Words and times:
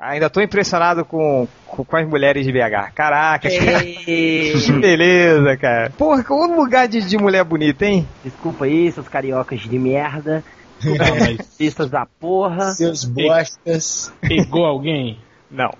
Ainda 0.00 0.30
tô 0.30 0.40
impressionado 0.40 1.04
com, 1.04 1.46
com, 1.66 1.84
com 1.84 1.96
as 1.96 2.08
mulheres 2.08 2.46
de 2.46 2.50
BH. 2.50 2.92
Caraca, 2.94 3.50
cara. 3.50 3.84
que 3.84 4.72
beleza, 4.80 5.56
cara. 5.58 5.90
Porra, 5.90 6.24
que 6.24 6.32
lugar 6.32 6.88
de, 6.88 7.02
de 7.02 7.18
mulher 7.18 7.44
bonita, 7.44 7.84
hein? 7.84 8.08
Desculpa 8.24 8.64
aí, 8.64 8.90
seus 8.90 9.08
cariocas 9.08 9.60
de 9.60 9.78
merda. 9.78 10.42
Pistas 11.58 11.90
da 11.90 12.06
porra. 12.06 12.72
Seus 12.72 13.04
bostas. 13.04 14.10
Pegou 14.22 14.64
alguém? 14.64 15.18
Não. 15.50 15.70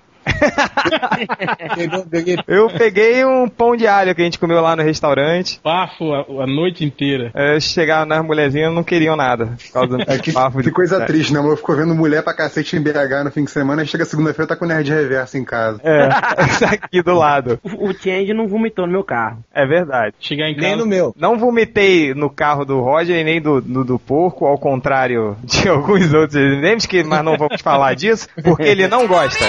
Eu 2.47 2.69
peguei 2.69 3.23
um 3.25 3.47
pão 3.47 3.75
de 3.75 3.87
alho 3.87 4.13
que 4.15 4.21
a 4.21 4.25
gente 4.25 4.39
comeu 4.39 4.61
lá 4.61 4.75
no 4.75 4.83
restaurante. 4.83 5.59
Bafo 5.63 6.13
a, 6.13 6.43
a 6.43 6.47
noite 6.47 6.83
inteira. 6.83 7.31
É, 7.33 7.59
chegaram 7.59 8.05
nas 8.05 8.23
mulherzinhas 8.23 8.73
não 8.73 8.83
queriam 8.83 9.15
nada. 9.15 9.47
Por 9.47 9.71
causa 9.73 9.97
do 9.97 10.03
É 10.11 10.17
que, 10.17 10.31
bafo 10.31 10.57
que 10.57 10.63
de- 10.65 10.71
coisa 10.71 11.05
triste, 11.05 11.33
né? 11.33 11.39
amor? 11.39 11.57
Ficou 11.57 11.75
vendo 11.75 11.93
mulher 11.95 12.23
pra 12.23 12.33
cacete 12.33 12.75
em 12.75 12.81
BH 12.81 13.23
no 13.23 13.31
fim 13.31 13.43
de 13.45 13.51
semana 13.51 13.83
e 13.83 13.87
chega 13.87 14.05
segunda-feira 14.05 14.47
tá 14.47 14.55
com 14.55 14.65
o 14.65 14.67
nerd 14.67 14.89
reverso 14.91 15.37
em 15.37 15.43
casa. 15.45 15.79
É, 15.83 16.07
tá 16.59 16.71
aqui 16.71 17.01
do 17.01 17.13
lado. 17.13 17.59
O, 17.63 17.89
o 17.89 17.93
Change 17.93 18.33
não 18.33 18.47
vomitou 18.47 18.85
no 18.85 18.91
meu 18.93 19.03
carro. 19.03 19.43
É 19.53 19.65
verdade. 19.65 20.15
Chegar 20.19 20.49
em 20.49 20.55
Nem 20.55 20.71
casa. 20.71 20.75
no 20.77 20.85
meu. 20.85 21.13
Não 21.17 21.37
vomitei 21.37 22.13
no 22.13 22.29
carro 22.29 22.65
do 22.65 22.79
Roger 22.81 23.17
e 23.19 23.23
nem 23.23 23.41
do, 23.41 23.61
do, 23.61 23.83
do 23.83 23.99
porco, 23.99 24.45
ao 24.45 24.57
contrário 24.57 25.35
de 25.43 25.67
alguns 25.69 26.13
outros 26.13 26.35
elementos, 26.35 26.85
que 26.85 27.03
mas 27.03 27.23
não 27.23 27.37
vamos 27.37 27.61
falar 27.61 27.93
disso, 27.95 28.27
porque 28.43 28.63
ele 28.63 28.87
não 28.87 29.07
gosta. 29.07 29.45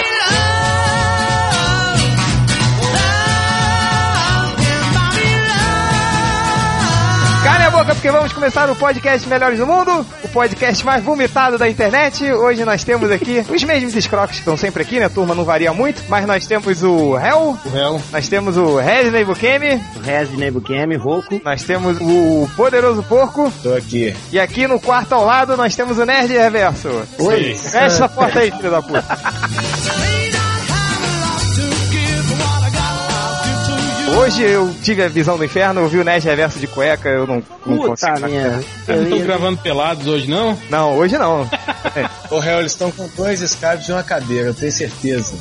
Boca, 7.83 7.95
porque 7.95 8.11
vamos 8.11 8.31
começar 8.31 8.69
o 8.69 8.75
podcast 8.75 9.27
Melhores 9.27 9.59
do 9.59 9.67
Mundo, 9.67 10.05
o 10.23 10.27
podcast 10.29 10.85
mais 10.85 11.03
vomitado 11.03 11.57
da 11.57 11.69
internet. 11.69 12.31
Hoje 12.31 12.63
nós 12.63 12.83
temos 12.83 13.11
aqui 13.11 13.43
os 13.49 13.63
mesmos 13.63 13.95
escroques 13.95 14.35
que 14.35 14.39
estão 14.41 14.55
sempre 14.55 14.83
aqui, 14.83 14.99
né? 14.99 15.05
A 15.05 15.09
turma 15.09 15.35
não 15.35 15.43
varia 15.43 15.73
muito, 15.73 16.01
mas 16.07 16.25
nós 16.25 16.47
temos 16.47 16.81
o 16.81 17.17
Hell, 17.17 17.57
O 17.65 17.69
réu. 17.69 18.01
nós 18.11 18.27
temos 18.29 18.55
o 18.57 18.77
Resident 18.77 19.25
Bukemi, 19.25 19.81
O 19.97 20.41
Evil 20.43 20.61
Game, 20.61 20.95
Roku. 20.95 21.41
nós 21.43 21.63
temos 21.63 21.97
o 21.99 22.49
Poderoso 22.55 23.03
Porco, 23.03 23.51
Tô 23.61 23.73
aqui. 23.73 24.15
e 24.31 24.39
aqui 24.39 24.65
no 24.67 24.79
quarto 24.79 25.13
ao 25.13 25.25
lado 25.25 25.57
nós 25.57 25.75
temos 25.75 25.97
o 25.97 26.05
Nerd 26.05 26.31
Reverso. 26.31 26.89
Oi. 27.19 27.55
Fecha 27.55 27.77
essa 27.79 28.09
porta 28.09 28.39
aí, 28.39 28.51
filho 28.51 28.71
da 28.71 28.81
puta. 28.81 29.03
Hoje 34.17 34.43
eu 34.43 34.73
tive 34.83 35.03
a 35.03 35.07
visão 35.09 35.37
do 35.37 35.43
inferno, 35.43 35.81
eu 35.81 35.87
vi 35.89 35.97
o 35.97 36.03
Nerd 36.03 36.23
Reverso 36.25 36.59
de 36.59 36.67
cueca, 36.67 37.09
eu 37.09 37.25
não, 37.27 37.43
não 37.65 37.77
Puta 37.77 37.87
consigo. 38.07 38.27
minha. 38.27 38.51
Vocês 38.85 38.97
não 38.97 39.03
estão 39.03 39.17
ia- 39.17 39.23
gravando 39.25 39.57
pelados 39.57 40.07
hoje, 40.07 40.29
não? 40.29 40.57
Não, 40.69 40.95
hoje 40.95 41.17
não. 41.17 41.49
Ô, 42.29 42.39
réu, 42.39 42.59
eles 42.59 42.71
estão 42.71 42.91
com 42.91 43.07
dois 43.17 43.41
escapes 43.41 43.87
e 43.87 43.91
uma 43.91 44.03
cadeira, 44.03 44.49
eu 44.49 44.53
tenho 44.53 44.71
certeza. 44.71 45.33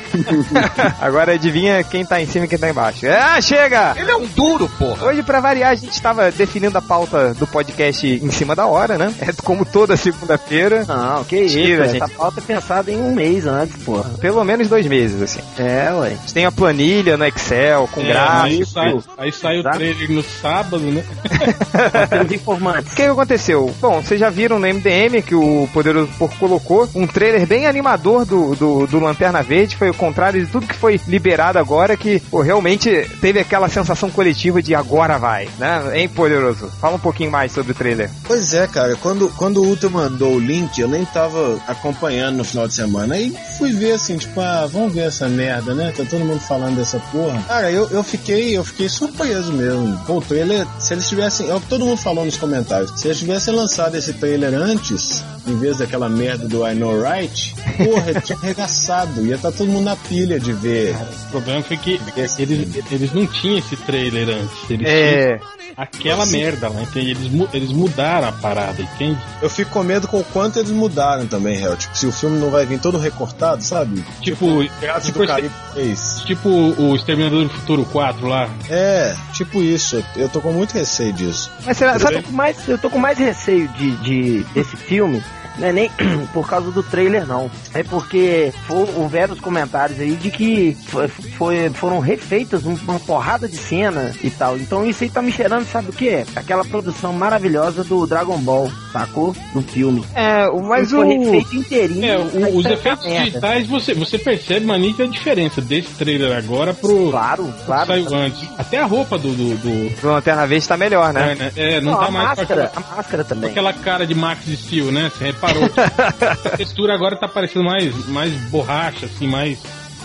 Agora 1.00 1.32
adivinha 1.34 1.82
quem 1.84 2.04
tá 2.04 2.20
em 2.20 2.26
cima 2.26 2.44
e 2.46 2.48
quem 2.48 2.58
tá 2.58 2.70
embaixo. 2.70 3.06
Ah, 3.06 3.40
chega! 3.40 3.94
Ele 3.96 4.10
é 4.10 4.16
um 4.16 4.26
duro, 4.26 4.68
porra. 4.78 5.06
Hoje, 5.08 5.22
pra 5.22 5.40
variar, 5.40 5.70
a 5.70 5.74
gente 5.74 5.92
estava 5.92 6.30
definindo 6.30 6.76
a 6.78 6.82
pauta 6.82 7.34
do 7.34 7.46
podcast 7.46 8.06
em 8.06 8.30
cima 8.30 8.56
da 8.56 8.66
hora, 8.66 8.96
né? 8.96 9.12
É 9.20 9.30
como 9.42 9.64
toda 9.64 9.96
segunda-feira. 9.96 10.84
Não, 10.86 11.24
que 11.24 11.36
isso. 11.38 11.56
Tira, 11.56 11.84
Essa 11.84 11.92
gente. 11.98 12.10
pauta 12.14 12.40
é 12.40 12.42
pensada 12.42 12.90
em 12.90 13.00
um 13.00 13.12
mês 13.14 13.46
antes, 13.46 13.76
porra. 13.84 14.10
Pelo 14.20 14.42
menos 14.44 14.68
dois 14.68 14.86
meses, 14.86 15.20
assim. 15.22 15.40
É, 15.58 15.92
ué. 15.92 16.06
A 16.08 16.10
gente 16.10 16.32
tem 16.34 16.46
a 16.46 16.52
planilha 16.52 17.16
no 17.16 17.24
Excel, 17.26 17.79
com 17.88 18.00
É, 18.00 18.04
gráfico. 18.06 18.44
aí 18.46 18.66
sai, 18.66 18.98
aí 19.18 19.32
sai 19.32 19.58
o 19.58 19.62
Tá? 19.62 19.70
trailer 19.72 20.10
no 20.10 20.22
sábado, 20.22 20.78
né? 20.80 21.02
Nós 21.94 22.08
temos 22.08 22.32
informantes. 22.32 22.92
O 22.92 22.96
que 22.96 23.02
aconteceu? 23.02 23.74
Bom, 23.80 24.02
vocês 24.02 24.18
já 24.20 24.30
viram 24.30 24.58
no 24.58 24.66
MDM 24.66 25.22
que 25.22 25.34
o 25.34 25.68
Poderoso 25.72 26.10
Porco 26.18 26.36
colocou 26.38 26.88
um 26.94 27.06
trailer 27.06 27.46
bem 27.46 27.66
animador 27.66 28.24
do, 28.24 28.54
do, 28.54 28.86
do 28.86 28.98
Lanterna 29.00 29.42
Verde. 29.42 29.76
Foi 29.76 29.90
o 29.90 29.94
contrário 29.94 30.44
de 30.44 30.50
tudo 30.50 30.66
que 30.66 30.74
foi 30.74 31.00
liberado 31.06 31.58
agora, 31.58 31.96
que 31.96 32.20
pô, 32.20 32.40
realmente 32.40 32.90
teve 33.20 33.38
aquela 33.40 33.68
sensação 33.68 34.10
coletiva 34.10 34.62
de 34.62 34.74
agora 34.74 35.18
vai, 35.18 35.48
né? 35.58 35.82
Hein, 35.94 36.08
Poderoso? 36.08 36.68
Fala 36.80 36.96
um 36.96 37.00
pouquinho 37.00 37.30
mais 37.30 37.52
sobre 37.52 37.72
o 37.72 37.74
trailer. 37.74 38.10
Pois 38.24 38.52
é, 38.54 38.66
cara, 38.66 38.96
quando, 38.96 39.28
quando 39.36 39.62
o 39.62 39.66
Ultra 39.66 39.88
mandou 39.88 40.34
o 40.34 40.38
link, 40.40 40.78
eu 40.80 40.88
nem 40.88 41.04
tava 41.04 41.58
acompanhando 41.66 42.36
no 42.36 42.44
final 42.44 42.66
de 42.66 42.74
semana. 42.74 43.14
Aí 43.14 43.34
fui 43.58 43.72
ver 43.72 43.92
assim, 43.92 44.16
tipo, 44.16 44.40
ah, 44.40 44.68
vamos 44.70 44.92
ver 44.92 45.06
essa 45.06 45.28
merda, 45.28 45.74
né? 45.74 45.92
Tá 45.96 46.04
todo 46.08 46.24
mundo 46.24 46.40
falando 46.40 46.76
dessa 46.76 46.98
porra. 47.12 47.42
Cara, 47.46 47.69
eu, 47.74 47.88
eu 47.90 48.02
fiquei, 48.02 48.56
eu 48.56 48.64
fiquei 48.64 48.88
surpreso 48.88 49.52
mesmo. 49.52 49.98
Pô, 50.06 50.18
o 50.18 50.20
trailer, 50.20 50.66
se 50.78 50.94
eles 50.94 51.08
tivessem. 51.08 51.48
É 51.48 51.54
o 51.54 51.60
que 51.60 51.68
todo 51.68 51.84
mundo 51.84 51.98
falou 51.98 52.24
nos 52.24 52.36
comentários. 52.36 52.92
Se 52.98 53.08
eles 53.08 53.18
tivessem 53.18 53.54
lançado 53.54 53.96
esse 53.96 54.12
trailer 54.14 54.54
antes, 54.54 55.22
em 55.46 55.56
vez 55.58 55.78
daquela 55.78 56.08
merda 56.08 56.46
do 56.48 56.66
I 56.66 56.74
Know 56.74 57.00
Right, 57.00 57.54
porra, 57.76 58.20
tinha 58.20 58.38
arregaçado. 58.38 59.24
Ia 59.26 59.36
estar 59.36 59.52
todo 59.52 59.68
mundo 59.68 59.84
na 59.84 59.96
pilha 59.96 60.38
de 60.38 60.52
ver. 60.52 60.94
O 61.28 61.30
problema 61.30 61.62
foi 61.62 61.76
que 61.76 62.00
eles, 62.38 62.68
eles 62.90 63.12
não 63.12 63.26
tinham 63.26 63.58
esse 63.58 63.76
trailer 63.76 64.28
antes. 64.28 64.70
Eles 64.70 64.86
tinham 64.86 64.90
É. 64.90 65.40
aquela 65.76 66.26
merda 66.26 66.68
lá, 66.68 66.82
entende? 66.82 67.10
Eles, 67.12 67.48
eles 67.52 67.72
mudaram 67.72 68.28
a 68.28 68.32
parada, 68.32 68.82
entende? 68.82 69.18
Eu 69.40 69.48
fico 69.48 69.70
com 69.70 69.82
medo 69.82 70.06
com 70.08 70.18
o 70.20 70.24
quanto 70.24 70.58
eles 70.58 70.70
mudaram 70.70 71.26
também, 71.26 71.62
Hel. 71.62 71.76
Tipo, 71.76 71.96
se 71.96 72.06
o 72.06 72.12
filme 72.12 72.38
não 72.38 72.50
vai 72.50 72.66
vir 72.66 72.78
todo 72.80 72.98
recortado, 72.98 73.62
sabe? 73.62 74.04
Tipo, 74.20 74.64
Piratas 74.78 75.04
tipo, 75.06 75.20
do 75.20 75.26
Caribe 75.26 75.54
3. 75.74 76.22
tipo 76.26 76.48
o 76.48 76.94
Exterminador 76.94 77.44
do 77.44 77.50
Futuro 77.50 77.84
4 77.86 78.26
lá. 78.26 78.48
É, 78.68 79.14
tipo 79.32 79.62
isso. 79.62 80.02
Eu 80.16 80.28
tô 80.28 80.40
com 80.40 80.52
muito 80.52 80.72
receio 80.72 81.12
disso. 81.12 81.50
Mas 81.64 81.76
será, 81.78 81.94
Eu 81.94 82.00
sabe, 82.00 82.16
tô 82.16 82.22
com 82.24 82.32
mais, 82.32 82.68
eu 82.68 82.78
tô 82.78 82.90
com 82.90 82.98
mais 82.98 83.18
receio 83.18 83.68
de, 83.68 83.90
de 83.98 84.44
desse 84.54 84.76
filme. 84.76 85.22
Não 85.60 85.66
é 85.68 85.72
nem 85.72 85.90
por 86.32 86.48
causa 86.48 86.70
do 86.70 86.82
trailer, 86.82 87.26
não. 87.26 87.50
É 87.74 87.82
porque 87.82 88.52
for, 88.66 88.88
houveram 88.96 89.34
os 89.34 89.40
comentários 89.40 90.00
aí 90.00 90.16
de 90.16 90.30
que 90.30 90.76
foi, 90.86 91.06
foi- 91.08 91.70
foram 91.70 92.00
refeitas 92.00 92.64
um- 92.66 92.74
uma 92.88 92.98
porrada 92.98 93.46
de 93.48 93.56
cena 93.56 94.12
e 94.24 94.30
tal. 94.30 94.56
Então 94.56 94.86
isso 94.86 95.04
aí 95.04 95.10
tá 95.10 95.20
me 95.22 95.30
cheirando, 95.30 95.64
sabe 95.66 95.90
o 95.90 95.92
que? 95.92 96.24
Aquela 96.34 96.64
produção 96.64 97.12
maravilhosa 97.12 97.84
do 97.84 98.06
Dragon 98.06 98.38
Ball, 98.38 98.70
sacou? 98.92 99.36
Do 99.52 99.62
filme. 99.62 100.04
é, 100.14 100.48
o- 100.48 100.62
mas 100.62 100.92
o. 100.92 101.02
refeito 101.02 101.56
inteirinho. 101.56 102.04
É, 102.06 102.18
o- 102.18 102.44
aí 102.46 102.56
os 102.56 102.62
tá 102.64 102.70
efeitos 102.72 103.06
merda. 103.06 103.24
digitais, 103.26 103.66
você, 103.66 103.94
você 103.94 104.18
percebe 104.18 104.64
uma 104.64 104.78
nítida 104.78 105.06
diferença 105.08 105.60
desse 105.60 105.90
trailer 105.94 106.36
agora 106.36 106.72
pro 106.72 107.10
Claro, 107.10 107.44
que 107.58 107.64
claro. 107.66 107.86
saiu 107.86 108.14
antes. 108.14 108.48
Até 108.56 108.78
a 108.78 108.86
roupa 108.86 109.18
do. 109.18 109.30
do, 109.34 109.56
do- 109.58 110.06
O 110.08 110.12
Lanterna 110.12 110.46
Verde 110.46 110.66
tá 110.66 110.76
melhor, 110.76 111.12
né? 111.12 111.32
é, 111.32 111.34
né? 111.34 111.52
É, 111.56 111.80
não, 111.80 111.92
Não, 111.92 111.98
tá 112.00 112.06
a 112.06 112.10
mais 112.10 112.24
com 112.30 112.36
máscara, 112.40 112.64
aquela, 112.64 112.86
a 112.92 112.96
máscara 112.96 113.24
também. 113.24 113.50
aquela 113.50 113.72
cara 113.72 114.06
de 114.06 114.14
Max 114.14 114.44
Steel, 114.46 114.90
né? 114.92 115.10
Você 115.14 115.32
reparou? 115.52 115.70
a 116.52 116.56
textura 116.56 116.94
agora 116.94 117.16
tá 117.16 117.28
parecendo 117.28 117.64
mais, 117.64 118.06
mais 118.08 118.32
borracha, 118.50 119.06
assim, 119.06 119.26
mais. 119.26 119.58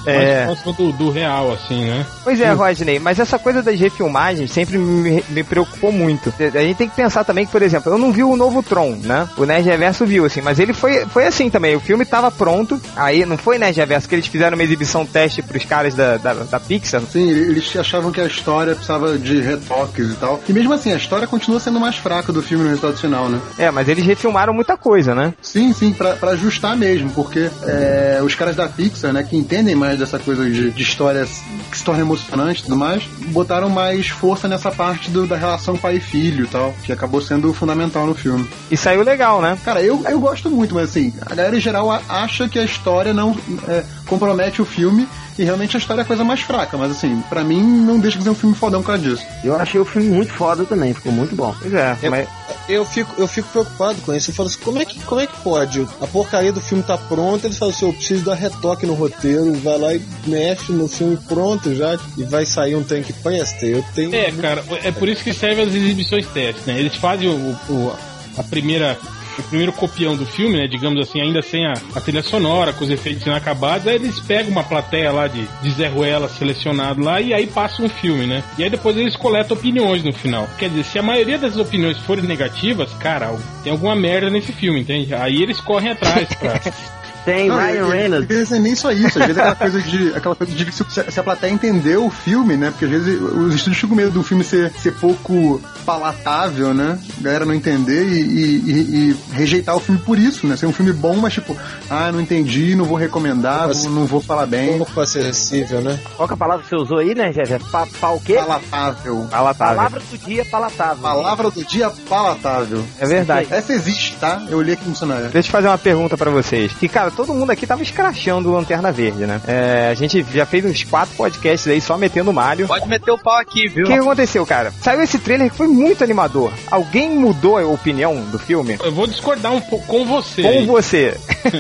É. 0.06 0.46
Mais 0.46 0.60
próximo 0.62 0.92
do, 0.92 0.98
do 0.98 1.10
real, 1.10 1.54
assim, 1.54 1.86
né? 1.86 2.06
Pois 2.24 2.40
é, 2.40 2.52
Rodney, 2.52 3.00
mas 3.00 3.20
essa 3.20 3.38
coisa 3.38 3.62
das 3.62 3.80
refilmagens 3.80 4.52
sempre 4.52 4.78
me, 4.78 5.24
me 5.30 5.44
preocupou 5.44 5.92
muito. 5.92 6.34
A 6.40 6.60
gente 6.60 6.78
tem 6.78 6.90
que 6.90 6.96
pensar 6.96 7.24
também 7.24 7.46
que, 7.46 7.52
por 7.52 7.62
exemplo, 7.62 7.92
eu 7.92 7.98
não 7.98 8.12
vi 8.12 8.24
o 8.24 8.36
novo 8.36 8.64
Tron, 8.64 8.98
né? 9.04 9.28
O 9.38 9.46
Nerd 9.46 9.68
Reverso 9.68 10.06
viu, 10.06 10.26
assim, 10.26 10.42
mas 10.42 10.60
ele 10.60 10.74
foi, 10.74 11.06
foi 11.06 11.26
assim 11.26 11.50
também. 11.50 11.76
O 11.76 11.80
filme 11.80 12.06
tava 12.06 12.32
pronto, 12.32 12.80
aí 12.96 13.26
não 13.26 13.38
foi 13.38 13.58
Nerd 13.58 13.78
Reverso 13.78 14.08
que 14.08 14.16
eles 14.16 14.28
fizeram 14.28 14.56
uma 14.56 14.64
exibição 14.64 15.06
teste 15.06 15.42
pros 15.42 15.66
caras 15.66 15.94
da, 15.94 16.18
da, 16.18 16.34
da 16.34 16.60
Pixar. 16.60 17.02
Sim, 17.12 17.30
eles 17.30 17.76
achavam 17.76 18.12
que 18.12 18.22
a 18.22 18.26
história 18.26 18.74
precisava 18.74 19.18
de 19.18 19.42
retoques 19.42 20.12
e 20.12 20.16
tal. 20.16 20.42
E 20.48 20.54
mesmo 20.54 20.74
assim, 20.74 20.94
a 20.94 20.98
história 20.98 21.28
continua 21.28 21.60
sendo 21.60 21.80
mais 21.80 21.96
fraca 21.96 22.32
do 22.32 22.42
filme 22.42 22.64
no 22.64 22.70
resultado 22.70 22.98
final, 22.98 23.30
né? 23.30 23.40
É, 23.58 23.72
mas 23.72 23.88
eles 23.88 24.06
refilmaram 24.06 24.54
muita 24.54 24.78
coisa, 24.78 25.14
né? 25.14 25.34
Sim, 25.42 25.74
sim, 25.74 25.94
pra, 25.94 26.16
pra 26.16 26.32
ajustar 26.32 26.76
mesmo, 26.76 27.10
porque 27.12 27.50
é, 27.64 28.20
os 28.24 28.36
caras 28.36 28.56
da 28.56 28.68
Pixar, 28.68 29.14
né, 29.14 29.24
que 29.24 29.38
entendem 29.38 29.76
mais 29.76 29.95
dessa 29.98 30.20
coisa 30.20 30.50
de, 30.50 30.72
de 30.72 30.84
histórias 30.84 31.42
que 31.72 31.78
se 31.78 31.84
torna 31.84 32.02
emocionante 32.02 32.62
e 32.62 32.64
tudo 32.64 32.76
mais, 32.76 33.04
botaram 33.28 33.70
mais 33.70 34.08
força 34.08 34.48
nessa 34.48 34.72
parte 34.72 35.10
do- 35.10 35.26
da 35.28 35.36
relação 35.36 35.76
pai 35.78 35.98
e 35.98 36.00
filho 36.00 36.46
e 36.46 36.48
tal, 36.48 36.74
que 36.84 36.92
acabou 36.92 37.22
sendo 37.22 37.54
fundamental 37.54 38.06
no 38.06 38.14
filme. 38.16 38.48
E 38.72 38.78
saiu 38.78 39.04
legal, 39.04 39.42
né? 39.42 39.58
Cara, 39.64 39.82
eu, 39.82 40.04
eu 40.08 40.20
gosto 40.20 40.50
muito, 40.50 40.74
mas 40.76 40.90
assim, 40.90 41.14
a 41.26 41.34
galera 41.36 41.56
em 41.58 41.60
geral 41.60 41.92
acha 42.10 42.48
que 42.50 42.60
a 42.60 42.64
história 42.64 43.14
não 43.14 43.36
é, 43.68 43.84
compromete 44.08 44.62
o 44.62 44.66
filme 44.66 45.08
e 45.38 45.44
realmente 45.44 45.76
a 45.76 45.80
história 45.80 46.02
é 46.02 46.04
a 46.04 46.06
coisa 46.08 46.24
mais 46.24 46.40
fraca, 46.42 46.78
mas 46.78 46.92
assim, 46.92 47.22
pra 47.30 47.44
mim 47.44 47.62
não 47.62 48.00
deixa 48.00 48.18
de 48.18 48.24
ser 48.24 48.30
um 48.30 48.36
filme 48.36 48.56
fodão 48.56 48.82
por 48.82 48.88
causa 48.88 49.02
disso. 49.02 49.26
Eu 49.44 49.56
achei 49.58 49.80
o 49.82 49.86
filme 49.86 50.10
muito 50.10 50.34
foda 50.34 50.64
também, 50.64 50.94
ficou 50.94 51.12
muito 51.12 51.36
bom. 51.36 51.54
Pois 51.60 51.74
é, 51.74 51.98
Eu- 52.02 52.12
mas 52.12 52.28
Eu 52.68 52.84
fico, 52.86 53.14
eu 53.18 53.28
fico 53.28 53.48
preocupado 53.50 54.02
com 54.02 54.14
isso. 54.14 54.32
Eu 54.32 54.36
falo 54.36 54.48
assim, 54.50 54.60
como 54.60 54.80
é 54.80 54.86
que, 54.86 55.00
como 55.02 55.22
é 55.22 55.28
que 55.28 55.38
pode? 55.42 55.88
A 56.02 56.08
porcaria 56.08 56.52
do 56.52 56.60
filme 56.60 56.84
tá 56.84 56.98
pronta, 56.98 57.46
eles 57.48 57.58
falam 57.58 57.74
assim, 57.74 57.86
eu 57.86 57.94
preciso 57.94 58.26
dar 58.26 58.34
retoque 58.36 58.86
no 58.88 58.94
roteiro, 58.96 59.54
vai 59.60 59.78
lá 59.78 59.94
e 59.94 60.02
mexe 60.26 60.72
no 60.72 60.88
filme 60.88 61.16
pronto 61.28 61.76
já 61.76 61.98
e 62.18 62.24
vai 62.24 62.46
sair 62.46 62.76
um 62.76 62.84
trem 62.84 63.04
que 63.04 63.14
presta. 63.14 63.66
Eu 63.66 63.84
tenho. 63.94 64.14
É, 64.16 64.32
cara, 64.32 64.64
é 64.84 64.92
por 64.92 65.08
isso 65.08 65.24
que 65.24 65.34
servem 65.34 65.66
as 65.66 65.74
exibições 65.76 66.26
testes, 66.28 66.66
né? 66.66 66.80
Eles 66.80 66.96
fazem 66.96 67.30
o, 67.30 67.34
o- 67.70 67.96
a 68.38 68.44
primeira. 68.44 68.98
O 69.38 69.44
primeiro 69.44 69.74
copião 69.74 70.16
do 70.16 70.26
filme, 70.26 70.58
né? 70.58 70.68
Digamos 70.68 71.00
assim, 71.02 71.22
ainda 71.22 71.42
sem 71.42 71.66
a, 71.66 71.74
a 71.94 72.02
trilha 72.02 72.22
sonora, 72.22 72.74
com 72.74 72.84
os 72.84 72.90
efeitos 72.90 73.26
inacabados, 73.26 73.88
aí 73.88 73.96
eles 73.96 74.20
pegam 74.20 74.52
uma 74.52 74.64
plateia 74.64 75.12
lá 75.12 75.28
de, 75.28 75.48
de 75.62 75.72
Zé 75.72 75.88
Ruela 75.88 76.30
selecionado 76.30 77.02
lá 77.04 77.20
e 77.20 77.34
aí 77.34 77.48
passam 77.48 77.86
um 77.86 77.90
filme, 77.90 78.26
né? 78.26 78.44
E 78.58 78.64
aí 78.64 78.70
depois 78.70 78.96
eles 78.98 79.16
coletam 79.16 79.58
opiniões 79.58 80.04
no 80.04 80.14
final. 80.14 80.48
Quer 80.58 80.70
dizer, 80.70 80.84
se 80.86 81.00
a 81.00 81.04
maioria 81.04 81.38
das 81.38 81.58
opiniões 81.58 81.98
forem 82.00 82.24
negativas, 82.24 82.94
cara, 82.94 83.36
tem 83.64 83.72
alguma 83.72 83.96
merda 83.96 84.30
nesse 84.30 84.52
filme, 84.52 84.82
entende? 84.82 85.14
Aí 85.14 85.42
eles 85.42 85.60
correm 85.60 85.92
atrás 85.92 86.34
pra, 86.36 86.60
Tem 87.26 87.50
Não, 87.50 87.58
Ryan 87.58 87.88
e- 87.88 87.92
Reynolds. 87.92 88.30
Às 88.30 88.38
vezes 88.38 88.52
é 88.54 88.60
nem 88.60 88.76
só 88.76 88.92
isso, 88.92 89.20
às 89.20 89.26
vezes 89.28 89.38
é 89.38 89.42
aquela 89.42 89.56
coisa 89.56 89.82
de, 89.82 90.10
aquela 90.16 90.36
coisa 90.36 90.54
de 90.54 90.72
se, 90.72 90.84
se 91.12 91.20
a 91.20 91.24
plateia 91.24 91.52
entendeu 91.52 92.06
o 92.06 92.10
filme, 92.12 92.56
né? 92.56 92.70
Porque 92.72 92.86
às 92.86 92.92
vezes 92.92 93.20
os 93.22 93.54
estúdios 93.56 93.76
ficam 93.78 93.90
com 93.90 93.96
medo 93.96 94.12
do 94.12 94.24
filme 94.24 94.44
ser, 94.44 94.72
ser 94.74 94.94
pouco 94.94 95.60
palatável, 95.86 96.74
né? 96.74 97.00
A 97.20 97.22
galera 97.24 97.46
não 97.46 97.54
entender 97.54 98.04
e, 98.08 98.20
e- 98.22 98.62
e- 98.66 99.10
e 99.12 99.18
rejeitar 99.34 99.76
o 99.76 99.80
filme 99.80 100.00
por 100.02 100.18
isso, 100.20 100.46
né? 100.46 100.56
Ser 100.56 100.66
um 100.68 100.72
filme 100.74 100.94
bom, 100.94 101.16
mas 101.18 101.34
tipo, 101.34 101.56
ah, 101.90 102.12
não 102.12 102.22
entendi, 102.22 102.76
não 102.76 102.86
vou 102.86 102.98
recomendar, 102.98 103.68
vou- 103.70 103.90
não 103.90 104.06
vou 104.06 104.22
falar 104.22 104.46
bem. 104.46 104.78
Pouco 104.78 105.00
acessível, 105.02 105.82
né? 105.82 106.00
Qual 106.16 106.28
que 106.28 106.34
é 106.34 106.36
a 106.36 106.38
palavra 106.38 106.64
que 106.64 106.70
você 106.70 106.76
usou 106.76 106.98
aí, 107.00 107.16
né, 107.16 107.32
Jeff? 107.32 107.64
Pa, 107.72 107.88
pa 108.00 108.10
o 108.12 108.20
quê? 108.20 108.34
Palatável. 108.36 109.28
Palatável. 109.32 109.76
Palavra 109.76 110.00
do 110.12 110.18
dia 110.18 110.46
palatável. 110.46 111.02
Palavra 111.02 111.52
do 111.52 111.64
dia 111.66 111.90
palatável. 112.10 112.84
É 113.00 113.06
verdade. 113.08 113.48
Essa 113.52 113.74
existe, 113.74 114.16
tá? 114.20 114.44
Eu 114.50 114.58
olhei 114.60 114.74
aqui 114.74 114.86
no 114.86 114.92
dicionário. 114.92 115.30
Deixa 115.30 115.48
eu 115.48 115.52
fazer 115.52 115.68
uma 115.68 115.78
pergunta 115.78 116.18
pra 116.18 116.30
vocês. 116.32 116.72
Que, 116.74 116.88
cara, 116.88 117.12
todo 117.16 117.34
mundo 117.34 117.50
aqui 117.52 117.66
tava 117.66 117.82
escrachando 117.82 118.50
o 118.50 118.54
Lanterna 118.54 118.92
Verde, 118.92 119.26
né? 119.26 119.42
É, 119.48 119.90
a 119.90 119.94
gente 119.94 120.26
já 120.34 120.46
fez 120.46 120.66
uns 120.66 120.84
quatro 120.84 121.16
podcasts 121.16 121.68
aí 121.72 121.80
só 121.82 121.98
metendo 121.98 122.32
malho. 122.34 122.68
Pode 122.68 122.88
meter 122.88 123.12
o 123.12 123.18
pau 123.18 123.38
aqui, 123.38 123.68
O 123.68 123.72
viu? 123.74 123.86
que 123.86 123.94
aconteceu, 123.94 124.46
cara? 124.46 124.72
Saiu 124.82 125.02
esse 125.02 125.18
trailer 125.20 125.50
que 125.50 125.58
foi 125.58 125.68
muito 125.68 126.04
animador. 126.04 126.52
Alguém 126.70 127.10
mudou 127.12 127.58
a 127.58 127.66
opinião 127.66 128.16
do 128.26 128.38
filme? 128.40 128.78
Eu 128.84 128.92
vou 128.92 129.08
discordar 129.08 129.54
um 129.54 129.62
pouco 129.62 129.86
com 129.88 130.06
você. 130.06 130.42
Com 130.42 130.48
aí. 130.50 130.66
você. 130.66 131.18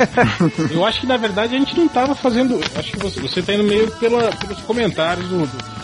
Eu 0.71 0.85
acho 0.85 1.01
que 1.01 1.07
na 1.07 1.17
verdade 1.17 1.55
a 1.55 1.59
gente 1.59 1.77
não 1.77 1.87
tava 1.87 2.15
fazendo. 2.15 2.59
Acho 2.75 2.91
que 2.91 2.97
você, 2.99 3.19
você 3.19 3.41
tá 3.41 3.53
indo 3.53 3.63
meio 3.63 3.89
pela, 3.91 4.31
pelos 4.35 4.59
comentários 4.61 5.27
do- 5.27 5.45
do- 5.45 5.75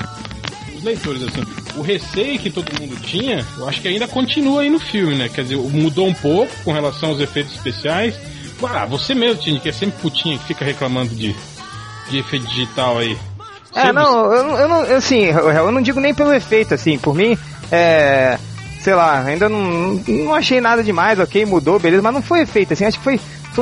dos 0.73 0.83
leitores, 0.83 1.23
assim. 1.23 1.43
O 1.77 1.81
receio 1.81 2.37
que 2.39 2.49
todo 2.49 2.69
mundo 2.79 2.95
tinha, 3.01 3.45
eu 3.57 3.67
acho 3.67 3.81
que 3.81 3.87
ainda 3.87 4.07
continua 4.07 4.61
aí 4.61 4.69
no 4.69 4.79
filme, 4.79 5.15
né? 5.15 5.29
Quer 5.29 5.43
dizer, 5.43 5.55
mudou 5.57 6.07
um 6.07 6.13
pouco 6.13 6.51
com 6.63 6.71
relação 6.73 7.09
aos 7.09 7.19
efeitos 7.19 7.53
especiais. 7.55 8.15
Ah, 8.67 8.85
você 8.85 9.13
mesmo, 9.15 9.41
Tini, 9.41 9.59
que 9.59 9.69
é 9.69 9.71
sempre 9.71 10.01
putinha 10.01 10.37
que 10.37 10.45
fica 10.45 10.63
reclamando 10.65 11.13
de, 11.15 11.35
de 12.09 12.17
efeito 12.19 12.47
digital 12.47 12.97
aí. 12.99 13.17
É, 13.73 13.81
Sempre- 13.81 13.93
não, 13.93 14.33
eu, 14.33 14.43
não- 14.43 14.57
eu 14.59 14.67
não, 14.67 14.81
assim, 14.97 15.23
eu, 15.25 15.71
não 15.71 15.81
digo 15.81 15.99
nem 15.99 16.13
pelo 16.13 16.33
efeito, 16.33 16.73
assim, 16.73 16.97
por 16.97 17.15
mim, 17.15 17.37
é, 17.71 18.37
sei 18.81 18.93
lá, 18.93 19.21
ainda 19.23 19.47
não, 19.47 19.93
não 20.07 20.35
achei 20.35 20.59
nada 20.59 20.83
demais, 20.83 21.19
ok, 21.19 21.45
mudou, 21.45 21.79
beleza, 21.79 22.01
mas 22.03 22.13
não 22.13 22.21
foi 22.21 22.41
efeito, 22.41 22.73
assim, 22.73 22.83
acho 22.85 22.97
que 22.97 23.03
foi, 23.03 23.19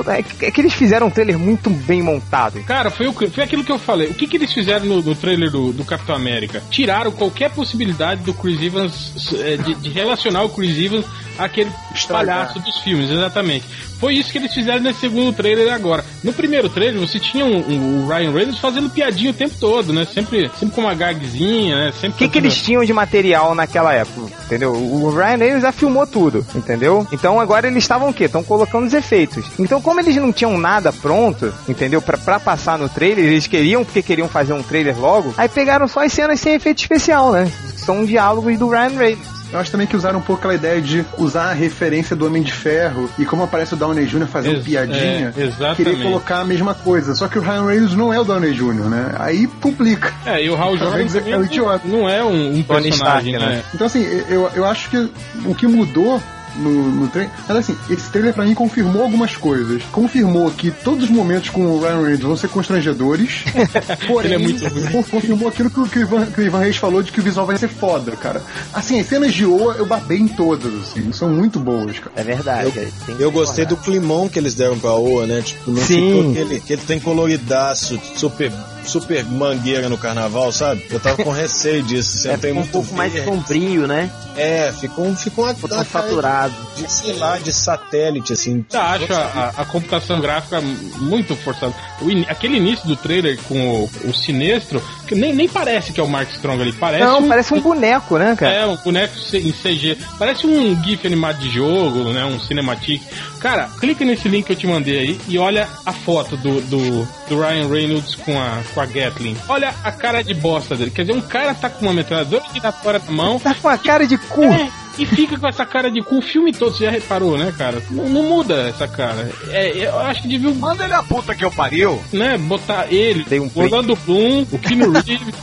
é, 0.07 0.21
que- 0.23 0.45
é 0.45 0.51
que 0.51 0.61
eles 0.61 0.73
fizeram 0.73 1.07
um 1.07 1.09
trailer 1.09 1.37
muito 1.37 1.69
bem 1.69 2.01
montado. 2.01 2.61
Cara, 2.63 2.89
foi, 2.91 3.07
o 3.07 3.13
foi 3.13 3.43
aquilo 3.43 3.63
que 3.63 3.71
eu 3.71 3.79
falei. 3.79 4.09
O 4.09 4.13
que, 4.13 4.27
que 4.27 4.37
eles 4.37 4.51
fizeram 4.53 4.85
no, 4.85 5.01
no 5.01 5.15
trailer 5.15 5.49
do, 5.49 5.71
do 5.73 5.83
Capitão 5.85 6.15
América? 6.15 6.61
Tiraram 6.69 7.11
qualquer 7.11 7.49
possibilidade 7.51 8.21
do 8.23 8.33
Chris 8.33 8.61
Evans, 8.61 9.33
eh, 9.39 9.57
de, 9.57 9.75
de 9.75 9.89
relacionar 9.89 10.43
o 10.43 10.49
Chris 10.49 10.77
Evans 10.77 11.05
àquele 11.37 11.71
palhaço 12.07 12.59
dos 12.59 12.77
filmes, 12.79 13.09
exatamente. 13.09 13.65
Foi 13.99 14.13
isso 14.15 14.31
que 14.31 14.37
eles 14.37 14.53
fizeram 14.53 14.79
nesse 14.81 15.01
segundo 15.01 15.33
trailer 15.35 15.73
agora. 15.73 16.05
No 16.23 16.31
primeiro 16.31 16.69
trailer, 16.69 16.99
você 17.05 17.19
tinha 17.19 17.45
um- 17.45 17.57
um- 17.69 18.05
o 18.05 18.07
Ryan 18.07 18.31
Reynolds 18.31 18.59
fazendo 18.59 18.89
piadinha 18.89 19.31
o 19.31 19.33
tempo 19.33 19.55
todo, 19.59 19.91
né? 19.91 20.05
Sempre, 20.05 20.49
sempre 20.57 20.73
com 20.75 20.81
uma 20.81 20.93
gagzinha, 20.95 21.75
né? 21.75 21.91
Sempre 21.91 22.15
O 22.15 22.17
que, 22.17 22.29
que 22.29 22.37
eles 22.37 22.61
tinham 22.61 22.83
de 22.85 22.93
material 22.93 23.53
naquela 23.53 23.93
época, 23.93 24.31
entendeu? 24.45 24.71
O 24.73 25.09
Ryan 25.13 25.35
Reynolds 25.37 25.61
já 25.63 25.71
filmou 25.73 26.07
tudo, 26.07 26.45
entendeu? 26.55 27.05
Então 27.11 27.39
agora 27.41 27.67
eles 27.67 27.83
estavam 27.83 28.09
o 28.09 28.13
quê? 28.13 28.25
Estão 28.25 28.43
colocando 28.43 28.85
os 28.87 28.93
efeitos. 28.93 29.45
Então 29.59 29.78
como 29.81 29.99
eles 29.99 30.15
não 30.15 30.31
tinham 30.31 30.57
nada 30.57 30.91
pronto, 30.91 31.53
entendeu? 31.67 32.01
Pra, 32.01 32.17
pra 32.17 32.39
passar 32.39 32.77
no 32.77 32.89
trailer, 32.89 33.25
eles 33.25 33.47
queriam, 33.47 33.83
porque 33.83 34.01
queriam 34.01 34.27
fazer 34.27 34.53
um 34.53 34.63
trailer 34.63 34.97
logo, 34.99 35.33
aí 35.37 35.47
pegaram 35.49 35.87
só 35.87 36.03
as 36.05 36.13
cenas 36.13 36.39
sem 36.39 36.55
efeito 36.55 36.79
especial, 36.79 37.31
né? 37.31 37.51
São 37.75 38.05
diálogos 38.05 38.57
do 38.57 38.69
Ryan 38.69 38.97
Reynolds. 38.97 39.39
Eu 39.51 39.57
acho 39.59 39.71
também 39.71 39.87
que 39.87 39.95
usaram 39.95 40.19
um 40.19 40.21
pouco 40.21 40.41
aquela 40.41 40.53
ideia 40.53 40.79
de 40.79 41.03
usar 41.17 41.45
a 41.49 41.53
referência 41.53 42.15
do 42.15 42.23
Homem 42.27 42.43
de 42.43 42.53
Ferro 42.53 43.09
e 43.17 43.25
como 43.25 43.41
aparece 43.41 43.73
o 43.73 43.77
Downey 43.77 44.05
Jr. 44.05 44.27
fazendo 44.27 44.57
Ex- 44.57 44.63
piadinha, 44.65 45.33
é, 45.35 45.41
exatamente. 45.43 45.75
querer 45.77 46.03
colocar 46.03 46.41
a 46.41 46.45
mesma 46.45 46.75
coisa. 46.75 47.15
Só 47.15 47.27
que 47.27 47.39
o 47.39 47.41
Ryan 47.41 47.65
Reynolds 47.65 47.95
não 47.97 48.13
é 48.13 48.19
o 48.19 48.23
Downey 48.23 48.53
Jr., 48.53 48.87
né? 48.87 49.11
Aí 49.17 49.47
complica. 49.59 50.13
É, 50.27 50.43
e 50.45 50.51
o 50.51 50.55
Hal 50.55 50.77
Jordan 50.77 51.03
dizer 51.03 51.23
que 51.23 51.31
é 51.31 51.37
um 51.39 51.43
idiota. 51.43 51.81
não 51.87 52.07
é 52.07 52.23
um, 52.23 52.57
um 52.57 52.61
personagem, 52.63 52.91
Stark, 52.91 53.31
né? 53.31 53.55
né? 53.55 53.63
Então, 53.73 53.87
assim, 53.87 54.03
eu, 54.29 54.51
eu 54.53 54.65
acho 54.65 54.87
que 54.87 55.09
o 55.43 55.55
que 55.55 55.65
mudou 55.65 56.21
no, 56.55 56.91
no 56.91 57.07
trailer. 57.07 57.31
Mas 57.47 57.57
assim, 57.57 57.77
esse 57.89 58.09
trailer 58.09 58.33
pra 58.33 58.45
mim 58.45 58.53
confirmou 58.53 59.03
algumas 59.03 59.35
coisas. 59.35 59.83
Confirmou 59.91 60.49
que 60.51 60.71
todos 60.71 61.05
os 61.05 61.09
momentos 61.09 61.49
com 61.49 61.65
o 61.65 61.79
Ryan 61.79 62.01
Reynolds 62.01 62.23
vão 62.23 62.37
ser 62.37 62.49
constrangedores. 62.49 63.43
porém, 64.07 64.33
Ele 64.33 64.35
é 64.35 64.37
muito 64.37 65.09
confirmou 65.09 65.49
aquilo 65.49 65.69
que 65.69 65.79
o, 65.79 65.87
que 65.87 65.99
o 65.99 66.01
Ivan, 66.01 66.25
que 66.25 66.41
o 66.41 66.43
Ivan 66.43 66.59
Reis 66.59 66.77
falou 66.77 67.01
de 67.01 67.11
que 67.11 67.19
o 67.19 67.23
visual 67.23 67.45
vai 67.45 67.57
ser 67.57 67.67
foda, 67.67 68.11
cara. 68.15 68.41
Assim, 68.73 68.99
as 68.99 69.07
cenas 69.07 69.33
de 69.33 69.45
Oa 69.45 69.75
eu 69.77 69.85
babei 69.85 70.19
em 70.19 70.27
todas, 70.27 70.73
assim. 70.73 71.11
São 71.11 71.29
muito 71.29 71.59
boas, 71.59 71.99
cara. 71.99 72.11
É 72.15 72.23
verdade. 72.23 72.71
que 72.71 73.15
Eu 73.19 73.31
gostei 73.31 73.65
do 73.65 73.77
climão 73.77 74.29
que 74.29 74.39
eles 74.39 74.55
deram 74.55 74.77
pra 74.79 74.93
Oa, 74.93 75.25
né? 75.25 75.41
Tipo, 75.41 75.71
não 75.71 75.81
Sim. 75.81 76.13
ficou 76.13 76.31
aquele, 76.31 76.59
que 76.61 76.73
ele 76.73 76.81
tem 76.81 76.99
coloridaço, 76.99 77.99
super, 78.15 78.51
super 78.89 79.23
mangueira 79.25 79.87
no 79.89 79.97
carnaval, 79.97 80.51
sabe? 80.51 80.85
Eu 80.89 80.99
tava 80.99 81.23
com 81.23 81.31
receio 81.31 81.83
disso. 81.83 82.17
Você 82.17 82.29
É, 82.29 82.37
tem 82.37 82.51
ficou 82.51 82.63
um 82.63 82.67
pouco 82.67 82.93
mais 82.95 83.11
verde. 83.13 83.29
sombrio, 83.29 83.87
né? 83.87 84.09
É, 84.35 84.71
ficou, 84.79 85.05
um- 85.05 85.15
ficou 85.15 85.45
uma, 85.45 85.53
Ficou 85.53 85.69
uma 85.71 85.83
saturado. 85.83 86.53
de, 86.77 86.91
sei 86.91 87.13
lá, 87.13 87.37
de 87.37 87.51
satélite, 87.53 88.33
assim. 88.33 88.65
Eu 88.71 88.79
acho 88.79 89.13
a, 89.13 89.53
a- 89.57 89.65
computação 89.65 90.19
gráfica 90.21 90.61
muito 90.61 91.35
forçada. 91.35 91.73
O 92.01 92.09
ini- 92.09 92.25
aquele 92.29 92.57
início 92.57 92.87
do 92.87 92.95
trailer 92.95 93.37
com 93.47 93.59
o, 93.83 93.89
o 94.05 94.13
sinestro, 94.13 94.81
que 95.07 95.13
nem, 95.15 95.33
nem 95.33 95.47
parece 95.47 95.91
que 95.91 95.99
é 95.99 96.03
o 96.03 96.07
Mark 96.07 96.29
Strong 96.31 96.61
ali, 96.61 96.73
parece 96.73 97.03
Não, 97.03 97.19
um, 97.19 97.27
parece 97.27 97.53
um 97.53 97.59
boneco, 97.61 98.17
né, 98.17 98.35
cara? 98.37 98.53
É, 98.53 98.65
um 98.65 98.77
boneco 98.77 99.13
em 99.33 99.51
CG. 99.51 99.97
Parece 100.17 100.47
um 100.47 100.81
GIF 100.83 101.05
animado 101.05 101.37
de 101.39 101.49
jogo, 101.49 102.11
né? 102.13 102.23
Um 102.25 102.39
cinematic. 102.39 103.01
Cara, 103.39 103.69
clica 103.79 104.03
nesse 104.05 104.27
link 104.27 104.45
que 104.45 104.53
eu 104.53 104.55
te 104.55 104.67
mandei 104.67 104.99
aí 104.99 105.21
e 105.27 105.37
olha 105.37 105.67
a 105.85 105.91
foto 105.93 106.35
do, 106.37 106.61
do, 106.61 107.07
do 107.29 107.39
Ryan 107.41 107.67
Reynolds 107.67 108.15
com 108.15 108.39
a, 108.39 108.61
com 108.73 108.78
a 108.79 108.85
Gatling. 108.85 109.35
Olha 109.47 109.73
a 109.83 109.91
cara 109.91 110.23
de 110.23 110.33
bosta 110.33 110.75
dele. 110.75 110.91
Quer 110.91 111.03
dizer, 111.03 111.17
um 111.17 111.21
cara 111.21 111.53
tá 111.53 111.69
com 111.69 111.85
uma 111.85 111.93
metralhadora 111.93 112.43
giratória 112.53 113.01
na 113.05 113.11
mão. 113.11 113.39
Tá 113.39 113.53
com 113.53 113.67
a 113.69 113.77
cara 113.77 114.05
de 114.07 114.17
cu. 114.17 114.43
É, 114.43 114.69
e 114.97 115.05
fica 115.05 115.37
com 115.37 115.47
essa 115.47 115.65
cara 115.65 115.89
de 115.89 116.01
cu 116.01 116.17
o 116.17 116.21
filme 116.21 116.51
todo, 116.51 116.75
você 116.75 116.85
já 116.85 116.91
reparou, 116.91 117.37
né, 117.37 117.53
cara? 117.57 117.81
Não, 117.89 118.09
não 118.09 118.23
muda 118.23 118.67
essa 118.67 118.87
cara. 118.87 119.31
É, 119.49 119.85
eu 119.85 119.99
acho 119.99 120.21
que 120.23 120.27
devia, 120.27 120.53
Manda 120.53 120.83
ele 120.83 120.93
a 120.93 121.03
puta 121.03 121.33
que 121.35 121.45
eu 121.45 121.51
pariu. 121.51 122.01
né, 122.11 122.37
botar 122.37 122.91
ele, 122.91 123.23
Dei 123.23 123.39
um. 123.39 123.49
Orlando 123.55 123.95
Bloom, 124.05 124.45
o 124.51 124.59
Keanu 124.59 124.91
Reeves, 124.91 125.35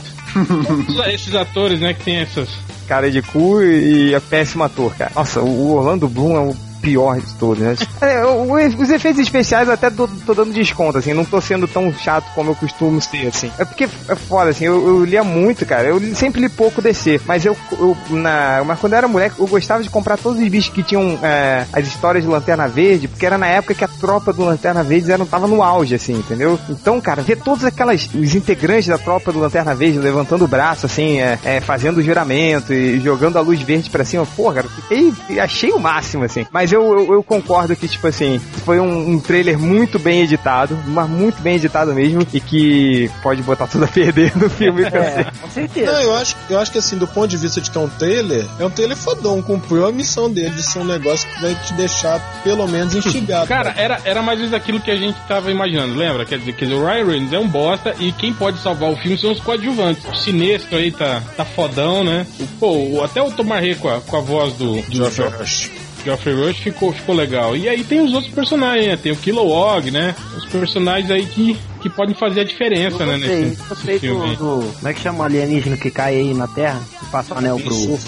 todos 0.67 1.07
esses 1.07 1.33
atores, 1.35 1.79
né, 1.79 1.93
que 1.93 2.03
tem 2.03 2.17
essas... 2.17 2.49
Cara 2.87 3.11
de 3.11 3.21
cu 3.21 3.61
e 3.61 4.13
é 4.13 4.19
péssimo 4.19 4.63
ator, 4.63 4.95
cara. 4.95 5.11
Nossa, 5.13 5.41
o 5.41 5.73
Orlando 5.75 6.07
Bloom 6.07 6.35
é 6.37 6.39
o 6.39 6.55
pior 6.87 7.19
de 7.19 7.33
todos, 7.33 7.59
né? 7.61 7.75
É, 7.99 8.23
os 8.23 8.89
efeitos 8.91 9.19
especiais 9.19 9.67
eu 9.67 9.73
até 9.73 9.89
tô, 9.89 10.07
tô 10.07 10.33
dando 10.33 10.53
desconto, 10.53 10.99
assim, 10.99 11.13
não 11.13 11.25
tô 11.25 11.41
sendo 11.41 11.67
tão 11.67 11.91
chato 11.91 12.31
como 12.35 12.51
eu 12.51 12.55
costumo 12.55 13.01
ser, 13.01 13.27
assim. 13.27 13.51
É 13.57 13.65
porque 13.65 13.85
é 13.85 14.15
foda, 14.15 14.51
assim, 14.51 14.65
eu, 14.65 14.87
eu 14.87 15.03
lia 15.03 15.23
muito, 15.23 15.65
cara. 15.65 15.87
Eu 15.87 15.99
sempre 16.15 16.39
li 16.39 16.47
pouco 16.47 16.81
DC, 16.81 17.19
mas 17.25 17.43
eu, 17.43 17.57
eu 17.71 17.97
na, 18.09 18.63
mas 18.65 18.79
quando 18.79 18.93
eu 18.93 18.97
era 18.97 19.07
moleque, 19.07 19.39
eu 19.39 19.47
gostava 19.47 19.81
de 19.81 19.89
comprar 19.89 20.15
todos 20.17 20.39
os 20.39 20.47
bichos 20.47 20.71
que 20.73 20.83
tinham 20.83 21.19
é, 21.23 21.65
as 21.73 21.87
histórias 21.87 22.23
de 22.23 22.29
Lanterna 22.29 22.67
Verde, 22.67 23.07
porque 23.07 23.25
era 23.25 23.37
na 23.37 23.47
época 23.47 23.73
que 23.73 23.83
a 23.83 23.87
tropa 23.87 24.31
do 24.31 24.43
Lanterna 24.43 24.83
Verde 24.83 25.11
era, 25.11 25.25
tava 25.25 25.47
no 25.47 25.63
auge, 25.63 25.95
assim, 25.95 26.13
entendeu? 26.13 26.59
Então, 26.69 27.01
cara, 27.01 27.23
ver 27.23 27.37
todos 27.37 27.65
aquelas, 27.65 28.07
os 28.13 28.35
integrantes 28.35 28.87
da 28.87 28.97
tropa 28.97 29.33
do 29.33 29.39
Lanterna 29.39 29.73
Verde 29.73 29.97
levantando 29.97 30.45
o 30.45 30.47
braço, 30.47 30.85
assim, 30.85 31.19
é, 31.19 31.39
é, 31.43 31.59
fazendo 31.59 31.97
o 31.97 32.03
juramento 32.03 32.73
e 32.73 32.99
jogando 32.99 33.37
a 33.37 33.41
luz 33.41 33.59
verde 33.61 33.89
pra 33.89 34.05
cima, 34.05 34.25
pô, 34.35 34.51
cara, 34.51 34.67
fiquei, 34.69 35.39
achei 35.39 35.71
o 35.71 35.79
máximo, 35.79 36.23
assim. 36.23 36.45
Mas 36.51 36.71
eu, 36.71 36.76
eu, 36.83 37.13
eu 37.13 37.23
concordo 37.23 37.75
que, 37.75 37.87
tipo 37.87 38.07
assim, 38.07 38.39
foi 38.65 38.79
um, 38.79 39.11
um 39.11 39.19
trailer 39.19 39.57
muito 39.59 39.97
bem 39.99 40.21
editado, 40.21 40.77
mas 40.87 41.09
muito 41.09 41.41
bem 41.41 41.55
editado 41.55 41.93
mesmo, 41.93 42.25
e 42.33 42.39
que 42.39 43.09
pode 43.21 43.41
botar 43.43 43.67
tudo 43.67 43.85
a 43.85 43.87
perder 43.87 44.35
no 44.37 44.49
filme, 44.49 44.81
eu. 44.83 44.87
É, 44.87 45.27
com 45.41 45.49
certeza. 45.49 45.91
Não, 45.91 46.01
eu 46.01 46.13
acho, 46.15 46.35
eu 46.49 46.59
acho 46.59 46.71
que 46.71 46.77
assim, 46.77 46.97
do 46.97 47.07
ponto 47.07 47.27
de 47.27 47.37
vista 47.37 47.59
de 47.61 47.69
que 47.71 47.77
é 47.77 47.81
um 47.81 47.89
trailer, 47.89 48.45
é 48.59 48.65
um 48.65 48.69
trailer 48.69 48.97
fodão, 48.97 49.41
cumpriu 49.41 49.85
a 49.87 49.91
missão 49.91 50.29
dele 50.31 50.51
de 50.51 50.63
ser 50.63 50.79
um 50.79 50.85
negócio 50.85 51.27
que 51.29 51.41
vai 51.41 51.55
te 51.55 51.73
deixar 51.73 52.19
pelo 52.43 52.67
menos 52.67 52.95
instigado. 52.95 53.47
Cara, 53.57 53.73
era, 53.77 53.99
era 54.05 54.21
mais 54.21 54.37
ou 54.39 54.45
menos 54.45 54.53
aquilo 54.59 54.79
que 54.79 54.91
a 54.91 54.95
gente 54.97 55.17
tava 55.27 55.51
imaginando, 55.51 55.95
lembra? 55.95 56.25
Quer 56.25 56.39
dizer, 56.39 56.53
quer 56.53 56.65
dizer, 56.65 56.77
o 56.77 56.85
Ryan 56.85 57.05
Reynolds 57.05 57.33
é 57.33 57.39
um 57.39 57.47
bosta 57.47 57.95
e 57.99 58.11
quem 58.11 58.33
pode 58.33 58.59
salvar 58.59 58.89
o 58.91 58.95
filme 58.97 59.17
são 59.17 59.31
os 59.31 59.39
coadjuvantes. 59.39 60.03
O 60.05 60.15
Sinestro 60.15 60.77
aí 60.77 60.91
tá, 60.91 61.21
tá 61.35 61.45
fodão, 61.45 62.03
né? 62.03 62.25
O, 62.39 62.47
pô, 62.59 62.71
o- 62.71 63.03
até 63.03 63.21
o 63.21 63.31
Tomar 63.31 63.57
com 63.79 63.89
a, 63.89 64.01
com 64.01 64.17
a 64.17 64.19
voz 64.21 64.53
do, 64.53 64.81
do 64.83 65.03
Rush. 65.39 65.69
Geoffrey 66.07 66.33
Rush 66.35 66.57
ficou, 66.59 66.93
ficou 66.93 67.13
legal. 67.13 67.55
E 67.55 67.67
aí 67.67 67.83
tem 67.83 67.99
os 68.01 68.13
outros 68.13 68.33
personagens, 68.33 68.87
né? 68.87 68.95
Tem 68.97 69.11
o 69.11 69.15
Kilowog, 69.17 69.91
né? 69.91 70.15
Os 70.37 70.45
personagens 70.45 71.11
aí 71.11 71.25
que, 71.25 71.57
que 71.81 71.89
podem 71.89 72.15
fazer 72.15 72.41
a 72.41 72.43
diferença, 72.45 73.05
né? 73.05 73.17
Gostei, 73.17 73.41
Nesse, 73.41 73.61
nesse 73.85 73.99
filme 73.99 74.35
do, 74.37 74.59
do- 74.61 74.73
Como 74.73 74.87
é 74.87 74.93
que 74.93 75.01
chama 75.01 75.19
o 75.19 75.23
alienígena 75.23 75.75
que 75.75 75.91
cai 75.91 76.15
aí 76.15 76.33
na 76.33 76.47
Terra? 76.47 76.79
Que 76.99 77.05
passa 77.11 77.33
o 77.33 77.37
anel 77.37 77.59
pro. 77.59 77.99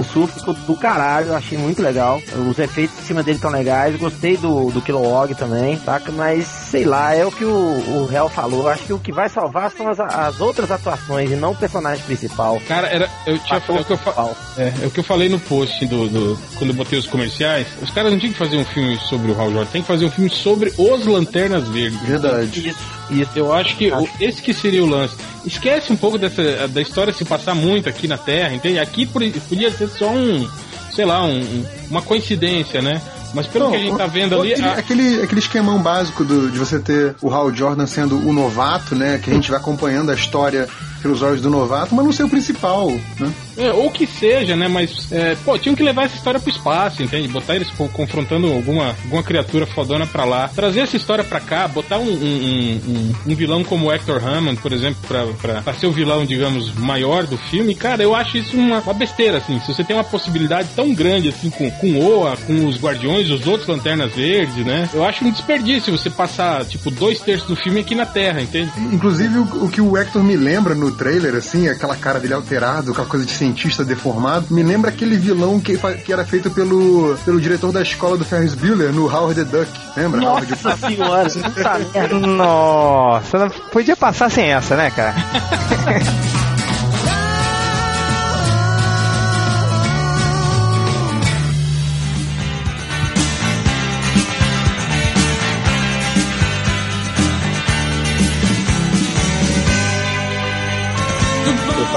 Absurdo 0.00 0.32
ficou 0.32 0.54
do 0.54 0.76
caralho, 0.76 1.28
eu 1.28 1.36
achei 1.36 1.56
muito 1.58 1.82
legal. 1.82 2.20
Os 2.50 2.58
efeitos 2.58 2.98
em 2.98 3.02
cima 3.02 3.22
dele 3.22 3.38
tão 3.38 3.50
legais. 3.50 3.96
Gostei 3.96 4.36
do, 4.36 4.70
do 4.70 4.80
Kilowog 4.82 5.34
também, 5.34 5.78
saca? 5.84 6.10
Mas 6.12 6.46
sei 6.46 6.84
lá, 6.84 7.14
é 7.14 7.24
o 7.24 7.30
que 7.32 7.44
o, 7.44 7.50
o 7.52 8.06
Real 8.06 8.28
falou. 8.28 8.62
Eu 8.64 8.68
Acho 8.68 8.84
que 8.84 8.92
o 8.92 8.98
que 8.98 9.12
vai 9.12 9.28
salvar 9.28 9.70
são 9.70 9.88
as, 9.88 9.98
as 10.00 10.40
outras 10.40 10.70
atuações 10.70 11.30
e 11.30 11.34
não 11.36 11.52
o 11.52 11.56
personagem 11.56 12.04
principal. 12.04 12.60
Cara, 12.66 12.88
era, 12.88 13.08
eu 13.26 13.38
tinha 13.38 13.58
Ator 13.58 13.76
é 13.76 13.80
o 13.80 13.84
que 13.84 13.92
eu, 13.92 13.98
fa- 13.98 14.34
é, 14.58 14.72
é 14.82 14.86
o 14.86 14.90
que 14.90 15.00
eu 15.00 15.04
falei 15.04 15.28
no 15.28 15.38
post 15.40 15.84
do, 15.86 16.08
do- 16.08 16.38
quando 16.58 16.70
eu 16.70 16.76
botei 16.76 16.98
os 16.98 17.06
comerciais. 17.06 17.66
Os 17.82 17.90
caras 17.90 18.12
não 18.12 18.18
tinham 18.18 18.32
que 18.32 18.38
fazer 18.38 18.56
um 18.56 18.64
filme 18.64 18.98
sobre 19.08 19.30
o 19.32 19.40
Hal 19.40 19.50
Jordan, 19.52 19.70
tem 19.70 19.82
que 19.82 19.88
fazer 19.88 20.04
um 20.04 20.10
filme 20.10 20.30
sobre 20.30 20.72
os 20.76 21.06
Lanternas 21.06 21.68
Verdes. 21.68 22.00
Verdade. 22.02 22.68
Isso, 22.68 22.78
isso. 23.10 23.30
Eu 23.36 23.52
acho 23.52 23.76
que 23.76 23.90
o- 23.92 24.08
esse 24.20 24.40
que 24.42 24.52
seria 24.54 24.82
o 24.84 24.86
lance. 24.86 25.14
Esquece 25.44 25.92
um 25.92 25.96
pouco 25.96 26.18
dessa 26.18 26.66
da 26.68 26.80
história 26.82 27.12
se 27.12 27.24
passar 27.24 27.54
muito 27.54 27.88
aqui 27.88 28.06
na 28.08 28.18
Terra, 28.18 28.54
entende? 28.54 28.78
Aqui 28.78 29.06
podia 29.06 29.70
ser 29.70 29.88
só 29.88 30.08
um, 30.10 30.48
sei 30.92 31.04
lá, 31.04 31.22
um- 31.24 31.38
um- 31.40 31.64
uma 31.90 32.02
coincidência, 32.02 32.82
né? 32.82 33.00
Mas 33.34 33.46
pelo 33.46 33.68
que 33.70 33.76
a 33.76 33.78
gente 33.80 33.96
tá 33.96 34.06
vendo 34.06 34.40
ali, 34.40 34.52
aquele, 34.52 34.68
a- 34.68 34.72
aquele, 34.78 35.22
aquele 35.22 35.40
esquemão 35.40 35.78
básico 35.78 36.24
do- 36.24 36.50
de 36.50 36.58
você 36.58 36.78
ter 36.78 37.14
o 37.20 37.28
Hal 37.32 37.52
Jordan 37.54 37.86
sendo 37.86 38.16
o 38.26 38.32
novato, 38.32 38.94
né? 38.94 39.20
Que 39.22 39.30
a 39.30 39.34
gente 39.34 39.50
vai 39.50 39.60
acompanhando 39.60 40.10
a 40.10 40.14
história 40.14 40.66
pelos 41.02 41.22
olhos 41.22 41.40
do 41.40 41.50
novato, 41.50 41.94
mas 41.94 42.04
não 42.04 42.12
ser 42.12 42.24
o 42.24 42.28
principal, 42.28 42.90
né? 43.18 43.32
É, 43.56 43.72
ou 43.72 43.90
que 43.90 44.06
seja, 44.06 44.54
né? 44.54 44.68
Mas, 44.68 45.10
é, 45.10 45.34
pô, 45.44 45.58
tinham 45.58 45.74
que 45.74 45.82
levar 45.82 46.04
essa 46.04 46.16
história 46.16 46.38
pro 46.38 46.50
espaço, 46.50 47.02
entende? 47.02 47.28
Botar 47.28 47.56
eles 47.56 47.70
co- 47.70 47.88
confrontando 47.88 48.46
alguma, 48.52 48.94
alguma 49.04 49.22
criatura 49.22 49.66
fodona 49.66 50.06
pra 50.06 50.24
lá. 50.24 50.48
Trazer 50.48 50.80
essa 50.80 50.96
história 50.96 51.24
pra 51.24 51.40
cá, 51.40 51.66
botar 51.66 51.98
um, 51.98 52.02
um, 52.10 52.80
um- 52.86 53.14
um- 53.32 53.34
vilão 53.34 53.62
como 53.64 53.86
o 53.86 53.92
Hector 53.92 54.22
Hammond, 54.26 54.60
por 54.60 54.72
exemplo, 54.72 54.98
pra, 55.08 55.26
pra, 55.40 55.62
pra 55.62 55.74
ser 55.74 55.86
o 55.86 55.92
vilão, 55.92 56.24
digamos, 56.26 56.72
maior 56.74 57.24
do 57.26 57.36
filme. 57.36 57.74
Cara, 57.74 58.02
eu 58.02 58.14
acho 58.14 58.36
isso 58.38 58.56
uma, 58.56 58.80
uma 58.80 58.94
besteira, 58.94 59.38
assim. 59.38 59.58
Se 59.60 59.72
você 59.74 59.82
tem 59.84 59.96
uma 59.96 60.04
possibilidade 60.04 60.68
tão 60.76 60.92
grande, 60.94 61.28
assim, 61.28 61.48
com, 61.50 61.70
com 61.70 61.98
Oa, 61.98 62.36
com 62.46 62.66
os 62.66 62.76
Guardiões, 62.78 63.30
os 63.30 63.46
outros 63.46 63.68
Lanternas 63.68 64.12
Verdes, 64.14 64.64
né? 64.66 64.88
Eu 64.92 65.04
acho 65.04 65.24
um 65.24 65.30
desperdício 65.30 65.96
você 65.96 66.10
passar, 66.10 66.64
tipo, 66.64 66.90
dois 66.90 67.20
terços 67.20 67.48
do 67.48 67.56
filme 67.56 67.80
aqui 67.80 67.94
na 67.94 68.04
Terra, 68.06 68.40
entende? 68.42 68.70
Inclusive, 68.92 69.38
o, 69.38 69.64
o 69.64 69.68
que 69.70 69.80
o 69.80 69.96
Hector 69.96 70.22
me 70.22 70.36
lembra 70.36 70.74
no 70.74 70.85
trailer, 70.92 71.34
assim, 71.34 71.68
aquela 71.68 71.96
cara 71.96 72.18
dele 72.20 72.34
alterado, 72.34 72.92
aquela 72.92 73.06
coisa 73.06 73.24
de 73.24 73.32
cientista 73.32 73.84
deformado, 73.84 74.46
me 74.50 74.62
lembra 74.62 74.90
aquele 74.90 75.16
vilão 75.16 75.60
que, 75.60 75.78
que 76.04 76.12
era 76.12 76.24
feito 76.24 76.50
pelo, 76.50 77.16
pelo 77.24 77.40
diretor 77.40 77.72
da 77.72 77.82
escola 77.82 78.16
do 78.16 78.24
Ferris 78.24 78.54
Bueller, 78.54 78.92
no 78.92 79.06
Howard 79.06 79.34
the 79.34 79.44
Duck. 79.44 79.70
Lembra? 79.96 80.22
Howard 80.22 80.50
Nossa 80.50 80.76
senhora, 80.76 81.28
puta 81.28 81.78
merda. 81.94 82.18
Nossa, 82.18 83.38
não 83.38 83.50
podia 83.50 83.96
passar 83.96 84.30
sem 84.30 84.52
essa, 84.52 84.76
né, 84.76 84.90
cara? 84.90 85.14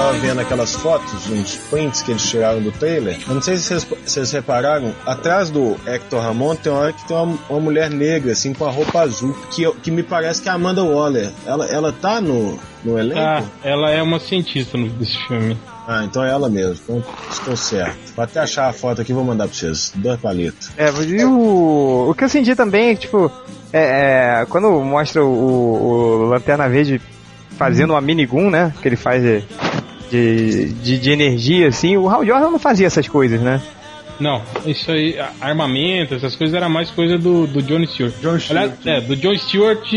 tava 0.00 0.12
vendo 0.18 0.40
aquelas 0.40 0.74
fotos, 0.74 1.28
uns 1.30 1.56
prints 1.70 2.02
que 2.02 2.10
eles 2.12 2.22
tiraram 2.22 2.60
do 2.62 2.72
trailer. 2.72 3.18
Eu 3.28 3.34
não 3.34 3.42
sei 3.42 3.56
se 3.58 3.74
vocês, 4.06 4.32
repararam, 4.32 4.94
atrás 5.04 5.50
do 5.50 5.76
Hector 5.86 6.20
Ramon 6.22 6.54
tem 6.56 6.72
uma 6.72 6.80
hora 6.82 6.92
que 6.92 7.06
tem 7.06 7.16
uma, 7.16 7.38
uma 7.50 7.60
mulher 7.60 7.90
negra, 7.90 8.32
assim, 8.32 8.52
com 8.54 8.64
a 8.64 8.70
roupa 8.70 9.00
azul, 9.00 9.36
que, 9.50 9.70
que 9.82 9.90
me 9.90 10.02
parece 10.02 10.40
que 10.42 10.48
é 10.48 10.52
a 10.52 10.54
Amanda 10.54 10.82
Waller. 10.82 11.30
Ela, 11.46 11.66
ela 11.66 11.92
tá 11.92 12.20
no, 12.20 12.58
no 12.82 12.98
elenco? 12.98 13.20
Ah, 13.20 13.42
ela 13.62 13.90
é 13.90 14.02
uma 14.02 14.18
cientista 14.18 14.78
desse 14.78 15.18
filme. 15.26 15.56
Ah, 15.86 16.02
então 16.04 16.24
é 16.24 16.30
ela 16.30 16.48
mesmo. 16.48 16.76
Então 16.84 17.04
estou 17.30 17.56
certo. 17.56 17.98
Vou 18.16 18.24
até 18.24 18.40
achar 18.40 18.68
a 18.68 18.72
foto 18.72 19.00
aqui 19.02 19.12
vou 19.12 19.24
mandar 19.24 19.48
pra 19.48 19.54
vocês. 19.56 19.92
Dois 19.96 20.18
palitos. 20.20 20.70
É, 20.78 20.88
e 20.88 21.24
o, 21.24 22.08
o 22.10 22.14
que 22.14 22.24
eu 22.24 22.28
senti 22.28 22.54
também 22.54 22.90
é 22.90 22.94
que, 22.94 23.02
tipo, 23.02 23.30
é, 23.72 24.40
é, 24.42 24.46
quando 24.48 24.70
mostra 24.80 25.22
o, 25.24 25.28
o- 25.28 26.22
o 26.22 26.24
Lanterna 26.28 26.68
Verde 26.68 27.00
fazendo 27.58 27.90
uma 27.92 28.00
minigun, 28.00 28.48
né? 28.50 28.72
Que 28.80 28.88
ele 28.88 28.96
faz 28.96 29.22
de, 30.10 30.66
de, 30.74 30.98
de, 30.98 31.10
energia, 31.10 31.68
assim, 31.68 31.96
o 31.96 32.08
Hal 32.08 32.24
Jordan 32.24 32.50
não 32.50 32.58
fazia 32.58 32.86
essas 32.86 33.06
coisas, 33.08 33.40
né? 33.40 33.60
Não, 34.18 34.42
isso 34.66 34.90
aí, 34.90 35.18
a- 35.18 35.30
armamento, 35.40 36.14
essas 36.14 36.36
coisas 36.36 36.54
era 36.54 36.68
mais 36.68 36.90
coisa 36.90 37.16
do, 37.16 37.46
do 37.46 37.62
John 37.62 37.84
Stewart. 37.86 38.12
John 38.20 38.38
Stewart. 38.38 38.50
Aliás, 38.50 38.86
é, 38.86 39.00
do 39.00 39.16
John 39.16 39.36
Stewart 39.38 39.88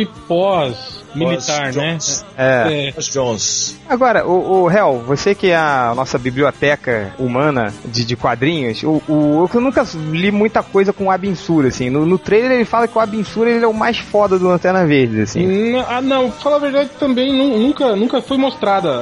pós-militar, 1.13 1.63
Pós 1.65 1.75
né? 1.75 1.89
Jones. 1.91 2.25
É. 2.37 2.89
É, 2.89 2.93
Os 2.99 3.05
Jones. 3.07 3.75
Agora, 3.87 4.25
o, 4.27 4.63
o 4.63 4.71
Hel, 4.71 5.03
você 5.05 5.33
que 5.35 5.47
é 5.47 5.55
a 5.55 5.93
nossa 5.95 6.17
biblioteca 6.17 7.13
humana 7.19 7.73
de, 7.85 8.03
de 8.05 8.15
quadrinhos, 8.15 8.81
o, 8.83 9.01
o, 9.07 9.49
eu 9.53 9.61
nunca 9.61 9.85
li 10.11 10.31
muita 10.31 10.61
coisa 10.63 10.91
com 10.93 11.05
o 11.05 11.11
Abinsur, 11.11 11.65
assim. 11.65 11.89
No, 11.89 12.05
no 12.05 12.17
trailer 12.17 12.51
ele 12.51 12.65
fala 12.65 12.87
que 12.87 12.97
o 12.97 13.01
Abinsur 13.01 13.47
ele 13.47 13.63
é 13.63 13.67
o 13.67 13.73
mais 13.73 13.97
foda 13.97 14.37
do 14.39 14.47
Lanterna 14.47 14.85
Verde, 14.85 15.21
assim. 15.21 15.43
N- 15.45 15.79
Ah, 15.87 16.01
não, 16.01 16.29
pra 16.31 16.39
falar 16.39 16.55
a 16.57 16.59
verdade, 16.59 16.89
também 16.99 17.31
nu- 17.31 17.57
nunca, 17.59 17.95
nunca 17.95 18.21
foi 18.21 18.37
mostrada 18.37 18.89
a, 18.89 18.93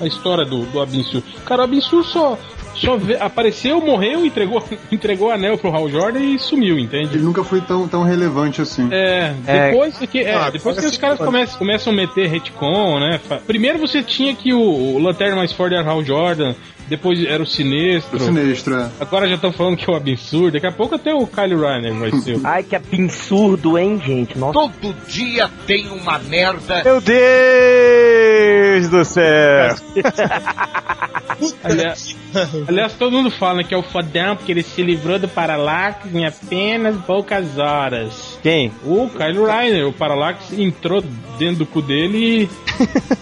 a, 0.00 0.04
a 0.04 0.06
história 0.06 0.44
do, 0.44 0.64
do 0.66 0.80
Abinsur. 0.80 1.22
Cara, 1.44 1.62
o 1.62 1.64
Abinsur 1.64 2.04
só, 2.04 2.38
só 2.74 2.96
vê- 2.96 3.16
apareceu, 3.16 3.80
morreu, 3.80 4.24
entregou, 4.24 4.62
entregou 4.90 5.28
o 5.28 5.30
anel 5.30 5.56
pro 5.58 5.70
Hal 5.74 5.88
Jordan 5.88 6.20
e 6.20 6.38
sumiu, 6.38 6.78
entende? 6.78 7.16
Ele 7.16 7.24
nunca 7.24 7.42
foi 7.44 7.60
tão, 7.60 7.86
tão 7.88 8.02
relevante 8.02 8.60
assim. 8.60 8.88
É, 8.90 9.34
É. 9.46 9.70
depois 9.70 9.98
que, 9.98 10.18
é, 10.20 10.34
Ah, 10.34 10.50
depois 10.50 10.78
que 10.78 10.86
os 10.86 10.96
caras 10.96 11.18
pode. 11.18 11.30
começam, 11.30 11.58
começam 11.58 11.92
a 11.92 11.96
meter 11.96 12.28
retcon, 12.28 12.98
né? 13.00 13.20
Primeiro 13.46 13.78
você 13.78 14.02
tinha 14.02 14.34
que 14.34 14.52
o, 14.52 14.60
o 14.60 14.98
Lanterna 14.98 15.36
mais 15.36 15.52
forte 15.52 15.74
era 15.74 15.84
o 15.86 15.90
Hal 15.90 16.04
Jordan, 16.04 16.54
depois 16.88 17.24
era 17.24 17.42
o 17.42 17.46
Sinestro. 17.46 18.20
Sinistro, 18.20 18.76
é. 18.76 18.88
Agora 19.00 19.26
já 19.28 19.34
estão 19.36 19.52
falando 19.52 19.76
que 19.76 19.88
é 19.88 19.92
o 19.92 19.96
absurdo. 19.96 20.52
Daqui 20.52 20.66
a 20.66 20.72
pouco 20.72 20.94
até 20.94 21.12
o 21.14 21.26
Kyle 21.26 21.56
Reiner 21.56 21.94
vai 21.94 22.10
ser. 22.20 22.36
o- 22.36 22.40
Ai, 22.44 22.62
que 22.62 22.76
absurdo, 22.76 23.78
hein, 23.78 24.00
gente? 24.04 24.36
Nossa. 24.38 24.52
Todo 24.52 24.94
dia 25.08 25.50
tem 25.66 25.86
uma 25.88 26.18
merda. 26.18 26.82
Meu 26.84 27.00
Deus 27.00 28.88
do 28.88 29.04
céu! 29.04 29.74
Aliás, 31.64 32.16
aliás, 32.68 32.92
todo 32.94 33.10
mundo 33.12 33.30
fala 33.30 33.64
que 33.64 33.74
é 33.74 33.76
o 33.76 33.82
fodão 33.82 34.36
porque 34.36 34.52
ele 34.52 34.62
se 34.62 34.82
livrou 34.82 35.18
do 35.18 35.26
Parallax 35.26 36.06
em 36.14 36.24
apenas 36.24 36.96
poucas 37.04 37.58
horas. 37.58 38.38
Quem? 38.42 38.70
O 38.84 39.08
Kyle 39.10 39.44
Reiner, 39.44 39.88
o 39.88 39.92
Parallax 39.92 40.52
entrou 40.56 41.02
dentro 41.38 41.56
do 41.56 41.66
cu 41.66 41.82
dele 41.82 42.44
e 42.44 42.48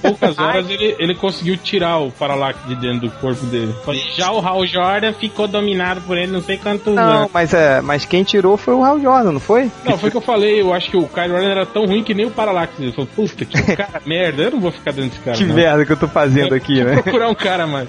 poucas 0.01 0.39
horas 0.39 0.69
ele, 0.69 0.97
ele 0.99 1.15
conseguiu 1.15 1.57
tirar 1.57 1.99
o 1.99 2.11
Parallax 2.11 2.59
de 2.67 2.75
dentro 2.75 3.09
do 3.09 3.11
corpo 3.11 3.45
dele. 3.47 3.75
Já 4.17 4.31
o 4.33 4.41
Hal 4.45 4.67
Jordan 4.67 5.13
ficou 5.13 5.47
dominado 5.49 6.01
por 6.03 6.17
ele 6.17 6.33
não 6.33 6.43
sei 6.43 6.57
quantos 6.57 6.95
Não, 6.95 7.03
anos. 7.03 7.31
mas, 7.33 7.53
é, 7.55 7.81
mas 7.81 8.05
quem 8.05 8.23
tirou 8.23 8.57
foi 8.57 8.75
o 8.75 8.85
Hal 8.85 9.01
Jordan, 9.01 9.33
não 9.33 9.41
foi? 9.41 9.71
Não, 9.85 9.99
foi 9.99 10.09
o 10.09 10.13
que 10.13 10.19
eu 10.19 10.23
falei, 10.23 10.61
eu 10.61 10.73
acho 10.73 10.91
que 10.91 10.97
o 10.97 11.07
Kyle 11.09 11.35
era 11.35 11.67
tão 11.67 11.87
ruim 11.87 12.03
que 12.03 12.15
nem 12.15 12.27
o 12.27 12.31
Parallax. 12.31 12.73
Ele 12.79 12.93
falou, 12.93 13.09
puta, 13.15 13.45
que 13.45 13.63
cara 13.77 14.01
merda, 14.07 14.43
eu 14.43 14.51
não 14.53 14.61
vou 14.61 14.73
ficar 14.73 14.93
dentro 14.93 15.11
desse 15.11 15.23
cara. 15.23 15.37
Que 15.37 15.45
não. 15.45 15.55
merda 15.55 15.85
que 15.85 15.93
eu 15.93 15.97
tô 15.97 16.09
fazendo 16.09 16.55
aqui, 16.55 16.83
Vou 16.83 16.95
né? 16.95 17.03
procurar 17.03 17.29
um 17.29 17.35
cara 17.35 17.67
mais, 17.67 17.89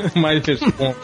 mais 0.14 0.44
responsa. 0.44 0.96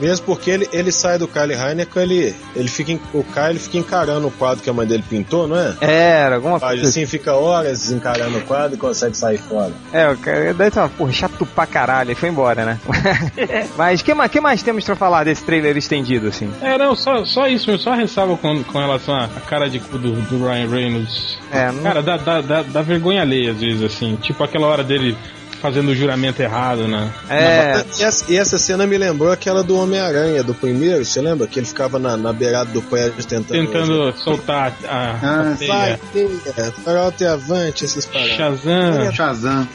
Mesmo 0.00 0.26
porque 0.26 0.50
ele, 0.50 0.68
ele 0.72 0.92
sai 0.92 1.18
do 1.18 1.26
Kyle 1.28 1.52
Heinecker, 1.52 2.02
ele, 2.02 2.34
ele 2.54 2.68
fica, 2.68 2.92
o 3.14 3.24
Kyle 3.24 3.58
fica 3.58 3.78
encarando 3.78 4.26
o 4.26 4.30
quadro 4.30 4.62
que 4.62 4.70
a 4.70 4.72
mãe 4.72 4.86
dele 4.86 5.04
pintou, 5.08 5.46
não 5.46 5.56
é? 5.56 5.74
Era, 5.80 6.36
alguma 6.36 6.58
Faz 6.58 6.74
coisa 6.80 6.88
assim, 6.88 7.06
fica 7.06 7.34
horas 7.34 7.90
encarando 7.90 8.38
o 8.38 8.42
quadro 8.42 8.74
e 8.76 8.78
consegue 8.78 9.16
sair 9.16 9.38
fora. 9.38 9.72
É, 9.92 10.08
o 10.10 10.16
cara 10.16 10.70
ser 10.70 10.78
uma 10.80 10.88
porra 10.88 11.12
chato 11.12 11.46
pra 11.46 11.66
caralho, 11.66 12.12
e 12.12 12.14
foi 12.14 12.28
embora, 12.28 12.64
né? 12.64 12.78
Mas 13.76 14.02
que 14.02 14.14
mais, 14.14 14.30
que 14.30 14.40
mais 14.40 14.62
temos 14.62 14.84
pra 14.84 14.96
falar 14.96 15.24
desse 15.24 15.42
trailer 15.44 15.76
estendido, 15.76 16.28
assim? 16.28 16.50
É, 16.60 16.76
não, 16.78 16.94
só, 16.94 17.24
só 17.24 17.46
isso, 17.48 17.70
eu 17.70 17.78
só 17.78 17.94
ressalva 17.94 18.36
com, 18.36 18.62
com 18.64 18.78
relação 18.78 19.14
à 19.14 19.24
à 19.24 19.40
cara 19.40 19.68
de 19.68 19.78
cu 19.78 19.98
do, 19.98 20.12
do 20.12 20.44
Ryan 20.46 20.68
Reynolds. 20.68 21.38
É, 21.52 21.70
não- 21.70 21.82
Cara, 21.82 22.02
dá, 22.02 22.16
dá, 22.16 22.40
dá, 22.40 22.62
dá 22.62 22.82
vergonha 22.82 23.22
alheia 23.22 23.52
às 23.52 23.60
vezes, 23.60 23.82
assim. 23.82 24.16
Tipo 24.16 24.42
aquela 24.44 24.66
hora 24.66 24.82
dele 24.82 25.16
fazendo 25.60 25.90
o 25.90 25.94
juramento 25.94 26.40
errado, 26.40 26.88
né? 26.88 27.12
É, 27.28 27.84
E 27.98 28.02
essa, 28.02 28.32
e 28.32 28.36
essa 28.36 28.58
cena 28.58 28.86
me 28.86 28.96
lembrou 28.96 29.30
aquela 29.30 29.62
do 29.62 29.76
Homem-Aranha, 29.76 30.42
do 30.42 30.54
primeiro, 30.54 31.04
você 31.04 31.20
lembra? 31.20 31.46
Que 31.46 31.58
ele 31.58 31.66
ficava 31.66 31.98
na, 31.98 32.16
na 32.16 32.32
beirada 32.32 32.70
do 32.70 32.82
prédio 32.82 33.24
tentando... 33.24 33.66
Tentando 33.66 34.12
soltar 34.18 34.74
a, 34.88 35.16
Ah, 35.22 35.40
a 35.40 35.66
Vai, 35.66 35.98
teia. 36.12 36.28
teia, 36.54 36.72
farol 36.72 37.12
avante, 37.32 37.84
esses 37.84 38.06
paradas. 38.06 38.32
Shazam. 38.32 39.12
Shazam. 39.12 39.68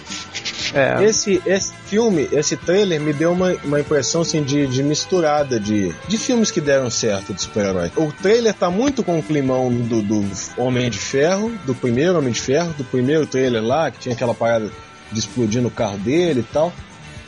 é. 0.73 1.03
Esse, 1.03 1.41
esse 1.45 1.73
filme, 1.85 2.27
esse 2.31 2.55
trailer 2.57 2.99
me 2.99 3.13
deu 3.13 3.31
uma, 3.31 3.53
uma 3.63 3.79
impressão 3.79 4.21
assim, 4.21 4.43
de, 4.43 4.65
de 4.67 4.81
misturada 4.83 5.59
de, 5.59 5.93
de 6.07 6.17
filmes 6.17 6.49
que 6.51 6.59
deram 6.61 6.89
certo 6.89 7.33
de 7.33 7.41
super-herói. 7.41 7.91
O 7.95 8.11
trailer 8.11 8.53
tá 8.53 8.69
muito 8.69 9.03
com 9.03 9.19
o 9.19 9.23
climão 9.23 9.69
do, 9.71 10.01
do 10.01 10.25
Homem 10.57 10.89
de 10.89 10.97
Ferro, 10.97 11.51
do 11.65 11.75
primeiro 11.75 12.17
Homem 12.17 12.31
de 12.31 12.41
Ferro, 12.41 12.73
do 12.77 12.83
primeiro 12.83 13.25
trailer 13.25 13.63
lá, 13.63 13.91
que 13.91 13.99
tinha 13.99 14.15
aquela 14.15 14.33
parada 14.33 14.69
de 15.11 15.19
explodir 15.19 15.61
no 15.61 15.69
carro 15.69 15.97
dele 15.97 16.41
e 16.41 16.53
tal. 16.53 16.73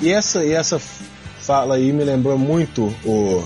E 0.01 0.09
essa, 0.11 0.43
e 0.43 0.53
essa 0.53 0.79
fala 0.79 1.75
aí 1.75 1.91
me 1.91 2.03
lembrou 2.03 2.37
muito 2.37 2.93
o, 3.03 3.43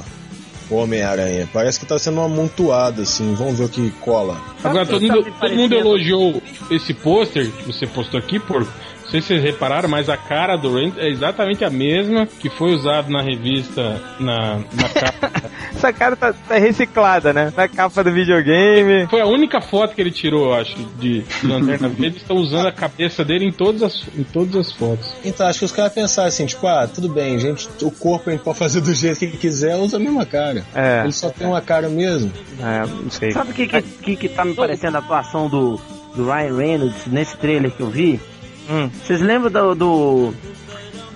o 0.70 0.76
Homem-Aranha. 0.76 1.48
Parece 1.54 1.80
que 1.80 1.86
tá 1.86 1.98
sendo 2.00 2.18
uma 2.18 2.26
amontoada, 2.26 3.04
assim. 3.04 3.34
Vamos 3.36 3.58
ver 3.58 3.66
o 3.66 3.70
que 3.70 3.92
cola. 4.02 4.42
Agora 4.64 4.86
todo 4.86 5.06
Tá 5.08 5.14
mundo, 5.14 5.34
todo 5.40 5.56
mundo 5.56 5.76
elogiou 5.76 6.42
esse 6.70 6.94
pôster 6.94 7.52
que 7.52 7.68
você 7.68 7.86
postou 7.88 8.20
aqui, 8.20 8.40
por. 8.40 8.68
Não 9.12 9.20
sei 9.20 9.22
se 9.22 9.28
vocês 9.28 9.44
repararam, 9.44 9.90
mas 9.90 10.08
a 10.08 10.16
cara 10.16 10.56
do 10.56 10.74
Randy 10.74 10.98
é 10.98 11.10
exatamente 11.10 11.66
a 11.66 11.70
mesma 11.70 12.26
que 12.26 12.50
foi 12.50 12.74
usada 12.74 13.10
na 13.10 13.22
revista, 13.22 14.02
na, 14.18 14.60
na 14.74 14.88
capa. 14.88 15.52
Essa 15.76 15.92
cara 15.92 16.16
tá, 16.16 16.32
tá 16.32 16.56
reciclada, 16.56 17.34
né? 17.34 17.52
Na 17.58 17.68
capa 17.68 18.02
do 18.06 18.14
videogame. 18.14 19.08
Foi 19.10 19.20
a 19.20 19.26
única 19.26 19.60
foto 19.60 19.94
que 19.94 20.00
ele 20.00 20.12
tirou, 20.12 20.46
eu 20.46 20.54
acho, 20.54 20.78
de 20.98 21.26
Lanterna 21.44 21.90
Verde. 21.90 22.06
Eles 22.06 22.22
estão 22.22 22.38
usando 22.38 22.68
a 22.68 22.72
cabeça 22.72 23.26
dele 23.26 23.44
em 23.44 23.52
todas 23.52 23.84
as, 23.84 24.08
em 24.18 24.24
todas 24.24 24.56
as 24.56 24.72
fotos. 24.72 25.14
Então, 25.26 25.46
acho 25.46 25.60
que 25.60 25.66
os 25.66 25.74
caras 25.74 25.92
pensaram 25.92 26.30
assim, 26.30 26.46
tipo, 26.46 26.66
ah, 26.66 26.88
tudo 26.88 27.10
bem, 27.10 27.38
gente, 27.38 27.68
o 27.82 27.92
corpo 27.92 28.30
a 28.30 28.32
gente 28.32 28.44
pode 28.44 28.58
fazer 28.58 28.80
do 28.80 28.94
jeito 28.94 29.20
que 29.20 29.36
quiser, 29.36 29.76
usa 29.76 29.98
a 29.98 30.00
mesma 30.00 30.26
cara. 30.26 30.64
É. 30.74 31.02
Ele 31.04 31.12
só 31.12 31.30
tem 31.30 31.46
uma 31.46 31.60
cara 31.60 31.90
mesmo. 31.90 32.32
É, 32.62 32.86
não 32.88 33.12
sei. 33.12 33.32
Sabe 33.32 33.52
o 33.52 33.54
que, 33.54 33.68
que, 33.68 33.82
que, 33.82 34.16
que 34.16 34.30
tá 34.30 34.46
me 34.46 34.54
parecendo 34.54 34.96
a 34.96 35.00
atuação 35.02 35.50
do, 35.50 35.82
do 36.16 36.32
Ryan 36.32 36.56
Reynolds 36.56 37.08
nesse 37.08 37.36
trailer 37.36 37.72
que 37.72 37.82
eu 37.82 37.90
vi? 37.90 38.22
Hum. 38.70 38.90
Vocês 39.04 39.22
lembram 39.22 39.52
do, 39.52 39.76
do, 39.76 40.34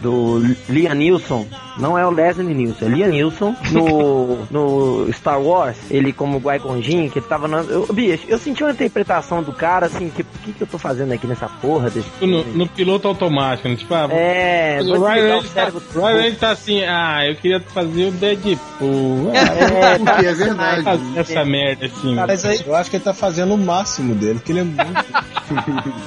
do 0.01 0.55
Liam 0.69 0.93
Neeson? 0.93 1.45
Não 1.77 1.97
é 1.97 2.05
o 2.07 2.09
Leslie 2.09 2.53
Nielsen, 2.53 2.87
é 2.87 2.91
Liam 2.91 3.09
Neeson 3.09 3.53
no, 3.71 4.37
no 4.49 5.11
Star 5.11 5.41
Wars, 5.41 5.75
ele 5.89 6.13
como 6.13 6.39
Qui-Gon 6.39 6.81
Jinn, 6.81 7.09
que 7.09 7.19
ele 7.19 7.25
tava 7.27 7.49
no... 7.49 7.57
Eu, 7.57 7.87
bicho, 7.91 8.23
eu 8.29 8.37
senti 8.37 8.63
uma 8.63 8.71
interpretação 8.71 9.43
do 9.43 9.51
cara, 9.51 9.87
assim, 9.87 10.09
que 10.09 10.21
o 10.21 10.25
que, 10.43 10.53
que 10.53 10.61
eu 10.63 10.67
tô 10.67 10.77
fazendo 10.77 11.11
aqui 11.11 11.27
nessa 11.27 11.47
porra 11.49 11.89
desse... 11.89 12.07
No, 12.21 12.45
no 12.45 12.65
piloto 12.67 13.09
automático, 13.09 13.67
né? 13.67 13.75
Tipo, 13.75 13.93
ah, 13.93 14.07
É, 14.09 14.79
o 14.81 15.03
Ryan 15.03 15.43
tá, 15.53 15.71
Ryan 15.93 16.33
tá 16.35 16.51
assim, 16.51 16.81
ah, 16.85 17.27
eu 17.27 17.35
queria 17.35 17.59
fazer 17.59 18.05
o 18.07 18.11
Deadpool. 18.11 19.31
Ah, 19.33 19.55
É, 19.75 19.99
tá 19.99 20.21
E 20.21 20.25
é 20.27 20.33
verdade. 20.33 20.83
fazer 20.83 21.19
essa 21.19 21.45
merda 21.45 21.85
assim. 21.87 22.15
Mas 22.15 22.45
aí, 22.45 22.61
eu 22.65 22.75
acho 22.75 22.89
que 22.89 22.95
ele 22.95 23.03
tá 23.03 23.13
fazendo 23.13 23.53
o 23.53 23.57
máximo 23.57 24.15
dele, 24.15 24.35
porque 24.35 24.51
ele 24.51 24.59
é 24.59 24.63
muito. 24.63 25.05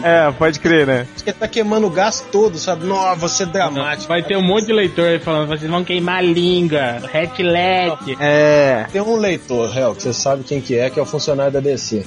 É, 0.02 0.30
pode 0.33 0.61
crer, 0.61 0.87
né? 0.87 1.07
acho 1.14 1.25
que 1.25 1.30
ele 1.30 1.37
tá 1.38 1.49
queimando 1.49 1.87
o 1.87 1.90
gás 1.90 2.25
todo, 2.33 2.59
sabe? 2.59 2.87
Nossa, 2.87 3.16
você 3.16 3.42
é 3.42 3.47
dramático. 3.47 4.09
Vai 4.09 4.23
ter 4.23 4.37
um 4.37 4.42
monte 4.42 4.66
de 4.66 4.73
leitor 4.73 5.07
aí 5.07 5.18
falando, 5.18 5.49
vocês 5.49 5.71
vão 5.71 5.85
queimar 5.85 6.18
a 6.18 6.23
língua, 6.23 7.00
headlet. 7.12 8.16
É. 8.21 8.87
Tem 8.92 9.00
um 9.00 9.16
leitor, 9.16 9.76
Hel, 9.76 9.95
que 9.95 10.02
você 10.02 10.12
sabe 10.12 10.45
quem 10.45 10.61
que 10.61 10.76
é, 10.76 10.88
que 10.90 10.99
é 10.99 11.02
o 11.02 11.07
funcionário 11.07 11.52
da 11.52 11.61
DC. 11.61 12.04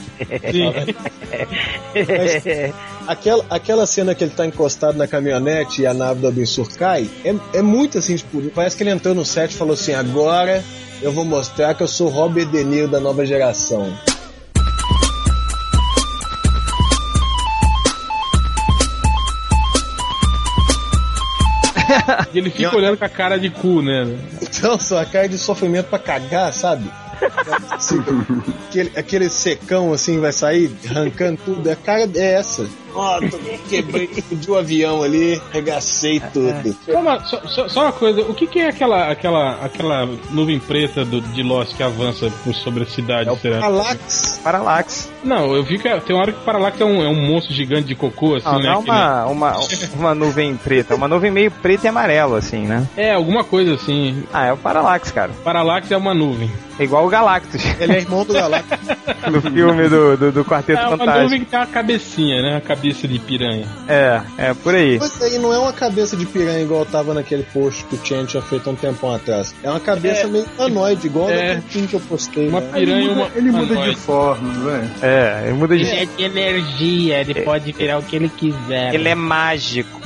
Aquela, 3.07 3.45
aquela 3.49 3.85
cena 3.85 4.13
que 4.13 4.23
ele 4.23 4.31
tá 4.31 4.45
encostado 4.45 4.97
na 4.97 5.07
caminhonete 5.07 5.81
e 5.81 5.87
a 5.87 5.93
nave 5.93 6.21
do 6.21 6.27
Abensur 6.27 6.69
cai, 6.77 7.09
é, 7.25 7.35
é 7.57 7.61
muito 7.61 7.97
assim, 7.97 8.15
tipo, 8.15 8.41
parece 8.51 8.77
que 8.77 8.83
ele 8.83 8.91
entrou 8.91 9.15
no 9.15 9.25
set 9.25 9.51
e 9.51 9.55
falou 9.55 9.73
assim, 9.73 9.93
agora 9.93 10.63
eu 11.01 11.11
vou 11.11 11.25
mostrar 11.25 11.73
que 11.73 11.81
eu 11.81 11.87
sou 11.87 12.09
Robert 12.09 12.45
De 12.45 12.63
Niro 12.63 12.87
da 12.87 12.99
nova 12.99 13.25
geração. 13.25 13.91
E 22.33 22.37
ele 22.37 22.49
fica 22.49 22.75
olhando 22.75 22.97
com 22.97 23.05
a 23.05 23.09
cara 23.09 23.37
de 23.37 23.49
cu, 23.49 23.81
né? 23.81 24.17
Então, 24.41 24.79
sua 24.79 25.05
cara 25.05 25.27
de 25.27 25.37
sofrimento 25.37 25.87
pra 25.87 25.99
cagar, 25.99 26.53
sabe? 26.53 26.89
Assim, 27.69 28.03
aquele, 28.67 28.91
aquele 28.95 29.29
secão 29.29 29.93
assim 29.93 30.19
vai 30.19 30.31
sair 30.31 30.71
arrancando 30.89 31.39
tudo. 31.43 31.69
A 31.69 31.75
cara 31.75 32.09
é 32.15 32.33
essa. 32.33 32.67
Ó, 32.93 33.19
tô- 33.19 33.39
quebrei, 33.69 34.09
explodiu 34.15 34.53
o 34.53 34.57
avião 34.57 35.03
ali, 35.03 35.41
regacei 35.51 36.19
tudo. 36.33 36.75
Só 36.85 36.99
uma, 36.99 37.19
só, 37.25 37.41
só- 37.47 37.69
só 37.69 37.81
uma 37.83 37.91
coisa, 37.91 38.21
o 38.21 38.33
que, 38.33 38.47
que 38.47 38.59
é 38.59 38.69
aquela, 38.69 39.09
aquela, 39.11 39.51
aquela 39.63 40.09
nuvem 40.31 40.59
preta 40.59 41.05
do, 41.05 41.21
de 41.21 41.43
Lost 41.43 41.75
que 41.75 41.83
avança 41.83 42.31
por 42.43 42.53
sobre 42.53 42.83
a 42.83 42.85
cidade? 42.85 43.29
É 43.29 43.31
o 43.31 43.37
será? 43.37 43.59
Parallax. 43.59 44.41
Paralax. 44.43 45.09
Não, 45.23 45.55
eu 45.55 45.63
vi 45.63 45.77
que 45.77 45.89
tem 46.01 46.15
uma 46.15 46.21
hora 46.23 46.31
que 46.31 46.39
o 46.39 46.43
Parallax 46.43 46.79
é 46.81 46.85
um, 46.85 47.03
é 47.03 47.07
um 47.07 47.15
monstro 47.27 47.53
gigante 47.53 47.87
de 47.87 47.95
cocô, 47.95 48.35
assim, 48.35 48.45
Não, 48.45 48.59
né? 48.59 48.65
não 48.65 48.73
é 48.73 48.77
uma, 48.77 49.25
uma, 49.27 49.57
uma 49.95 50.15
nuvem 50.15 50.55
preta, 50.55 50.93
é 50.93 50.97
uma 50.97 51.07
nuvem 51.07 51.31
meio 51.31 51.51
preta 51.51 51.87
e 51.87 51.89
amarelo, 51.89 52.35
assim, 52.35 52.61
né? 52.65 52.85
É, 52.97 53.13
alguma 53.13 53.43
coisa 53.43 53.75
assim. 53.75 54.23
Ah, 54.33 54.45
é 54.47 54.53
o 54.53 54.57
Parallax, 54.57 55.11
cara. 55.11 55.31
Parallax 55.43 55.89
é 55.91 55.97
uma 55.97 56.13
nuvem. 56.13 56.51
É 56.79 56.83
igual 56.83 57.05
o 57.05 57.09
Galactus, 57.09 57.61
Ele 57.79 57.93
é 57.93 57.97
irmão 57.99 58.25
do 58.25 58.33
Galactus. 58.33 58.79
do 59.31 59.41
filme 59.41 59.87
do, 59.87 60.17
do, 60.17 60.31
do 60.31 60.45
Quarteto 60.45 60.79
É 60.81 60.87
uma 60.87 60.97
Fantástico. 60.97 61.23
nuvem 61.23 61.39
que 61.41 61.45
tem 61.45 61.59
uma 61.59 61.65
cabecinha, 61.67 62.41
né? 62.41 62.51
Uma 62.53 62.61
cabeça 62.81 63.07
de 63.07 63.19
piranha. 63.19 63.67
É, 63.87 64.21
é, 64.37 64.53
por 64.55 64.73
aí. 64.73 64.97
Mas 64.99 65.21
aí 65.21 65.37
não 65.37 65.53
é 65.53 65.59
uma 65.59 65.71
cabeça 65.71 66.17
de 66.17 66.25
piranha 66.25 66.61
igual 66.61 66.83
tava 66.83 67.13
naquele 67.13 67.43
post 67.43 67.85
que 67.85 67.95
o 67.95 67.99
Chen 68.03 68.25
tinha 68.25 68.41
feito 68.41 68.67
há 68.67 68.73
um 68.73 68.75
tempão 68.75 69.13
atrás. 69.13 69.53
É 69.63 69.69
uma 69.69 69.79
cabeça 69.79 70.21
É. 70.21 70.27
meio 70.27 70.45
humanoide, 70.57 71.05
igual 71.05 71.29
É. 71.29 71.53
é. 71.53 71.61
que 71.61 71.93
eu 71.93 71.99
postei. 71.99 72.47
Uma 72.47 72.59
né? 72.61 72.69
piranha 72.73 72.97
Ele 72.97 73.09
uma. 73.09 73.23
muda, 73.25 73.31
ele 73.37 73.51
muda 73.51 73.75
de 73.89 73.95
forma, 73.95 74.53
não 74.53 74.75
é? 74.75 74.89
É, 75.01 75.43
ele 75.45 75.53
muda 75.53 75.77
de. 75.77 75.83
é 75.83 76.05
de 76.05 76.23
energia, 76.23 77.21
ele 77.21 77.41
pode 77.41 77.71
virar 77.71 77.99
o 77.99 78.03
que 78.03 78.15
ele 78.15 78.29
quiser. 78.29 78.95
Ele 78.95 79.09
é 79.09 79.15
mágico. 79.15 80.01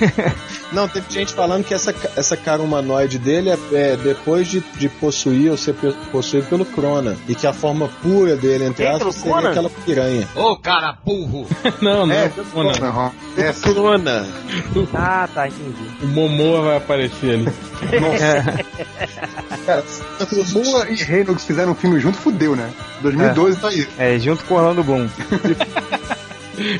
Não, 0.72 0.88
teve 0.88 1.06
gente 1.10 1.32
falando 1.32 1.64
que 1.64 1.72
essa, 1.72 1.94
essa 2.16 2.36
cara 2.36 2.62
humanoide 2.62 3.18
dele 3.18 3.50
é, 3.50 3.58
é 3.72 3.96
depois 3.96 4.48
de, 4.48 4.60
de 4.76 4.88
possuir 4.88 5.50
ou 5.50 5.56
ser 5.56 5.74
possuído 6.10 6.46
pelo 6.48 6.64
Crona. 6.64 7.16
E 7.28 7.34
que 7.34 7.46
a 7.46 7.52
forma 7.52 7.88
pura 8.02 8.36
dele, 8.36 8.64
entre 8.64 8.84
Quem, 8.84 8.94
aspas, 8.94 9.14
seria 9.14 9.34
Conan? 9.34 9.50
aquela 9.50 9.70
piranha. 9.70 10.28
Ô, 10.34 10.56
cara 10.56 10.96
burro! 11.04 11.46
Não, 11.80 12.06
não. 12.06 12.14
É, 12.14 12.32
não, 12.54 12.62
não. 12.64 12.88
Aham. 12.88 13.12
É. 13.36 13.52
Crona. 13.52 14.26
Ah, 14.94 15.28
tá, 15.32 15.46
entendi. 15.46 15.88
O 16.02 16.06
Momoa 16.06 16.62
vai 16.62 16.76
aparecer 16.78 17.34
ali. 17.34 17.46
Cara, 19.66 19.84
Momoa 20.52 20.88
e 20.88 20.94
Reynolds 20.94 21.44
fizeram 21.44 21.72
um 21.72 21.74
filme 21.74 22.00
junto, 22.00 22.16
fudeu, 22.18 22.56
né? 22.56 22.70
2012 23.02 23.60
tá 23.60 23.68
aí. 23.68 23.86
É, 23.98 24.18
junto 24.18 24.44
com 24.44 24.54
o 24.54 24.56
Orlando 24.56 24.82
Bloom. 24.82 25.08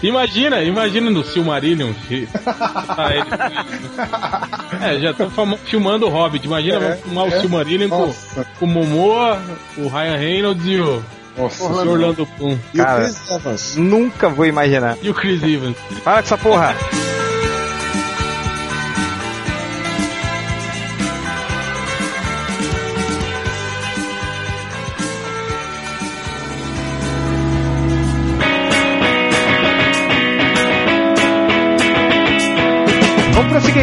Imagina, 0.03 0.63
imagina 0.63 1.11
no 1.11 1.25
Silmarillion. 1.25 1.93
ele- 2.11 2.29
É, 4.83 4.99
já 5.01 5.11
estão 5.11 5.31
filmando 5.65 6.07
o 6.07 6.11
Hobbit. 6.11 6.47
Imagina, 6.47 6.77
É, 6.77 6.81
vamos 6.81 7.01
filmar 7.05 7.25
o 7.25 7.29
é. 7.29 7.41
Silmarillion 7.41 7.89
com, 7.89 8.07
Nossa, 8.07 8.47
com 8.59 8.65
o 8.65 8.69
Momoa, 8.69 9.41
o 9.77 9.89
Ryan 9.89 10.17
Reynolds 10.17 10.67
e 10.67 10.77
o, 10.81 11.03
nossa. 11.37 11.65
o 11.65 11.89
Orlando 11.91 12.29
Bloom. 12.39 12.59
E 12.75 12.79
Cara. 12.79 13.01
o 13.01 13.05
Chris 13.05 13.31
Evans. 13.31 13.77
Nunca 13.77 14.29
vou 14.29 14.47
imaginar. 14.47 14.97
E 15.03 15.11
o 15.11 15.15
Chris 15.15 15.43
Evans. 15.43 15.77
Para 16.05 16.15
com 16.15 16.19
essa 16.21 16.39
porra! 16.39 16.75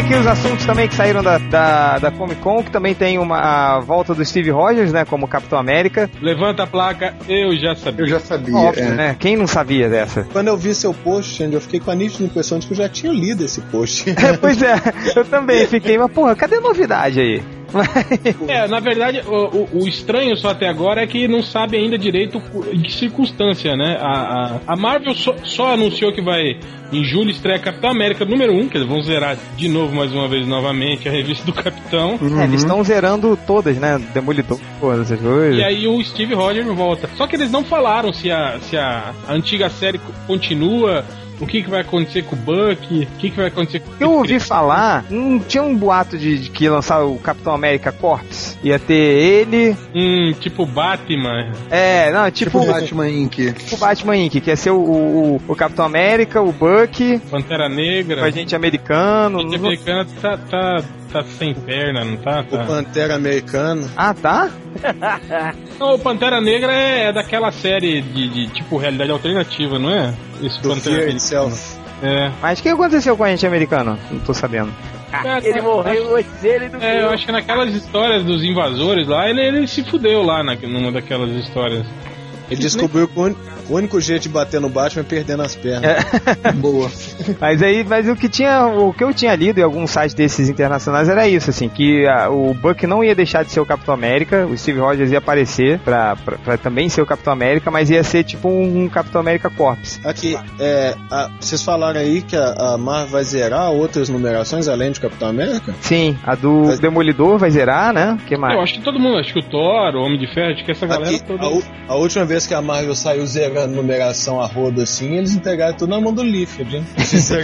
Aqui 0.04 0.14
os 0.14 0.26
assuntos 0.26 0.66
também 0.66 0.86
que 0.86 0.94
saíram 0.94 1.22
da, 1.22 1.38
da, 1.38 1.98
da 1.98 2.10
Comic 2.10 2.40
Con, 2.42 2.62
que 2.62 2.70
também 2.70 2.94
tem 2.94 3.18
uma 3.18 3.38
a 3.38 3.80
volta 3.80 4.14
do 4.14 4.22
Steve 4.22 4.50
Rogers, 4.50 4.92
né, 4.92 5.04
como 5.04 5.26
Capitão 5.26 5.58
América. 5.58 6.10
Levanta 6.20 6.64
a 6.64 6.66
placa, 6.66 7.14
eu 7.26 7.56
já 7.56 7.74
sabia. 7.74 8.04
Eu 8.04 8.08
já 8.08 8.20
sabia. 8.20 8.54
Óbvio, 8.54 8.84
é. 8.84 8.90
né? 8.90 9.16
Quem 9.18 9.34
não 9.34 9.46
sabia 9.46 9.88
dessa? 9.88 10.24
Quando 10.30 10.48
eu 10.48 10.58
vi 10.58 10.74
seu 10.74 10.92
post, 10.92 11.42
eu 11.42 11.60
fiquei 11.60 11.80
com 11.80 11.90
a 11.90 11.94
nítida 11.94 12.24
impressão 12.24 12.58
de 12.58 12.66
que 12.66 12.74
eu 12.74 12.76
já 12.76 12.88
tinha 12.88 13.12
lido 13.12 13.44
esse 13.44 13.60
post. 13.62 14.04
É, 14.24 14.36
pois 14.36 14.62
é, 14.62 14.74
eu 15.14 15.24
também 15.24 15.66
fiquei, 15.66 15.98
mas 15.98 16.10
porra, 16.10 16.34
cadê 16.34 16.56
a 16.56 16.60
novidade 16.60 17.20
aí? 17.20 17.42
É, 18.48 18.66
na 18.68 18.80
verdade, 18.80 19.22
o, 19.26 19.32
o- 19.32 19.68
o 19.84 19.88
estranho 19.88 20.36
só 20.36 20.50
até 20.50 20.68
agora 20.68 21.02
é 21.02 21.06
que 21.06 21.26
não 21.28 21.42
sabe 21.42 21.76
ainda 21.76 21.98
direito 21.98 22.40
em 22.72 22.80
que 22.80 22.92
circunstância, 22.92 23.74
né? 23.76 23.96
A, 24.00 24.10
a, 24.66 24.72
a 24.74 24.76
Marvel 24.76 25.14
só, 25.14 25.34
só 25.44 25.72
anunciou 25.74 26.12
que 26.12 26.20
vai, 26.22 26.58
em 26.92 27.04
julho, 27.04 27.30
estrear 27.30 27.60
Capitão 27.60 27.90
América 27.90 28.24
número 28.24 28.52
1, 28.54 28.68
que 28.68 28.76
eles 28.76 28.86
vão 28.88 29.02
zerar 29.02 29.36
de 29.56 29.68
novo, 29.68 29.94
mais 29.94 30.12
uma 30.12 30.28
vez, 30.28 30.46
novamente, 30.46 31.08
a 31.08 31.12
revista 31.12 31.44
do 31.44 31.52
Capitão. 31.52 32.18
É, 32.40 32.44
eles 32.44 32.62
estão 32.62 32.82
zerando 32.84 33.36
todas, 33.46 33.76
né? 33.78 34.00
Demolidor, 34.12 34.58
essas 35.02 35.20
coisas. 35.20 35.58
E 35.58 35.62
aí 35.64 35.86
o 35.88 36.02
Steve 36.04 36.34
Rogers 36.34 36.66
volta. 36.68 37.08
Só 37.16 37.26
que 37.26 37.36
eles 37.36 37.50
não 37.50 37.64
falaram 37.64 38.12
se 38.12 38.30
a, 38.30 38.58
se 38.60 38.76
a, 38.76 39.12
a 39.26 39.32
antiga 39.32 39.68
série 39.70 39.98
co- 39.98 40.12
continua, 40.26 41.04
o 41.44 41.46
que, 41.46 41.62
que 41.62 41.70
vai 41.70 41.82
acontecer 41.82 42.22
com 42.22 42.34
o 42.34 42.38
Buck, 42.38 43.02
o 43.02 43.18
que, 43.18 43.30
que 43.30 43.36
vai 43.36 43.46
acontecer 43.46 43.80
com 43.80 43.90
o 43.90 43.94
Eu 44.00 44.12
ouvi 44.12 44.40
falar, 44.40 45.04
não 45.10 45.38
tinha 45.38 45.62
um 45.62 45.76
boato 45.76 46.18
de, 46.18 46.38
de 46.38 46.50
que 46.50 46.68
lançar 46.68 47.04
o 47.04 47.16
Capitão 47.18 47.54
América 47.54 47.92
Corps? 47.92 48.58
Ia 48.62 48.78
ter 48.78 48.94
ele. 48.94 49.76
Hum, 49.94 50.32
tipo 50.40 50.66
Batman. 50.66 51.52
É, 51.70 52.10
não, 52.12 52.30
tipo, 52.30 52.60
Tipo 52.60 52.72
Batman 52.72 53.08
Inc. 53.08 53.52
tipo 53.52 53.74
o 53.74 53.78
Batman 53.78 54.16
Inc., 54.16 54.40
que 54.40 54.50
ia 54.50 54.56
ser 54.56 54.70
o, 54.70 54.76
o, 54.80 55.40
o 55.46 55.56
Capitão 55.56 55.84
América, 55.84 56.40
o 56.40 56.52
Buck, 56.52 57.18
Pantera 57.30 57.68
Negra. 57.68 58.22
o 58.22 58.24
agente 58.24 58.54
americano. 58.56 59.38
A 59.38 59.42
gente 59.42 59.56
americana 59.56 60.06
tá, 60.20 60.36
tá, 60.38 60.82
tá 61.14 61.22
sem 61.38 61.54
perna, 61.54 62.04
não 62.04 62.16
tá? 62.16 62.40
O 62.40 62.44
tá. 62.44 62.64
Pantera 62.64 63.14
americano. 63.14 63.88
Ah, 63.96 64.12
tá? 64.12 64.50
Não, 65.78 65.94
o 65.94 65.98
Pantera 65.98 66.40
Negra 66.40 66.72
é, 66.72 67.04
é 67.04 67.12
daquela 67.12 67.52
série 67.52 68.02
de, 68.02 68.28
de, 68.28 68.46
tipo 68.48 68.76
realidade 68.76 69.10
alternativa, 69.10 69.78
não 69.78 69.90
é? 69.90 70.12
Esse 70.42 70.60
Do 70.60 70.70
Pantera 70.70 70.96
Fear 70.96 70.98
Negra. 70.98 71.12
itself. 71.12 71.78
É. 72.02 72.30
Mas 72.42 72.58
o 72.58 72.62
que 72.62 72.68
aconteceu 72.68 73.16
com 73.16 73.22
o 73.22 73.26
agente 73.26 73.46
americano? 73.46 73.98
Não 74.10 74.18
tô 74.20 74.34
sabendo. 74.34 74.72
É, 75.12 75.48
Ele 75.48 75.60
morreu, 75.62 76.10
mas 76.12 76.44
ele 76.44 76.68
não 76.68 76.80
É, 76.80 77.02
eu 77.02 77.10
acho 77.10 77.24
que 77.24 77.30
naquelas 77.30 77.72
histórias 77.72 78.24
dos 78.24 78.42
invasores 78.42 79.06
lá, 79.06 79.30
ele, 79.30 79.40
ele 79.40 79.66
se 79.68 79.84
fudeu 79.84 80.24
lá 80.24 80.42
na, 80.42 80.56
numa 80.56 80.90
daquelas 80.90 81.30
histórias. 81.30 81.86
Ele 82.50 82.60
descobriu 82.60 83.08
que 83.08 83.18
o 83.18 83.34
único 83.70 84.00
jeito 84.00 84.22
de 84.24 84.28
bater 84.28 84.60
no 84.60 84.68
Batman 84.68 85.00
é 85.02 85.04
perdendo 85.04 85.42
as 85.42 85.54
pernas. 85.56 86.04
Boa. 86.56 86.90
Mas 87.40 87.62
aí, 87.62 87.82
mas 87.84 88.08
o 88.08 88.14
que 88.16 88.28
tinha, 88.28 88.66
o 88.66 88.92
que 88.92 89.02
eu 89.02 89.12
tinha 89.14 89.34
lido 89.34 89.58
em 89.58 89.62
alguns 89.62 89.90
sites 89.90 90.14
desses 90.14 90.48
internacionais 90.48 91.08
era 91.08 91.26
isso, 91.26 91.50
assim, 91.50 91.68
que 91.68 92.06
a- 92.06 92.28
o 92.28 92.52
Buck 92.54 92.86
não 92.86 93.02
ia 93.02 93.14
deixar 93.14 93.44
de 93.44 93.50
ser 93.50 93.60
o 93.60 93.66
Capitão 93.66 93.94
América, 93.94 94.46
o 94.46 94.56
Steve 94.56 94.80
Rogers 94.80 95.10
ia 95.10 95.18
aparecer 95.18 95.78
pra, 95.80 96.16
pra, 96.16 96.36
pra 96.38 96.58
também 96.58 96.88
ser 96.88 97.00
o 97.02 97.06
Capitão 97.06 97.32
América, 97.32 97.70
mas 97.70 97.88
ia 97.90 98.02
ser 98.04 98.24
tipo 98.24 98.48
um, 98.48 98.88
Capitão 98.88 99.20
América 99.20 99.48
Corps. 99.50 99.98
Aqui, 100.04 100.36
é, 100.60 100.94
a- 101.10 101.30
vocês 101.40 101.62
falaram 101.62 102.00
aí 102.00 102.20
que 102.22 102.36
a, 102.36 102.74
a 102.74 102.78
Marvel 102.78 103.08
vai 103.12 103.24
zerar 103.24 103.70
outras 103.70 104.08
numerações 104.08 104.68
além 104.68 104.92
de 104.92 105.00
Capitão 105.00 105.28
América? 105.28 105.74
Sim, 105.80 106.18
a 106.24 106.34
do 106.34 106.64
Mas- 106.66 106.78
Demolidor 106.80 107.38
vai 107.38 107.50
zerar, 107.50 107.92
né? 107.92 108.18
que 108.26 108.36
mais? 108.36 108.54
Eu 108.54 108.60
acho 108.62 108.74
que 108.74 108.80
todo 108.82 108.98
mundo, 108.98 109.18
acho 109.18 109.32
que 109.32 109.38
o 109.38 109.42
Thor, 109.42 109.94
o 109.94 110.02
Homem 110.02 110.18
de 110.18 110.26
Ferro, 110.32 110.52
acho 110.52 110.64
que 110.64 110.70
essa 110.72 110.86
galera 110.86 111.10
Aqui, 111.16 111.22
toda. 111.24 111.44
a, 111.46 111.92
a 111.92 111.96
última 111.96 112.24
vez 112.24 112.33
que 112.46 112.54
a 112.54 112.60
Marvel 112.62 112.94
saiu 112.94 113.24
zerando 113.26 113.74
numeração 113.74 114.40
a 114.40 114.46
rodo 114.46 114.80
assim, 114.82 115.16
eles 115.16 115.34
entregaram 115.34 115.74
tudo 115.76 115.90
na 115.90 116.00
mão 116.00 116.12
do 116.12 116.22
Liefeld, 116.22 116.76
hein? 116.76 116.86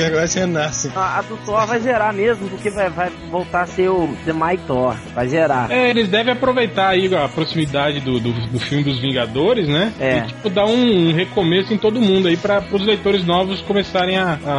Agora 0.06 0.26
você 0.26 0.46
nasce. 0.46 0.90
A, 0.94 1.18
a 1.18 1.22
do 1.22 1.36
Thor 1.38 1.66
vai 1.66 1.78
zerar 1.80 2.12
mesmo, 2.12 2.48
porque 2.48 2.70
vai, 2.70 2.88
vai 2.90 3.10
voltar 3.30 3.62
a 3.62 3.66
ser 3.66 3.88
o 3.88 4.08
The 4.24 4.32
My 4.32 4.56
Thor. 4.66 4.94
Vai 5.14 5.28
zerar. 5.28 5.70
É, 5.70 5.90
eles 5.90 6.08
devem 6.08 6.32
aproveitar 6.32 6.88
aí 6.88 7.12
a 7.14 7.28
proximidade 7.28 8.00
do, 8.00 8.18
do, 8.20 8.32
do 8.32 8.58
filme 8.58 8.84
dos 8.84 8.98
Vingadores, 8.98 9.68
né? 9.68 9.92
É. 10.00 10.18
E 10.18 10.22
tipo, 10.22 10.50
dar 10.50 10.66
um, 10.66 11.08
um 11.10 11.12
recomeço 11.14 11.72
em 11.72 11.78
todo 11.78 12.00
mundo 12.00 12.28
aí 12.28 12.36
para 12.36 12.62
os 12.72 12.84
leitores 12.84 13.24
novos 13.24 13.60
começarem 13.62 14.16
a, 14.16 14.38
a- 14.44 14.50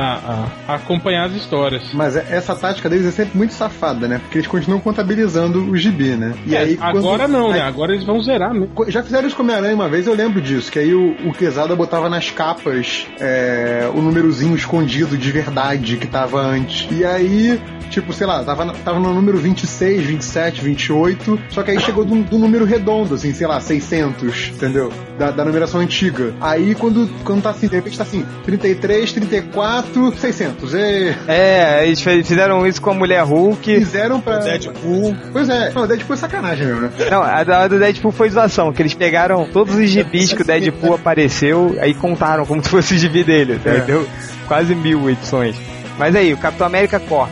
a- 0.68 0.74
a 0.74 0.76
acompanhar 0.76 1.26
as 1.26 1.34
histórias. 1.34 1.84
Mas 1.94 2.16
é- 2.16 2.26
essa 2.30 2.56
tática 2.56 2.90
deles 2.90 3.06
é 3.06 3.12
sempre 3.12 3.38
muito 3.38 3.54
safada, 3.54 4.08
né? 4.08 4.20
Porque 4.20 4.38
eles 4.38 4.48
continuam 4.48 4.80
contabilizando 4.80 5.60
o 5.70 5.78
gibi, 5.78 6.16
né? 6.16 6.34
E 6.46 6.56
É, 6.56 6.60
aí, 6.60 6.78
quando- 6.78 6.98
agora 7.00 7.28
não, 7.28 7.50
né? 7.52 7.62
Agora 7.62 7.94
eles 7.94 8.06
vão 8.06 8.22
zerar 8.22 8.54
mesmo. 8.54 8.70
Já 8.88 9.04
fizeram 9.04 9.28
isso 9.28 9.36
com 9.36 9.44
Homem-Aranha 9.44 9.76
uma 9.76 9.90
vez, 9.90 10.08
eu 10.08 10.16
lembro 10.22 10.40
disso, 10.40 10.72
que 10.72 10.78
aí 10.78 10.94
o, 10.94 11.16
o 11.26 11.34
Quesada 11.34 11.76
botava 11.76 12.08
nas 12.08 12.30
capas 12.30 13.08
é, 13.20 13.90
o 13.94 14.02
númerozinho 14.02 14.56
escondido 14.56 15.18
de 15.18 15.32
verdade 15.32 15.98
que 15.98 16.06
tava 16.06 16.40
antes. 16.40 16.88
E 16.92 17.04
aí, 17.04 17.60
tipo, 17.90 18.14
sei 18.14 18.28
lá, 18.28 18.44
tava, 18.44 18.72
tava 18.72 19.00
no 19.00 19.14
número 19.14 19.40
26, 19.40 20.06
27, 20.06 20.62
28, 20.62 21.40
só 21.50 21.64
que 21.64 21.72
aí 21.72 21.80
chegou 21.80 22.06
do, 22.06 22.22
do 22.24 22.38
número 22.38 22.66
redondo, 22.66 23.16
assim, 23.16 23.34
sei 23.34 23.48
lá, 23.48 23.60
600, 23.60 24.50
entendeu? 24.50 24.94
Da, 25.22 25.30
da 25.30 25.46
numeração 25.46 25.80
antiga. 25.82 26.34
Aí 26.42 26.74
quando, 26.74 27.08
quando 27.24 27.44
tá 27.44 27.52
assim, 27.52 27.68
de 27.68 27.76
repente 27.76 27.96
tá 27.96 28.02
assim, 28.04 28.26
33, 28.44 29.12
34, 29.14 30.18
600. 30.18 30.74
E 30.74 31.16
É, 31.28 31.86
eles 31.86 32.02
fizeram 32.02 32.66
isso 32.66 32.82
com 32.82 32.90
a 32.90 32.94
Mulher 32.96 33.22
Hulk. 33.24 33.76
fizeram 33.78 34.20
pra. 34.20 34.40
Deadpool. 34.40 35.16
Pois 35.32 35.48
é, 35.48 35.72
não, 35.76 35.86
Deadpool 35.86 36.16
é 36.16 36.18
sacanagem 36.18 36.66
mesmo, 36.66 36.82
né? 36.82 36.90
Não, 37.12 37.22
a 37.22 37.44
da 37.44 37.60
a 37.62 37.68
do 37.68 37.78
Deadpool 37.78 38.12
foi 38.12 38.32
zoação, 38.32 38.74
que 38.74 38.82
eles 38.82 38.96
pegaram 38.96 39.46
todos 39.46 39.76
os 39.76 39.88
gibis 39.88 40.34
que 40.34 40.42
o 40.42 40.46
Deadpool 40.46 40.96
apareceu, 40.96 41.76
aí 41.80 41.94
contaram 41.94 42.44
como 42.44 42.64
se 42.64 42.70
fosse 42.70 42.96
o 42.96 42.98
gibi 42.98 43.24
dele, 43.24 43.60
É. 43.64 43.78
entendeu? 43.78 44.08
Quase 44.48 44.74
mil 44.74 45.08
edições. 45.08 45.56
Mas 46.00 46.16
aí, 46.16 46.34
o 46.34 46.38
Capitão 46.38 46.66
América 46.66 47.00
Corps. 47.00 47.30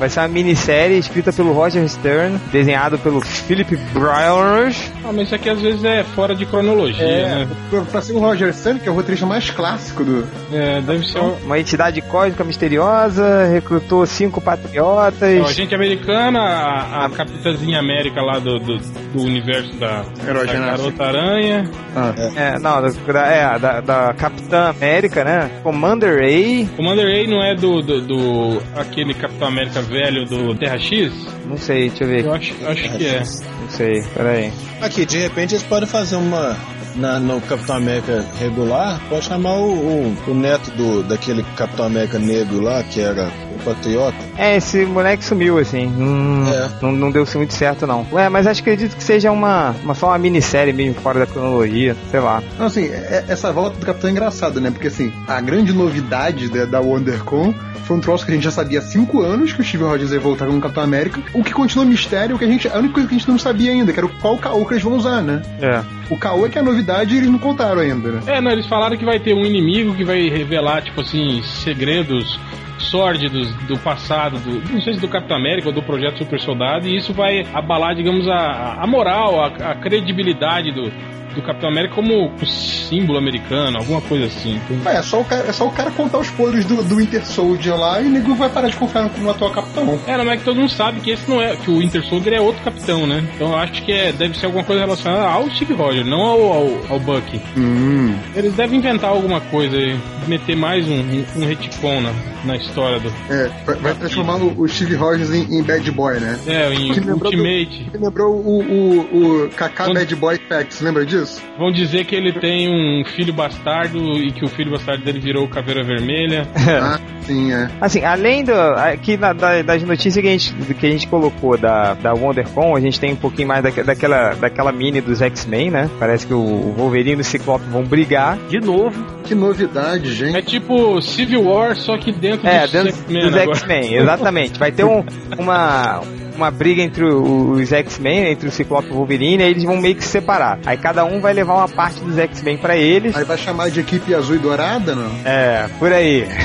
Vai 0.00 0.08
ser 0.08 0.20
uma 0.20 0.28
minissérie 0.28 0.98
escrita 0.98 1.30
pelo 1.32 1.52
Roger 1.52 1.86
Stern, 1.88 2.38
desenhado 2.50 2.98
pelo 2.98 3.20
Philip 3.20 3.76
Browers. 3.92 4.90
Ah, 5.04 5.12
mas 5.12 5.26
isso 5.26 5.34
aqui 5.34 5.48
às 5.50 5.60
vezes 5.60 5.84
é 5.84 6.02
fora 6.02 6.34
de 6.34 6.46
cronologia, 6.46 7.04
É, 7.04 7.22
né? 7.44 7.48
pra, 7.84 8.00
ser 8.00 8.14
o 8.14 8.18
Roger 8.18 8.52
Stern, 8.54 8.80
que 8.80 8.88
é 8.88 8.90
o 8.90 8.94
roteirista 8.94 9.26
mais 9.26 9.50
clássico 9.50 10.02
do, 10.02 10.26
É, 10.52 10.80
deve 10.80 11.06
ser. 11.06 11.18
um- 11.20 11.34
Uma 11.44 11.58
entidade 11.58 12.00
cósmica 12.00 12.42
misteriosa, 12.44 13.44
recrutou 13.52 14.04
cinco 14.06 14.40
patriotas. 14.40 15.40
Ó, 15.42 15.52
gente 15.52 15.74
americana, 15.74 16.40
a, 16.40 17.04
a 17.06 17.10
Capitãzinha 17.10 17.78
América 17.78 18.22
lá 18.22 18.38
do, 18.38 18.58
do, 18.58 18.78
do 18.78 19.22
universo 19.22 19.74
da, 19.76 20.02
Herói 20.26 20.46
da. 20.46 20.52
Garota 20.54 21.04
Aranha. 21.04 21.70
Ah, 21.94 22.14
É, 22.36 22.58
não, 22.58 22.80
da, 22.80 23.26
é, 23.26 23.58
da, 23.58 23.80
da 23.80 24.14
Capitã 24.14 24.70
América, 24.70 25.24
né? 25.24 25.50
Commander 25.62 26.20
A. 26.22 26.76
Commander 26.76 27.06
A 27.06 27.28
não 27.28 27.42
é 27.44 27.54
do, 27.54 27.82
do, 27.82 28.00
do- 28.00 28.62
aquele 28.76 29.12
Capitão 29.14 29.48
América 29.48 29.82
velho 29.90 30.24
do 30.24 30.54
Terra 30.54 30.78
X? 30.78 31.12
Não 31.46 31.58
sei, 31.58 31.88
deixa 31.88 32.04
eu 32.04 32.08
ver. 32.08 32.24
Eu 32.24 32.32
acho, 32.32 32.54
acho 32.66 32.96
que 32.96 33.06
é. 33.06 33.18
Não 33.18 33.68
sei, 33.70 34.02
peraí. 34.14 34.52
Aqui, 34.80 35.04
de 35.04 35.18
repente 35.18 35.54
eles 35.54 35.64
podem 35.64 35.88
fazer 35.88 36.16
uma. 36.16 36.56
Na, 36.96 37.20
no 37.20 37.40
Capitão 37.42 37.76
América 37.76 38.26
regular, 38.40 39.00
pode 39.08 39.24
chamar 39.24 39.54
o, 39.54 39.74
o, 39.74 40.16
o 40.26 40.34
neto 40.34 40.72
do, 40.72 41.04
daquele 41.04 41.44
Capitão 41.54 41.86
América 41.86 42.18
negro 42.18 42.60
lá, 42.60 42.82
que 42.82 43.00
era 43.00 43.30
Patriota. 43.60 44.16
É, 44.36 44.56
esse 44.56 44.84
moleque 44.84 45.24
sumiu, 45.24 45.58
assim. 45.58 45.86
Hum, 45.86 46.44
É. 46.48 46.68
não, 46.82 46.92
não 46.92 47.10
deu 47.10 47.24
muito 47.36 47.54
certo, 47.54 47.86
não. 47.86 48.06
Ué, 48.12 48.28
mas 48.28 48.46
acho 48.46 48.62
que 48.62 48.70
acredito 48.70 48.96
que 48.96 49.02
seja 49.04 49.30
uma, 49.30 49.74
uma 49.84 49.94
só 49.94 50.08
uma 50.08 50.18
minissérie 50.18 50.72
meio 50.72 50.94
fora 50.94 51.20
da 51.20 51.26
cronologia, 51.26 51.96
sei 52.10 52.20
lá. 52.20 52.42
Não, 52.58 52.66
assim, 52.66 52.86
é- 52.86 53.24
essa 53.28 53.52
volta 53.52 53.78
do 53.78 53.86
Capitão 53.86 54.08
é 54.08 54.12
engraçada, 54.12 54.60
né? 54.60 54.70
Porque, 54.70 54.88
assim, 54.88 55.12
a 55.28 55.40
grande 55.40 55.72
novidade 55.72 56.48
da, 56.48 56.64
da 56.64 56.80
WonderCon 56.80 57.54
foi 57.84 57.96
um 57.96 58.00
troço 58.00 58.24
que 58.24 58.30
a 58.30 58.34
gente 58.34 58.44
já 58.44 58.50
sabia 58.52 58.78
há 58.78 58.82
cinco 58.82 59.20
anos 59.22 59.52
que 59.52 59.60
o 59.60 59.64
Steve 59.64 59.82
Rogers 59.84 60.12
ia 60.12 60.20
voltar 60.20 60.46
como 60.46 60.60
Capitão 60.60 60.82
América. 60.84 61.20
O 61.34 61.42
que 61.42 61.52
continua 61.52 61.84
mistério, 61.84 62.38
que 62.38 62.44
a 62.44 62.48
gente, 62.48 62.68
a 62.68 62.78
única 62.78 62.94
coisa 62.94 63.08
que 63.08 63.14
a 63.14 63.18
gente 63.18 63.28
não 63.28 63.38
sabia 63.38 63.72
ainda, 63.72 63.92
que 63.92 63.98
era 63.98 64.06
o- 64.06 64.20
qual 64.20 64.38
caô 64.38 64.64
que 64.64 64.74
eles 64.74 64.82
vão 64.82 64.94
usar, 64.94 65.22
né? 65.22 65.42
É. 65.60 65.82
O 66.08 66.16
caô 66.16 66.46
é 66.46 66.48
que 66.48 66.58
é 66.58 66.60
a 66.60 66.64
novidade 66.64 67.14
e 67.14 67.18
eles 67.18 67.30
não 67.30 67.38
contaram 67.38 67.80
ainda, 67.80 68.10
né? 68.12 68.20
É, 68.26 68.40
não, 68.40 68.50
eles 68.52 68.66
falaram 68.66 68.96
que 68.96 69.04
vai 69.04 69.18
ter 69.18 69.34
um 69.34 69.44
inimigo 69.44 69.94
que 69.94 70.04
vai 70.04 70.28
revelar, 70.28 70.82
tipo 70.82 71.00
assim, 71.00 71.42
segredos 71.64 72.38
sórdidos 72.80 73.52
do 73.66 73.78
passado, 73.78 74.38
do, 74.38 74.72
não 74.72 74.80
sei 74.80 74.94
se 74.94 75.00
do 75.00 75.08
Capitão 75.08 75.36
América 75.36 75.68
ou 75.68 75.74
do 75.74 75.82
Projeto 75.82 76.18
Super 76.18 76.40
Soldado, 76.40 76.86
e 76.86 76.96
isso 76.96 77.12
vai 77.12 77.46
abalar, 77.52 77.94
digamos, 77.94 78.28
a, 78.28 78.82
a 78.82 78.86
moral, 78.86 79.40
a, 79.40 79.46
a 79.46 79.74
credibilidade 79.74 80.72
do, 80.72 80.90
do 81.34 81.42
Capitão 81.42 81.68
América 81.70 81.94
como 81.94 82.30
símbolo 82.46 83.18
americano, 83.18 83.78
alguma 83.78 84.00
coisa 84.00 84.26
assim. 84.26 84.56
entende? 84.56 84.86
É, 84.88 84.96
é 84.96 85.02
só 85.02 85.20
o 85.20 85.24
cara, 85.24 85.46
é 85.48 85.52
só 85.52 85.66
o 85.66 85.70
cara 85.70 85.90
contar 85.90 86.18
os 86.18 86.30
podres 86.30 86.64
do, 86.64 86.82
do 86.82 86.96
Winter 86.96 87.24
Soldier 87.26 87.76
lá 87.78 88.00
e 88.00 88.06
o 88.06 88.10
nego 88.10 88.34
vai 88.34 88.48
parar 88.48 88.68
de 88.68 88.76
confiar 88.76 89.04
no, 89.04 89.10
no 89.24 89.30
atual 89.30 89.50
capitão. 89.50 90.00
É, 90.06 90.16
não, 90.16 90.30
é 90.30 90.36
que 90.36 90.44
todo 90.44 90.56
mundo 90.56 90.70
sabe 90.70 91.00
que 91.00 91.10
esse 91.10 91.28
não 91.30 91.40
é, 91.40 91.56
que 91.56 91.70
o 91.70 91.78
Winter 91.78 92.02
Soldier 92.04 92.34
é 92.34 92.40
outro 92.40 92.62
capitão, 92.62 93.06
né? 93.06 93.24
Então 93.34 93.48
eu 93.50 93.56
acho 93.56 93.82
que 93.82 93.92
é, 93.92 94.12
deve 94.12 94.36
ser 94.38 94.46
alguma 94.46 94.64
coisa 94.64 94.80
relacionada 94.82 95.24
ao 95.28 95.48
Steve 95.50 95.74
Rogers, 95.74 96.06
não 96.06 96.20
ao, 96.20 96.40
ao, 96.52 96.68
ao 96.90 97.00
Bucky. 97.00 97.40
Hum. 97.56 98.14
Eles 98.34 98.52
devem 98.54 98.78
inventar 98.78 99.10
alguma 99.10 99.40
coisa 99.40 99.76
e 99.76 99.96
meter 100.26 100.56
mais 100.56 100.86
um, 100.88 101.00
um, 101.00 101.24
um 101.36 101.46
retcon 101.46 102.00
na, 102.00 102.12
na 102.44 102.56
história 102.56 102.98
do. 103.00 103.08
É, 103.28 103.50
vai, 103.80 103.94
transformar 103.94 104.36
o, 104.36 104.60
o 104.62 104.68
Steve 104.68 104.94
Rogers 104.94 105.30
em, 105.32 105.58
em 105.58 105.62
Bad 105.62 105.90
Boy, 105.90 106.18
né? 106.20 106.38
É, 106.46 106.72
em 106.72 106.92
do- 107.00 107.12
Ultimate. 107.12 107.90
Me 107.92 107.98
lembrou 107.98 108.34
o, 108.34 108.60
o, 108.62 109.44
o 109.44 109.48
Kaká 109.50 109.84
Quando- 109.84 109.94
Bad 109.98 110.14
Boy 110.16 110.40
Facts, 110.48 110.80
lembra 110.80 111.04
disso? 111.04 111.19
Vão 111.58 111.70
dizer 111.72 112.04
que 112.04 112.14
ele 112.14 112.32
tem 112.32 112.68
um 112.68 113.04
filho 113.04 113.32
bastardo 113.32 113.98
e 114.18 114.30
que 114.32 114.44
o 114.44 114.48
filho 114.48 114.70
bastardo 114.70 115.04
dele 115.04 115.20
virou 115.20 115.46
caveira 115.48 115.82
vermelha. 115.84 116.46
Ah, 116.82 116.98
sim, 117.26 117.52
é. 117.52 117.68
Assim, 117.80 118.02
além 118.04 118.44
do. 118.44 118.52
Aqui 118.54 119.16
na- 119.16 119.32
da- 119.32 119.62
das 119.62 119.82
notícias 119.82 120.22
que 120.22 120.28
a 120.28 120.32
gente, 120.32 120.52
que 120.74 120.86
a 120.86 120.90
gente 120.90 121.06
colocou 121.08 121.56
da, 121.58 121.94
da 121.94 122.12
WonderCon, 122.14 122.74
a 122.76 122.80
gente 122.80 122.98
tem 122.98 123.12
um 123.12 123.16
pouquinho 123.16 123.48
mais 123.48 123.62
daque- 123.62 123.82
daquela, 123.82 124.34
daquela 124.34 124.72
mini 124.72 125.00
dos 125.00 125.20
X-Men, 125.20 125.70
né? 125.70 125.90
Parece 125.98 126.26
que 126.26 126.32
o, 126.34 126.72
Wolverine 126.76 127.18
e 127.18 127.20
o 127.20 127.24
Ciclope 127.24 127.64
vão 127.70 127.82
brigar. 127.84 128.38
De 128.48 128.58
novo. 128.60 129.04
Que 129.24 129.34
novidade, 129.34 130.12
gente. 130.14 130.36
É 130.36 130.42
tipo 130.42 131.00
Civil 131.02 131.44
War, 131.44 131.76
só 131.76 131.96
que 131.98 132.10
dentro 132.12 132.46
É, 132.48 132.62
dos 132.62 132.72
dentro 132.72 132.88
X-Men 132.88 133.22
dos. 133.30 133.36
X-Men, 133.36 133.94
exatamente. 133.96 134.58
Vai 134.58 134.72
ter 134.72 134.84
um, 134.84 135.04
uma, 135.38 136.00
uma 136.40 136.50
briga 136.50 136.82
entre 136.82 137.04
os 137.04 137.72
X-Men, 137.72 138.32
entre 138.32 138.48
o 138.48 138.52
Ciclope 138.52 138.88
e 138.88 138.92
o 138.92 138.94
Wolverine, 138.94 139.42
aí 139.42 139.50
eles 139.50 139.64
vão 139.64 139.76
meio 139.76 139.94
que 139.94 140.02
se 140.02 140.10
separar. 140.10 140.58
Aí 140.64 140.76
cada 140.76 141.04
um 141.04 141.20
vai 141.20 141.32
levar 141.32 141.54
uma 141.54 141.68
parte 141.68 142.00
dos 142.00 142.18
X-Men 142.18 142.56
pra 142.56 142.76
eles. 142.76 143.16
Aí 143.16 143.24
vai 143.24 143.38
chamar 143.38 143.70
de 143.70 143.80
equipe 143.80 144.14
azul 144.14 144.36
e 144.36 144.38
dourada, 144.38 144.94
não? 144.94 145.10
É, 145.24 145.68
por 145.78 145.92
aí. 145.92 146.26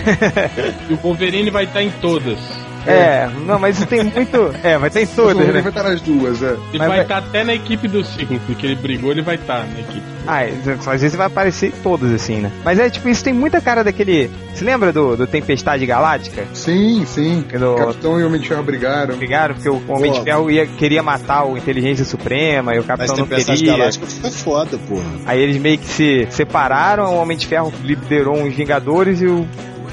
E 0.90 0.94
o 0.94 0.98
Wolverine 0.98 1.50
vai 1.50 1.64
estar 1.64 1.82
em 1.82 1.90
todas. 2.02 2.38
É, 2.88 3.30
não, 3.46 3.58
mas 3.60 3.78
isso 3.78 3.88
tem 3.88 4.04
muito. 4.04 4.54
É, 4.64 4.78
vai 4.78 4.90
ter 4.90 5.02
em 5.02 5.04
O 5.04 5.08
todas, 5.08 5.34
Wolverine 5.34 5.54
né? 5.54 5.62
vai 5.62 5.72
estar 5.72 5.84
nas 5.84 6.02
duas, 6.02 6.42
é. 6.44 6.48
Ele 6.52 6.58
Mas 6.74 6.80
vai 6.80 6.88
vai- 6.90 7.02
estar 7.02 7.18
até 7.18 7.44
na 7.44 7.54
equipe 7.54 7.88
do 7.88 8.04
Ciclo, 8.04 8.40
porque 8.46 8.66
ele 8.66 8.76
brigou, 8.76 9.12
ele 9.12 9.22
vai 9.22 9.36
estar 9.36 9.66
na 9.66 9.80
equipe. 9.80 10.04
Ah, 10.28 10.42
às 10.92 11.02
vezes 11.02 11.16
vai 11.16 11.28
aparecer 11.28 11.72
todos 11.84 12.12
assim, 12.12 12.38
né? 12.38 12.52
Mas 12.64 12.80
é 12.80 12.90
tipo, 12.90 13.08
isso 13.10 13.24
tem 13.24 13.34
muita 13.34 13.62
cara 13.62 13.84
daquele. 13.84 14.30
Se 14.56 14.64
lembra 14.64 14.92
do, 14.92 15.16
do 15.16 15.28
Tempestade 15.28 15.86
Galáctica? 15.86 16.44
Sim, 16.54 17.06
sim. 17.06 17.44
Do- 17.60 17.76
Capitão 17.76 18.20
e 18.20 18.24
o 18.24 18.28
Homem 18.28 18.42
de 18.42 18.48
Ferro 18.48 18.64
brigaram. 18.64 19.16
Brigaram 19.18 19.54
porque 19.56 19.70
o 19.70 19.82
Homem 19.88 20.12
de 20.12 20.22
Ferro 20.24 20.50
ia, 20.50 20.66
queria 20.66 21.04
matar 21.04 21.46
o 21.46 21.56
Inteligência 21.58 22.04
Suprema 22.06 22.74
e 22.74 22.80
o 22.80 22.80
Mas 22.80 22.88
Capitão 22.88 23.18
não 23.18 23.28
Tempestade 23.28 23.60
queria. 23.60 23.78
Galáctica 23.78 24.08
fica 24.08 24.32
foda, 24.32 24.78
porra. 24.88 25.04
Aí 25.28 25.40
eles 25.42 25.58
meio 25.58 25.78
que 25.78 25.88
se 25.88 26.28
separaram, 26.32 27.14
o 27.14 27.18
Homem 27.22 27.38
de 27.38 27.46
Ferro 27.46 27.72
liderou 27.84 28.36
uns 28.38 28.56
Vingadores 28.56 29.22
e 29.22 29.28
o 29.28 29.46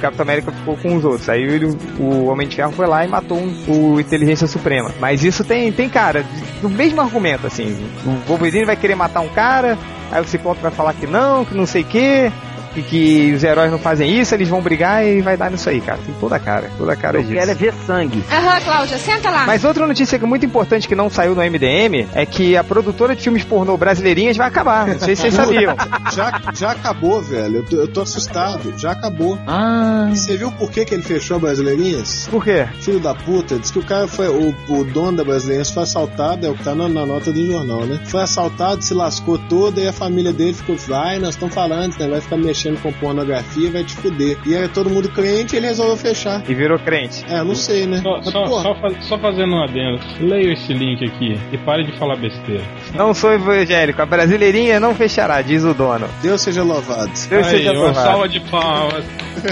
Capitão 0.02 0.24
América 0.24 0.52
ficou 0.52 0.76
com 0.76 0.96
os 0.96 1.04
outros. 1.04 1.28
Aí 1.28 1.42
ele- 1.42 1.76
o 1.98 2.26
Homem 2.26 2.46
de 2.46 2.56
Ferro 2.56 2.72
foi 2.72 2.86
lá 2.86 3.04
e 3.04 3.08
matou 3.08 3.38
um- 3.38 3.54
o 3.68 4.00
Inteligência 4.00 4.46
Suprema. 4.46 4.90
Mas 5.00 5.24
isso 5.24 5.42
tem, 5.44 5.72
tem 5.72 5.88
cara, 5.88 6.24
do 6.60 6.68
mesmo 6.68 7.00
argumento, 7.00 7.46
assim. 7.46 7.76
O 8.04 8.28
Wolverine 8.28 8.66
vai 8.66 8.76
querer 8.76 8.94
matar 8.94 9.20
um 9.20 9.28
cara, 9.28 9.78
aí 10.10 10.20
o 10.20 10.26
Ciclope 10.26 10.60
vai 10.60 10.70
falar 10.70 10.92
que 10.94 11.06
não, 11.06 11.44
que 11.44 11.54
não 11.54 11.64
sei 11.66 11.82
o 11.82 11.86
quê. 11.86 12.30
Que, 12.74 12.82
que 12.82 13.32
os 13.34 13.42
heróis 13.44 13.70
não 13.70 13.78
fazem 13.78 14.18
isso, 14.18 14.34
eles 14.34 14.48
vão 14.48 14.60
brigar 14.60 15.04
e 15.06 15.20
vai 15.20 15.36
dar 15.36 15.50
nisso 15.50 15.68
aí, 15.68 15.80
cara. 15.80 15.98
Tem 16.04 16.14
toda 16.20 16.36
a 16.36 16.38
cara, 16.40 16.70
toda 16.78 16.92
a 16.92 16.96
cara 16.96 17.18
Eu 17.18 17.22
disso. 17.22 17.34
quero 17.34 17.50
é 17.50 17.54
ver 17.54 17.74
sangue. 17.86 18.24
Aham, 18.30 18.60
Cláudia, 18.60 18.98
senta 18.98 19.30
lá. 19.30 19.46
Mas 19.46 19.64
outra 19.64 19.86
notícia 19.86 20.18
que 20.18 20.24
é 20.24 20.28
muito 20.28 20.44
importante 20.46 20.86
que 20.88 20.94
não 20.94 21.08
saiu 21.10 21.34
no 21.34 21.42
MDM 21.42 22.06
é 22.14 22.24
que 22.26 22.56
a 22.56 22.64
produtora 22.64 23.14
de 23.16 23.22
filmes 23.22 23.44
pornô 23.44 23.76
brasileirinhas 23.76 24.36
vai 24.36 24.48
acabar. 24.48 24.86
Não 24.86 24.98
sei 24.98 25.14
se 25.16 25.22
vocês 25.22 25.34
sabiam. 25.34 25.74
Já, 26.12 26.40
já 26.54 26.70
acabou, 26.72 27.22
velho. 27.22 27.56
Eu 27.58 27.62
tô, 27.64 27.76
eu 27.76 27.88
tô 27.88 28.02
assustado. 28.02 28.74
Já 28.76 28.92
acabou. 28.92 29.38
Ah, 29.46 30.08
E 30.12 30.16
você 30.16 30.36
viu 30.36 30.50
por 30.52 30.70
que, 30.70 30.84
que 30.84 30.94
ele 30.94 31.02
fechou 31.02 31.36
a 31.36 31.40
Brasileirinhas? 31.40 32.28
Por 32.30 32.44
quê? 32.44 32.66
Filho 32.80 33.00
da 33.00 33.14
puta, 33.14 33.58
diz 33.58 33.70
que 33.70 33.78
o 33.78 33.84
cara 33.84 34.06
foi. 34.08 34.28
O, 34.28 34.54
o 34.68 34.84
dono 34.84 35.16
da 35.16 35.24
Brasileirinhas 35.24 35.70
foi 35.70 35.82
assaltado, 35.84 36.46
é 36.46 36.50
o 36.50 36.54
que 36.54 36.62
tá 36.64 36.74
na, 36.74 36.88
na 36.88 37.06
nota 37.06 37.32
do 37.32 37.46
jornal, 37.46 37.84
né? 37.86 38.00
Foi 38.04 38.22
assaltado, 38.22 38.82
se 38.82 38.92
lascou 38.94 39.38
toda 39.48 39.80
e 39.80 39.88
a 39.88 39.92
família 39.92 40.32
dele 40.32 40.52
ficou. 40.54 40.76
Vai, 40.76 41.18
nós 41.18 41.30
estamos 41.30 41.54
falando, 41.54 41.96
né? 41.98 42.08
Vai 42.08 42.20
ficar 42.20 42.36
mexendo 42.36 42.61
com 42.82 42.92
pornografia, 42.92 43.70
vai 43.70 43.84
te 43.84 43.94
fuder. 43.96 44.36
E 44.46 44.56
aí 44.56 44.68
todo 44.68 44.88
mundo 44.90 45.08
crente 45.10 45.54
e 45.54 45.58
ele 45.58 45.66
resolveu 45.66 45.96
fechar. 45.96 46.42
E 46.48 46.54
virou 46.54 46.78
crente. 46.78 47.24
É, 47.28 47.42
não 47.42 47.54
sei, 47.54 47.86
né? 47.86 48.00
Só, 48.02 48.16
Mas, 48.16 48.30
só, 48.30 48.46
só, 48.46 48.74
faz- 48.76 49.04
só 49.06 49.18
fazendo 49.18 49.54
um 49.54 49.62
adendo. 49.62 50.00
Leia 50.20 50.52
esse 50.52 50.72
link 50.72 51.04
aqui 51.04 51.38
e 51.52 51.58
pare 51.58 51.84
de 51.84 51.96
falar 51.98 52.16
besteira. 52.16 52.62
Não 52.94 53.12
sou 53.14 53.32
evangélico, 53.32 54.00
a 54.02 54.06
brasileirinha 54.06 54.80
não 54.80 54.94
fechará, 54.94 55.40
diz 55.42 55.64
o 55.64 55.74
dono. 55.74 56.08
Deus 56.22 56.40
seja 56.40 56.62
louvado. 56.62 57.10
Deus 57.28 57.46
Aí, 57.46 57.58
seja 57.58 57.72
uma 57.72 57.84
louvado. 57.86 58.06
salva 58.06 58.28
de 58.28 58.40
palmas. 58.40 59.04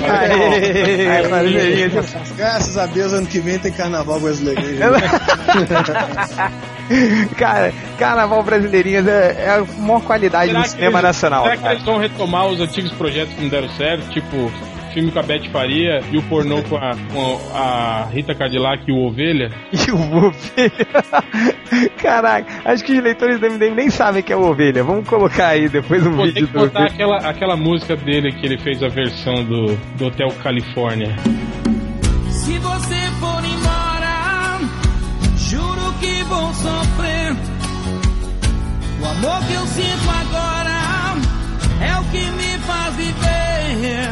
Aê, 0.08 1.28
brasileirinha. 1.28 1.90
Graças 2.36 2.76
a 2.78 2.86
Deus, 2.86 3.12
ano 3.12 3.26
que 3.26 3.40
vem 3.40 3.58
tem 3.58 3.72
carnaval 3.72 4.20
brasileiro. 4.20 4.60
Cara, 7.36 7.72
Carnaval 7.98 8.42
Brasileirinhas 8.42 9.06
é, 9.06 9.44
é 9.44 9.50
a 9.50 9.64
maior 9.80 10.02
qualidade 10.02 10.52
do 10.52 10.66
cinema 10.66 10.98
eles, 10.98 11.02
nacional. 11.02 11.44
será 11.44 11.56
que 11.56 11.62
cara. 11.62 11.74
eles 11.74 11.84
vão 11.84 11.98
retomar 11.98 12.46
os 12.46 12.60
antigos 12.60 12.92
projetos 12.92 13.34
que 13.34 13.42
não 13.42 13.48
deram 13.48 13.68
certo? 13.70 14.08
Tipo, 14.10 14.50
filme 14.92 15.10
com 15.10 15.18
a 15.20 15.22
Beth 15.22 15.48
Faria 15.52 16.00
e 16.10 16.18
o 16.18 16.22
pornô 16.22 16.62
com 16.64 16.76
a, 16.76 16.90
com 17.12 17.40
a 17.54 18.08
Rita 18.12 18.34
Cadillac 18.34 18.82
e 18.88 18.92
o 18.92 19.06
Ovelha? 19.06 19.50
E 19.72 19.90
o 19.90 20.26
Ovelha. 20.26 21.90
Caraca, 22.02 22.46
acho 22.64 22.84
que 22.84 22.92
os 22.92 23.02
leitores 23.02 23.38
do 23.38 23.48
MDM 23.48 23.74
nem 23.74 23.90
sabem 23.90 24.22
que 24.22 24.32
é 24.32 24.36
o 24.36 24.42
Ovelha. 24.42 24.82
Vamos 24.82 25.08
colocar 25.08 25.48
aí 25.48 25.68
depois 25.68 26.04
um 26.04 26.10
Pô, 26.16 26.22
tem 26.22 26.26
vídeo 26.26 26.46
que 26.48 26.52
do 26.52 26.58
botar 26.60 26.80
Ovelha. 26.80 26.94
aquela, 26.94 27.16
aquela 27.18 27.56
música 27.56 27.96
dele 27.96 28.32
que 28.32 28.44
ele 28.44 28.58
fez 28.58 28.82
a 28.82 28.88
versão 28.88 29.44
do, 29.44 29.76
do 29.96 30.06
Hotel 30.06 30.28
Califórnia. 30.42 31.14
Se 32.30 32.58
você 32.58 32.99
amor 39.20 39.44
que 39.44 39.52
eu 39.52 39.66
sinto 39.66 40.10
agora 40.10 41.16
é 41.80 41.98
o 41.98 42.04
que 42.04 42.30
me 42.32 42.58
faz 42.60 42.96
viver. 42.96 44.09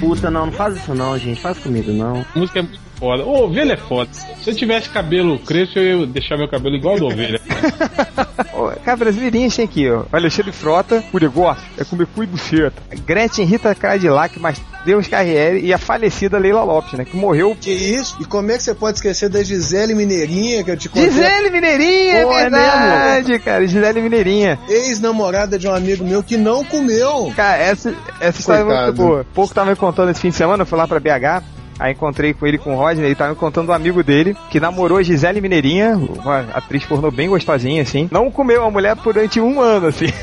Puta, 0.00 0.30
não, 0.30 0.46
não 0.46 0.52
faz 0.52 0.76
isso 0.76 0.94
não, 0.94 1.18
gente. 1.18 1.40
Faz 1.40 1.58
comigo, 1.58 1.92
não. 1.92 2.24
A 2.34 2.38
música 2.38 2.60
é 2.60 2.62
muito 2.62 2.80
foda. 2.98 3.24
O 3.24 3.44
Ovelha 3.44 3.74
é 3.74 3.76
foda. 3.76 4.10
Se 4.12 4.50
eu 4.50 4.54
tivesse 4.54 4.88
cabelo 4.88 5.38
crespo, 5.38 5.78
eu 5.78 6.00
ia 6.00 6.06
deixar 6.06 6.36
meu 6.36 6.48
cabelo 6.48 6.76
igual 6.76 6.94
ao 6.94 7.00
do 7.00 7.06
Ovelha. 7.06 7.40
Ô, 8.54 8.70
Cara, 8.84 8.96
brasileirinhas 8.96 9.56
tem 9.56 9.64
aqui, 9.64 9.90
ó. 9.90 10.04
Alexandre 10.12 10.52
Frota, 10.52 11.02
o 11.12 11.18
negócio 11.18 11.64
é 11.76 11.84
comer 11.84 12.06
cu 12.06 12.22
e 12.22 12.26
buceta. 12.26 12.82
Gretchen 13.04 13.44
Rita 13.44 13.74
Cadillac, 13.74 14.38
mas 14.38 14.60
Deus 14.84 15.08
Carriere 15.08 15.60
e 15.64 15.72
a 15.72 15.78
falecida 15.78 16.38
Leila 16.38 16.62
Lopes, 16.62 16.92
né? 16.92 17.04
Que 17.04 17.16
morreu. 17.16 17.56
Que 17.58 17.72
isso? 17.72 18.16
E 18.20 18.24
como 18.24 18.50
é 18.50 18.56
que 18.56 18.62
você 18.62 18.74
pode 18.74 18.98
esquecer 18.98 19.28
da 19.28 19.42
Gisele 19.42 19.94
Mineirinha 19.94 20.62
que 20.62 20.70
eu 20.70 20.76
te 20.76 20.88
contei? 20.88 21.10
Gisele 21.10 21.50
Mineirinha, 21.50 22.22
Pô, 22.22 22.32
é 22.32 22.42
é 22.42 22.50
verdade, 22.50 23.38
cara. 23.40 23.66
Gisele 23.66 24.02
Mineirinha. 24.02 24.58
Ex-namorada 24.68 25.58
de 25.58 25.66
um 25.66 25.74
amigo 25.74 26.04
meu 26.04 26.22
que 26.22 26.36
não 26.36 26.64
comeu. 26.64 27.32
Cara, 27.34 27.56
essa, 27.56 27.94
essa 28.20 28.40
história 28.40 28.60
é 28.60 28.84
muito 28.84 28.96
boa. 28.96 29.26
Pouco 29.34 29.54
tava 29.54 29.73
me 29.74 29.80
contando 29.80 30.10
esse 30.10 30.20
fim 30.20 30.30
de 30.30 30.36
semana, 30.36 30.62
eu 30.62 30.66
fui 30.66 30.78
lá 30.78 30.86
pra 30.88 31.00
BH. 31.00 31.42
Aí 31.76 31.90
encontrei 31.92 32.32
com 32.32 32.46
ele 32.46 32.56
com 32.56 32.72
o 32.72 32.78
Rodney, 32.78 33.04
ele 33.04 33.16
tava 33.16 33.30
me 33.30 33.36
contando 33.36 33.70
um 33.70 33.72
amigo 33.72 34.00
dele 34.04 34.36
que 34.48 34.60
namorou 34.60 35.02
Gisele 35.02 35.40
Mineirinha, 35.40 35.96
uma 35.96 36.38
atriz 36.54 36.84
pornô 36.84 37.10
bem 37.10 37.28
gostosinha, 37.28 37.82
assim. 37.82 38.08
Não 38.12 38.30
comeu 38.30 38.64
a 38.64 38.70
mulher 38.70 38.94
durante 38.94 39.40
um 39.40 39.60
ano, 39.60 39.88
assim. 39.88 40.06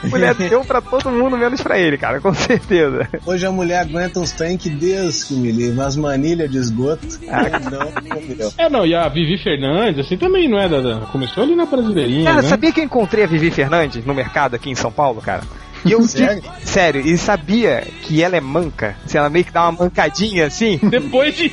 A 0.00 0.06
mulher 0.06 0.32
deu 0.38 0.64
pra 0.64 0.80
todo 0.80 1.10
mundo, 1.10 1.36
menos 1.36 1.60
pra 1.60 1.76
ele, 1.78 1.98
cara, 1.98 2.20
com 2.20 2.32
certeza. 2.34 3.08
Hoje 3.26 3.44
a 3.46 3.50
mulher 3.52 3.80
aguenta 3.80 4.20
uns 4.20 4.32
que 4.32 4.68
Deus 4.70 5.24
que 5.24 5.34
me 5.34 5.50
livre, 5.52 5.72
umas 5.78 5.96
manilhas 5.96 6.48
de 6.50 6.58
esgoto. 6.58 7.06
Ah. 7.28 7.58
Não 7.70 7.86
comeu. 7.90 8.52
É, 8.58 8.68
não, 8.68 8.86
e 8.86 8.94
a 8.94 9.08
Vivi 9.08 9.38
Fernandes, 9.42 10.06
assim, 10.06 10.16
também 10.16 10.48
não 10.48 10.58
é 10.58 10.68
da. 10.68 10.80
da- 10.80 11.06
começou 11.06 11.42
ali 11.44 11.54
na 11.56 11.66
Brasileirinha, 11.66 12.24
Cara, 12.30 12.42
né? 12.42 12.48
sabia 12.48 12.72
que 12.72 12.80
eu 12.80 12.84
encontrei 12.84 13.24
a 13.24 13.26
Vivi 13.26 13.50
Fernandes 13.50 14.04
no 14.04 14.14
mercado 14.14 14.54
aqui 14.56 14.70
em 14.70 14.74
São 14.74 14.90
Paulo, 14.92 15.20
cara? 15.20 15.42
E 15.84 15.90
eu 15.92 16.02
Sério? 16.04 16.42
sério, 16.64 17.00
e 17.00 17.18
sabia 17.18 17.84
que 18.02 18.22
ela 18.22 18.36
é 18.36 18.40
manca? 18.40 18.94
Se 19.06 19.18
ela 19.18 19.28
meio 19.28 19.44
que 19.44 19.50
dá 19.52 19.68
uma 19.68 19.72
mancadinha 19.84 20.46
assim? 20.46 20.78
Depois 20.82 21.36
de. 21.36 21.48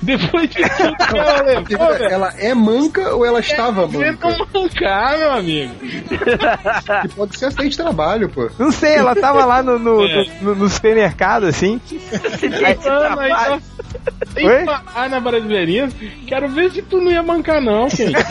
Depois 0.00 0.48
de 0.50 0.62
tudo 0.62 0.96
que 0.96 1.18
ela 1.18 1.42
levou, 1.42 1.92
ela 2.08 2.34
é 2.38 2.54
manca 2.54 3.14
ou 3.14 3.26
ela 3.26 3.40
estava 3.40 3.88
Tenta 3.88 4.28
manca? 4.28 4.46
mancar, 4.54 5.18
meu 5.18 5.32
amigo. 5.32 5.74
Que 7.02 7.08
pode 7.08 7.36
ser 7.36 7.46
acidente 7.46 7.70
de 7.70 7.76
trabalho, 7.78 8.28
pô. 8.28 8.48
Não 8.58 8.70
sei, 8.70 8.94
ela 8.94 9.16
tava 9.16 9.44
lá 9.44 9.62
no, 9.62 9.78
no, 9.78 10.04
É. 10.06 10.26
no- 10.40 10.54
no 10.54 10.68
supermercado, 10.68 11.46
assim. 11.46 11.80
Mano, 12.86 13.20
aí 13.20 13.60
Tem 14.34 14.48
Oi? 14.48 14.64
parar 14.64 15.08
na 15.10 15.18
Brasileirinha. 15.20 15.88
Quero 16.26 16.48
ver 16.48 16.70
se 16.70 16.82
tu 16.82 16.98
não 17.00 17.10
ia 17.10 17.22
mancar, 17.22 17.60
não, 17.60 17.88
quem? 17.88 18.12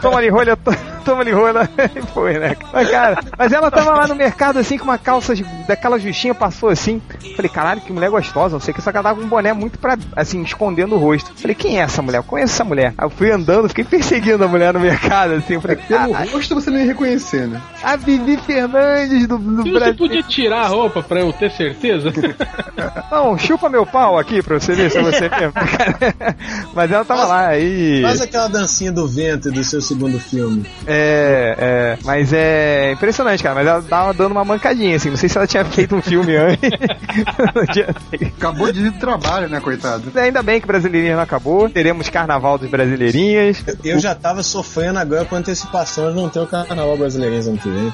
Toma 0.00 0.18
ali 0.18 0.28
rolha, 0.28 0.56
to- 0.56 0.76
toma 1.04 1.22
ali 1.22 1.30
rolha. 1.32 1.68
E 1.94 2.02
foi, 2.12 2.38
né? 2.38 2.56
Mas, 2.72 2.90
cara, 2.90 3.18
mas 3.44 3.52
ela 3.52 3.70
tava 3.70 3.90
lá 3.92 4.06
no 4.06 4.14
mercado, 4.14 4.58
assim, 4.58 4.78
com 4.78 4.84
uma 4.84 4.96
calça 4.98 5.34
de- 5.34 5.44
daquela 5.68 5.98
justinha, 5.98 6.34
passou 6.34 6.68
assim. 6.70 7.00
Falei, 7.36 7.50
caralho, 7.50 7.80
que 7.82 7.92
mulher 7.92 8.10
gostosa, 8.10 8.54
não 8.54 8.60
sei 8.60 8.72
que, 8.72 8.80
só 8.80 8.90
que 8.90 8.96
ela 8.96 9.04
tava 9.08 9.20
com 9.20 9.26
um 9.26 9.28
boné 9.28 9.52
muito 9.52 9.78
pra, 9.78 9.96
assim, 10.16 10.42
escondendo 10.42 10.94
o 10.94 10.98
rosto. 10.98 11.32
Falei, 11.36 11.54
quem 11.54 11.78
é 11.78 11.82
essa 11.82 12.00
mulher? 12.00 12.18
Eu 12.18 12.22
conheço 12.24 12.54
essa 12.54 12.64
mulher. 12.64 12.94
Aí 12.96 13.04
eu 13.06 13.10
fui 13.10 13.30
andando, 13.30 13.68
fiquei 13.68 13.84
perseguindo 13.84 14.42
a 14.44 14.48
mulher 14.48 14.72
no 14.72 14.80
mercado, 14.80 15.34
assim. 15.34 15.54
Eu 15.54 15.60
falei, 15.60 15.76
Pelo 15.76 16.12
"Caralho, 16.12 16.30
rosto 16.32 16.54
você 16.54 16.70
não 16.70 16.78
ia 16.78 16.86
reconhecer, 16.86 17.46
né? 17.46 17.60
a 17.82 17.96
Vivi 17.96 18.36
Fernandes 18.38 19.26
do, 19.26 19.36
do 19.38 19.62
Se 19.62 19.68
você 19.70 19.78
Brasil. 19.78 19.94
podia 19.96 20.22
tirar 20.22 20.62
a 20.62 20.68
roupa 20.68 21.02
pra 21.02 21.20
eu 21.20 21.32
ter 21.32 21.50
certeza. 21.50 22.10
Não, 23.10 23.38
chupa 23.38 23.68
meu 23.68 23.86
pau 23.86 24.18
aqui 24.18 24.42
pra 24.42 24.58
você 24.58 24.72
ver 24.74 24.90
se 24.90 24.98
é 24.98 25.02
você 25.02 25.28
mesmo. 25.28 25.52
cara. 25.52 26.36
Mas 26.74 26.90
ela 26.90 27.04
tava 27.04 27.24
lá, 27.26 27.46
aí. 27.48 28.02
Faz 28.02 28.20
aquela 28.20 28.48
dancinha 28.48 28.90
do 28.92 29.06
vento 29.06 29.50
do 29.50 29.62
seu 29.62 29.80
segundo 29.80 30.18
filme. 30.18 30.64
É, 30.86 31.54
é, 31.58 31.98
mas 32.04 32.32
é 32.32 32.92
impressionante, 32.92 33.33
cara. 33.42 33.54
Mas 33.54 33.66
ela 33.66 33.82
tava 33.82 34.14
dando 34.14 34.32
uma 34.32 34.44
mancadinha, 34.44 34.96
assim. 34.96 35.10
Não 35.10 35.16
sei 35.16 35.28
se 35.28 35.36
ela 35.36 35.46
tinha 35.46 35.64
feito 35.64 35.94
um 35.94 36.02
filme 36.02 36.36
antes. 36.36 36.70
Acabou 38.36 38.72
de 38.72 38.82
vir 38.82 38.90
do 38.90 38.98
trabalho, 38.98 39.48
né, 39.48 39.60
coitado? 39.60 40.12
Ainda 40.18 40.42
bem 40.42 40.60
que 40.60 40.66
Brasileirinhas 40.66 41.16
não 41.16 41.22
acabou. 41.22 41.68
Teremos 41.68 42.08
Carnaval 42.08 42.58
dos 42.58 42.68
Brasileirinhas. 42.70 43.64
Eu, 43.66 43.94
eu 43.94 44.00
já 44.00 44.14
tava 44.14 44.42
sofrendo 44.42 44.98
agora 44.98 45.24
com 45.24 45.36
antecipação 45.36 46.10
de 46.10 46.16
não 46.16 46.28
ter 46.28 46.40
o 46.40 46.46
carnaval 46.46 46.96
brasileiro 46.96 47.34
ano 47.34 47.58
que 47.58 47.68
vem. 47.68 47.92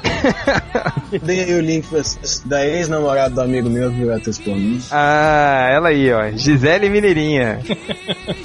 Dei 1.23 1.45
aí 1.45 1.55
o 1.55 1.61
link 1.61 1.87
pra 1.89 2.01
da 2.45 2.67
ex-namorada 2.67 3.35
do 3.35 3.41
amigo 3.41 3.69
meu 3.69 3.91
que 3.91 4.11
atriz 4.11 4.39
pornô. 4.39 4.79
Ah, 4.91 5.69
ela 5.71 5.89
aí, 5.89 6.13
ó. 6.13 6.31
Gisele 6.31 6.89
Mineirinha. 6.89 7.61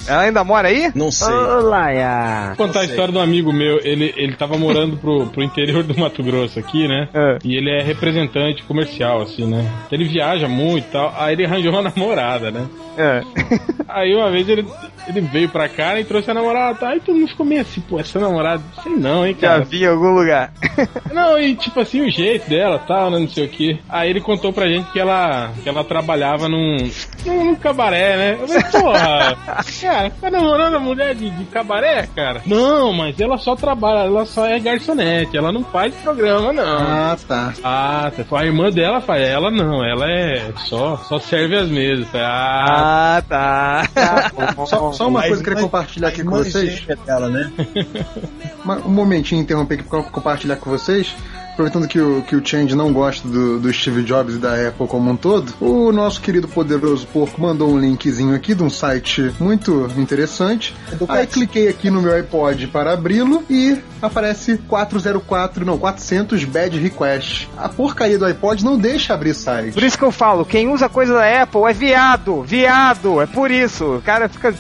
Ela 0.08 0.22
ainda 0.22 0.44
mora 0.44 0.68
aí? 0.68 0.92
Não 0.96 1.12
sei. 1.12 1.34
Olá, 1.34 1.92
ya. 1.92 2.54
Vou 2.58 2.68
contar 2.68 2.82
a 2.82 2.86
história 2.86 3.12
de 3.12 3.18
um 3.18 3.22
amigo 3.22 3.52
meu. 3.52 3.80
Ele, 3.84 4.14
ele 4.16 4.36
tava 4.36 4.58
morando 4.58 4.98
pro, 4.98 5.28
pro 5.28 5.44
interior 5.44 5.84
do 5.84 5.98
Mato 6.00 6.24
Grosso 6.24 6.60
aqui, 6.60 6.88
né? 6.88 7.08
É. 7.14 7.38
E 7.44 7.56
ele 7.56 7.70
é 7.70 7.82
representante 7.82 8.64
comercial, 8.64 9.22
assim, 9.22 9.46
né? 9.46 9.70
Ele 9.92 10.06
viaja 10.06 10.48
muito 10.48 10.88
e 10.88 10.92
tal. 10.92 11.14
Aí 11.18 11.34
ele 11.34 11.46
arranjou 11.46 11.72
uma 11.72 11.82
namorada, 11.82 12.52
né? 12.52 12.68
É. 12.98 13.22
Aí 13.88 14.14
uma 14.16 14.30
vez 14.32 14.48
ele, 14.50 14.66
ele 15.08 15.22
veio 15.22 15.50
pra 15.50 15.68
cá 15.70 16.00
e 16.00 16.04
trouxe 16.04 16.30
a 16.32 16.34
namorada. 16.34 16.76
Tá? 16.80 16.90
Aí 16.90 17.00
todo 17.00 17.16
mundo 17.16 17.30
ficou 17.30 17.46
meio 17.46 17.62
assim, 17.62 17.82
pô, 17.82 18.00
essa 18.00 18.20
namorada, 18.20 18.62
sei 18.84 18.94
não, 18.96 19.26
hein, 19.26 19.36
Já 19.40 19.50
cara. 19.50 19.64
vi 19.64 19.84
em 19.84 19.88
algum 19.88 20.12
lugar. 20.12 20.52
Não, 21.14 21.40
e 21.40 21.56
tipo 21.56 21.80
assim, 21.80 22.02
o 22.06 22.12
jeito 22.12 22.50
dela 22.50 22.78
tal, 22.80 23.10
né, 23.10 23.20
não 23.20 23.28
sei 23.30 23.46
o 23.46 23.50
que. 23.50 23.80
Aí 23.88 24.10
ele 24.10 24.20
contou 24.20 24.52
pra 24.52 24.68
gente 24.68 24.92
que 24.92 25.00
ela, 25.00 25.50
que 25.64 25.70
ela 25.70 25.82
trabalhava 25.84 26.50
num, 26.50 26.76
num, 27.26 27.44
num 27.46 27.56
cabaré, 27.56 28.18
né? 28.18 28.38
Eu 28.42 28.48
falei, 28.48 28.64
porra, 28.72 29.38
cara, 29.82 30.10
tá 30.10 30.30
namorando 30.30 30.76
a 30.76 30.80
mulher 30.80 31.16
de, 31.16 31.30
de 31.30 31.46
cabaré, 31.46 32.08
cara? 32.14 32.42
Não, 32.46 32.92
mas 32.92 33.18
ela 33.20 33.38
só 33.38 33.56
trabalha, 33.56 34.08
ela 34.08 34.26
só 34.26 34.46
é 34.46 34.60
garçonete, 34.60 35.38
ela 35.38 35.54
não 35.54 35.64
faz 35.64 35.94
programa, 35.96 36.52
não. 36.52 36.64
Ah, 36.80 37.18
tá. 37.26 37.54
Ah, 37.64 38.12
você 38.14 38.24
fala, 38.26 38.42
a 38.42 38.46
irmã 38.46 38.70
dela 38.70 39.00
faz, 39.00 39.22
ela 39.26 39.50
não, 39.50 39.86
ela 39.86 40.06
é 40.12 40.52
só, 40.66 40.98
só 40.98 41.18
serve 41.20 41.56
as 41.56 41.70
mesas. 41.70 42.06
Falei, 42.10 42.28
Ah, 42.28 42.85
Ah, 42.88 43.24
tá. 43.28 43.90
Só, 44.68 44.92
só 44.94 45.08
uma 45.08 45.20
Mas- 45.22 45.28
coisa 45.30 45.44
que 45.44 45.50
eu 45.50 45.54
queria 45.56 45.56
mas- 45.56 45.64
compartilhar 45.64 46.08
aqui 46.10 46.24
com 46.24 46.30
vocês. 46.32 46.72
gêmea 46.80 46.96
dela, 47.06 47.30
né? 47.30 47.52
Um 48.86 48.90
momentinho 48.90 49.42
interromper 49.42 49.76
aqui 49.80 49.84
pra 49.90 50.04
compartilhar 50.04 50.56
com 50.58 50.70
vocês. 50.70 51.16
Aproveitando 51.56 51.88
que 51.88 52.00
o, 52.00 52.22
que 52.22 52.36
o 52.36 52.46
Change 52.46 52.76
não 52.76 52.92
gosta 52.92 53.26
do, 53.28 53.60
do 53.60 53.74
Steve 53.74 54.04
Jobs 54.04 54.36
e 54.36 54.38
da 54.38 54.68
Apple 54.68 54.88
como 54.88 55.10
um 55.10 55.16
todo, 55.16 55.54
o 55.62 55.92
nosso 55.92 56.20
querido 56.22 56.48
poderoso 56.50 57.08
porco 57.08 57.42
mandou 57.42 57.72
um 57.72 57.80
linkzinho 57.80 58.36
aqui 58.36 58.54
de 58.54 58.62
um 58.62 58.70
site 58.70 59.34
muito 59.40 59.90
interessante. 59.98 60.76
Aí 61.08 61.26
cliquei 61.26 61.70
aqui 61.70 61.90
no 61.90 62.02
meu 62.02 62.14
iPod 62.14 62.68
para 62.68 62.92
abri-lo 62.92 63.44
e 63.50 63.78
aparece 64.02 64.58
404, 64.68 65.66
não, 65.66 65.78
400 65.78 66.44
bad 66.44 66.78
request. 66.78 67.50
A 67.58 67.70
porcaria 67.70 68.20
do 68.20 68.26
iPod 68.26 68.64
não 68.64 68.78
deixa 68.78 69.14
abrir 69.14 69.34
site. 69.34 69.74
Por 69.74 69.84
isso 69.84 69.98
que 69.98 70.04
eu 70.04 70.12
falo, 70.12 70.46
quem 70.46 70.68
usa 70.68 70.90
coisa 70.90 71.14
da 71.14 71.44
Apple 71.44 71.64
é 71.70 71.74
viado, 71.74 72.44
viado, 72.44 73.22
é 73.22 73.26
por 73.26 73.50
isso. 73.50 73.96
O 73.96 74.02
cara 74.02 74.28
fica 74.28 74.54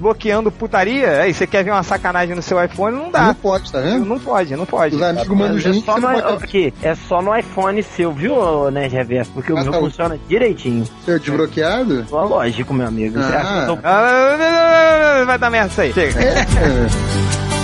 bloqueando 0.00 0.50
putaria, 0.50 1.20
aí 1.20 1.34
você 1.34 1.46
quer 1.46 1.62
ver 1.62 1.70
uma 1.70 1.82
sacanagem 1.82 2.34
no 2.34 2.42
seu 2.42 2.62
iPhone, 2.64 2.96
não 2.96 3.10
dá. 3.10 3.26
Não 3.26 3.34
pode, 3.34 3.70
tá 3.70 3.80
vendo? 3.80 4.06
Não 4.06 4.18
pode, 4.18 4.56
não 4.56 4.64
pode. 4.66 4.96
Os 4.96 5.02
amigos 5.02 5.28
mandam 5.36 5.58
É 5.58 5.60
links, 5.60 5.84
só, 5.84 5.94
você 5.94 6.00
no, 6.00 6.22
pode 6.22 6.44
aqui, 6.44 6.74
é 6.82 6.94
só 6.94 7.20
no 7.22 7.36
iPhone 7.36 7.82
seu, 7.82 8.12
viu, 8.12 8.70
né, 8.70 8.86
Reverso? 8.88 9.30
Porque 9.32 9.52
o 9.52 9.58
Ah, 9.58 9.62
meu 9.62 9.72
tá. 9.72 9.78
funciona 9.78 10.18
direitinho. 10.28 10.86
ser 11.04 11.20
desbloqueado. 11.20 12.04
Só 12.08 12.24
lógico, 12.24 12.72
meu 12.72 12.86
amigo. 12.86 13.18
Tô- 13.66 13.78
Ah, 13.84 15.22
Vai 15.26 15.38
dar 15.38 15.50
merda 15.50 15.68
isso 15.70 15.80
aí. 15.82 15.92
Chega. 15.92 16.18
É. 16.20 17.60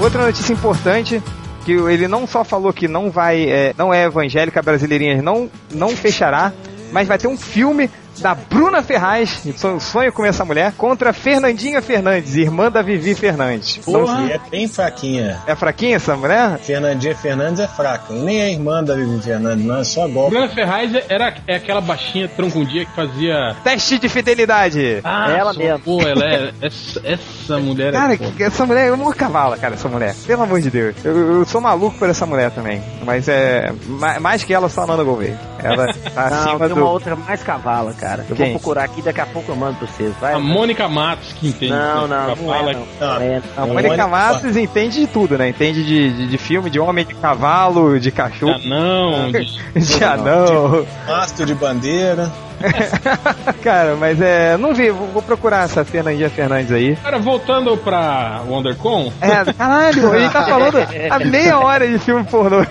Outra 0.00 0.24
notícia 0.26 0.52
importante 0.52 1.22
que 1.68 1.72
ele 1.72 2.08
não 2.08 2.26
só 2.26 2.42
falou 2.42 2.72
que 2.72 2.88
não 2.88 3.10
vai, 3.10 3.46
é, 3.46 3.74
não 3.76 3.92
é 3.92 4.04
evangélica 4.04 4.62
brasileirinha, 4.62 5.20
não 5.20 5.50
não 5.70 5.90
fechará, 5.90 6.50
mas 6.90 7.06
vai 7.06 7.18
ter 7.18 7.28
um 7.28 7.36
filme 7.36 7.90
da 8.20 8.34
Bruna 8.34 8.82
Ferraz, 8.82 9.42
sonho, 9.56 9.80
sonho 9.80 10.12
com 10.12 10.24
essa 10.24 10.44
mulher, 10.44 10.72
contra 10.76 11.12
Fernandinha 11.12 11.80
Fernandes, 11.82 12.34
irmã 12.36 12.70
da 12.70 12.82
Vivi 12.82 13.14
Fernandes. 13.14 13.80
Então, 13.86 14.26
E 14.26 14.32
é 14.32 14.40
bem 14.50 14.68
fraquinha. 14.68 15.38
é 15.46 15.54
fraquinha 15.54 15.96
essa 15.96 16.16
mulher? 16.16 16.58
Fernandinha 16.58 17.14
Fernandes 17.16 17.60
é 17.60 17.68
fraca. 17.68 18.12
Nem 18.12 18.40
é 18.40 18.52
irmã 18.52 18.82
da 18.82 18.94
Vivi 18.94 19.20
Fernandes, 19.22 19.64
não, 19.64 19.78
é 19.78 19.84
só 19.84 20.06
golpe. 20.08 20.30
Bruna 20.36 20.48
Ferraz 20.48 20.92
era 21.08 21.34
é 21.46 21.56
aquela 21.56 21.80
baixinha 21.80 22.28
troncundinha 22.28 22.84
que 22.84 22.94
fazia. 22.94 23.56
Teste 23.64 23.98
de 23.98 24.08
fidelidade. 24.08 25.00
Ah, 25.04 25.30
ela 25.30 25.52
só- 25.52 25.58
mesmo. 25.60 25.78
Pô, 25.80 26.02
ela 26.02 26.24
é. 26.24 26.52
Essa, 26.62 27.00
essa 27.04 27.58
mulher 27.58 27.92
Cara, 27.92 28.14
é. 28.14 28.16
que- 28.16 28.42
essa 28.42 28.66
mulher 28.66 28.88
é 28.88 28.92
uma 28.92 29.14
cavala, 29.14 29.56
cara, 29.56 29.74
essa 29.74 29.88
mulher. 29.88 30.14
Pelo 30.26 30.42
amor 30.42 30.60
de 30.60 30.70
Deus. 30.70 30.96
Eu, 31.04 31.16
eu 31.38 31.44
sou 31.44 31.60
maluco 31.60 31.96
por 31.98 32.08
essa 32.08 32.26
mulher 32.26 32.50
também. 32.50 32.82
Mas 33.04 33.28
é. 33.28 33.72
ma- 33.86 34.18
Mais 34.20 34.42
que 34.44 34.52
ela, 34.52 34.68
só 34.68 34.82
a 34.82 34.86
Nanda 34.86 35.04
Gouveia. 35.04 35.38
Ela 35.62 35.86
tá 36.14 36.30
Não, 36.30 36.36
acima 36.38 36.58
tem 36.60 36.68
do. 36.68 36.74
uma 36.82 36.90
outra 36.90 37.16
mais 37.16 37.42
cavala, 37.42 37.92
cara. 37.94 38.07
Eu 38.28 38.36
Quem? 38.36 38.50
vou 38.52 38.60
procurar 38.60 38.84
aqui, 38.84 39.02
daqui 39.02 39.20
a 39.20 39.26
pouco 39.26 39.52
eu 39.52 39.56
mando 39.56 39.76
pra 39.78 39.86
vocês. 39.88 40.12
Vai. 40.20 40.34
A 40.34 40.38
Mônica 40.38 40.88
Matos 40.88 41.32
que 41.34 41.48
entende. 41.48 41.72
Não, 41.72 42.06
né? 42.08 42.16
não, 42.28 42.28
não 42.36 42.52
fala 42.54 42.70
é, 42.70 42.74
não. 42.74 42.86
Ah, 43.00 43.18
É, 43.22 43.42
A 43.56 43.60
Mônica 43.66 43.82
Mônica 43.88 44.08
Matos 44.08 44.56
entende 44.56 45.00
de 45.00 45.06
tudo, 45.06 45.36
né? 45.36 45.48
Entende 45.50 45.84
de, 45.84 46.12
de, 46.12 46.26
de 46.28 46.38
filme, 46.38 46.70
de 46.70 46.78
homem, 46.80 47.04
de 47.04 47.14
cavalo, 47.14 47.98
de 48.00 48.10
cachorro, 48.10 48.54
anão, 48.54 49.30
de- 49.32 49.46
de 49.80 50.04
anão. 50.04 50.86
Mastro 51.06 51.44
de 51.46 51.54
bandeira. 51.54 52.30
Cara, 53.62 53.96
mas 53.96 54.20
é. 54.20 54.56
Não 54.56 54.74
vi, 54.74 54.90
vou, 54.90 55.08
vou 55.08 55.22
procurar 55.22 55.64
essa 55.64 55.84
Fernandinha 55.84 56.30
Fernandes 56.30 56.72
aí. 56.72 56.96
Cara, 56.96 57.18
voltando 57.18 57.76
pra 57.76 58.42
WonderCon, 58.48 59.12
É, 59.20 59.52
caralho, 59.52 60.14
ele 60.14 60.28
tá 60.30 60.44
falando 60.44 60.78
a 61.10 61.18
meia 61.18 61.58
hora 61.58 61.86
de 61.86 61.98
filme 61.98 62.24
pornô. 62.24 62.64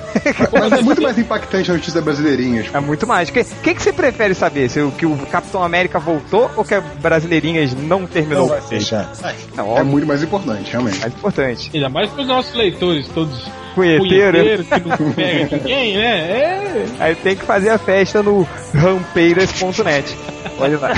Mas 0.52 0.72
é 0.72 0.82
muito 0.82 1.02
mais 1.02 1.18
impactante 1.18 1.72
a 1.72 1.74
notícia 1.74 2.02
brasileirinhas. 2.02 2.68
É 2.74 2.80
muito 2.80 3.08
mais. 3.08 3.30
O 3.30 3.34
que, 3.34 3.44
que, 3.44 3.76
que 3.76 3.82
você 3.82 3.94
prefere 3.94 4.34
saber? 4.34 4.70
Se 4.70 4.80
o, 4.80 4.92
que 4.92 5.06
o 5.06 5.16
Capitão 5.28 5.64
América 5.64 6.00
voltou 6.00 6.50
ou 6.56 6.64
que 6.64 6.74
a 6.74 6.82
Brasileirinhas 6.82 7.74
não 7.74 8.06
terminou? 8.06 8.44
Não 8.44 8.50
vai 8.50 8.62
fechar. 8.62 9.10
É 9.58 9.62
óbvio, 9.62 9.86
muito 9.86 10.08
mais 10.08 10.24
importante, 10.24 10.72
realmente. 10.72 11.00
mais 11.00 11.14
importante. 11.14 11.72
ainda 11.74 11.90
mais 11.90 12.10
pros 12.10 12.28
nossos 12.28 12.54
leitores, 12.56 13.08
todos 13.08 13.50
Punheteiro. 13.78 14.32
punheteiros 14.32 14.68
que 14.68 14.80
não 14.80 15.12
pega 15.14 15.58
ninguém, 15.58 15.98
né? 15.98 16.32
É. 16.32 16.86
Aí 17.00 17.16
tem 17.16 17.36
que 17.36 17.46
fazer 17.46 17.70
a 17.70 17.78
festa 17.78 18.24
no 18.24 18.42
rampeiras.net. 18.74 20.18
Olha 20.60 20.78
lá. 20.80 20.92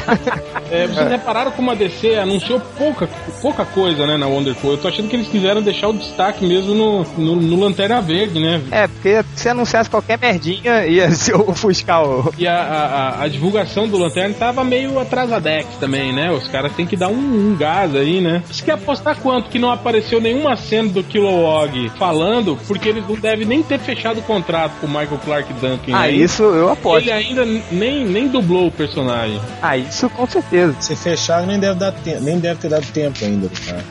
É, 0.72 0.86
vocês 0.88 1.10
repararam 1.10 1.52
como 1.52 1.72
a 1.72 1.76
DC 1.76 2.16
anunciou 2.16 2.60
pouca, 2.78 3.10
pouca 3.42 3.66
coisa, 3.66 4.06
né, 4.06 4.18
na 4.18 4.28
WonderCon. 4.28 4.72
Eu 4.72 4.78
tô 4.78 4.88
achando 4.88 5.10
que 5.10 5.16
eles 5.16 5.28
quiseram 5.28 5.62
deixar 5.62 5.88
o 5.88 5.94
destaque 5.94 6.46
mesmo 6.46 6.74
no, 6.76 7.04
no, 7.18 7.36
no 7.38 7.60
Lanterna 7.60 8.02
Verde, 8.02 8.40
né? 8.40 8.62
É, 8.72 8.88
porque 8.88 9.24
se 9.36 9.50
anunciasse 9.50 9.90
qualquer 9.90 10.20
merdinha, 10.20 10.86
ia 10.86 11.10
se 11.12 11.34
ofuscar 11.34 12.04
o. 12.04 12.32
E 12.38 12.48
a, 12.48 12.54
a, 12.56 12.86
a- 12.86 13.24
a 13.24 13.28
divulgação 13.28 13.88
do 13.88 13.98
Lanterna 13.98 14.36
tava 14.38 14.64
meio 14.64 15.00
atrasadex 15.00 15.68
também, 15.80 16.14
né? 16.14 16.32
Os 16.32 16.48
caras 16.48 16.72
têm 16.74 16.86
que 16.86 16.96
dar 16.96 17.08
um, 17.10 17.14
um 17.52 17.56
gás 17.58 17.96
aí, 17.96 18.22
né? 18.22 18.44
Você 18.50 18.64
quer 18.64 18.74
apostar 18.74 19.18
quanto 19.18 19.50
que 19.50 19.58
não 19.60 19.72
apareceu 19.72 20.22
nenhuma 20.22 20.56
cena 20.56 20.90
do 20.90 21.04
Kilowog 21.04 21.90
falando, 21.98 22.58
porque 22.68 22.90
eles 22.90 23.08
não 23.08 23.16
devem 23.16 23.46
nem 23.46 23.64
ter 23.64 23.80
fechado 23.80 24.20
o 24.20 24.24
contrato 24.24 24.74
com 24.80 24.88
o 24.88 24.90
Michael 24.90 25.20
Clark 25.26 25.52
Duncan. 25.54 25.94
Ah, 25.96 26.02
né? 26.02 26.12
isso 26.12 26.44
eu 26.44 26.70
aposto. 26.70 27.04
Ele 27.06 27.12
ainda 27.12 27.46
nem, 27.72 28.06
nem 28.06 28.28
dublou 28.28 28.68
o 28.68 28.72
personagem. 28.72 29.39
Ah, 29.62 29.78
isso 29.78 30.10
com 30.10 30.26
certeza. 30.28 30.76
Se 30.80 30.96
fechar, 30.96 31.46
nem 31.46 31.60
deve, 31.60 31.80
dar 31.80 31.92
te- 31.92 32.20
nem 32.20 32.40
deve 32.40 32.60
ter 32.60 32.70
dado 32.70 32.86
tempo 32.88 33.24
ainda 33.24 33.48
do 33.48 33.60
cara. 33.62 33.84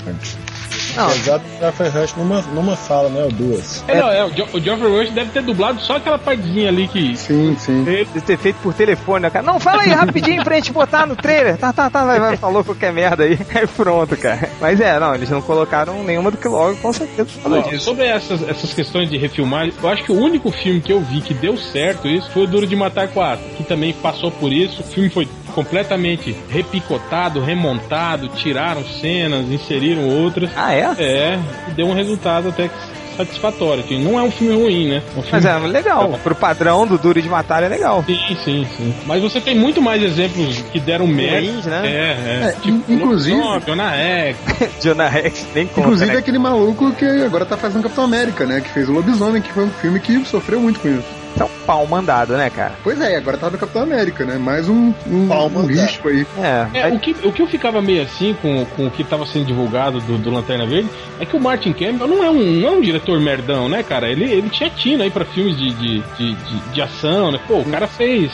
Não. 0.97 1.07
Apesar 1.07 1.39
do 1.39 1.59
Jeffrey 1.59 1.91
Rush 1.91 2.15
numa, 2.17 2.43
numa 2.43 2.77
fala, 2.77 3.09
né? 3.09 3.25
Ou 3.25 3.33
duas. 3.33 3.85
É, 3.87 4.01
não, 4.01 4.09
é, 4.11 4.25
o, 4.25 4.31
jo 4.31 4.47
o 4.53 4.61
Geoffrey 4.61 4.91
Rush 4.91 5.11
deve 5.11 5.31
ter 5.31 5.43
dublado 5.43 5.81
só 5.81 5.97
aquela 5.97 6.19
partezinha 6.19 6.69
ali 6.69 6.89
que. 6.89 7.17
Sim, 7.17 7.57
sim. 7.59 7.85
De 7.85 8.21
ter 8.21 8.39
feito 8.39 8.57
por 8.63 8.75
telefone, 8.75 9.23
né, 9.23 9.31
cara? 9.31 9.45
Não, 9.45 9.59
fala 9.61 9.83
aí 9.83 9.91
rapidinho 9.91 10.43
pra 10.45 10.57
gente 10.57 10.73
botar 10.73 11.07
no 11.07 11.17
trailer. 11.17 11.57
Tá, 11.57 11.73
tá, 11.73 11.91
tá, 11.91 12.05
vai, 12.05 12.21
vai, 12.21 12.37
falou 12.37 12.65
qualquer 12.65 12.93
merda 12.93 13.25
aí. 13.25 13.39
Aí 13.55 13.67
pronto, 13.67 14.17
cara. 14.17 14.51
Mas 14.61 14.81
é, 14.81 14.99
não, 15.01 15.15
eles 15.15 15.31
não 15.31 15.41
colocaram 15.43 16.05
nenhuma 16.05 16.31
do 16.31 16.37
que 16.37 16.47
logo, 16.47 16.77
com 16.77 16.93
certeza. 16.93 17.29
Ó, 17.45 17.59
disso. 17.63 17.85
sobre 17.85 18.05
essas, 18.05 18.47
essas 18.49 18.73
questões 18.73 19.11
de 19.11 19.17
refilmar, 19.17 19.69
eu 19.83 19.89
acho 19.89 20.05
que 20.05 20.13
o 20.13 20.17
único 20.17 20.51
filme 20.53 20.81
que 20.81 20.93
eu 20.93 21.01
vi 21.01 21.21
que 21.21 21.35
deu 21.35 21.57
certo 21.57 22.07
isso 22.07 22.31
foi 22.31 22.45
o 22.45 22.47
Duro 22.47 22.67
de 22.67 22.77
Matar 22.77 23.09
4, 23.09 23.45
que 23.57 23.65
também 23.65 23.93
passou 23.93 24.31
por 24.31 24.53
isso. 24.53 24.83
O 24.83 24.85
filme 24.85 25.09
foi 25.11 25.27
completamente 25.63 26.37
repicotado, 26.49 27.41
remontado, 27.41 28.29
tiraram 28.29 28.85
cenas, 28.85 29.49
inseriram 29.51 30.09
outras. 30.09 30.51
Ah, 30.57 30.73
é? 30.73 30.89
É, 30.99 31.39
e 31.69 31.71
deu 31.73 31.87
um 31.89 31.95
resultado 31.95 32.49
até 32.51 32.69
que 32.69 32.75
satisfatório. 33.17 33.83
assim. 33.83 34.01
Não 34.01 34.17
é 34.17 34.23
um 34.23 34.31
filme 34.31 34.55
ruim, 34.55 34.89
né? 34.91 35.03
É 35.05 35.19
um 35.19 35.23
filme 35.23 35.29
Mas 35.33 35.45
é 35.45 35.59
legal. 35.59 36.17
Pro 36.23 36.37
padrão 36.37 36.87
do 36.87 36.97
Duro 36.97 37.21
de 37.21 37.29
Matar 37.29 37.65
é 37.65 37.69
legal. 37.69 38.05
Sim, 38.07 38.37
sim, 38.45 38.67
sim. 38.77 38.95
Mas 39.05 39.21
você 39.21 39.41
tem 39.41 39.57
muito 39.57 39.83
mais 39.83 40.01
exemplos 40.01 40.63
que 40.73 40.79
deram 40.79 41.09
merda. 41.09 41.51
Ruins, 41.51 41.67
né? 41.67 41.81
É, 41.85 41.89
é. 41.91 42.55
É, 42.65 42.69
in- 42.69 42.85
inclusive- 42.89 43.37
Lobisomem, 43.37 43.63
Jonah 43.67 43.91
Rex. 43.91 44.39
Jonah 44.85 45.09
Rex 45.09 45.47
nem 45.53 45.67
conta, 45.67 45.81
Inclusive 45.81 46.13
né? 46.13 46.19
aquele 46.19 46.39
maluco 46.39 46.93
que 46.93 47.05
agora 47.05 47.45
tá 47.45 47.57
fazendo 47.57 47.83
Capitão 47.83 48.05
América, 48.05 48.47
né? 48.47 48.61
Que 48.61 48.69
fez 48.69 48.89
o 48.89 48.93
Lobisomem, 48.93 49.43
que 49.43 49.53
foi 49.53 49.65
um 49.65 49.71
filme 49.71 49.99
que 49.99 50.25
sofreu 50.25 50.61
muito 50.61 50.79
com 50.79 50.87
isso. 50.89 51.18
É 51.39 51.45
um 51.45 51.49
pau 51.67 51.87
mandado, 51.87 52.37
né, 52.37 52.51
cara? 52.51 52.73
Pois 52.83 53.01
é, 53.01 53.17
agora 53.17 53.37
tá 53.37 53.49
no 53.51 53.59
Capitão 53.59 53.83
América, 53.83 54.25
né? 54.25 54.37
Mais 54.39 54.69
um, 54.69 54.93
um, 55.07 55.29
Pau 55.29 55.49
um 55.49 55.67
risco 55.67 56.09
aí. 56.09 56.27
É, 56.39 56.81
É, 56.81 56.89
o, 56.89 56.99
que, 56.99 57.15
o 57.23 57.33
que 57.33 57.43
eu 57.43 57.47
ficava 57.47 57.81
meio 57.81 58.03
assim 58.03 58.35
com, 58.41 58.65
com 58.77 58.87
o 58.87 58.91
que 58.91 59.03
estava 59.03 59.25
sendo 59.27 59.47
divulgado 59.47 60.01
do, 60.01 60.19
do 60.19 60.31
Lanterna 60.31 60.67
Verde 60.67 60.89
é 61.21 61.25
que 61.27 61.37
o 61.37 61.41
Martin 61.41 61.73
Campbell 61.73 62.09
não 62.09 62.25
é 62.25 62.31
um, 62.31 62.43
não 62.61 62.69
é 62.69 62.73
um 62.73 62.81
diretor 62.81 63.21
merdão, 63.21 63.69
né, 63.69 63.83
cara? 63.83 64.09
Ele, 64.11 64.25
ele 64.25 64.49
tinha 64.51 64.71
tino 64.71 65.03
aí 65.03 65.11
pra 65.11 65.25
filmes 65.25 65.57
de, 65.57 65.71
de, 65.75 66.01
de, 66.17 66.35
de, 66.35 66.59
de 66.73 66.83
ação, 66.83 67.31
né? 67.31 67.39
Pô, 67.47 67.59
o 67.59 67.65
cara 67.65 67.87
fez, 67.87 68.33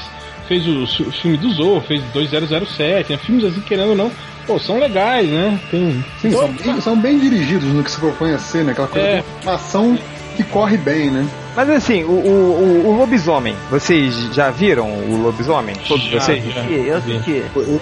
fez 0.49 0.67
o, 0.67 0.85
o 0.85 1.13
filme 1.13 1.37
do 1.37 1.51
Zorro, 1.53 1.81
fez 1.83 2.03
2007, 2.13 3.13
né? 3.13 3.19
Filmes 3.19 3.45
assim, 3.45 3.61
querendo 3.61 3.91
ou 3.91 3.97
não, 3.97 4.11
pô, 4.47 4.59
são 4.59 4.79
legais, 4.79 5.29
né? 5.29 5.59
Tem. 5.71 6.05
Sim, 6.21 6.31
são, 6.33 6.49
bem, 6.53 6.81
são 6.81 6.97
bem 6.99 7.19
dirigidos 7.19 7.69
no 7.73 7.83
que 7.83 7.91
se 7.91 7.99
propõe 7.99 8.33
a 8.33 8.39
ser, 8.39 8.65
né? 8.65 8.73
Aquela 8.73 8.89
coisa 8.89 9.07
É. 9.07 9.17
de 9.41 9.47
uma 9.47 9.55
ação 9.55 9.99
que 10.35 10.45
corre 10.45 10.77
bem, 10.77 11.11
né? 11.11 11.27
Mas 11.57 11.71
assim, 11.71 12.05
o, 12.05 12.09
o, 12.11 12.85
o- 12.85 12.89
o 12.89 12.97
lobisomem, 12.99 13.55
vocês 13.71 14.15
já 14.35 14.51
viram 14.51 14.89
o 14.89 15.17
lobisomem? 15.23 15.75
Todos 15.89 16.05
Já, 16.07 16.21
vocês? 16.21 16.45
já. 16.53 16.63
Eu 16.65 16.97
assisti. 16.99 17.43
O, 17.55 17.59
o, 17.61 17.81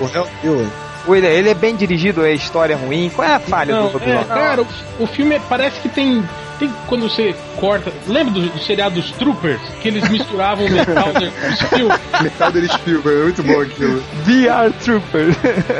o, 0.00 0.48
o 0.50 0.70
Ou 1.06 1.16
ele, 1.16 1.48
é 1.48 1.54
bem 1.54 1.74
dirigido, 1.74 2.24
é 2.24 2.32
história 2.34 2.76
ruim? 2.76 3.10
Qual 3.14 3.26
é 3.26 3.32
a 3.34 3.38
falha 3.40 3.74
Não, 3.74 3.86
do 3.86 3.92
lobisomem? 3.94 4.20
é, 4.20 4.24
cara, 4.24 4.62
o, 4.62 4.66
o 5.02 5.06
filme 5.06 5.34
é- 5.36 5.40
parece 5.48 5.80
que 5.80 5.88
tem. 5.88 6.22
Tem 6.58 6.70
quando 6.88 7.02
você 7.08 7.34
corta. 7.56 7.92
Lembra 8.06 8.32
do, 8.34 8.40
do 8.48 8.58
seriado 8.58 8.94
dos 8.96 9.10
Troopers? 9.12 9.60
Que 9.80 9.88
eles 9.88 10.08
misturavam 10.08 10.66
o 10.66 10.70
metal 10.70 11.04
com 11.12 11.66
steel? 11.66 11.88
Metal 12.22 12.50
dele 12.52 12.68
Spielberg, 12.68 13.20
é 13.20 13.22
muito 13.24 13.42
bom 13.42 13.60
aquilo. 13.60 14.00
VR 14.24 14.72
Trooper. 14.84 15.28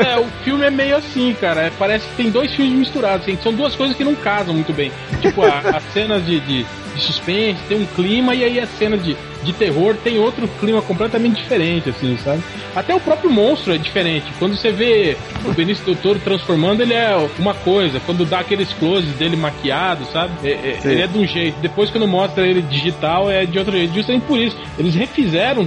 É, 0.07 0.19
o 0.19 0.27
filme 0.45 0.65
é 0.65 0.71
meio 0.71 0.97
assim, 0.97 1.35
cara. 1.41 1.63
É, 1.63 1.71
parece 1.79 2.07
que 2.09 2.15
tem 2.17 2.31
dois 2.31 2.55
filmes 2.55 2.75
misturados. 2.79 3.23
assim, 3.23 3.39
são 3.43 3.53
duas 3.53 3.75
coisas 3.75 3.97
que 3.97 4.05
não 4.05 4.15
casam 4.15 4.55
muito 4.55 4.73
bem. 4.73 4.93
Tipo, 5.21 5.43
a- 5.43 5.59
as 5.77 5.83
cenas 5.93 6.25
de, 6.25 6.39
de, 6.41 6.65
de 6.95 7.03
suspense 7.03 7.61
tem 7.69 7.81
um 7.83 7.87
clima 7.87 8.35
e 8.35 8.45
aí 8.45 8.61
a 8.61 8.67
cena 8.67 8.97
de, 8.97 9.17
de 9.49 9.59
terror 9.59 9.97
tem 10.05 10.19
outro 10.19 10.47
clima 10.61 10.81
completamente 10.83 11.37
diferente, 11.43 11.91
assim, 11.91 12.17
sabe? 12.23 12.43
Até 12.77 12.95
o 12.95 13.01
próprio 13.01 13.31
monstro 13.31 13.73
é 13.75 13.79
diferente. 13.79 14.27
Quando 14.39 14.57
você 14.57 14.71
vê 14.71 15.17
o 15.45 15.53
Benício 15.53 15.85
Del 15.85 15.97
Toro 15.97 16.19
transformando, 16.19 16.83
ele 16.83 16.95
é 16.95 17.17
uma 17.39 17.55
coisa. 17.55 18.01
Quando 18.05 18.25
dá 18.25 18.41
aqueles 18.41 18.73
closes 18.75 19.11
dele 19.15 19.37
maquiado, 19.37 20.05
sabe? 20.13 20.33
É- 20.45 20.53
é- 20.53 20.81
ele 20.85 21.03
é 21.03 21.07
de 21.07 21.19
um 21.19 21.27
jeito. 21.27 21.59
Depois, 21.61 21.91
quando 21.91 22.07
mostra 22.07 22.47
ele 22.47 22.63
digital, 22.63 23.31
é 23.31 23.47
de 23.47 23.59
outro 23.59 23.73
jeito. 23.77 23.95
Justamente 23.95 24.23
por 24.27 24.39
isso. 24.39 24.57
Eles 24.79 24.95
refizeram 24.95 25.67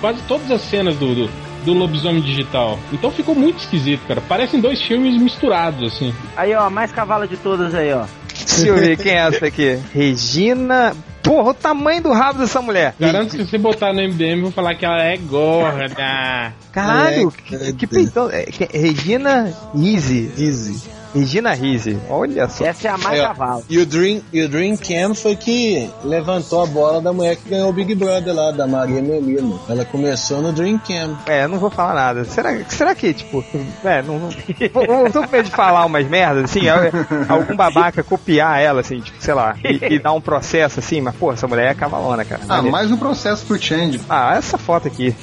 quase 0.00 0.20
todas 0.28 0.50
as 0.50 0.60
cenas 0.60 0.96
do- 0.96 1.14
do 1.14 1.44
do 1.64 1.72
lobisomem 1.72 2.20
digital. 2.20 2.78
Então 2.92 3.10
ficou 3.10 3.34
muito 3.34 3.58
esquisito, 3.60 4.02
cara. 4.06 4.20
Parecem 4.20 4.60
dois 4.60 4.82
filmes 4.82 5.16
misturados, 5.18 5.94
assim. 5.94 6.12
Aí, 6.36 6.54
ó, 6.54 6.68
mais 6.68 6.92
cavala 6.92 7.26
de 7.26 7.38
todas 7.38 7.74
aí, 7.74 7.90
ó. 7.90 8.04
Deixa 8.46 8.68
eu 8.68 8.76
ver 8.76 8.98
quem 8.98 9.12
é 9.12 9.26
essa 9.26 9.46
aqui. 9.46 9.78
Regina. 9.94 10.94
Porra, 11.24 11.50
o 11.50 11.54
tamanho 11.54 12.02
do 12.02 12.12
rabo 12.12 12.38
dessa 12.38 12.60
mulher. 12.60 12.94
Garanto 13.00 13.30
que 13.36 13.38
se 13.44 13.50
você 13.50 13.58
botar 13.58 13.92
no 13.92 14.00
MDM, 14.02 14.42
vou 14.42 14.52
falar 14.52 14.74
que 14.74 14.84
ela 14.84 15.02
é 15.02 15.16
gorda. 15.16 16.52
Caralho, 16.70 17.32
É, 17.50 17.56
que, 17.66 17.72
que 17.72 17.86
peitão. 17.86 18.30
É, 18.30 18.44
que- 18.44 18.68
Regina 18.76 19.52
Rizzi. 19.74 20.30
Easy. 20.38 20.82
Regina 21.14 21.52
Rizzi. 21.52 21.98
Olha 22.08 22.48
só. 22.48 22.64
Essa 22.64 22.88
é 22.88 22.90
a 22.90 22.98
mais 22.98 23.18
Aí, 23.18 23.24
ó, 23.24 23.28
cavala. 23.28 23.62
E 23.68 23.78
o 23.78 23.86
Dream, 23.86 24.20
e 24.32 24.42
o 24.42 24.48
Dream 24.48 24.76
Cam 24.76 25.14
foi 25.14 25.36
que 25.36 25.88
levantou 26.02 26.62
a 26.62 26.66
bola 26.66 27.00
da 27.00 27.12
mulher 27.12 27.36
que 27.36 27.48
ganhou 27.48 27.70
o 27.70 27.72
Big 27.72 27.94
Brother 27.94 28.34
lá, 28.34 28.50
da 28.50 28.66
Maria 28.66 29.00
Melino. 29.00 29.60
Ela 29.68 29.84
começou 29.84 30.42
no 30.42 30.52
Dream 30.52 30.78
Cam. 30.78 31.16
É, 31.26 31.46
não 31.46 31.58
vou 31.58 31.70
falar 31.70 31.94
nada. 31.94 32.24
Será, 32.24 32.52
será 32.68 32.94
que, 32.94 33.14
tipo, 33.14 33.44
é, 33.84 34.02
não. 34.02 34.18
não 34.18 35.10
tô 35.10 35.22
com 35.22 35.30
medo 35.30 35.44
de 35.44 35.50
falar 35.50 35.84
umas 35.84 36.06
merdas, 36.08 36.44
assim, 36.44 36.68
é, 36.68 36.90
algum 37.28 37.54
babaca 37.54 38.02
copiar 38.02 38.60
ela, 38.60 38.80
assim, 38.80 39.00
tipo, 39.00 39.16
sei 39.20 39.34
lá, 39.34 39.56
e, 39.64 39.94
e 39.94 39.98
dar 39.98 40.12
um 40.12 40.20
processo 40.20 40.80
assim, 40.80 41.00
mas, 41.00 41.14
pô, 41.14 41.32
essa 41.32 41.46
mulher 41.46 41.70
é 41.70 41.74
cavalona, 41.74 42.24
cara. 42.24 42.42
Ah, 42.48 42.62
mais 42.62 42.90
um 42.90 42.96
processo 42.96 43.44
pro 43.46 43.60
Change. 43.60 44.00
Ah, 44.08 44.34
essa 44.36 44.58
foto 44.58 44.88
aqui. 44.88 45.14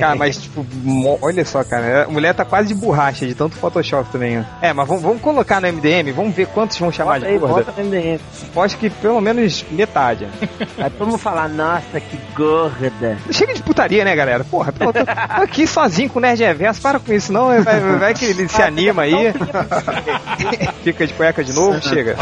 Cara, 0.00 0.16
mas 0.16 0.38
tipo, 0.38 0.66
olha 1.20 1.44
só, 1.44 1.62
cara. 1.64 2.04
A 2.04 2.08
mulher 2.08 2.34
tá 2.34 2.44
quase 2.44 2.68
de 2.68 2.74
borracha 2.74 3.26
de 3.26 3.34
tanto 3.34 3.56
Photoshop 3.56 4.10
também. 4.10 4.40
ó. 4.40 4.44
É, 4.60 4.72
mas 4.72 4.88
vamos, 4.88 5.02
vamos 5.02 5.20
colocar 5.20 5.60
no 5.60 5.70
MDM, 5.70 6.12
vamos 6.12 6.34
ver 6.34 6.46
quantos 6.46 6.78
vão 6.78 6.90
chamar 6.90 7.20
Bota 7.20 7.26
de 7.26 7.32
aí, 7.32 7.38
gorda. 7.38 7.54
bota 7.64 7.82
no 7.82 7.88
MDM. 7.88 8.20
Acho 8.56 8.78
que 8.78 8.88
pelo 8.88 9.20
menos 9.20 9.64
metade. 9.70 10.26
Aí 10.78 10.90
todo 10.90 11.08
mundo 11.08 11.18
falar, 11.18 11.48
nossa, 11.48 12.00
que 12.00 12.18
gorda. 12.34 13.18
Chega 13.30 13.54
de 13.54 13.62
putaria, 13.62 14.04
né, 14.04 14.16
galera? 14.16 14.44
Porra, 14.44 14.72
pô, 14.72 14.92
tô, 14.92 15.04
tô 15.04 15.42
aqui 15.42 15.66
sozinho 15.66 16.08
com 16.08 16.18
o 16.18 16.22
Nerd 16.22 16.42
Reverso, 16.42 16.80
para 16.80 16.98
com 16.98 17.12
isso, 17.12 17.32
não. 17.32 17.48
Vai, 17.62 17.80
vai 17.98 18.14
que 18.14 18.24
ele 18.24 18.48
se 18.48 18.62
anima 18.62 19.02
aí. 19.02 19.32
Fica 20.82 21.06
de 21.06 21.12
cueca 21.12 21.44
de 21.44 21.52
novo, 21.52 21.80
chega. 21.82 22.16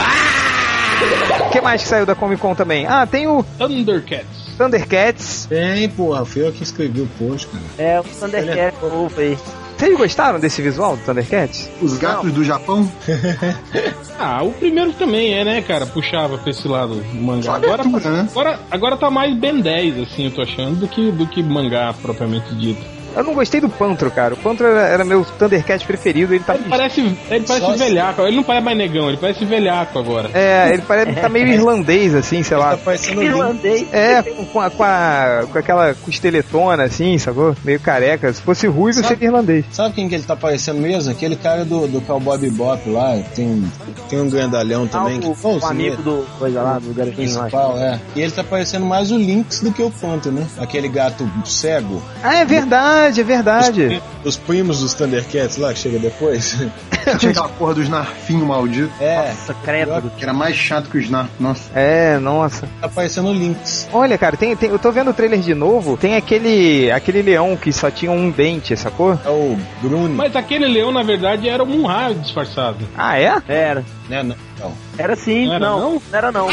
O 1.47 1.51
que 1.51 1.61
mais 1.61 1.83
que 1.83 1.89
saiu 1.89 2.07
da 2.07 2.15
Comic 2.15 2.41
Con 2.41 2.55
também? 2.55 2.87
Ah, 2.87 3.07
tem 3.07 3.27
o 3.27 3.45
Thundercats. 3.59 4.57
Thundercats. 4.57 5.47
Tem, 5.49 5.89
porra, 5.89 6.25
fui 6.25 6.47
eu 6.47 6.53
que 6.53 6.63
escrevi 6.63 7.01
o 7.01 7.09
post, 7.19 7.49
cara. 7.49 7.63
É, 7.79 8.01
o 8.01 8.05
Thundercat 8.05 8.77
novo 8.83 9.21
aí. 9.21 9.37
Vocês 9.77 9.97
gostaram 9.97 10.39
desse 10.41 10.63
visual 10.63 10.97
do 10.97 11.05
Thundercats? 11.05 11.69
Os 11.83 11.99
gatos 11.99 12.33
do 12.33 12.45
Japão. 12.45 12.91
Ah, 14.17 14.45
o 14.45 14.53
primeiro 14.53 14.93
também 14.93 15.35
é, 15.35 15.45
né, 15.45 15.61
cara? 15.61 15.87
Puxava 15.87 16.39
pra 16.39 16.49
esse 16.51 16.69
lado 16.69 16.95
do 16.95 17.21
mangá. 17.21 17.57
Agora, 17.57 17.83
abertura, 17.83 18.11
né? 18.11 18.29
agora, 18.31 18.61
agora 18.71 18.97
tá 18.97 19.11
mais 19.11 19.37
Ben 19.37 19.61
10, 19.61 19.99
assim, 19.99 20.27
eu 20.27 20.31
tô 20.31 20.43
achando, 20.43 20.77
do 20.77 20.89
que, 20.89 21.11
do 21.11 21.27
que 21.27 21.43
mangá 21.43 21.93
propriamente 22.01 22.55
dito. 22.55 22.94
Eu 23.17 23.25
não 23.25 23.35
gostei 23.35 23.61
do 23.61 23.69
Pantro, 23.69 24.11
cara. 24.11 24.35
O 24.35 24.37
Pantro 24.37 24.67
era, 24.67 24.81
era 24.89 25.05
meu 25.05 25.25
Thundercat 25.25 25.85
preferido. 25.87 26.35
Ele 26.35 26.43
tá. 26.45 26.55
Ele 26.55 26.65
parece, 26.69 27.01
ele 27.01 27.45
parece 27.47 27.67
Só 27.67 27.73
velhaco, 27.77 28.23
ele 28.23 28.37
não 28.37 28.43
parece 28.43 28.65
mais 28.65 28.77
negão, 28.79 29.09
ele 29.09 29.17
parece 29.19 29.45
velhaco 29.45 29.99
agora. 29.99 30.31
É, 30.35 30.71
ele 30.73 30.83
parece 30.83 31.13
tá 31.13 31.29
meio 31.29 31.47
irlandês, 31.53 32.15
assim, 32.15 32.43
sei 32.43 32.57
Tá 32.57 32.65
lá. 32.71 32.77
parecendo 32.77 33.21
um 33.21 33.23
link. 33.23 33.31
Irlandês. 33.33 33.87
É, 33.93 34.23
com 34.23 34.61
a, 34.61 34.71
com, 34.71 34.83
a, 34.83 35.45
com 35.53 35.59
aquela 35.59 35.95
costeletona, 35.95 36.85
assim, 36.85 37.17
sacou? 37.19 37.55
Meio 37.65 37.79
careca. 37.81 38.33
Se 38.33 38.41
fosse 38.43 38.67
ruivo, 38.67 38.95
Sabe- 39.01 39.09
seria 39.09 39.29
irlandês. 39.29 39.65
Sabe 39.71 39.95
quem 39.95 40.09
que 40.09 40.15
ele 40.15 40.25
tá 40.25 40.35
parecendo 40.37 40.81
mesmo? 40.81 41.11
Aquele 41.11 41.37
cara 41.37 41.65
do, 41.65 41.87
do 41.87 42.01
Cowboy 42.01 42.39
Bebop 42.39 42.89
lá, 42.91 43.17
tem, 43.35 43.65
tem 44.09 44.21
um 44.21 44.29
grandalhão 44.31 44.85
Ah, 44.93 44.99
também. 44.99 45.21
que, 45.21 45.27
o, 45.29 45.35
pô, 45.35 45.57
o 45.59 45.67
amigo 45.67 46.03
do 46.03 46.27
coisa 46.39 46.63
lá, 46.63 46.79
do 46.79 46.93
garotinho 46.95 47.35
lá. 47.35 47.41
principal, 47.43 47.79
é. 47.79 48.01
E 48.17 48.21
ele 48.23 48.33
tá 48.33 48.43
parecendo 48.43 48.87
mais 48.87 49.11
o 49.11 49.17
Lynx 49.17 49.61
do 49.61 49.73
que 49.73 49.83
o 49.83 49.91
Panto, 49.91 50.31
né? 50.33 50.47
Aquele 50.59 50.89
gato 50.89 51.29
cego. 51.45 52.03
Ah, 52.23 52.37
é 52.37 52.45
verdade, 52.45 53.04
é 53.07 53.25
verdade. 53.25 54.03
Os 54.25 54.37
primos 54.37 54.81
dos 54.81 54.95
Thundercats 54.95 55.57
lá, 55.57 55.73
que 55.73 55.79
chega 55.81 55.99
depois. 55.99 56.57
Tinha 57.19 57.31
aquela 57.33 57.49
porra 57.49 57.75
do 57.75 57.83
Snarfinho 57.83 58.47
maldito. 58.47 58.91
É, 59.01 59.29
Nossa, 59.29 59.55
credo. 59.63 60.11
Que 60.17 60.25
era 60.25 60.33
mais 60.33 60.57
chato 60.57 60.89
que 60.89 60.97
o 60.97 61.01
Snarf. 61.01 61.31
Nossa. 61.39 61.71
É, 61.75 62.19
nossa. 62.19 62.69
tá 62.81 62.89
parecendo 62.89 63.29
o 63.29 63.33
Lynx. 63.33 63.89
Olha, 63.93 64.17
cara, 64.17 64.37
tem, 64.37 64.57
tem- 64.57 64.71
eu 64.71 64.79
tô 64.79 64.91
vendo 64.91 65.11
o 65.11 65.15
trailer 65.15 65.39
de 65.41 65.55
novo. 65.55 65.97
Tem 65.97 66.17
aquele 66.17 66.91
aquele 66.91 67.21
leão 67.23 67.57
que 67.57 67.73
só 67.73 67.91
tinha 67.91 68.11
um 68.11 68.31
dente, 68.31 68.77
sacou? 68.77 69.19
É 69.25 69.29
o 69.29 69.59
Bruni. 69.83 70.15
Mas 70.15 70.35
aquele 70.35 70.67
leão, 70.67 70.91
na 70.91 71.03
verdade, 71.03 71.49
era 71.49 71.63
o 71.63 71.67
Munra 71.67 72.15
disfarçado. 72.15 72.79
Ah, 72.97 73.19
é? 73.19 73.37
Era. 73.49 73.85
Não, 74.09 74.23
não. 74.23 74.73
Era 74.97 75.17
sim, 75.17 75.47
Não 75.47 75.55
era 75.55 75.67
não. 75.67 75.81
não? 75.81 75.93
Não 76.11 76.19
era 76.19 76.33
não. 76.33 76.49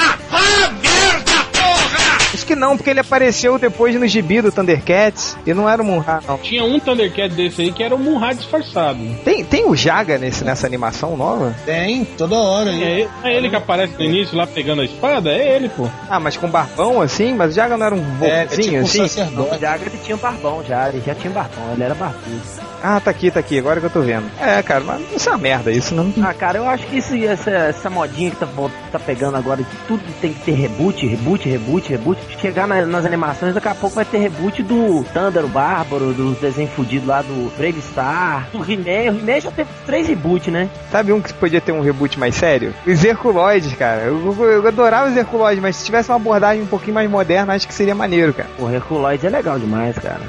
Acho 2.34 2.46
que 2.46 2.56
não, 2.56 2.78
porque 2.78 2.90
ele 2.90 3.00
apareceu 3.00 3.58
depois 3.60 3.96
no 3.96 4.08
gibi 4.08 4.42
do 4.42 4.52
Thundercats 4.52 5.38
e 5.46 5.54
não 5.54 5.70
era 5.70 5.82
o 5.82 5.86
Munra, 5.86 6.22
não. 6.28 6.38
Tinha 6.38 6.64
um 6.64 6.80
Thundercat 6.80 7.34
desse 7.34 7.62
aí 7.62 7.72
que 7.72 7.84
era 7.84 7.94
o 7.94 8.00
Munra 8.00 8.34
disfarçado. 8.34 9.00
Tem, 9.24 9.44
tem 9.44 9.66
o 9.66 9.76
Jaga 9.76 10.18
nesse, 10.18 10.44
nessa 10.44 10.66
animação 10.66 11.18
nova? 11.18 11.54
Tem, 11.66 12.06
toda 12.06 12.36
hora. 12.36 12.70
aí. 12.70 12.84
É, 12.84 13.08
é 13.24 13.38
ele 13.38 13.50
que 13.50 13.56
aparece 13.56 13.94
no 13.98 14.04
início 14.04 14.38
lá 14.38 14.48
pegando 14.48 14.82
a 14.82 14.86
espada? 14.86 15.30
É 15.32 15.56
ele, 15.56 15.70
pô. 15.70 15.88
Ah, 16.10 16.20
mas 16.20 16.38
com 16.38 16.48
barbão 16.48 17.02
assim? 17.02 17.34
Mas 17.34 17.52
o 17.52 17.56
Jaga 17.56 17.78
não 17.78 17.86
era 17.86 17.96
um 17.96 18.04
É, 18.22 18.44
é 18.44 18.46
tipo 18.46 18.78
assim? 18.78 18.78
Não, 18.78 18.84
o 18.84 18.88
sacerdote. 18.88 19.60
Jagger 19.60 19.88
ele 19.88 20.00
tinha 20.04 20.16
um 20.16 20.20
barbão 20.20 20.64
já, 20.68 20.90
ele 20.90 21.02
já 21.06 21.16
tinha 21.16 21.32
um 21.32 21.34
barbão, 21.34 21.74
ele 21.74 21.84
era 21.84 21.96
barbudo. 21.96 22.42
Ah, 22.84 23.00
tá 23.00 23.12
aqui, 23.12 23.30
tá 23.30 23.40
aqui, 23.40 23.60
agora 23.60 23.80
que 23.80 23.86
eu 23.86 23.92
tô 23.92 24.02
vendo. 24.02 24.26
É, 24.40 24.62
cara, 24.64 24.84
mas 24.84 25.02
isso 25.16 25.30
é 25.30 25.32
uma 25.32 25.38
merda, 25.38 25.72
isso 25.72 25.94
não. 25.94 26.12
Ah, 26.24 26.34
cara, 26.34 26.58
eu 26.58 26.68
acho 26.68 26.86
que 26.88 26.98
isso, 26.98 27.14
essa, 27.14 27.52
essa 27.52 27.90
modinha 27.92 28.32
que 28.32 28.38
tá, 28.38 28.48
tá 28.92 29.00
pegando 29.00 29.38
agora, 29.38 29.62
de 29.62 29.78
tudo 29.88 30.02
tem 30.20 30.34
que 30.34 30.40
ter 30.40 30.54
reboot, 30.54 31.06
reboot, 31.06 31.48
reboot, 31.48 31.90
reboot. 31.90 32.21
Chegar 32.40 32.68
na- 32.68 32.86
nas 32.86 33.06
animações, 33.06 33.54
daqui 33.54 33.68
a 33.68 33.76
pouco 33.76 33.96
vai 33.96 34.06
ter 34.06 34.18
reboot 34.18 34.64
do 34.64 35.04
Thunder, 35.14 35.46
o 35.46 35.48
Bárbaro, 35.48 36.12
dos 36.14 36.38
desenhos 36.40 36.72
fudidos 36.74 37.08
lá 37.08 37.22
do 37.22 37.52
Brave 37.58 37.82
Star, 37.82 38.48
do 38.52 38.60
He-Man. 38.60 39.12
O 39.14 39.20
He-Man 39.20 39.40
já 39.42 39.52
teve 39.52 39.70
três 39.86 40.08
reboots, 40.08 40.52
né? 40.52 40.70
Sabe 40.92 41.14
um 41.14 41.22
que 41.22 41.32
podia 41.34 41.62
ter 41.62 41.72
um 41.72 41.82
reboot 41.82 42.18
mais 42.20 42.34
sério? 42.36 42.74
Os 42.88 43.04
Herculoides, 43.04 43.74
cara. 43.74 44.02
Eu, 44.04 44.36
eu, 44.40 44.44
eu 44.64 44.68
adorava 44.68 45.10
os 45.10 45.16
Herculoides, 45.16 45.62
mas 45.62 45.76
se 45.76 45.86
tivesse 45.86 46.10
uma 46.10 46.16
abordagem 46.16 46.64
um 46.64 46.68
pouquinho 46.68 46.96
mais 46.96 47.10
moderna, 47.10 47.54
acho 47.54 47.68
que 47.68 47.74
seria 47.74 47.94
maneiro, 47.94 48.34
cara. 48.34 48.50
O 48.58 48.70
Herculoides 48.70 49.26
é 49.26 49.30
legal 49.30 49.60
demais, 49.60 49.96
cara. 50.00 50.22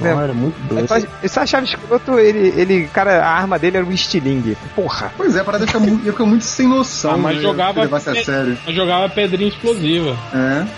É. 0.00 0.12
Não, 0.14 0.20
era 0.22 0.32
muito 0.34 0.56
Eu 0.70 0.76
doido. 0.76 0.88
só, 0.88 0.96
eu 1.22 1.28
só 1.28 1.40
achava 1.40 1.64
escroto, 1.64 2.18
ele, 2.18 2.52
ele, 2.60 2.86
cara, 2.92 3.24
a 3.24 3.30
arma 3.30 3.58
dele 3.58 3.78
era 3.78 3.86
um 3.86 3.90
estilingue. 3.90 4.56
Porra. 4.76 5.12
Pois 5.16 5.34
é, 5.34 5.40
a 5.40 5.44
parada 5.44 5.66
fica 5.66 5.78
muito, 5.80 6.04
ia 6.06 6.12
ficar 6.12 6.24
muito 6.26 6.44
sem 6.44 6.68
noção. 6.68 7.12
Ah, 7.12 7.16
mas 7.16 7.36
de 7.36 7.42
jogava- 7.42 7.80
levar-se 7.80 8.10
a 8.10 8.24
sério. 8.24 8.56
Eu 8.66 8.72
jogava 8.74 9.08
pedrinha 9.08 9.48
explosiva. 9.48 10.16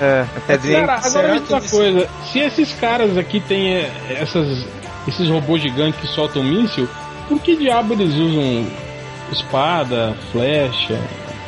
É. 0.01 0.25
É, 0.49 0.57
dizer, 0.57 0.87
Cara, 0.87 1.01
agora 1.05 1.29
me 1.35 1.39
uma 1.41 1.59
eles- 1.59 1.71
coisa. 1.71 2.09
Se 2.33 2.39
esses 2.39 2.73
caras 2.75 3.19
aqui 3.19 3.41
têm 3.41 3.75
é, 3.75 3.91
essas, 4.11 4.65
esses 5.07 5.29
robôs 5.29 5.61
gigantes 5.61 6.01
que 6.01 6.07
soltam 6.07 6.43
míssil, 6.43 6.89
por 7.29 7.39
que 7.41 7.57
diabo 7.57 7.93
eles 7.95 8.15
usam 8.15 8.67
espada, 9.33 10.15
flecha? 10.33 10.99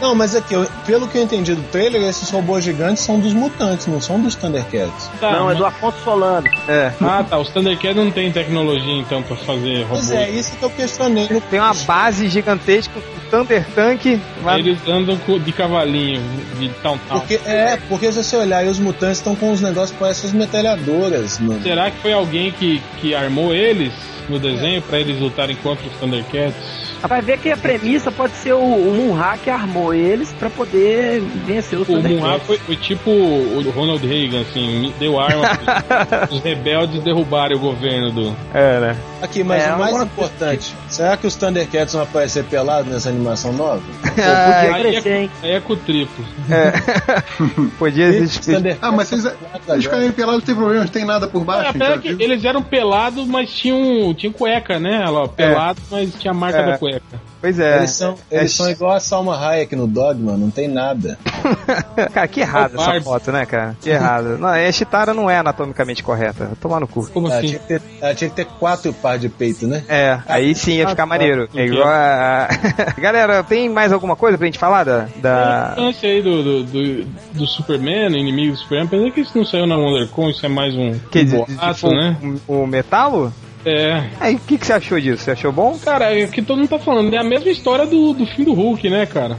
Não, 0.03 0.14
mas 0.16 0.34
aqui, 0.34 0.53
eu- 0.53 0.66
pelo 0.84 1.07
que 1.07 1.16
eu 1.16 1.22
entendi 1.22 1.55
do 1.55 1.62
trailer, 1.70 2.03
esses 2.03 2.28
robôs 2.28 2.64
gigantes 2.64 3.05
são 3.05 3.20
dos 3.20 3.32
mutantes, 3.32 3.86
não 3.86 4.00
são 4.00 4.20
dos 4.20 4.34
Thundercats. 4.34 5.09
Tá, 5.20 5.30
Não, 5.30 5.42
é 5.42 5.44
mas- 5.44 5.59
do 5.59 5.64
Afonso 5.64 5.96
Solano. 6.03 6.48
é. 6.68 6.90
Ah, 7.00 7.24
tá. 7.28 7.38
Os 7.38 7.48
Thundercats 7.50 7.96
não 7.96 8.11
tem 8.11 8.32
tecnologia 8.32 8.94
então 9.00 9.22
pra 9.22 9.36
fazer 9.36 9.82
robôs. 9.84 10.07
Pois 10.07 10.11
é, 10.11 10.28
isso 10.28 10.57
que 10.57 10.62
eu 10.64 10.70
questionei. 10.70 11.28
no- 11.30 11.40
Tem 11.40 11.61
uma 11.61 11.72
base 11.72 12.28
gigantesca 12.28 12.92
com 13.00 13.30
Thunder 13.30 13.64
Tank. 13.74 14.20
lá- 14.42 14.59
Eles 14.59 14.78
andam 14.88 15.16
com- 15.18 15.38
de 15.38 15.53
cavalinho, 15.53 16.20
de 16.59 16.68
tal 16.82 16.98
tal. 17.09 17.20
Porque, 17.20 17.40
é, 17.46 17.78
porque 17.88 18.11
se 18.12 18.22
você 18.24 18.36
olhar 18.36 18.59
aí, 18.59 18.68
os 18.68 18.80
mutantes 18.80 19.18
estão 19.18 19.36
com 19.36 19.53
uns 19.53 19.61
negócios 19.61 19.92
que 19.92 19.98
parecem 19.98 20.28
as 20.28 20.34
metralhadoras. 20.34 21.38
No... 21.38 21.62
Será 21.62 21.90
que 21.92 21.98
foi 21.98 22.12
alguém 22.12 22.50
que, 22.50 22.82
que 23.00 23.14
armou 23.14 23.55
eles 23.55 23.92
no 24.28 24.38
desenho 24.40 24.82
pra 24.82 24.98
eles 24.98 25.20
lutarem 25.20 25.55
contra 25.57 25.86
os 25.86 25.92
Thundercats? 25.98 26.55
Vai 27.03 27.20
ver 27.20 27.36
que 27.38 27.50
a 27.50 27.57
premissa 27.57 28.12
pode 28.12 28.32
ser 28.36 28.53
o, 28.53 28.61
o 28.61 28.94
Munra 28.94 29.36
que 29.42 29.50
armou 29.50 29.91
eles 29.95 30.32
pra 30.38 30.49
poder 30.51 31.20
vencer 31.47 31.78
os 31.78 31.88
O 31.88 31.93
Thundercats. 31.93 32.47
foi, 32.47 32.59
foi 32.59 32.76
tipo 32.76 33.11
o 33.11 33.70
Ronald 33.74 34.05
Reagan, 34.07 34.40
assim, 34.43 34.93
deu 34.99 35.18
arma 35.20 35.43
os 36.30 36.40
rebeldes 36.40 37.03
derrubarem 37.03 37.57
o 37.57 37.61
governo 37.61 38.11
do. 38.11 38.36
É, 38.55 38.80
né? 38.80 38.97
Aqui, 39.20 39.45
mas 39.45 39.62
É, 39.64 39.74
o 39.74 39.78
mais 39.78 40.03
importante, 40.03 40.74
será 40.93 41.16
que 41.16 41.26
os 41.26 41.34
Thundercats 41.34 41.93
vão 41.95 42.03
aparecer 42.03 42.45
pelados 42.45 42.93
nessa 42.93 43.09
animação 43.09 43.53
nova? 43.53 43.82
Podia 44.03 44.61
Aí 44.61 44.70
é, 44.86 44.90
crescer, 44.93 45.16
hein? 45.16 45.30
aí 45.43 45.51
é 45.53 45.61
com 45.61 45.72
o 45.72 45.76
triplo. 45.76 46.24
Podia 47.78 48.09
Os 48.11 48.16
existir. 48.16 48.55
Thundercats 48.57 48.82
Ah, 48.88 48.93
mas 48.93 49.09
vocês, 49.09 49.22
são 49.22 49.32
eles 49.68 49.84
ficarem 49.84 50.12
pelados 50.12 50.40
não 50.40 50.47
tem 50.47 50.55
problema, 50.55 50.80
não 50.84 50.90
tem 50.90 51.05
nada 51.05 51.26
por 51.26 51.43
É, 51.43 51.45
baixo. 51.45 51.70
apesar 51.70 51.84
então, 51.86 51.99
que 52.01 52.14
viu? 52.14 52.20
eles 52.20 52.45
eram 52.45 52.62
pelados, 52.62 53.26
mas 53.26 53.51
tinham, 53.51 54.14
tinham 54.14 54.32
cueca, 54.32 54.78
né? 54.78 55.05
Lá, 55.09 55.26
pelado, 55.28 55.80
mas 55.90 56.12
tinha 56.14 56.30
a 56.30 56.34
marca 56.34 56.59
É. 56.59 56.66
da 56.72 56.78
cueca. 56.78 57.03
Pois 57.40 57.59
é. 57.59 57.78
Eles 57.78 57.90
são, 57.90 58.14
eles 58.30 58.53
É 58.53 58.57
são 58.57 58.70
igual 58.70 58.93
a 58.93 59.01
Salma 59.01 59.36
Hayek 59.36 59.74
no 59.74 59.88
Dogma, 59.88 60.36
não 60.36 60.49
tem 60.49 60.68
nada. 60.68 61.18
cara, 62.14 62.28
que 62.28 62.38
errado 62.40 62.76
É 62.76 62.78
o 62.78 62.82
essa 62.82 63.01
foto, 63.01 63.32
né, 63.32 63.45
cara? 63.45 63.76
Que 63.80 63.90
errado. 63.90 64.38
Não, 64.38 64.47
a 64.49 64.70
Chitara 64.70 65.12
não 65.12 65.28
é 65.28 65.38
anatomicamente 65.38 66.05
correta. 66.05 66.51
Tomar 66.61 66.78
no 66.78 66.86
cu. 66.86 67.11
Como 67.11 67.26
Ela 67.26 67.38
assim? 67.38 67.49
tinha, 67.49 67.59
que 67.59 67.66
ter, 67.66 67.82
ela 68.01 68.14
tinha 68.14 68.30
que 68.30 68.36
ter 68.36 68.45
quatro 68.45 68.93
par 68.93 69.18
de 69.18 69.28
peito, 69.28 69.66
né? 69.66 69.82
É, 69.88 70.20
aí 70.28 70.55
sim 70.55 70.80
ia 70.83 70.89
ficar 70.89 71.07
maneiro. 71.07 71.49
É 71.55 71.66
igual 71.66 71.89
a... 71.89 72.49
Galera, 72.99 73.43
tem 73.43 73.68
mais 73.68 73.93
alguma 73.93 74.16
coisa 74.16 74.37
pra 74.37 74.47
gente 74.47 74.59
falar 74.59 74.85
da... 74.85 75.09
da... 75.16 75.74
O 75.76 75.80
lance 75.83 76.07
aí 76.07 76.22
do, 76.22 76.43
do, 76.43 76.64
do, 76.64 77.05
do 77.33 77.47
Superman, 77.47 78.18
inimigo 78.18 78.53
do 78.53 78.59
Superman, 78.59 78.87
apesar 78.87 79.11
que 79.11 79.20
isso 79.20 79.37
não 79.37 79.45
saiu 79.45 79.66
na 79.66 79.76
WonderCon, 79.76 80.30
isso 80.30 80.45
é 80.45 80.49
mais 80.49 80.74
um, 80.74 80.99
Que 81.11 81.20
um 81.20 81.26
boato, 81.26 81.74
tipo, 81.74 81.91
né? 81.91 82.16
o 82.47 82.66
metalo? 82.66 83.33
É. 83.64 84.05
Aí, 84.20 84.35
o 84.35 84.41
que, 84.41 84.59
que 84.59 84.66
você 84.66 84.72
achou 84.72 85.01
disso? 85.01 85.22
Você 85.22 85.30
achou 85.30 85.53
bom? 85.53 85.78
Cara, 85.78 86.12
é 86.18 86.24
o 86.24 86.28
que 86.28 86.43
todo 86.43 86.59
mundo 86.59 86.68
tá 86.68 86.78
falando, 86.78 87.12
é 87.14 87.18
a 87.18 87.24
mesma 87.24 87.51
história 87.51 87.87
do, 87.87 88.12
do 88.12 88.26
fim 88.26 88.45
do 88.45 88.53
Hulk, 88.53 88.91
né, 88.91 89.07
cara? 89.07 89.37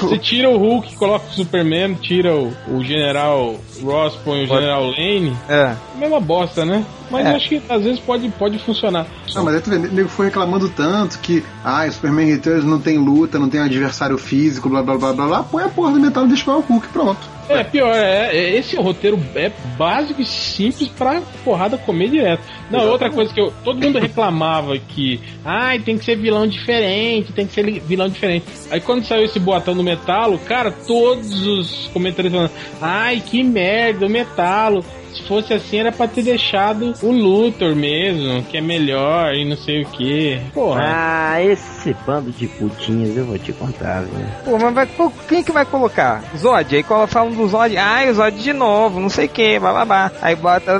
Você 0.00 0.18
tira 0.18 0.50
o 0.50 0.56
Hulk, 0.58 0.96
coloca 0.96 1.26
o 1.28 1.32
Superman, 1.34 1.94
tira 1.94 2.34
o, 2.34 2.52
o 2.68 2.82
General 2.84 3.56
Ross, 3.82 4.14
põe 4.24 4.44
o 4.44 4.46
General 4.46 4.84
Lane, 4.84 5.36
É. 5.48 5.74
mesma 5.98 6.20
bosta, 6.20 6.64
né? 6.64 6.84
Mas 7.10 7.24
É. 7.26 7.30
eu 7.32 7.36
acho 7.36 7.48
que 7.48 7.62
às 7.68 7.82
vezes 7.84 8.00
pode, 8.00 8.28
pode 8.30 8.58
funcionar. 8.58 9.06
Não, 9.34 9.44
mas 9.44 9.54
aí 9.54 9.60
tu 9.60 9.70
vê, 9.70 9.76
o 9.76 9.92
nego 9.92 10.08
foi 10.08 10.26
reclamando 10.26 10.68
tanto 10.68 11.18
que, 11.20 11.42
ah, 11.64 11.88
Superman 11.90 12.26
Returns 12.26 12.64
não 12.64 12.80
tem 12.80 12.98
luta, 12.98 13.38
não 13.38 13.48
tem 13.48 13.60
adversário 13.60 14.18
físico, 14.18 14.68
blá 14.68 14.82
blá 14.82 14.96
blá 14.96 15.12
blá 15.12 15.26
blá, 15.26 15.42
põe 15.44 15.64
a 15.64 15.68
porra 15.68 15.92
do 15.92 16.00
metal 16.00 16.24
e 16.24 16.28
deixa 16.28 16.50
o 16.50 16.60
Hulk, 16.60 16.88
pronto. 16.88 17.36
É, 17.48 17.62
pior, 17.62 17.94
é, 17.94 18.36
é- 18.36 18.56
esse 18.58 18.74
roteiro 18.74 19.20
é 19.36 19.52
básico 19.78 20.20
e 20.20 20.24
simples 20.26 20.88
pra 20.88 21.22
porrada 21.44 21.78
comer 21.78 22.08
direto. 22.10 22.42
Não, 22.68 22.88
outra 22.90 23.08
coisa 23.08 23.32
que 23.32 23.40
eu, 23.40 23.52
todo 23.62 23.80
mundo 23.80 24.00
reclamava 24.00 24.76
que, 24.76 25.20
ai, 25.44 25.78
tem 25.78 25.96
que 25.96 26.04
ser 26.04 26.16
vilão 26.16 26.44
diferente, 26.48 27.32
tem 27.32 27.46
que 27.46 27.54
ser 27.54 27.80
vilão 27.82 28.08
diferente. 28.08 28.44
Aí 28.68 28.80
quando 28.80 28.95
saiu 29.04 29.24
esse 29.24 29.38
boatão 29.38 29.74
do 29.74 29.82
Metalo, 29.82 30.38
cara, 30.38 30.70
todos 30.70 31.46
os 31.46 31.88
comentários 31.92 32.32
falando, 32.32 32.50
ai, 32.80 33.22
que 33.24 33.42
merda, 33.42 34.06
o 34.06 34.10
Metalo. 34.10 34.84
Se 35.14 35.22
fosse 35.22 35.54
assim, 35.54 35.78
era 35.78 35.90
pra 35.90 36.06
ter 36.06 36.22
deixado 36.22 36.92
o 37.02 37.10
Luthor 37.10 37.74
mesmo, 37.74 38.42
que 38.42 38.58
é 38.58 38.60
melhor 38.60 39.32
e 39.34 39.46
não 39.48 39.56
sei 39.56 39.82
o 39.82 39.86
que. 39.86 40.38
Porra. 40.52 40.82
Ah, 40.84 41.42
esse 41.42 41.96
bando 42.06 42.30
de 42.30 42.46
putinhas, 42.46 43.16
eu 43.16 43.24
vou 43.24 43.38
te 43.38 43.50
contar, 43.50 44.02
velho. 44.02 44.28
Pô, 44.44 44.58
mas 44.58 44.74
vai, 44.74 44.84
pô, 44.84 45.10
quem 45.26 45.42
que 45.42 45.52
vai 45.52 45.64
colocar? 45.64 46.22
Zod. 46.36 46.76
Aí 46.76 46.82
cola 46.82 47.06
falam 47.06 47.32
do 47.32 47.48
Zod. 47.48 47.74
Ai, 47.78 48.10
o 48.10 48.14
Zod 48.14 48.38
de 48.38 48.52
novo, 48.52 49.00
não 49.00 49.08
sei 49.08 49.24
o 49.24 49.30
que, 49.30 49.58
blá. 49.58 50.12
Aí 50.20 50.36
bota, 50.36 50.78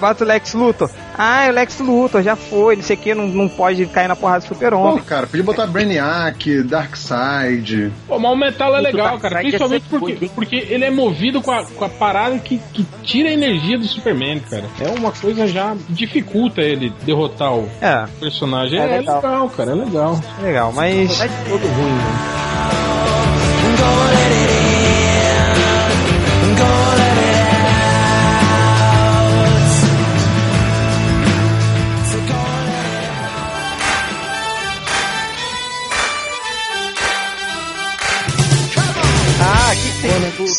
bota 0.00 0.24
o 0.24 0.26
Lex 0.26 0.54
Luthor. 0.54 0.90
Ai, 1.18 1.50
o 1.50 1.52
Lex 1.52 1.78
Luthor 1.80 2.22
já 2.22 2.36
foi, 2.36 2.76
não 2.76 2.82
sei 2.82 2.96
o 2.96 2.98
que, 2.98 3.14
não, 3.14 3.26
não 3.26 3.48
pode 3.48 3.86
cair 3.86 4.08
na 4.08 4.16
porrada 4.16 4.40
do 4.40 4.48
Pô, 4.48 4.54
Super-Homem. 4.54 5.02
cara, 5.04 5.26
podia 5.26 5.44
botar 5.44 5.66
Brainiac, 5.66 6.62
Darkseid. 6.62 7.92
Pô, 8.06 8.18
mas 8.18 8.32
o 8.32 8.36
metal 8.36 8.76
é 8.76 8.80
legal, 8.80 9.18
cara. 9.18 9.36
ia 9.42 9.48
Principalmente 9.48 9.84
porque, 9.88 10.30
porque 10.34 10.56
ele 10.68 10.84
é 10.84 10.90
movido 10.90 11.40
com 11.40 11.50
a, 11.50 11.64
com 11.64 11.84
a 11.84 11.88
parada 11.88 12.38
que, 12.38 12.58
que 12.72 12.84
tira 13.02 13.28
a 13.28 13.32
energia 13.32 13.78
do 13.78 13.84
Superman, 13.86 14.40
cara. 14.40 14.64
É 14.80 14.88
uma 14.98 15.10
coisa 15.12 15.46
já 15.46 15.74
dificulta 15.88 16.60
ele 16.60 16.92
derrotar 17.04 17.54
o 17.54 17.68
É, 17.80 18.04
personagem. 18.20 18.78
É 18.78 18.82
É, 18.82 18.98
legal. 18.98 19.16
legal. 19.16 19.48
cara, 19.50 19.70
é 19.70 19.74
legal. 19.74 20.20
legal, 20.42 20.72
mas. 20.72 21.16
Vai 21.18 21.28
todo 21.48 21.66
ruim, 21.66 21.92
né? 21.92 22.36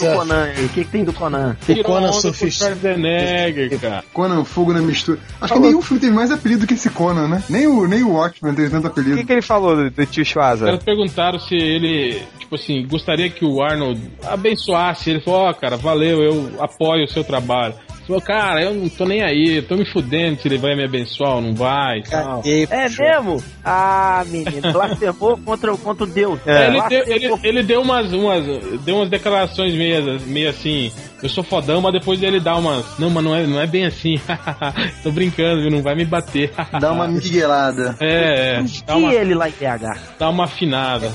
Do, 0.05 0.13
Conan 0.15 0.43
aí? 0.43 0.65
O 0.65 0.69
que, 0.69 0.83
que 0.83 0.91
tem 0.91 1.03
do 1.03 1.13
Conan? 1.13 1.55
O 1.67 1.83
Conan 1.83 2.11
surfista. 2.11 2.65
Schwarzenegger, 2.65 3.79
cara. 3.79 4.03
Conan, 4.13 4.43
fogo 4.43 4.73
na 4.73 4.81
mistura. 4.81 5.19
Acho 5.41 5.53
que 5.53 5.59
nenhum 5.59 5.81
filme 5.81 5.99
teve 6.01 6.13
mais 6.13 6.31
apelido 6.31 6.65
que 6.67 6.73
esse 6.73 6.89
Conan, 6.89 7.27
né? 7.27 7.43
Nem 7.49 7.67
o, 7.67 7.87
nem 7.87 8.03
o 8.03 8.13
Watchmen 8.13 8.53
teve 8.53 8.69
tanto 8.69 8.85
O 8.85 8.87
apelido. 8.87 9.17
que, 9.17 9.25
que 9.25 9.31
ele 9.33 9.41
falou 9.41 9.75
do, 9.75 9.89
do 9.89 10.05
tio 10.05 10.21
Os 10.23 10.27
Schwaza? 10.27 10.65
caras 10.65 10.83
perguntaram 10.83 11.39
se 11.39 11.55
ele, 11.55 12.21
tipo 12.39 12.55
assim, 12.55 12.85
gostaria 12.87 13.29
que 13.29 13.45
o 13.45 13.61
Arnold 13.61 14.01
abençoasse. 14.25 15.09
Ele 15.09 15.21
falou, 15.21 15.41
ó, 15.41 15.53
cara, 15.53 15.77
valeu, 15.77 16.21
eu 16.21 16.51
apoio 16.59 17.05
o 17.05 17.07
seu 17.07 17.23
trabalho. 17.23 17.73
Ele 18.09 18.21
falou, 18.21 18.21
cara, 18.21 18.61
eu 18.63 18.73
não 18.73 18.87
tô 18.87 19.05
nem 19.05 19.21
aí, 19.21 19.57
eu 19.57 19.63
tô 19.63 19.75
me 19.75 19.85
fudendo 19.91 20.39
se 20.39 20.47
ele 20.47 20.57
vai 20.57 20.75
me 20.75 20.85
abençoar 20.85 21.35
ou 21.35 21.41
não 21.41 21.53
vai 21.53 21.99
e 21.99 22.03
tal. 22.03 22.41
É 22.45 22.87
puxa. 22.87 23.03
mesmo? 23.03 23.43
Ah, 23.65 24.23
menino, 24.27 24.71
blasfemou 24.71 25.37
contra, 25.37 25.73
o- 25.73 25.77
contra 25.77 26.03
o 26.05 26.07
Deus. 26.07 26.39
É. 26.45 26.67
ele, 26.67 26.81
deu, 26.87 27.03
ele, 27.07 27.39
ele 27.43 27.63
deu 27.63 27.81
umas, 27.81 28.13
umas, 28.13 28.45
deu 28.85 28.95
umas 28.95 29.09
declarações 29.09 29.73
meio, 29.73 30.19
meio 30.25 30.49
assim, 30.49 30.89
eu 31.21 31.29
sou 31.29 31.43
fodão, 31.43 31.81
mas 31.81 31.93
depois 31.93 32.21
ele 32.21 32.39
dá 32.39 32.55
umas, 32.55 32.85
não, 32.99 33.09
mas 33.09 33.23
não 33.23 33.35
é, 33.35 33.45
não 33.47 33.59
é 33.59 33.67
bem 33.67 33.85
assim, 33.85 34.19
tô 35.03 35.11
brincando, 35.11 35.61
viu, 35.61 35.71
não 35.71 35.81
vai 35.81 35.95
me 35.95 36.05
bater. 36.05 36.51
Dá 36.79 36.91
uma 36.91 37.07
miguelada. 37.07 37.95
É, 37.99 38.59
é, 38.59 38.63
dá 38.85 38.93
E 38.95 38.97
uma, 39.03 39.13
ele 39.13 39.33
lá 39.35 39.47
em 39.49 39.51
BH? 39.51 39.97
dá 40.19 40.29
uma 40.29 40.43
afinada. 40.45 41.11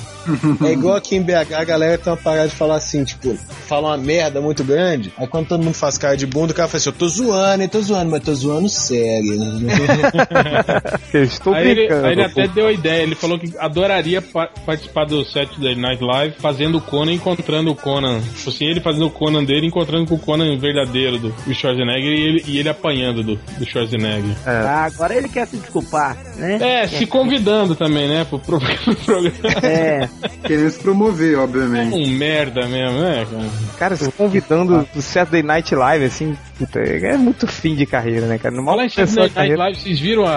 É 0.64 0.72
igual 0.72 0.94
aqui 0.96 1.16
em 1.16 1.22
BH, 1.22 1.52
a 1.56 1.64
galera 1.64 1.98
tem 1.98 2.12
uma 2.12 2.16
parada 2.16 2.48
de 2.48 2.54
falar 2.54 2.76
assim, 2.76 3.02
tipo, 3.04 3.34
fala 3.66 3.88
uma 3.88 3.96
merda 3.96 4.40
muito 4.40 4.62
grande, 4.64 5.12
aí 5.18 5.26
quando 5.26 5.48
todo 5.48 5.62
mundo 5.62 5.74
faz 5.74 5.98
cara 5.98 6.16
de 6.16 6.26
bunda, 6.26 6.52
o 6.52 6.54
cara 6.54 6.68
fala 6.68 6.78
assim, 6.78 6.88
eu 6.90 6.94
tô 6.94 7.08
zoando, 7.08 7.62
eu 7.64 7.68
tô 7.68 7.80
zoando, 7.80 8.10
mas 8.10 8.22
tô 8.22 8.34
zoando 8.34 8.68
sério. 8.68 9.32
Eu 11.12 11.22
estou 11.24 11.52
Aí 11.54 11.68
ele, 11.68 11.74
brincando. 11.86 12.06
aí 12.06 12.12
ele 12.12 12.22
até 12.24 12.48
deu 12.48 12.66
a 12.68 12.72
ideia, 12.72 13.02
ele 13.02 13.14
falou 13.14 13.38
que 13.38 13.52
adoraria 13.58 14.22
pa- 14.22 14.48
participar 14.64 15.04
do 15.04 15.24
Saturday 15.24 15.74
Night 15.76 16.02
Live 16.02 16.36
fazendo 16.38 16.78
o 16.78 16.80
Conan 16.80 17.12
encontrando 17.12 17.70
o 17.70 17.74
Conan. 17.74 18.20
Tipo 18.36 18.50
assim, 18.50 18.64
ele 18.66 18.80
fazendo 18.80 19.06
o 19.06 19.10
Conan 19.10 19.44
dele 19.44 19.66
encontrando 19.66 19.91
com 20.06 20.14
o 20.14 20.18
Conan 20.18 20.56
verdadeiro 20.58 21.18
do, 21.18 21.28
do 21.30 21.54
Schwarzenegger 21.54 22.12
e 22.12 22.20
ele, 22.20 22.44
e 22.46 22.58
ele 22.58 22.68
apanhando 22.68 23.22
do, 23.22 23.36
do 23.36 23.64
Schwarzenegger. 23.64 24.34
Ah, 24.46 24.84
agora 24.84 25.14
ele 25.14 25.28
quer 25.28 25.46
se 25.46 25.56
desculpar, 25.56 26.16
né? 26.36 26.58
É, 26.60 26.88
se 26.88 27.06
convidando 27.06 27.74
também, 27.74 28.08
né, 28.08 28.24
pro, 28.24 28.38
pro, 28.38 28.58
pro 28.84 28.96
programa. 28.96 29.32
É, 29.62 30.08
Querendo 30.44 30.70
se 30.70 30.80
promover, 30.80 31.38
obviamente. 31.38 31.94
Um 31.94 32.08
merda 32.08 32.66
mesmo, 32.66 32.98
né, 33.00 33.26
cara? 33.30 33.50
Cara, 33.78 33.96
se 33.96 34.10
convidando 34.12 34.86
do 34.94 35.02
Saturday 35.02 35.42
Night 35.42 35.74
Live, 35.74 36.04
assim, 36.04 36.36
puta, 36.58 36.80
é 36.80 37.16
muito 37.16 37.46
fim 37.46 37.74
de 37.74 37.86
carreira, 37.86 38.26
né, 38.26 38.38
cara? 38.38 38.54
No 38.54 38.62
mal 38.62 38.74
Falar 38.74 38.86
em 38.86 38.88
Saturday 38.88 39.16
Night 39.16 39.34
carreira. 39.34 39.58
Live, 39.58 39.80
vocês 39.80 40.00
viram 40.00 40.26
a, 40.26 40.32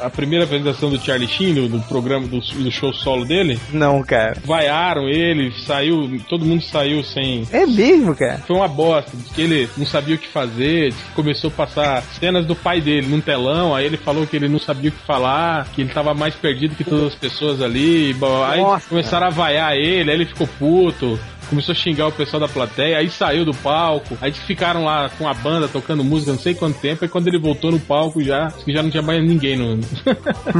a, 0.00 0.06
a 0.06 0.10
primeira 0.10 0.44
apresentação 0.44 0.90
do 0.90 1.00
Charlie 1.00 1.28
Sheen, 1.28 1.54
do, 1.54 1.68
do 1.68 1.80
programa, 1.80 2.26
do, 2.26 2.40
do 2.40 2.70
show 2.70 2.92
solo 2.92 3.24
dele? 3.24 3.58
Não, 3.72 4.02
cara. 4.02 4.36
Vaiaram 4.44 5.08
ele, 5.08 5.52
saiu, 5.66 6.20
todo 6.28 6.44
mundo 6.44 6.62
saiu 6.62 7.02
sem, 7.02 7.46
É 7.52 7.66
mesmo, 7.66 8.14
cara. 8.14 8.38
Foi 8.46 8.56
uma 8.56 8.68
bosta, 8.68 8.91
diz 9.00 9.32
que 9.32 9.42
ele 9.42 9.68
não 9.76 9.86
sabia 9.86 10.14
o 10.14 10.18
que 10.18 10.28
fazer, 10.28 10.90
diz 10.90 11.00
que 11.00 11.12
começou 11.12 11.48
a 11.48 11.52
passar 11.52 12.02
cenas 12.02 12.44
do 12.44 12.54
pai 12.54 12.80
dele 12.80 13.06
num 13.06 13.20
telão, 13.20 13.74
aí 13.74 13.86
ele 13.86 13.96
falou 13.96 14.26
que 14.26 14.36
ele 14.36 14.48
não 14.48 14.58
sabia 14.58 14.90
o 14.90 14.92
que 14.92 15.06
falar, 15.06 15.68
que 15.72 15.82
ele 15.82 15.92
tava 15.92 16.14
mais 16.14 16.34
perdido 16.34 16.74
que 16.74 16.84
todas 16.84 17.12
as 17.12 17.14
pessoas 17.14 17.62
ali, 17.62 18.10
e, 18.10 18.16
aí 18.46 18.60
Nossa. 18.60 18.88
começaram 18.88 19.26
a 19.26 19.30
vaiar 19.30 19.74
ele, 19.76 20.10
aí 20.10 20.16
ele 20.16 20.26
ficou 20.26 20.46
puto. 20.46 21.18
Começou 21.52 21.74
a 21.74 21.76
xingar 21.76 22.06
o 22.06 22.12
pessoal 22.12 22.40
da 22.40 22.48
plateia, 22.48 22.96
aí 22.96 23.10
saiu 23.10 23.44
do 23.44 23.52
palco, 23.52 24.16
aí 24.22 24.32
ficaram 24.32 24.86
lá 24.86 25.10
com 25.18 25.28
a 25.28 25.34
banda 25.34 25.68
tocando 25.68 26.02
música 26.02 26.32
não 26.32 26.38
sei 26.38 26.54
quanto 26.54 26.78
tempo, 26.78 27.04
aí 27.04 27.10
quando 27.10 27.28
ele 27.28 27.38
voltou 27.38 27.70
no 27.70 27.78
palco 27.78 28.24
já, 28.24 28.50
que 28.64 28.72
já 28.72 28.82
não 28.82 28.88
tinha 28.88 29.02
mais 29.02 29.22
ninguém 29.22 29.58
no. 29.58 29.78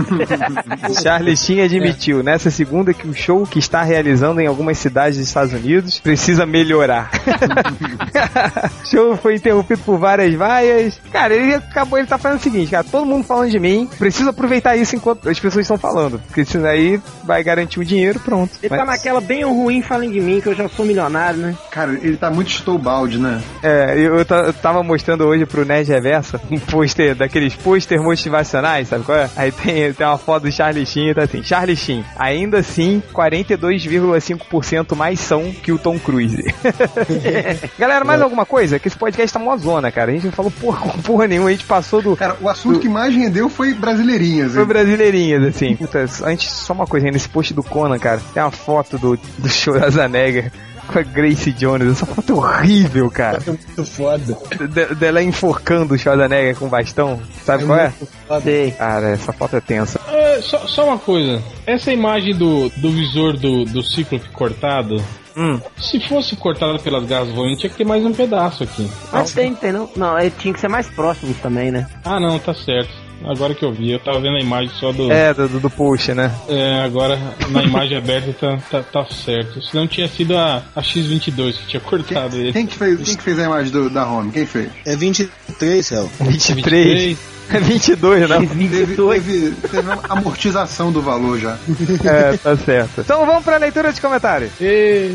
Charlie 1.03 1.35
Sheen 1.35 1.63
admitiu 1.63 2.23
nessa 2.23 2.51
segunda 2.51 2.93
que 2.93 3.09
o 3.09 3.15
show 3.15 3.47
que 3.47 3.59
está 3.59 3.83
realizando 3.83 4.39
em 4.43 4.47
algumas 4.47 4.77
cidades 4.77 5.19
dos 5.19 5.27
Estados 5.27 5.55
Unidos 5.55 5.99
precisa 5.99 6.45
melhorar. 6.45 7.11
o 8.85 8.87
show 8.87 9.17
foi 9.17 9.37
interrompido 9.37 9.81
por 9.87 9.97
várias 9.97 10.35
vaias. 10.35 11.01
Cara, 11.11 11.35
ele 11.35 11.55
acabou, 11.55 11.99
ele 11.99 12.07
tá 12.07 12.19
falando 12.19 12.39
o 12.39 12.43
seguinte, 12.43 12.71
cara, 12.71 12.85
todo 12.85 13.07
mundo 13.07 13.25
falando 13.25 13.51
de 13.51 13.59
mim, 13.59 13.89
preciso 13.99 14.29
aproveitar 14.29 14.77
isso 14.77 14.95
enquanto 14.95 15.27
as 15.27 15.41
pessoas 15.41 15.65
estão 15.65 15.79
falando, 15.79 16.19
porque 16.19 16.43
isso 16.43 16.59
aí 16.67 17.01
vai 17.25 17.43
garantir 17.43 17.81
o 17.81 17.85
dinheiro, 17.85 18.21
pronto. 18.21 18.53
ele 18.63 18.69
tá 18.69 18.85
Mas- 18.85 18.99
naquela 18.99 19.23
bem 19.23 19.43
ruim, 19.43 19.81
falem 19.81 20.11
de 20.11 20.21
mim, 20.21 20.39
que 20.39 20.49
eu 20.49 20.55
já 20.55 20.69
sou 20.69 20.82
milionário, 20.85 21.39
né? 21.39 21.55
Cara, 21.71 21.93
ele 22.03 22.17
tá 22.17 22.31
muito 22.31 22.51
Stowbaldi, 22.51 23.19
né? 23.19 23.41
É, 23.63 23.95
eu, 23.97 24.17
eu 24.17 24.25
ta- 24.25 24.43
eu 24.47 24.53
tava 24.53 24.83
mostrando 24.83 25.25
hoje 25.25 25.47
pro 25.47 25.65
Nerd 25.65 25.89
Reversa 25.89 26.41
um 26.51 26.59
pôster, 26.59 27.15
daqueles 27.15 27.55
pôster 27.55 28.01
motivacionais, 28.03 28.89
sabe 28.89 29.05
qual 29.05 29.19
é? 29.19 29.31
Aí 29.37 29.53
tem, 29.53 29.93
tem 29.93 30.07
uma 30.07 30.19
foto 30.19 30.45
do 30.45 30.53
Charlie 30.53 30.87
Sheen 30.87 31.11
e 31.11 31.15
tá 31.15 31.23
assim, 31.23 31.43
Charlie 31.43 31.77
Sheen, 31.77 32.05
ainda 32.19 32.59
assim, 32.59 33.03
42,5% 33.13 34.95
mais 34.97 35.21
são 35.21 35.53
que 35.53 35.73
o 35.73 35.79
Tom 35.79 35.99
Cruise. 35.99 36.43
Galera, 37.79 38.05
mais 38.05 38.21
alguma 38.21 38.45
coisa? 38.47 38.79
Que 38.79 38.89
esse 38.89 38.97
podcast 38.97 39.33
tá 39.33 39.39
mó 39.39 39.57
zona, 39.57 39.91
cara. 39.91 40.11
A 40.11 40.15
gente 40.15 40.27
não 40.27 40.33
falou 40.33 40.51
porra, 40.51 40.93
porra 41.05 41.27
nenhuma, 41.27 41.49
a 41.49 41.53
gente 41.53 41.65
passou 41.65 42.03
do... 42.03 42.17
Cara, 42.17 42.37
o 42.41 42.49
assunto 42.49 42.81
que 42.81 42.89
mais 42.89 43.15
rendeu 43.15 43.49
foi 43.49 43.75
brasileirinhas. 43.75 44.53
Foi 44.53 44.63
hein? 44.63 44.69
brasileirinhas, 44.69 45.45
assim. 45.45 45.77
Puta, 45.77 46.05
antes, 46.25 46.51
só 46.51 46.73
uma 46.73 46.87
coisa, 46.87 47.07
nesse 47.11 47.29
post 47.29 47.55
do 47.55 47.63
Conan, 47.63 47.99
cara, 47.99 48.21
tem 48.33 48.43
uma 48.43 48.51
foto 48.51 48.99
do, 48.99 49.17
do 49.39 49.49
Schwarzenegger 49.49 50.51
com 50.87 50.99
a 50.99 51.03
Grace 51.03 51.53
Jones. 51.53 51.93
Essa 51.93 52.07
foto 52.07 52.33
é 52.33 52.35
horrível, 52.37 53.11
cara. 53.11 53.39
É 53.47 53.51
muito 53.51 53.85
foda. 53.85 54.39
De- 54.69 54.95
dela 54.95 55.23
enforcando 55.23 55.95
o 55.95 55.99
Schwarzenegger 55.99 56.57
com 56.57 56.69
bastão. 56.69 57.21
Sabe 57.45 57.65
qual 57.65 57.79
é? 57.79 57.91
foda. 58.27 58.41
Sei. 58.43 58.71
Cara, 58.73 59.09
essa 59.11 59.33
foto 59.33 59.57
é 59.57 59.61
tensa. 59.61 60.01
É, 60.09 60.23
É, 60.39 60.41
só, 60.43 60.59
só 60.67 60.87
uma 60.87 60.99
coisa. 60.99 61.43
Essa 61.67 61.93
imagem 61.93 62.35
do, 62.35 62.71
do 62.77 62.91
visor 62.91 63.37
do, 63.37 63.65
do 63.65 63.83
Cíclope 63.83 64.29
cortado. 64.31 65.03
Hum. 65.37 65.59
Se 65.79 65.99
fosse 66.01 66.37
cortado 66.37 66.79
pelas 66.81 67.05
garras 67.07 67.31
voantes, 67.31 67.59
tinha 67.61 67.71
que 67.71 67.77
ter 67.77 67.85
mais 67.85 68.05
um 68.05 68.13
pedaço 68.13 68.65
aqui. 68.65 68.91
Mas 69.11 69.33
tem, 69.33 69.55
tem 69.55 69.73
não? 69.73 69.89
Não, 69.97 70.17
é, 70.19 70.29
tinha 70.31 70.53
que 70.53 70.61
ser 70.61 70.69
mais 70.69 70.89
próximos 70.89 71.37
também, 71.39 71.71
né? 71.71 71.87
Ah, 72.05 72.21
não, 72.21 72.39
tá 72.39 72.53
certo. 72.55 72.91
Agora 73.25 73.55
que 73.55 73.65
eu 73.65 73.73
vi, 73.73 73.93
eu 73.93 74.01
tava 74.01 74.21
vendo 74.21 74.37
a 74.37 74.41
imagem 74.41 74.71
só 74.79 74.93
do. 74.93 75.11
É, 75.11 75.33
do, 75.33 75.49
do, 75.61 75.71
push, 75.71 76.09
né? 76.09 76.33
É, 76.49 76.83
agora 76.85 77.19
na 77.51 77.63
imagem 77.63 77.97
aberta 77.97 78.33
tá, 78.33 78.59
tá, 78.71 78.83
tá 78.83 79.15
certo. 79.15 79.63
Se 79.63 79.75
não 79.75 79.87
tinha 79.87 80.09
sido 80.09 80.37
a, 80.37 80.63
a 80.75 80.83
X22 80.83 81.59
que 81.59 81.67
tinha 81.67 81.81
cortado 81.81 82.37
ele. 82.37 82.53
Quem 82.53 82.67
que 82.67 82.77
fez, 82.77 83.01
quem 83.03 83.17
que 83.17 83.23
fez 83.23 83.39
a 83.39 83.45
imagem 83.45 83.73
do, 83.73 83.91
da 83.91 84.07
home? 84.07 84.33
Quem 84.33 84.47
fez? 84.47 84.71
É 84.85 84.97
23, 84.97 85.87
Céu. 85.87 86.11
23. 86.21 87.19
É 87.51 87.59
22, 87.59 88.29
não? 88.29 88.47
Teve, 88.47 88.69
teve, 88.97 89.51
teve 89.51 89.81
uma 89.81 90.01
amortização 90.09 90.91
do 90.91 91.03
valor 91.03 91.39
já. 91.39 91.59
É, 92.05 92.37
tá 92.37 92.57
certo. 92.57 93.03
Então 93.03 93.27
vamos 93.27 93.45
pra 93.45 93.59
leitura 93.59 93.93
de 93.93 94.01
comentários. 94.01 94.53
E... 94.61 95.15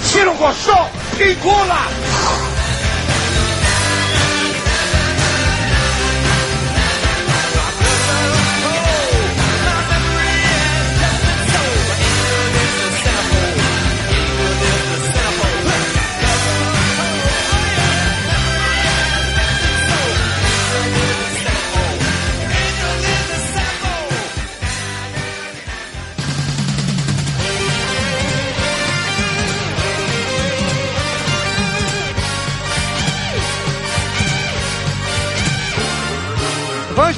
Se 0.00 0.24
não 0.24 0.36
gostou, 0.36 0.88
engula! 1.18 1.88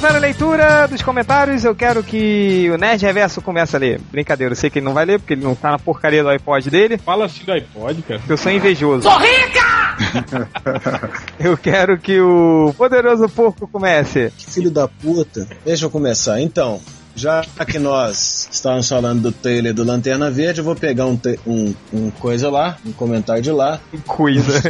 Para 0.03 0.17
a 0.17 0.19
leitura 0.19 0.85
dos 0.85 1.01
comentários. 1.01 1.63
Eu 1.63 1.73
quero 1.73 2.03
que 2.03 2.69
o 2.69 2.77
Nerd 2.77 3.01
Reverso 3.05 3.41
comece 3.41 3.73
a 3.73 3.79
ler. 3.79 4.01
Brincadeira, 4.11 4.51
eu 4.51 4.55
sei 4.57 4.69
que 4.69 4.79
ele 4.79 4.85
não 4.85 4.93
vai 4.93 5.05
ler, 5.05 5.17
porque 5.17 5.31
ele 5.31 5.45
não 5.45 5.55
tá 5.55 5.71
na 5.71 5.79
porcaria 5.79 6.21
do 6.21 6.27
iPod 6.27 6.69
dele. 6.69 6.97
Fala 6.97 7.23
assim 7.23 7.45
do 7.45 7.53
iPod, 7.53 8.01
cara. 8.01 8.21
Eu 8.27 8.35
sou 8.35 8.51
invejoso. 8.51 9.03
Sou 9.03 9.17
rica! 9.17 11.09
eu 11.39 11.57
quero 11.57 11.97
que 11.97 12.19
o 12.19 12.73
poderoso 12.77 13.29
porco 13.29 13.65
comece. 13.65 14.29
Filho 14.37 14.69
da 14.69 14.89
puta. 14.89 15.47
Deixa 15.63 15.85
eu 15.85 15.89
começar. 15.89 16.41
Então, 16.41 16.81
já 17.15 17.43
que 17.67 17.77
nós 17.79 18.47
estávamos 18.51 18.87
falando 18.89 19.21
do 19.21 19.31
trailer 19.31 19.73
do 19.73 19.83
Lanterna 19.83 20.31
Verde, 20.31 20.59
eu 20.59 20.63
vou 20.65 20.75
pegar 20.75 21.05
um, 21.05 21.19
um, 21.45 21.75
um 21.93 22.11
coisa 22.11 22.49
lá, 22.49 22.77
um 22.85 22.91
comentário 22.91 23.41
de 23.41 23.51
lá. 23.51 23.79
Coisa. 24.05 24.61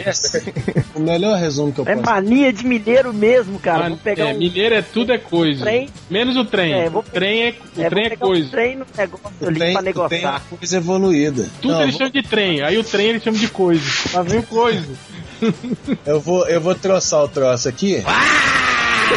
O 0.95 0.99
melhor 0.99 1.37
resumo 1.37 1.71
que 1.71 1.79
eu 1.79 1.87
É 1.87 1.95
posso 1.95 2.05
mania 2.05 2.51
de 2.53 2.65
mineiro 2.65 3.13
mesmo, 3.13 3.59
cara. 3.59 3.85
Ah, 3.85 3.89
vou 3.89 3.97
pegar 3.97 4.29
é, 4.29 4.33
um. 4.33 4.37
mineiro 4.37 4.75
é 4.75 4.81
tudo 4.81 5.11
é 5.11 5.17
coisa. 5.17 5.61
Trem. 5.61 5.89
Menos 6.09 6.35
o 6.37 6.45
trem. 6.45 6.73
É, 6.73 6.89
vou 6.89 7.01
o 7.01 7.03
trem 7.03 7.43
é, 7.43 7.55
o 7.77 7.81
é, 7.81 7.89
trem 7.89 8.03
vou 8.03 8.05
é 8.05 8.09
pegar 8.09 8.25
um 8.25 8.29
coisa. 8.29 8.49
trem 8.49 8.75
no 8.75 8.85
negócio 8.97 9.31
O 9.41 9.47
ali 9.47 9.55
trem, 9.59 9.73
pra 9.73 9.81
o 9.81 9.83
trem 9.83 9.91
é 9.91 9.95
negociar. 9.95 10.41
coisa 10.49 10.77
evoluída. 10.77 11.47
Tudo 11.61 11.73
Não, 11.73 11.81
eles 11.83 11.95
chamam 11.95 12.11
de 12.11 12.23
trem. 12.23 12.61
Aí 12.61 12.77
o 12.77 12.83
trem 12.83 13.07
eles 13.07 13.23
chamam 13.23 13.39
de 13.39 13.47
coisa. 13.47 13.83
Lá 14.13 14.21
vem 14.21 14.39
o 14.39 14.43
coisa. 14.43 14.87
eu 16.05 16.19
vou, 16.19 16.47
eu 16.47 16.61
vou 16.61 16.75
troçar 16.75 17.23
o 17.23 17.27
troço 17.27 17.67
aqui. 17.67 18.03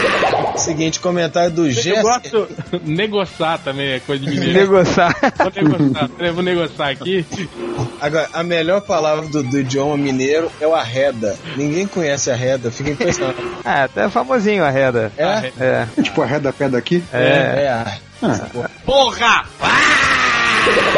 Seguinte, 0.56 0.98
comentário 1.00 1.50
do 1.50 1.66
Eu 1.66 1.70
Jéssica. 1.72 2.02
gosto. 2.02 2.48
negociar 2.84 3.58
também 3.58 3.92
é 3.92 4.00
coisa 4.00 4.24
de 4.24 4.30
mineiro. 4.30 4.52
Negociar. 4.60 5.14
Vou 5.38 5.52
negociar. 5.54 6.10
Eu 6.18 6.34
vou 6.34 6.42
negociar 6.42 6.88
aqui. 6.90 7.26
Agora, 8.00 8.28
a 8.32 8.42
melhor 8.42 8.80
palavra 8.80 9.26
do, 9.28 9.42
do 9.42 9.58
idioma 9.60 9.96
mineiro 9.96 10.50
é 10.60 10.66
o 10.66 10.74
arreda. 10.74 11.36
Ninguém 11.56 11.86
conhece 11.86 12.30
arreda, 12.30 12.70
fica 12.70 12.90
impressionado. 12.90 13.36
É, 13.66 13.82
até 13.82 14.08
famosinho 14.08 14.62
a 14.64 14.70
Reda. 14.70 15.10
É? 15.18 15.52
É. 15.58 15.86
Tipo 16.00 16.22
a 16.22 16.26
reda 16.26 16.52
pé 16.52 16.68
daqui. 16.68 17.02
É. 17.12 17.18
É, 17.64 17.68
a- 17.68 17.98
Porra! 18.84 19.44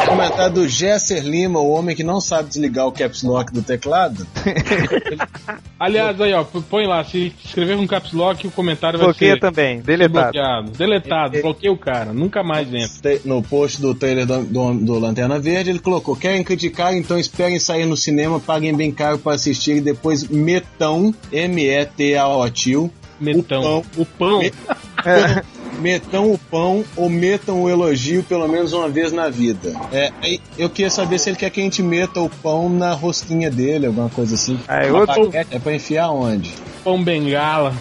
Comentário 0.07 0.55
do 0.55 0.69
Jesser 0.69 1.23
Lima, 1.25 1.61
o 1.61 1.71
homem 1.71 1.95
que 1.95 2.03
não 2.03 2.21
sabe 2.21 2.49
desligar 2.49 2.87
o 2.87 2.93
caps 2.93 3.23
lock 3.23 3.53
do 3.53 3.63
teclado. 3.63 4.27
Aliás, 5.79 6.21
aí, 6.21 6.33
ó, 6.33 6.45
põe 6.45 6.87
lá. 6.87 7.05
Se 7.05 7.33
escrever 7.45 7.77
com 7.77 7.87
caps 7.87 8.13
lock, 8.13 8.47
o 8.47 8.51
comentário 8.51 8.99
vai 8.99 9.09
Bloqueia 9.09 9.35
ser 9.35 9.41
também, 9.41 9.81
deletado. 9.81 10.23
bloqueado. 10.33 10.71
Deletado. 10.73 11.43
Bloqueia 11.43 11.73
o 11.73 11.77
cara. 11.77 12.13
Nunca 12.13 12.43
mais 12.43 12.73
entra. 12.73 13.21
No 13.25 13.43
post 13.43 13.81
do 13.81 13.95
trailer 13.95 14.27
do, 14.27 14.43
do, 14.45 14.75
do 14.75 14.99
Lanterna 14.99 15.39
Verde, 15.39 15.71
ele 15.71 15.79
colocou: 15.79 16.17
Querem 16.17 16.43
criticar, 16.43 16.95
então 16.97 17.19
esperem 17.19 17.59
sair 17.59 17.85
no 17.87 17.97
cinema, 17.97 18.41
paguem 18.41 18.75
bem 18.75 18.91
caro 18.91 19.19
para 19.19 19.35
assistir 19.35 19.77
e 19.77 19.81
depois 19.81 20.27
metão, 20.29 21.15
M-E-T-A-O, 21.31 22.51
tio. 22.51 22.91
Metão. 23.21 23.85
O 23.97 24.05
pão. 24.05 24.39
Me- 24.41 24.53
Metam 25.79 26.33
o 26.33 26.39
pão 26.51 26.85
ou 26.97 27.09
metam 27.09 27.63
o 27.63 27.71
elogio 27.71 28.25
pelo 28.25 28.49
menos 28.49 28.73
uma 28.73 28.89
vez 28.89 29.13
na 29.13 29.29
vida. 29.29 29.73
É, 29.93 30.11
eu 30.59 30.69
queria 30.69 30.91
saber 30.91 31.21
se 31.21 31.31
ele 31.31 31.37
quer 31.37 31.51
que 31.51 31.61
a 31.61 31.63
gente 31.63 31.85
meta 31.85 32.19
o 32.21 32.29
pão 32.29 32.69
na 32.69 32.95
rosquinha 32.95 33.49
dele, 33.49 33.87
alguma 33.87 34.09
coisa 34.09 34.35
assim. 34.35 34.59
Uma 34.91 34.99
outro- 34.99 35.31
É 35.33 35.45
pra 35.61 35.73
enfiar 35.73 36.11
onde? 36.11 36.53
Pão 36.83 37.01
bengala. 37.05 37.73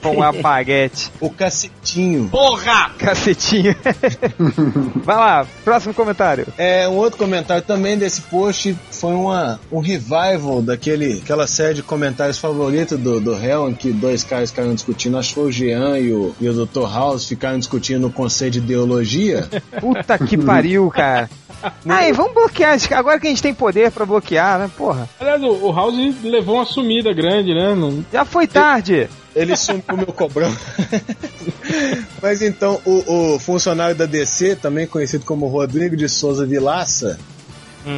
Com 0.00 0.22
a 0.24 0.32
baguete. 0.32 1.10
O 1.20 1.28
cacetinho. 1.28 2.28
Porra! 2.30 2.90
Cacetinho. 2.96 3.76
Vai 5.04 5.16
lá, 5.16 5.46
próximo 5.64 5.92
comentário. 5.92 6.46
É, 6.56 6.88
um 6.88 6.94
outro 6.96 7.18
comentário 7.18 7.62
também 7.62 7.98
desse 7.98 8.22
post 8.22 8.74
foi 8.90 9.12
uma, 9.12 9.60
um 9.70 9.80
revival 9.80 10.62
daquele, 10.62 11.20
aquela 11.22 11.46
série 11.46 11.74
de 11.74 11.82
comentários 11.82 12.38
favoritos 12.38 12.98
do, 12.98 13.20
do 13.20 13.34
Hell, 13.36 13.68
em 13.68 13.74
que 13.74 13.92
dois 13.92 14.24
caras 14.24 14.49
ficaram 14.50 14.74
discutindo, 14.74 15.16
acho 15.18 15.30
que 15.30 15.34
foi 15.34 15.44
o 15.44 15.52
Jean 15.52 15.98
e 15.98 16.12
o, 16.12 16.34
e 16.40 16.48
o 16.48 16.66
Dr. 16.66 16.82
House 16.82 17.26
ficaram 17.26 17.58
discutindo 17.58 18.06
o 18.06 18.12
conceito 18.12 18.54
de 18.54 18.58
ideologia. 18.58 19.48
Puta 19.80 20.18
que 20.18 20.36
pariu, 20.36 20.88
cara. 20.90 21.28
Aí, 21.88 22.12
vamos 22.12 22.32
bloquear. 22.32 22.78
Agora 22.94 23.20
que 23.20 23.26
a 23.26 23.30
gente 23.30 23.42
tem 23.42 23.52
poder 23.52 23.90
pra 23.90 24.06
bloquear, 24.06 24.58
né? 24.58 24.70
Porra. 24.76 25.08
Aliás, 25.18 25.42
o, 25.42 25.48
o 25.66 25.72
House 25.72 25.94
levou 26.22 26.54
uma 26.56 26.64
sumida 26.64 27.12
grande, 27.12 27.52
né? 27.54 27.74
Não- 27.74 28.04
Já 28.12 28.24
foi 28.24 28.46
tarde. 28.46 29.08
Ele 29.36 29.54
sumiu 29.56 29.84
meu 29.96 30.06
cobrão. 30.06 30.50
Mas 32.22 32.42
então, 32.42 32.80
o, 32.84 33.34
o 33.34 33.38
funcionário 33.38 33.94
da 33.94 34.06
DC, 34.06 34.56
também 34.56 34.86
conhecido 34.86 35.24
como 35.24 35.46
Rodrigo 35.46 35.96
de 35.96 36.08
Souza 36.08 36.44
Vilaça, 36.46 37.18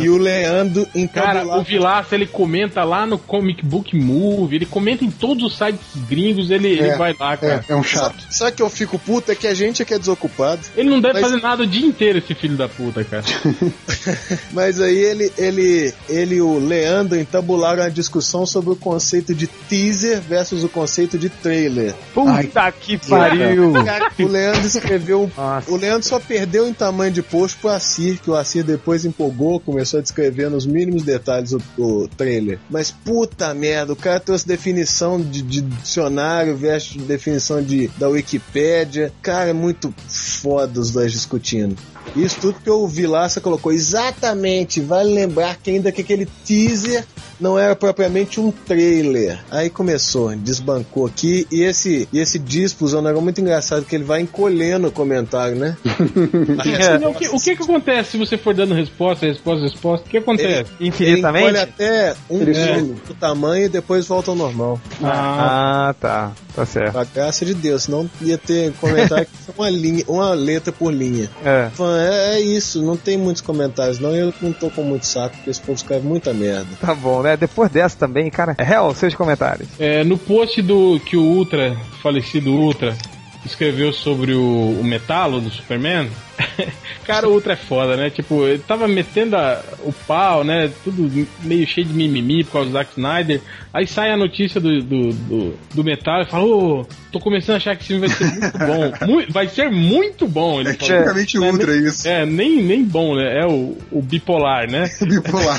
e 0.00 0.08
o 0.08 0.16
Leandro 0.18 0.84
Cara, 0.86 0.98
encabularam. 0.98 1.60
o 1.60 1.64
Vilaça 1.64 2.14
ele 2.14 2.26
comenta 2.26 2.84
lá 2.84 3.06
no 3.06 3.18
Comic 3.18 3.64
Book 3.64 3.96
Movie, 3.96 4.56
ele 4.56 4.66
comenta 4.66 5.04
em 5.04 5.10
todos 5.10 5.44
os 5.44 5.56
sites 5.58 5.80
gringos, 6.08 6.50
ele, 6.50 6.68
ele 6.68 6.88
É, 6.90 6.96
vai 6.96 7.14
lá, 7.18 7.36
cara. 7.36 7.64
É, 7.68 7.72
é 7.72 7.76
um 7.76 7.82
chato. 7.82 8.24
Sabe 8.30 8.52
que 8.56 8.62
eu 8.62 8.70
fico 8.70 8.98
puto? 8.98 9.30
É 9.32 9.34
que 9.34 9.46
a 9.46 9.54
gente 9.54 9.82
é 9.82 9.84
que 9.84 9.94
é 9.94 9.98
desocupado. 9.98 10.60
Ele 10.76 10.88
não 10.90 11.00
deve 11.00 11.14
Mas- 11.20 11.22
fazer 11.30 11.42
nada 11.42 11.62
o 11.62 11.66
dia 11.66 11.86
inteiro, 11.86 12.18
esse 12.18 12.34
filho 12.34 12.56
da 12.56 12.68
puta, 12.68 13.04
cara. 13.04 13.24
Mas 14.52 14.80
aí 14.80 14.96
ele, 14.96 15.32
ele, 15.38 15.94
ele 16.08 16.34
e 16.36 16.42
o 16.42 16.58
Leandro 16.58 17.18
entabularam 17.18 17.82
a 17.82 17.88
discussão 17.88 18.46
sobre 18.46 18.70
o 18.70 18.76
conceito 18.76 19.34
de 19.34 19.46
teaser 19.46 20.20
versus 20.20 20.64
o 20.64 20.68
conceito 20.68 21.18
de 21.18 21.28
trailer. 21.28 21.94
Puta 22.14 22.72
que 22.72 22.98
pariu. 22.98 23.72
Cara, 23.84 24.10
o 24.18 24.26
Leandro 24.26 24.66
escreveu. 24.66 25.30
Nossa. 25.36 25.70
O 25.70 25.76
Leandro 25.76 26.06
só 26.06 26.18
perdeu 26.20 26.66
em 26.68 26.72
tamanho 26.72 27.12
de 27.12 27.22
post 27.22 27.56
pro 27.58 27.70
Assir, 27.70 28.18
que 28.20 28.30
o 28.30 28.34
Assir 28.34 28.62
depois 28.64 29.04
empolgou, 29.04 29.60
começou 29.72 29.98
a 29.98 30.02
descrever 30.02 30.50
nos 30.50 30.66
mínimos 30.66 31.02
detalhes 31.02 31.52
o, 31.52 31.60
o 31.78 32.08
trailer. 32.08 32.58
Mas 32.68 32.90
puta 32.90 33.52
merda, 33.54 33.92
o 33.92 33.96
cara 33.96 34.20
trouxe 34.20 34.46
definição 34.46 35.20
de, 35.20 35.42
de 35.42 35.62
dicionário 35.62 36.56
versus 36.56 37.02
definição 37.02 37.62
de, 37.62 37.88
da 37.98 38.08
Wikipédia. 38.08 39.12
Cara, 39.22 39.50
é 39.50 39.52
muito 39.52 39.92
foda 40.06 40.80
os 40.80 40.90
dois 40.90 41.12
discutindo. 41.12 41.76
Isso 42.14 42.38
tudo 42.40 42.60
que 42.60 42.70
o 42.70 42.86
Vilaça 42.86 43.40
colocou 43.40 43.72
exatamente. 43.72 44.80
Vale 44.80 45.12
lembrar 45.12 45.56
que 45.56 45.70
ainda 45.70 45.90
que 45.90 46.02
aquele 46.02 46.26
teaser 46.44 47.04
não 47.40 47.58
era 47.58 47.74
propriamente 47.74 48.38
um 48.38 48.52
trailer. 48.52 49.40
Aí 49.50 49.68
começou, 49.68 50.34
desbancou 50.36 51.06
aqui 51.06 51.46
e 51.50 51.62
esse 51.62 52.08
e 52.12 52.18
esse 52.20 52.38
é 52.38 52.96
um 52.96 53.02
negócio 53.02 53.22
muito 53.22 53.40
engraçado 53.40 53.84
que 53.84 53.94
ele 53.94 54.04
vai 54.04 54.20
encolhendo 54.20 54.88
o 54.88 54.92
comentário, 54.92 55.56
né? 55.56 55.76
Não, 57.00 57.10
o, 57.10 57.14
que, 57.14 57.28
o 57.28 57.40
que 57.40 57.56
que 57.56 57.62
acontece 57.62 58.12
se 58.12 58.18
você 58.18 58.38
for 58.38 58.54
dando 58.54 58.74
resposta, 58.74 59.26
resposta, 59.26 59.64
resposta? 59.64 60.06
O 60.06 60.10
que 60.10 60.18
acontece? 60.18 60.70
Ele 60.78 60.88
Infinitamente? 60.88 61.46
encolhe 61.48 61.58
até 61.58 62.14
um 62.30 62.40
Ele 62.40 62.52
quilo 62.52 62.94
do 63.06 63.14
tamanho 63.14 63.66
e 63.66 63.68
depois 63.68 64.06
volta 64.06 64.30
ao 64.30 64.36
normal. 64.36 64.80
Ah, 65.02 65.88
Ah, 65.88 65.94
tá. 65.94 66.32
Tá 66.54 66.66
certo. 66.66 66.98
A 66.98 67.04
graça 67.04 67.44
de 67.44 67.54
Deus, 67.54 67.84
senão 67.84 68.08
ia 68.20 68.36
ter 68.36 68.72
comentário 68.74 69.26
que 69.46 69.58
uma 69.58 69.70
linha, 69.70 70.04
uma 70.06 70.34
letra 70.34 70.70
por 70.72 70.92
linha. 70.92 71.30
É. 71.44 71.70
Fã, 71.74 71.91
é, 71.94 72.36
é 72.36 72.40
isso, 72.40 72.82
não 72.82 72.96
tem 72.96 73.16
muitos 73.16 73.42
comentários, 73.42 73.98
não. 73.98 74.14
e 74.14 74.18
Eu 74.18 74.34
não 74.40 74.52
tô 74.52 74.70
com 74.70 74.82
muito 74.82 75.06
saco, 75.06 75.36
porque 75.36 75.50
esse 75.50 75.60
povo 75.60 75.74
escreve 75.74 76.06
muita 76.06 76.32
merda. 76.32 76.68
Tá 76.80 76.94
bom, 76.94 77.22
né? 77.22 77.36
Depois 77.36 77.70
dessa 77.70 77.96
também, 77.96 78.30
cara. 78.30 78.56
Hell, 78.58 78.94
seus 78.94 79.14
comentários. 79.14 79.68
é, 79.78 80.04
no 80.04 80.18
post 80.18 80.60
do 80.62 81.00
que 81.00 81.16
o 81.16 81.22
Ultra, 81.22 81.76
falecido 82.02 82.52
Ultra, 82.52 82.96
escreveu 83.44 83.92
sobre 83.92 84.34
o, 84.34 84.78
o 84.80 84.84
metalo 84.84 85.40
do 85.40 85.50
Superman. 85.50 86.08
Cara, 87.04 87.28
o 87.28 87.32
Ultra 87.32 87.54
é 87.54 87.56
foda, 87.56 87.96
né? 87.96 88.10
Tipo, 88.10 88.44
ele 88.46 88.60
tava 88.66 88.86
metendo 88.86 89.36
a- 89.36 89.60
o 89.84 89.92
pau, 89.92 90.44
né? 90.44 90.70
Tudo 90.84 91.26
meio 91.42 91.66
cheio 91.66 91.86
de 91.86 91.92
mimimi 91.92 92.44
por 92.44 92.52
causa 92.52 92.68
do 92.70 92.72
Zack 92.74 92.90
Snyder. 92.92 93.40
Aí 93.74 93.86
sai 93.86 94.10
a 94.10 94.16
notícia 94.16 94.60
do, 94.60 94.82
do, 94.82 95.12
do, 95.12 95.54
do 95.74 95.84
metal 95.84 96.22
e 96.22 96.26
fala: 96.26 96.44
Ô, 96.44 96.86
tô 97.10 97.18
começando 97.18 97.54
a 97.54 97.56
achar 97.56 97.74
que 97.76 97.82
esse 97.82 97.88
filme 97.94 98.06
vai 98.06 98.16
ser 98.16 98.24
muito 98.26 98.58
bom. 98.58 98.92
Mui- 99.12 99.26
vai 99.30 99.48
ser 99.48 99.70
muito 99.70 100.28
bom. 100.28 100.60
Ele 100.60 100.70
É 100.70 100.74
tipicamente 100.74 101.38
Não 101.38 101.46
é 101.46 101.50
ultra 101.52 101.72
nem- 101.74 101.84
isso. 101.88 102.06
É, 102.08 102.26
nem, 102.26 102.62
nem 102.62 102.84
bom, 102.84 103.16
né? 103.16 103.40
É 103.40 103.46
o, 103.46 103.76
o 103.90 104.02
bipolar, 104.02 104.70
né? 104.70 104.84
Bipolar. 105.02 105.58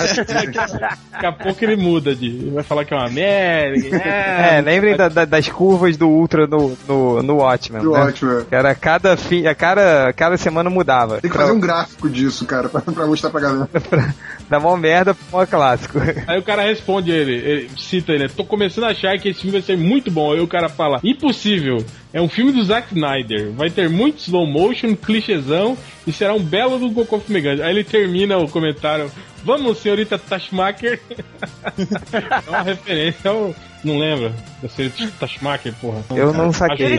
Daqui 1.11 1.25
a 1.25 1.31
pouco 1.31 1.63
ele 1.65 1.75
muda 1.75 2.15
de. 2.15 2.49
Vai 2.53 2.63
falar 2.63 2.85
que 2.85 2.93
é 2.93 2.97
uma 2.97 3.09
merda. 3.09 3.97
É, 3.97 4.61
lembrem 4.61 4.95
da- 4.95 5.09
da- 5.09 5.25
das 5.25 5.49
curvas 5.49 5.97
do 5.97 6.07
Ultra 6.07 6.47
no, 6.47 6.77
no, 6.87 7.23
no 7.23 7.35
Watchmen. 7.37 7.81
Do 7.81 7.91
né? 7.91 7.99
Watchmen. 7.99 8.45
Que 8.45 8.55
era 8.55 8.73
cada, 8.75 9.17
fim, 9.17 9.45
a 9.47 9.55
cada, 9.55 10.13
cada 10.13 10.37
semana 10.37 10.69
mudava. 10.73 11.21
Tem 11.21 11.29
que 11.29 11.37
fazer 11.37 11.51
um 11.51 11.59
gráfico 11.59 12.09
disso, 12.09 12.45
cara, 12.45 12.67
pra, 12.69 12.81
pra 12.81 13.05
mostrar 13.07 13.29
pra 13.29 13.41
galera. 13.41 13.69
Da 14.49 14.59
mó 14.59 14.75
merda 14.75 15.15
pro 15.15 15.47
clássico. 15.47 15.99
Aí 16.27 16.37
o 16.37 16.43
cara 16.43 16.63
responde 16.63 17.09
ele, 17.11 17.33
ele 17.33 17.69
cita 17.77 18.11
ele, 18.11 18.27
tô 18.27 18.43
começando 18.43 18.83
a 18.83 18.89
achar 18.89 19.17
que 19.17 19.29
esse 19.29 19.39
filme 19.39 19.53
vai 19.53 19.61
ser 19.61 19.77
muito 19.77 20.11
bom. 20.11 20.33
Aí 20.33 20.41
o 20.41 20.47
cara 20.47 20.67
fala, 20.67 20.99
impossível, 21.03 21.83
é 22.11 22.21
um 22.21 22.27
filme 22.27 22.51
do 22.51 22.63
Zack 22.63 22.93
Snyder, 22.93 23.51
vai 23.53 23.69
ter 23.69 23.89
muito 23.89 24.19
slow 24.19 24.45
motion, 24.45 24.95
clichêzão 24.95 25.77
e 26.05 26.11
será 26.11 26.33
um 26.33 26.43
belo 26.43 26.77
do 26.77 26.89
Goku 26.89 27.19
Fumegante. 27.19 27.61
Aí 27.61 27.71
ele 27.71 27.83
termina 27.83 28.37
o 28.37 28.49
comentário, 28.49 29.09
vamos 29.43 29.77
senhorita 29.79 30.19
Tashmaker. 30.19 30.99
é 31.09 32.49
uma 32.49 32.61
referência 32.61 33.31
ao... 33.31 33.55
Não 33.83 33.97
lembra? 33.97 34.31
Da 34.61 34.69
senhorita 34.69 35.11
Tashmaker, 35.19 35.73
porra. 35.81 36.01
Eu 36.15 36.31
não 36.31 36.53
saquei. 36.53 36.95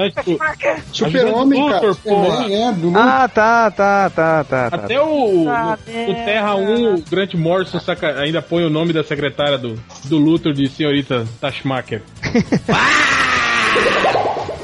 Super-Homem, 0.92 1.70
cara. 1.70 1.94
Porra. 1.94 2.52
É, 2.52 2.72
do 2.72 2.86
Luthor. 2.88 3.02
Ah, 3.02 3.28
tá, 3.28 3.70
tá, 3.70 4.10
tá, 4.10 4.44
tá. 4.44 4.70
tá. 4.70 4.76
Até 4.76 5.00
o 5.00 5.48
Ah, 5.48 5.78
no, 5.86 6.06
no 6.08 6.14
Terra 6.24 6.54
1, 6.56 6.94
o 6.94 7.02
Grant 7.10 7.34
Morrison 7.34 7.80
saca- 7.80 8.20
ainda 8.20 8.42
põe 8.42 8.64
o 8.64 8.70
nome 8.70 8.92
da 8.92 9.02
secretária 9.02 9.56
do, 9.56 9.80
do 10.04 10.18
Luthor 10.18 10.52
de 10.52 10.68
senhorita 10.68 11.26
Tashmaker. 11.40 12.02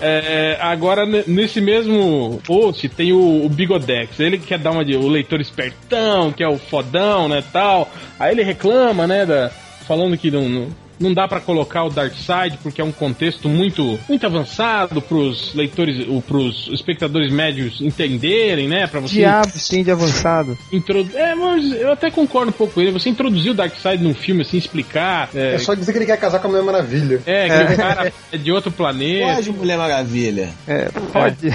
É, 0.02 0.56
agora, 0.60 1.04
nesse 1.26 1.60
mesmo 1.60 2.40
post, 2.46 2.88
tem 2.88 3.12
o, 3.12 3.44
o 3.44 3.48
Bigodex. 3.50 4.18
Ele 4.18 4.38
quer 4.38 4.58
dar 4.58 4.70
uma 4.70 4.82
de 4.84 4.96
o 4.96 5.06
leitor 5.08 5.40
espertão, 5.42 6.32
que 6.32 6.42
é 6.42 6.48
o 6.48 6.56
fodão, 6.56 7.28
né, 7.28 7.44
tal. 7.52 7.86
Aí 8.18 8.32
ele 8.32 8.42
reclama, 8.42 9.06
né, 9.06 9.26
da, 9.26 9.50
falando 9.86 10.16
que 10.16 10.30
não, 10.30 10.48
não, 10.48 10.68
não 11.00 11.14
dá 11.14 11.26
pra 11.26 11.40
colocar 11.40 11.84
o 11.84 11.90
Darkseid 11.90 12.58
porque 12.62 12.80
é 12.80 12.84
um 12.84 12.92
contexto 12.92 13.48
muito, 13.48 13.98
muito 14.08 14.26
avançado 14.26 15.00
pros 15.00 15.54
leitores, 15.54 16.06
o- 16.08 16.20
pros 16.20 16.68
espectadores 16.72 17.32
médios 17.32 17.80
entenderem, 17.80 18.68
né, 18.68 18.86
pra 18.86 19.00
você 19.00 19.14
Diabos 19.14 19.66
tem 19.68 19.82
de 19.82 19.90
avançado. 19.90 20.56
Introdu... 20.72 21.16
É, 21.16 21.34
mas 21.34 21.72
eu 21.72 21.92
até 21.92 22.10
concordo 22.10 22.50
um 22.50 22.52
pouco 22.52 22.74
com 22.74 22.80
ele. 22.80 22.90
Você 22.92 23.08
introduzir 23.08 23.50
o 23.50 23.54
Darkseid 23.54 24.02
num 24.02 24.14
filme, 24.14 24.42
assim, 24.42 24.58
explicar. 24.58 25.30
É, 25.34 25.54
É 25.54 25.58
só 25.58 25.74
dizer 25.74 25.92
que 25.92 25.98
ele 25.98 26.06
quer 26.06 26.18
casar 26.18 26.38
com 26.38 26.48
a 26.48 26.50
Mulher 26.50 26.64
Maravilha. 26.64 27.22
é, 27.26 27.48
que 27.66 27.72
o 27.72 27.76
cara 27.76 28.12
é 28.32 28.36
de 28.36 28.52
outro 28.52 28.70
planeta. 28.70 29.34
Pode, 29.36 29.50
Mulher 29.52 29.78
Maravilha. 29.78 30.50
É, 30.68 30.88
pode. 31.12 31.48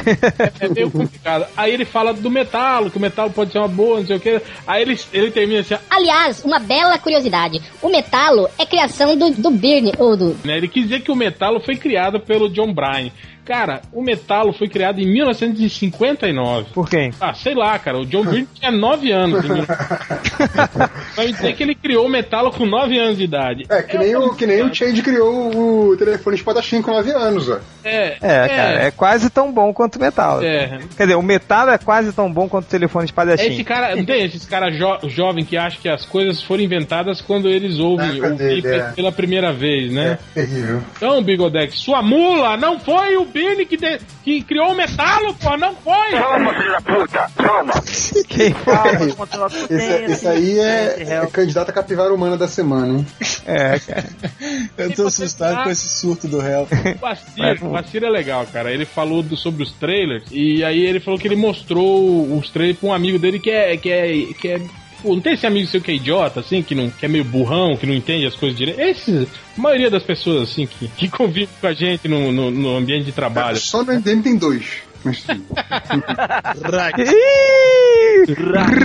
É 0.59 0.67
meio 0.69 0.89
complicado. 0.91 1.45
Aí 1.55 1.71
ele 1.73 1.85
fala 1.85 2.13
do 2.13 2.29
metalo, 2.31 2.89
que 2.89 2.97
o 2.97 3.01
metalo 3.01 3.29
pode 3.31 3.51
ser 3.51 3.59
uma 3.59 3.67
boa, 3.67 3.99
não 3.99 4.07
sei 4.07 4.15
o 4.15 4.19
que. 4.19 4.41
Aí 4.65 4.81
ele, 4.81 4.99
ele 5.13 5.31
termina 5.31 5.59
assim, 5.61 5.75
Aliás, 5.89 6.43
uma 6.43 6.59
bela 6.59 6.97
curiosidade. 6.97 7.61
O 7.81 7.89
metalo 7.89 8.49
é 8.57 8.65
criação 8.65 9.15
do, 9.17 9.31
do 9.37 9.51
Birne, 9.51 9.91
ou 9.97 10.15
do... 10.15 10.35
né? 10.43 10.57
Ele 10.57 10.67
quis 10.67 10.83
dizer 10.83 11.01
que 11.01 11.11
o 11.11 11.15
metalo 11.15 11.59
foi 11.59 11.75
criado 11.75 12.19
pelo 12.19 12.49
John 12.49 12.73
Bryan. 12.73 13.11
Cara, 13.45 13.81
o 13.93 14.01
metalo 14.01 14.51
foi 14.51 14.67
criado 14.67 14.99
em 14.99 15.05
1959. 15.05 16.69
Por 16.73 16.89
quem? 16.89 17.11
Ah, 17.21 17.33
sei 17.35 17.53
lá, 17.53 17.77
cara. 17.77 17.99
O 17.99 18.05
John 18.05 18.23
Byrne 18.23 18.47
tinha 18.55 18.71
9 18.71 19.11
anos. 19.11 19.45
Vai 21.15 21.27
me 21.27 21.33
dizer 21.33 21.53
que 21.53 21.61
ele 21.61 21.75
criou 21.75 22.07
o 22.07 22.09
metalo 22.09 22.51
com 22.51 22.65
9 22.65 22.97
anos 22.97 23.17
de 23.17 23.23
idade. 23.23 23.65
É, 23.69 23.83
que 23.83 23.97
nem, 23.97 24.15
o, 24.15 24.33
que 24.33 24.47
nem 24.47 24.63
o 24.63 24.73
Change 24.73 25.01
criou 25.03 25.91
o 25.91 25.95
telefone 25.95 26.37
espadachim 26.37 26.81
com 26.81 26.91
9 26.91 27.11
anos, 27.11 27.47
ó. 27.47 27.59
É, 27.83 28.17
É, 28.19 28.47
cara, 28.47 28.83
é 28.85 28.91
quase 28.91 29.29
tão 29.29 29.51
bom 29.51 29.71
quanto 29.71 29.97
o 29.97 29.99
metal. 29.99 30.41
É. 30.41 30.79
Quer 30.97 31.03
dizer, 31.03 31.15
o 31.15 31.21
metal 31.21 31.69
é 31.69 31.77
quase 31.77 32.11
tão 32.13 32.31
bom 32.31 32.49
quanto 32.49 32.65
o 32.65 32.69
telefone 32.69 33.03
É 33.03 33.05
esse 33.05 33.11
espadachim. 33.11 33.63
cara, 33.63 33.95
não 33.95 34.05
tem 34.05 34.25
esses 34.25 34.45
caras 34.45 34.75
jo 34.75 35.07
jovem 35.07 35.45
que 35.45 35.55
acham 35.55 35.79
que 35.79 35.89
as 35.89 36.03
coisas 36.05 36.41
foram 36.41 36.63
inventadas 36.63 37.21
quando 37.21 37.47
eles 37.47 37.77
ouvem 37.77 38.21
ouvir 38.21 38.35
dele, 38.35 38.67
é. 38.67 38.91
pela 38.91 39.11
primeira 39.11 39.53
vez, 39.53 39.91
né? 39.91 40.17
Terrível. 40.33 40.81
Então, 40.97 41.21
Bigodex, 41.21 41.75
sua 41.75 42.01
mula 42.01 42.57
não 42.57 42.79
foi 42.79 43.17
o 43.17 43.25
Que, 43.65 43.75
de- 43.77 43.99
que 44.23 44.41
criou 44.43 44.71
o 44.71 44.75
metalo, 44.75 45.33
pô, 45.33 45.57
não 45.57 45.75
foi! 45.75 46.15
Quem 48.29 48.53
foi? 48.53 48.73
Esse, 49.69 50.03
esse 50.11 50.27
aí 50.27 50.59
é, 50.59 50.95
é 51.21 51.27
candidato 51.27 51.69
a 51.69 51.73
capivara 51.73 52.13
humana 52.13 52.37
da 52.37 52.47
semana, 52.47 52.99
hein? 52.99 53.07
É, 53.45 53.77
cara. 53.79 54.05
Eu 54.77 54.93
tô 54.95 55.07
assustado 55.07 55.63
com 55.63 55.69
esse 55.69 55.89
surto 55.89 56.27
do 56.27 56.39
réu. 56.39 56.67
O 57.61 57.69
Bacir 57.71 58.03
é 58.03 58.09
legal, 58.09 58.45
cara. 58.51 58.71
Ele 58.71 58.85
falou 58.85 59.21
do- 59.21 59.35
sobre 59.35 59.63
os 59.63 59.71
trailers 59.73 60.23
e 60.31 60.63
aí 60.63 60.85
ele 60.85 60.99
falou 61.01 61.19
que 61.19 61.27
ele 61.27 61.35
mostrou 61.35 62.37
os 62.37 62.49
trailers 62.49 62.79
pra 62.79 62.89
um 62.89 62.93
amigo 62.93 63.19
dele 63.19 63.39
que 63.39 63.49
é. 63.51 63.75
Que 63.75 63.91
é, 63.91 64.13
que 64.39 64.47
é 64.47 64.61
não 65.03 65.19
tem 65.19 65.33
esse 65.33 65.45
amigo 65.45 65.67
seu 65.67 65.81
que 65.81 65.91
é 65.91 65.95
idiota, 65.95 66.39
assim, 66.39 66.61
que, 66.61 66.73
não, 66.73 66.89
que 66.89 67.05
é 67.05 67.09
meio 67.09 67.23
burrão, 67.23 67.75
que 67.75 67.85
não 67.85 67.93
entende 67.93 68.25
as 68.25 68.35
coisas 68.35 68.57
direito? 68.57 68.79
Esses, 68.79 69.27
a 69.57 69.61
maioria 69.61 69.89
das 69.89 70.03
pessoas, 70.03 70.49
assim, 70.49 70.65
que, 70.65 70.87
que 70.87 71.09
convivem 71.09 71.49
com 71.59 71.67
a 71.67 71.73
gente 71.73 72.07
no, 72.07 72.31
no, 72.31 72.51
no 72.51 72.75
ambiente 72.75 73.05
de 73.05 73.11
trabalho. 73.11 73.57
Só 73.57 73.83
no 73.83 73.93
MDM 73.93 74.21
tem 74.21 74.37
dois. 74.37 74.84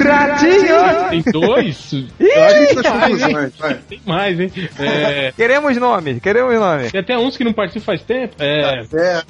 Ratinho! 0.05 1.11
Tem 1.11 1.23
dois? 1.33 1.93
Eu 2.19 2.45
acho 2.45 2.67
que 2.69 3.59
vai. 3.59 3.75
Tem 3.89 4.01
mais, 4.05 4.41
hein? 4.41 4.53
É, 4.79 5.33
Queremos 5.33 5.77
nome, 5.77 6.21
queremos 6.21 6.55
nome. 6.55 6.91
tem 6.91 7.01
até 7.01 7.19
uns 7.19 7.37
que 7.37 7.45
não 7.45 7.53
participam 7.53 7.85
faz 7.87 8.03
tempo. 8.03 8.37
É, 8.39 8.83
É, 8.95 9.23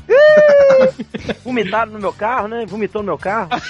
Vomitaram 1.44 1.92
no 1.92 1.98
meu 1.98 2.12
carro, 2.12 2.48
né? 2.48 2.64
Vomitou 2.66 3.02
no 3.02 3.06
meu 3.06 3.18
carro. 3.18 3.50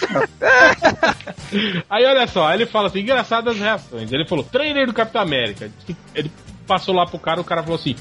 Aí 1.88 2.04
olha 2.04 2.26
só, 2.26 2.52
ele 2.54 2.66
fala 2.66 2.88
assim, 2.88 3.00
engraçadas 3.00 3.58
reações. 3.58 4.10
Ele 4.12 4.26
falou, 4.26 4.44
trailer 4.44 4.86
do 4.86 4.92
Capitão 4.92 5.22
América. 5.22 5.70
Ele 6.14 6.30
passou 6.66 6.94
lá 6.94 7.06
pro 7.06 7.18
cara, 7.18 7.40
o 7.40 7.44
cara 7.44 7.62
falou 7.62 7.76
assim. 7.76 7.96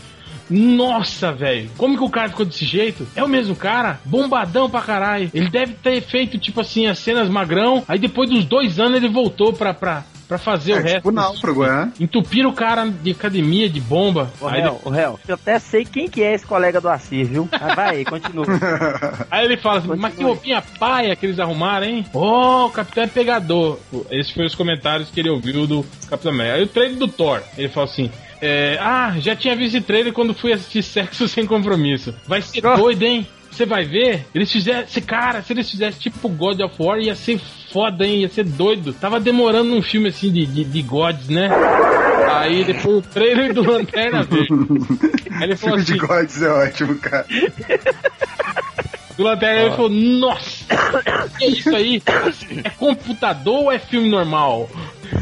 Nossa, 0.50 1.32
velho, 1.32 1.70
como 1.78 1.98
que 1.98 2.04
o 2.04 2.10
cara 2.10 2.30
ficou 2.30 2.46
desse 2.46 2.66
jeito? 2.66 3.08
É 3.16 3.24
o 3.24 3.28
mesmo 3.30 3.56
cara? 3.56 4.00
Bombadão 4.06 4.70
pra 4.70 4.82
caralho. 4.82 5.30
Ele 5.34 5.50
deve 5.50 5.74
ter 5.74 6.02
feito, 6.02 6.38
tipo 6.38 6.62
assim, 6.62 6.88
as 6.88 7.00
cenas 7.00 7.30
magrão. 7.30 7.84
Aí 7.88 8.00
depois 8.00 8.30
dos 8.30 8.46
dois 8.46 8.80
anos 8.80 8.98
ele 8.98 9.10
voltou 9.10 9.54
pra, 9.54 9.74
pra, 9.74 10.04
pra 10.28 10.38
fazer 10.38 10.74
o 10.74 10.78
é 10.78 10.82
resto. 10.82 10.96
tipo 10.96 11.12
náufrago, 11.12 11.64
é? 11.66 11.92
Entupiram 12.00 12.50
o 12.50 12.54
cara 12.54 12.88
de 12.88 13.12
academia, 13.12 13.70
de 13.70 13.80
bomba. 13.80 14.32
Ô, 14.42 14.48
Aí, 14.48 14.62
réu, 14.62 14.82
ô, 14.84 14.90
réu, 14.90 15.20
eu 15.28 15.36
até 15.36 15.60
sei 15.60 15.86
quem 15.86 16.10
que 16.10 16.24
é 16.24 16.34
esse 16.34 16.46
colega 16.46 16.82
do 16.82 16.90
Assir, 16.90 17.26
viu? 17.26 17.48
Mas 17.52 17.76
vai 17.76 17.98
aí, 17.98 18.06
continua. 18.06 18.46
Aí 19.30 19.46
ele 19.46 19.58
fala 19.58 19.80
assim, 19.80 19.96
mas 19.96 20.14
que 20.16 20.24
roupinha 20.24 20.64
paia 20.80 21.16
que 21.16 21.26
eles 21.26 21.40
arrumaram, 21.40 21.86
hein? 21.86 22.06
Oh, 22.14 22.66
o 22.66 22.72
Capitão 22.72 23.04
é 23.04 23.08
pegador. 23.08 23.78
Esses 24.10 24.32
foram 24.32 24.48
os 24.48 24.56
comentários 24.56 25.10
que 25.10 25.20
ele 25.20 25.30
ouviu 25.30 25.68
do 25.68 25.86
Capitão 26.10 26.32
América. 26.32 26.56
Aí 26.56 26.64
o 26.64 26.68
trailer 26.68 26.98
do 26.98 27.08
Thor, 27.08 27.42
ele 27.58 27.70
fala 27.70 27.86
assim... 27.86 28.10
é, 28.42 28.78
ah, 28.80 29.16
já 29.20 29.36
tinha 29.36 29.56
visto 29.56 29.76
esse 29.76 29.86
trailer 29.86 30.14
quando 30.14 30.34
fui 30.34 30.54
assistir 30.54 30.84
Sexo 30.84 31.28
Sem 31.28 31.46
Compromisso. 31.46 32.14
Vai 32.28 32.42
ser 32.42 32.62
doido, 32.62 33.04
hein? 33.04 33.28
Você 33.52 33.66
vai 33.66 33.84
ver? 33.84 34.26
Eles 34.34 34.52
fizeram. 34.52 34.84
Esse 34.84 35.02
cara, 35.02 35.42
se 35.42 35.52
eles 35.52 35.70
fizessem 35.70 36.00
tipo 36.00 36.30
God 36.30 36.62
of 36.62 36.76
War, 36.80 37.00
ia 37.00 37.16
ser 37.16 37.40
foda, 37.74 38.06
hein? 38.06 38.22
Ia 38.22 38.30
ser 38.30 38.46
doido. 38.46 38.94
Tava 38.94 39.20
demorando 39.20 39.74
um 39.74 39.82
filme 39.82 40.10
assim 40.10 40.32
de, 40.32 40.46
de, 40.46 40.64
de 40.64 40.82
gods, 40.82 41.28
né? 41.28 41.50
Aí 42.32 42.64
depois 42.64 42.98
o 42.98 43.02
trailer 43.02 43.54
do 43.54 43.64
Lanterna 43.64 44.24
Verde. 44.24 44.54
Aí 45.32 45.44
ele 45.44 45.56
falou 45.58 45.78
Filme 45.78 45.84
de 45.84 45.94
assim: 45.94 46.08
Gods 46.08 46.42
é 46.42 46.50
ótimo, 46.50 46.96
cara. 47.00 47.26
do 49.18 49.24
Lanterna 49.24 49.62
ele 49.62 49.72
falou: 49.72 49.90
Nossa, 49.90 50.66
que 51.38 51.44
é 51.44 51.50
isso 51.50 51.76
aí? 51.76 52.02
É 52.64 52.70
computador 52.70 53.64
ou 53.64 53.72
é 53.72 53.80
filme 53.80 54.10
normal? 54.10 54.70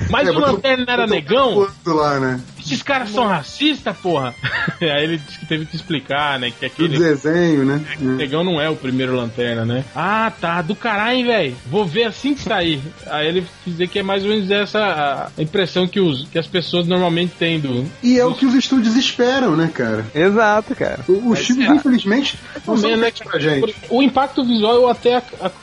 Mas 0.10 0.28
É, 0.28 0.32
o 0.32 0.40
Lanterna 0.40 0.86
era 0.88 1.08
negão? 1.08 1.54
Quanto 1.56 1.94
lá, 1.96 2.20
né? 2.20 2.40
Esses 2.68 2.84
caras 2.84 3.10
são 3.12 3.26
racistas, 3.26 3.96
porra? 3.98 4.36
Aí 4.82 5.04
ele 5.04 5.18
disse 5.18 5.40
que 5.40 5.46
teve 5.46 5.66
que 5.66 5.76
explicar, 5.76 6.38
né? 6.40 6.52
Que 6.52 6.68
Do 6.68 6.74
aquele. 6.86 7.00
desenho, 7.00 7.66
né? 7.66 7.82
Negão 8.00 8.44
não 8.44 8.60
é 8.62 8.70
o 8.70 8.76
primeiro 8.76 9.16
lanterna, 9.16 9.66
né? 9.66 9.86
Ah, 9.96 10.32
tá, 10.40 10.62
do 10.62 10.76
caralho, 10.76 11.26
velho. 11.26 11.56
Vou 11.66 11.86
ver 11.86 12.04
assim 12.06 12.34
que 12.34 12.42
sair. 12.42 12.82
Aí 13.08 13.28
ele 13.28 13.42
quis 13.64 13.74
dizer 13.74 13.88
que 13.88 14.00
é 14.00 14.04
mais 14.04 14.24
ou 14.24 14.30
menos 14.30 14.50
essa 14.52 15.32
a 15.38 15.42
impressão 15.42 15.88
que, 15.88 16.00
os, 16.00 16.28
que 16.28 16.38
as 16.38 16.48
pessoas 16.48 16.86
normalmente 16.88 17.34
têm 17.40 17.60
do. 17.60 17.86
E 18.04 18.20
é 18.20 18.26
o 18.26 18.34
que 18.34 18.46
os 18.46 18.54
estúdios 18.54 18.96
esperam, 18.96 19.56
né, 19.56 19.70
cara? 19.74 20.06
Exato, 20.14 20.76
cara. 20.76 21.00
O- 21.08 21.30
Os 21.32 21.40
filmes, 21.40 21.70
infelizmente, 21.70 22.38
não 22.66 22.78
são 22.78 22.96
né, 22.98 23.12
pra 23.24 23.40
gente. 23.40 23.76
O 23.90 24.02
impacto 24.04 24.44
visual 24.44 24.74
eu 24.76 24.90
até 24.90 25.22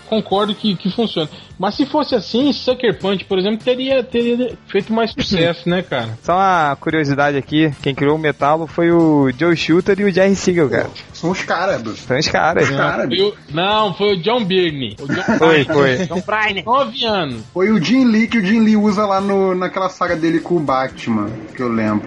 concordo 0.09 0.55
que, 0.55 0.75
que 0.77 0.91
funciona. 0.91 1.29
Mas 1.59 1.75
se 1.75 1.87
fosse 1.87 2.15
assim, 2.15 2.53
Sucker 2.53 2.99
Punch, 2.99 3.25
por 3.25 3.39
exemplo, 3.39 3.65
teria, 3.65 4.03
teria 4.03 4.57
feito 4.67 4.93
mais 4.93 5.13
sucesso, 5.17 5.69
né, 5.69 5.83
cara? 5.83 6.19
Só 6.23 6.35
uma 6.35 6.77
curiosidade 6.77 7.37
aqui, 7.37 7.73
quem 7.83 7.95
criou 7.95 8.17
o 8.17 8.19
metalo 8.19 8.67
foi 8.67 8.91
o 8.91 9.31
Joe 9.39 9.57
Shooter 9.57 9.99
e 10.01 10.05
o 10.05 10.13
Jerry 10.13 10.35
Siegel, 10.37 10.69
cara. 10.69 10.91
São 11.25 11.31
os 11.31 11.43
cárabos. 11.43 12.01
São 12.01 12.19
os 12.19 12.29
caras. 12.29 12.69
O- 12.69 13.35
não, 13.51 13.95
foi 13.95 14.13
o 14.15 14.23
John 14.23 14.45
Byrne. 14.45 14.95
O 15.01 15.07
John 15.09 15.39
Foi, 15.39 15.65
foi. 15.65 15.97
John 16.07 16.21
Bryan. 16.21 16.63
Nove 16.67 17.05
anos. 17.07 17.43
Foi 17.55 17.71
o 17.71 17.83
Jim 17.83 18.05
Lee 18.05 18.27
que 18.29 18.37
o 18.39 18.45
Jim 18.45 18.61
Lee 18.61 18.77
usa 18.77 19.07
lá 19.07 19.23
no, 19.23 19.55
naquela 19.55 19.89
saga 19.89 20.15
dele 20.17 20.39
com 20.41 20.57
o 20.57 20.61
Batman, 20.61 21.31
que 21.57 21.63
eu 21.63 21.69
lembro. 21.73 22.07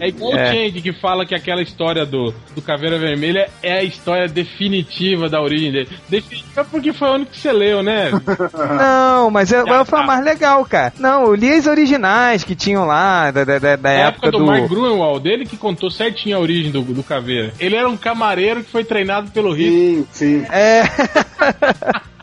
É 0.00 0.08
igual 0.08 0.32
É. 0.34 0.44
o 0.48 0.52
Change 0.54 0.80
que 0.80 0.92
fala 0.94 1.26
que 1.26 1.34
aquela 1.34 1.60
história 1.60 2.06
do, 2.06 2.32
do 2.54 2.62
Caveira 2.62 2.98
Vermelha 2.98 3.50
é 3.62 3.74
a 3.80 3.82
história 3.82 4.28
definitiva 4.28 5.28
da 5.28 5.42
origem 5.42 5.70
dele. 5.70 5.88
Definitiva 6.08 6.64
porque 6.64 6.92
foi 6.94 7.08
a 7.08 7.12
única 7.12 7.32
que 7.32 7.40
você 7.40 7.52
leu, 7.52 7.82
né? 7.82 8.10
Não, 8.78 9.30
mas 9.30 9.52
é, 9.52 9.62
foi 9.62 9.76
a 9.76 9.84
tá. 9.84 10.02
mais 10.04 10.24
legal, 10.24 10.64
cara. 10.64 10.92
Não, 10.98 11.24
eu 11.24 11.34
li 11.34 11.52
as 11.52 11.66
originais 11.66 12.44
que 12.44 12.54
tinham 12.54 12.86
lá, 12.86 13.30
da, 13.30 13.44
da, 13.44 13.58
da- 13.58 13.90
época, 13.90 13.90
época 13.90 14.30
do, 14.30 14.38
do. 14.38 14.46
Mark 14.46 14.68
Grunwald, 14.68 15.20
dele 15.22 15.44
que 15.44 15.56
contou 15.56 15.90
certinho 15.90 16.36
a 16.36 16.40
origem 16.40 16.70
do, 16.70 16.80
do 16.82 17.02
Caveira. 17.02 17.52
Ele 17.58 17.76
era 17.76 17.88
um 17.88 17.96
camareiro 17.96 18.53
que 18.62 18.70
foi 18.70 18.84
treinado 18.84 19.30
pelo 19.30 19.52
Hitler. 19.52 19.72
Sim, 19.72 20.06
sim. 20.12 20.46
É. 20.50 20.82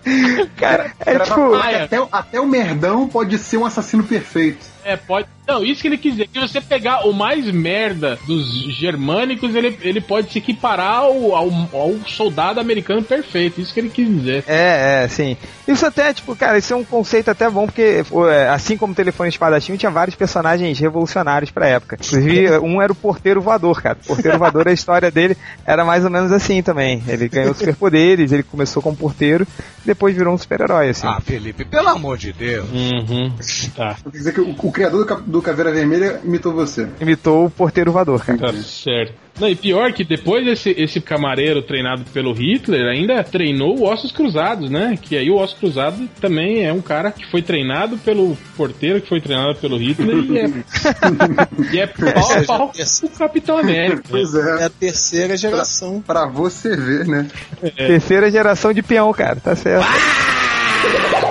cara, 0.58 0.92
é 1.06 1.20
tipo. 1.20 1.54
até, 1.56 2.08
até 2.12 2.40
o 2.40 2.48
merdão 2.48 3.08
pode 3.08 3.38
ser 3.38 3.58
um 3.58 3.66
assassino 3.66 4.04
perfeito. 4.04 4.66
É, 4.84 4.96
pode. 4.96 5.28
Não, 5.48 5.66
isso 5.66 5.82
que 5.82 5.88
ele 5.88 5.98
quis 5.98 6.14
dizer. 6.14 6.28
Que 6.28 6.40
você 6.40 6.62
pegar 6.62 7.08
o 7.08 7.14
mais 7.14 7.50
merda 7.52 8.18
dos 8.26 8.48
germânicos, 8.76 9.54
ele, 9.54 9.78
ele 9.82 10.00
pode 10.00 10.32
se 10.32 10.38
equiparar 10.38 11.00
ao, 11.00 11.36
ao, 11.36 11.50
ao 11.74 11.96
soldado 12.08 12.60
americano 12.60 13.04
perfeito. 13.04 13.60
Isso 13.60 13.74
que 13.74 13.80
ele 13.80 13.90
quis 13.90 14.08
dizer. 14.08 14.44
É, 14.48 15.04
é, 15.04 15.08
sim. 15.08 15.36
Isso 15.68 15.86
até, 15.86 16.14
tipo, 16.14 16.36
cara, 16.36 16.58
isso 16.58 16.74
é 16.74 16.76
um 16.76 16.84
conceito 16.84 17.30
até 17.30 17.50
bom, 17.50 17.66
porque 17.66 18.04
é, 18.30 18.48
assim 18.50 18.78
como 18.78 18.94
o 18.94 18.96
telefone 18.96 19.30
espadachim, 19.30 19.76
tinha 19.76 19.92
vários 19.92 20.16
personagens 20.16 20.80
revolucionários 20.80 21.52
pra 21.52 21.68
época. 21.68 21.98
Inclusive, 22.00 22.58
um 22.60 22.82
era 22.82 22.92
o 22.92 22.96
porteiro 22.96 23.42
voador, 23.42 23.82
cara. 23.82 23.98
O 24.04 24.08
porteiro 24.08 24.38
voador, 24.38 24.68
a 24.68 24.74
história 24.74 25.12
dele 25.12 25.36
era 25.66 25.84
mais 25.84 26.04
ou 26.06 26.12
menos 26.12 26.32
assim 26.32 26.62
também. 26.62 27.04
Ele 27.08 27.28
ganhou 27.28 27.54
superpoderes, 27.54 28.32
ele 28.32 28.44
começou 28.44 28.82
como 28.82 28.96
porteiro, 28.96 29.48
depois 29.86 30.16
virou 30.16 30.34
um 30.34 30.38
super-herói, 30.38 30.90
assim. 30.90 31.08
Ah, 31.08 31.20
Felipe, 31.20 31.66
pelo 31.66 31.90
amor 31.90 32.18
de 32.18 32.32
Deus. 32.32 32.70
Uhum. 32.70 33.34
Tá, 33.76 33.96
Quer 34.04 34.10
dizer 34.10 34.34
que 34.34 34.42
o, 34.42 34.71
o 34.72 34.74
criador 34.74 35.06
do, 35.06 35.16
do 35.24 35.42
Caveira 35.42 35.72
Vermelha 35.72 36.22
imitou 36.24 36.54
você. 36.54 36.88
Imitou 37.00 37.46
o 37.46 37.50
porteiro 37.50 37.92
voador, 37.92 38.24
cara. 38.26 38.38
tá 38.38 38.54
certo. 38.54 39.14
Não, 39.40 39.48
e 39.48 39.56
pior 39.56 39.92
que 39.94 40.04
depois 40.04 40.46
esse, 40.46 40.72
esse 40.78 41.00
camareiro 41.00 41.62
treinado 41.64 42.04
pelo 42.14 42.34
Hitler 42.34 42.86
ainda 42.88 43.24
treinou 43.24 43.80
o 43.80 43.84
Ossos 43.84 44.12
Cruzados, 44.12 44.70
né? 44.70 44.98
Que 45.02 45.18
aí 45.18 45.30
o 45.30 45.38
Ossos 45.38 45.58
Cruzado 45.58 46.08
também 46.20 46.66
é 46.66 46.72
um 46.72 46.82
cara 46.82 47.12
que 47.12 47.26
foi 47.26 47.42
treinado 47.42 47.98
pelo 47.98 48.38
porteiro, 48.56 49.02
que 49.02 49.08
foi 49.10 49.22
treinado 49.22 49.56
pelo 49.56 49.78
Hitler 49.78 50.18
e 50.18 50.38
é, 50.38 50.50
e 51.74 51.80
é 51.80 51.88
pau 51.88 52.32
a 52.34 52.44
pau 52.44 52.72
o 53.04 53.10
Capitão 53.18 53.58
América. 53.58 54.04
Pois 54.10 54.36
É 54.36 54.62
é. 54.62 54.66
a 54.66 54.70
terceira 54.70 55.36
geração. 55.38 56.02
Pra 56.06 56.26
você 56.28 56.76
ver, 56.76 57.08
né? 57.08 57.28
Terceira 57.76 58.30
geração 58.30 58.74
de 58.74 58.82
peão, 58.84 59.12
cara, 59.14 59.38
tá 59.38 59.56
certo. 59.56 59.88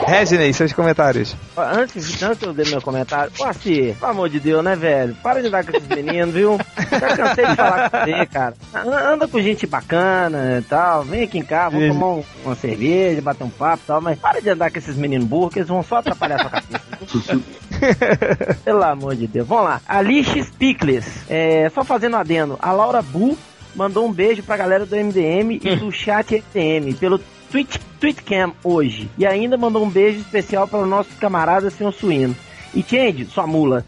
Reginei, 0.07 0.53
seus 0.53 0.73
comentários. 0.73 1.37
Antes, 1.57 2.21
antes 2.23 2.43
eu 2.43 2.53
dar 2.53 2.67
meu 2.67 2.83
comentário, 2.83 3.33
ô 3.39 3.45
assim, 3.45 3.95
pelo 3.95 4.11
amor 4.11 4.29
de 4.29 4.41
Deus, 4.41 4.63
né, 4.65 4.75
velho? 4.75 5.15
Para 5.23 5.41
de 5.41 5.47
andar 5.49 5.65
com 5.65 5.77
esses 5.77 5.89
meninos, 5.89 6.35
viu? 6.35 6.59
Já 6.91 7.17
cansei 7.17 7.47
de 7.47 7.55
falar 7.57 7.91
com 7.91 7.99
você, 7.99 8.27
cara. 8.27 8.55
An- 8.75 9.13
Anda 9.15 9.29
com 9.29 9.41
gente 9.41 9.67
bacana 9.67 10.59
e 10.59 10.63
tal. 10.63 11.05
Vem 11.05 11.23
aqui 11.25 11.39
em 11.39 11.45
casa, 11.45 11.71
vamos 11.79 11.95
tomar 11.95 12.07
um- 12.09 12.25
uma 12.45 12.55
cerveja, 12.57 13.23
bater 13.23 13.45
um 13.45 13.51
papo 13.51 13.83
e 13.85 13.87
tal, 13.87 14.01
mas 14.01 14.19
para 14.19 14.41
de 14.41 14.51
andar 14.51 14.71
com 14.73 14.79
esses 14.79 14.97
meninos 14.97 15.27
burros, 15.29 15.53
que 15.53 15.59
eles 15.61 15.69
vão 15.69 15.83
só 15.83 15.97
atrapalhar 15.99 16.41
sua 16.41 16.51
cabeça. 16.51 17.41
Pelo 18.65 18.83
amor 18.83 19.15
de 19.15 19.27
Deus. 19.27 19.47
Vamos 19.47 19.65
lá. 19.65 19.81
Alice 19.89 20.51
Pickles. 20.59 21.07
É, 21.29 21.71
só 21.71 21.85
fazendo 21.85 22.17
adendo. 22.17 22.59
A 22.61 22.73
Laura 22.73 23.01
Bu 23.01 23.39
mandou 23.77 24.07
um 24.07 24.13
beijo 24.13 24.43
pra 24.43 24.57
galera 24.57 24.85
do 24.85 24.97
MDM 24.97 25.61
e 25.63 25.77
do 25.77 25.91
chat 25.93 26.43
MDM 26.55 26.95
pelo 26.95 27.21
Twitch, 27.51 27.77
Tweetcam 28.01 28.53
hoje. 28.63 29.11
E 29.19 29.27
ainda 29.27 29.57
mandou 29.57 29.85
um 29.85 29.91
beijo 29.91 30.21
especial 30.21 30.67
para 30.69 30.79
o 30.81 30.87
nosso 30.87 31.11
camarada 31.21 31.71
Senhor 31.71 31.93
Suíno. 31.93 32.37
E 32.75 32.83
Change, 32.83 33.27
sua 33.27 33.47
mula. 33.47 33.85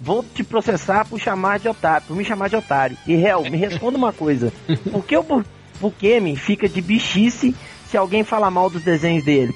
Vou 0.00 0.22
te 0.22 0.44
processar 0.44 1.06
por 1.06 1.18
chamar 1.18 1.58
de 1.58 1.68
otário, 1.68 2.06
por 2.06 2.14
me 2.16 2.24
chamar 2.24 2.48
de 2.50 2.56
otário. 2.56 2.96
E 3.06 3.14
Hel, 3.14 3.42
me 3.50 3.56
responda 3.56 3.96
uma 3.96 4.12
coisa. 4.12 4.52
Por 4.92 5.02
que 5.04 5.16
o 5.16 5.22
Bu- 5.22 5.44
Bukemi 5.80 6.36
fica 6.36 6.68
de 6.68 6.82
bichice 6.82 7.54
se 7.90 7.96
alguém 7.96 8.22
fala 8.22 8.50
mal 8.50 8.68
dos 8.68 8.82
desenhos 8.82 9.24
dele? 9.24 9.54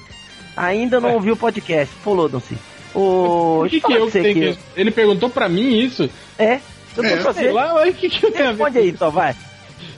Ainda 0.57 0.99
não 0.99 1.13
ouviu 1.13 1.35
o 1.35 1.37
podcast. 1.37 1.93
Folodam-se. 2.03 2.57
Por 2.91 3.69
que, 3.69 3.79
que 3.79 3.93
eu 3.93 4.09
tenho 4.09 4.29
aqui. 4.31 4.57
que... 4.57 4.79
Ele 4.81 4.89
perguntou 4.91 5.29
pra 5.29 5.47
mim 5.47 5.77
isso? 5.77 6.09
É, 6.39 6.55
eu 6.97 7.03
tô 7.03 7.03
É, 7.03 7.15
pra 7.17 7.33
Sei 7.33 7.43
você. 7.45 7.51
lá, 7.51 7.75
o 7.87 7.93
que, 7.93 8.09
que 8.09 8.25
eu 8.25 8.31
tenho 8.31 8.49
Responde 8.49 8.77
aí, 8.79 8.89
então, 8.89 9.11
vai. 9.11 9.35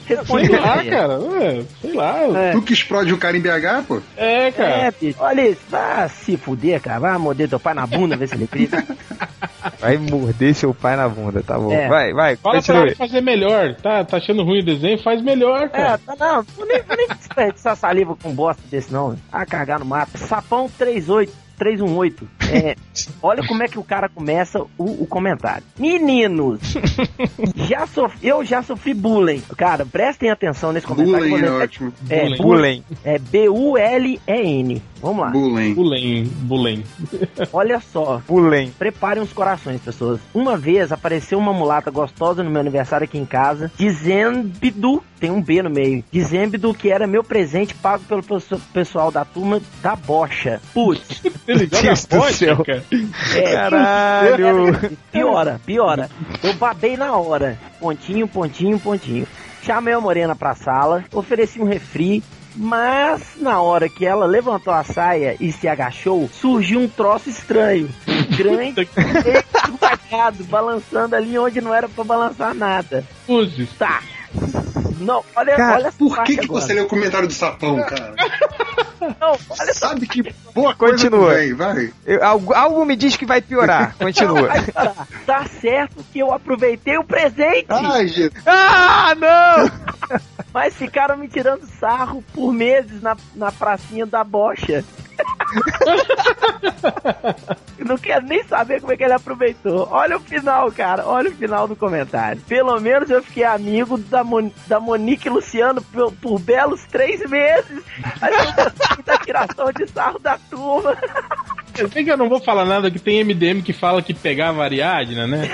Responde 0.05 0.47
Sei 0.47 0.59
lá, 0.59 0.83
cara. 0.83 1.19
Sei 1.81 1.93
lá. 1.93 2.17
É. 2.37 2.51
Tu 2.51 2.61
que 2.61 2.73
explode 2.73 3.13
o 3.13 3.17
cara 3.17 3.37
em 3.37 3.41
BH, 3.41 3.85
pô? 3.87 4.01
É, 4.17 4.51
cara. 4.51 4.69
É, 4.69 4.91
bicho. 4.91 5.17
Olha 5.19 5.47
isso, 5.49 5.61
vai 5.69 6.09
se 6.09 6.37
fuder, 6.37 6.81
cara. 6.81 6.99
Vai 6.99 7.17
morder 7.17 7.49
teu 7.49 7.59
pai 7.59 7.73
na 7.73 7.87
bunda, 7.87 8.15
ver 8.17 8.27
se 8.27 8.35
ele 8.35 8.47
grita. 8.51 8.83
Vai 9.79 9.97
morder 9.97 10.53
seu 10.53 10.73
pai 10.73 10.95
na 10.97 11.07
bunda, 11.07 11.41
tá 11.41 11.57
bom. 11.57 11.71
É. 11.71 11.87
Vai, 11.87 12.13
vai, 12.13 12.35
Fala 12.35 12.55
pra 12.55 12.61
continue. 12.61 12.87
ele 12.87 12.95
fazer 12.95 13.21
melhor. 13.21 13.75
Tá, 13.75 14.03
tá 14.03 14.17
achando 14.17 14.43
ruim 14.43 14.59
o 14.59 14.65
desenho? 14.65 15.01
Faz 15.01 15.21
melhor, 15.21 15.63
É, 15.63 15.67
cara. 15.69 15.97
tá, 15.97 16.15
não, 16.19 16.43
vou 16.55 16.65
nem, 16.65 16.81
vou 16.83 16.97
nem 16.97 17.07
desperdiçar 17.15 17.75
saliva 17.77 18.15
com 18.21 18.33
bosta 18.33 18.61
desse, 18.69 18.91
não. 18.91 19.15
Ah, 19.31 19.45
cagar 19.45 19.79
no 19.79 19.85
mato. 19.85 20.17
Sapão 20.17 20.69
38. 20.77 21.31
318. 21.63 22.27
É, 22.51 22.75
olha 23.21 23.45
como 23.47 23.63
é 23.63 23.67
que 23.67 23.79
o 23.79 23.83
cara 23.83 24.09
começa 24.09 24.59
o, 24.77 25.03
o 25.03 25.07
comentário. 25.07 25.63
Meninos, 25.79 26.59
já 27.55 27.87
sof- 27.87 28.17
eu 28.21 28.43
já 28.43 28.61
sofri 28.61 28.93
bullying. 28.93 29.41
Cara, 29.57 29.85
prestem 29.85 30.29
atenção 30.29 30.71
nesse 30.73 30.85
comentário. 30.85 31.29
Bullying 31.29 31.45
é 31.45 31.49
ler- 31.49 31.61
ótimo. 31.63 31.93
É. 32.09 32.35
Bullying. 32.37 32.83
É 33.03 33.17
B-U-L-E-N. 33.17 34.81
Vamos 35.03 35.19
lá. 35.25 35.29
Bullying. 35.31 35.73
Bulem, 35.73 36.23
bulem. 36.23 36.83
Olha 37.51 37.79
só. 37.81 38.21
Bullying. 38.27 38.71
Preparem 38.79 39.21
os 39.21 39.33
corações, 39.33 39.81
pessoas. 39.81 40.19
Uma 40.33 40.57
vez 40.57 40.91
apareceu 40.91 41.37
uma 41.37 41.51
mulata 41.53 41.91
gostosa 41.91 42.41
no 42.41 42.49
meu 42.49 42.61
aniversário 42.61 43.03
aqui 43.03 43.17
em 43.17 43.25
casa, 43.25 43.69
dizendo, 43.77 44.49
tem 45.19 45.29
um 45.29 45.41
B 45.41 45.61
no 45.61 45.69
meio, 45.69 46.03
dizendo 46.11 46.73
que 46.73 46.89
era 46.89 47.05
meu 47.05 47.23
presente 47.23 47.73
pago 47.75 48.03
pelo 48.05 48.23
pesso- 48.23 48.59
pessoal 48.73 49.11
da 49.11 49.25
turma 49.25 49.61
da 49.81 49.95
bocha. 49.95 50.61
Putz, 50.73 51.21
Ele 51.47 51.65
Deus 51.67 52.05
do 52.05 52.21
céu. 52.31 52.63
cara. 52.63 52.83
é, 53.35 53.53
Caralho. 53.53 54.79
piora, 55.11 55.59
piora. 55.65 56.09
Eu 56.41 56.53
babei 56.53 56.95
na 56.95 57.15
hora. 57.17 57.59
Pontinho, 57.79 58.27
pontinho, 58.27 58.79
pontinho. 58.79 59.27
Chamei 59.63 59.93
a 59.93 59.99
Morena 60.01 60.35
pra 60.35 60.55
sala, 60.55 61.03
ofereci 61.13 61.61
um 61.61 61.65
refri, 61.65 62.21
mas 62.55 63.21
na 63.37 63.61
hora 63.61 63.89
que 63.89 64.05
ela 64.05 64.25
levantou 64.25 64.73
a 64.73 64.83
saia 64.83 65.35
e 65.39 65.51
se 65.51 65.67
agachou, 65.67 66.29
surgiu 66.31 66.79
um 66.79 66.87
troço 66.87 67.29
estranho. 67.29 67.89
Grande, 68.37 68.87
esmagado, 69.65 70.43
balançando 70.49 71.15
ali 71.15 71.37
onde 71.37 71.61
não 71.61 71.73
era 71.73 71.87
pra 71.89 72.03
balançar 72.03 72.53
nada. 72.53 73.03
Uzes. 73.27 73.69
Tá. 73.77 74.01
Não, 74.99 75.23
olha, 75.35 75.55
Cara, 75.55 75.75
olha 75.75 75.91
Por 75.91 76.23
que, 76.23 76.35
que 76.37 76.45
agora. 76.45 76.61
você 76.61 76.73
leu 76.73 76.85
o 76.85 76.87
comentário 76.87 77.27
do 77.27 77.33
sapão, 77.33 77.75
cara? 77.83 78.13
Não, 79.19 79.31
olha 79.49 79.69
essa 79.69 79.87
Sabe 79.89 80.07
que 80.07 80.23
boa 80.53 80.73
coisa 80.75 80.95
Continua. 81.09 81.33
vem, 81.33 81.53
vai. 81.53 81.93
Eu- 82.05 82.23
algo, 82.23 82.53
algo 82.53 82.85
me 82.85 82.95
diz 82.95 83.15
que 83.17 83.25
vai 83.25 83.41
piorar. 83.41 83.95
Continua. 83.99 84.49
Tá 85.25 85.45
certo 85.61 86.03
que 86.11 86.19
eu 86.19 86.31
aproveitei 86.33 86.97
o 86.97 87.03
presente. 87.03 87.67
Ai, 87.69 88.07
gente. 88.07 88.35
ah, 88.45 89.13
não! 89.15 90.19
Mas 90.53 90.75
ficaram 90.75 91.17
me 91.17 91.27
tirando 91.27 91.65
sarro 91.79 92.23
por 92.33 92.53
meses 92.53 93.01
na, 93.01 93.17
na 93.35 93.51
pracinha 93.51 94.05
da 94.05 94.23
bocha. 94.23 94.83
Não 97.79 97.97
quero 97.97 98.25
nem 98.25 98.43
saber 98.43 98.79
como 98.79 98.93
é 98.93 98.97
que 98.97 99.03
ele 99.03 99.13
aproveitou. 99.13 99.87
Olha 99.91 100.17
o 100.17 100.19
final, 100.19 100.71
cara. 100.71 101.05
Olha 101.05 101.29
o 101.29 101.35
final 101.35 101.67
do 101.67 101.75
comentário. 101.75 102.41
Pelo 102.47 102.79
menos 102.79 103.09
eu 103.09 103.21
fiquei 103.21 103.43
amigo 103.43 103.97
da, 103.97 104.23
Mon 104.23 104.49
da 104.67 104.79
Monique 104.79 105.27
e 105.27 105.31
Luciano 105.31 105.81
por, 105.81 106.13
por 106.13 106.39
belos 106.39 106.81
três 106.85 107.19
meses. 107.29 107.83
A 108.21 108.29
da 109.03 109.17
tiração 109.17 109.71
de 109.73 109.87
sarro 109.87 110.19
da 110.19 110.37
turma. 110.49 110.97
Eu 111.77 111.89
sei 111.89 112.03
que 112.03 112.11
eu 112.11 112.17
não 112.17 112.29
vou 112.29 112.39
falar 112.39 112.65
nada 112.65 112.89
que 112.89 112.99
tem 112.99 113.23
MDM 113.23 113.61
que 113.61 113.73
fala 113.73 114.01
que 114.01 114.13
pegava 114.13 114.61
a 114.61 114.65
Ariadna, 114.65 115.27
né? 115.27 115.49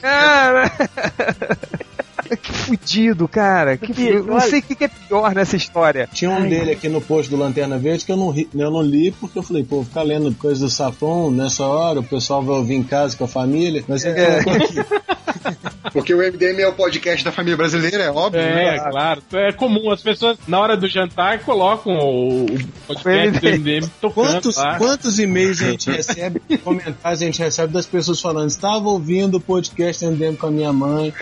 Cara. 0.00 0.72
que 2.40 2.52
fudido, 2.52 3.26
cara. 3.28 3.76
Que 3.76 4.06
eu 4.08 4.24
não 4.24 4.40
sei 4.40 4.60
o 4.60 4.62
que 4.62 4.74
que 4.74 4.84
é 4.84 4.88
pior 4.88 5.34
nessa 5.34 5.56
história. 5.56 6.08
Tinha 6.12 6.30
um 6.30 6.48
dele 6.48 6.72
aqui 6.72 6.88
no 6.88 7.00
post 7.00 7.30
do 7.30 7.36
Lanterna 7.36 7.78
Verde 7.78 8.04
que 8.04 8.12
eu 8.12 8.16
não, 8.16 8.30
ri- 8.30 8.48
eu 8.54 8.70
não 8.70 8.82
li 8.82 9.10
porque 9.10 9.38
eu 9.38 9.42
falei, 9.42 9.64
pô, 9.64 9.82
ficar 9.84 10.02
lendo 10.02 10.32
coisa 10.34 10.64
do 10.64 10.70
sapão 10.70 11.30
nessa 11.30 11.64
hora, 11.66 12.00
o 12.00 12.04
pessoal 12.04 12.42
vai 12.42 12.56
ouvir 12.56 12.74
em 12.74 12.82
casa 12.82 13.16
com 13.16 13.24
a 13.24 13.28
família, 13.28 13.82
mas 13.88 14.04
é, 14.04 14.10
É. 14.10 14.38
aqui. 14.38 14.74
Porque 15.92 16.14
o 16.14 16.18
MDM 16.18 16.60
é 16.60 16.68
o 16.68 16.72
podcast 16.72 17.24
da 17.24 17.32
família 17.32 17.56
brasileira, 17.56 18.04
é 18.04 18.10
óbvio. 18.10 18.40
É, 18.40 18.76
né? 18.76 18.90
claro. 18.90 19.22
É 19.32 19.52
comum. 19.52 19.90
As 19.90 20.02
pessoas, 20.02 20.38
na 20.46 20.58
hora 20.58 20.76
do 20.76 20.88
jantar, 20.88 21.40
colocam 21.40 21.92
o, 21.98 22.44
o 22.44 22.58
podcast 22.86 23.40
do 23.40 23.48
MDM 23.48 23.90
tocando 24.00 24.26
Quantos, 24.30 24.56
lá. 24.56 24.78
quantos 24.78 25.18
e-mails 25.18 25.62
a 25.62 25.70
gente 25.70 25.90
recebe, 25.90 26.40
comentários 26.62 27.22
a 27.22 27.24
gente 27.24 27.38
recebe 27.40 27.72
das 27.72 27.86
pessoas 27.86 28.20
falando, 28.20 28.48
estava 28.48 28.88
ouvindo 28.88 29.36
o 29.36 29.40
podcast 29.40 30.04
andando 30.04 30.36
com 30.36 30.46
a 30.46 30.50
minha 30.50 30.72
mãe. 30.72 31.12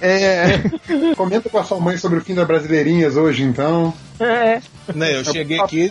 É. 0.00 1.14
Comenta 1.16 1.48
com 1.48 1.58
a 1.58 1.64
sua 1.64 1.80
mãe 1.80 1.96
sobre 1.96 2.18
o 2.18 2.20
fim 2.22 2.34
das 2.34 2.46
brasileirinhas 2.46 3.16
hoje, 3.16 3.42
então. 3.42 3.92
É. 4.18 4.60
Né, 4.94 5.16
eu 5.16 5.24
cheguei 5.24 5.58
aqui. 5.60 5.90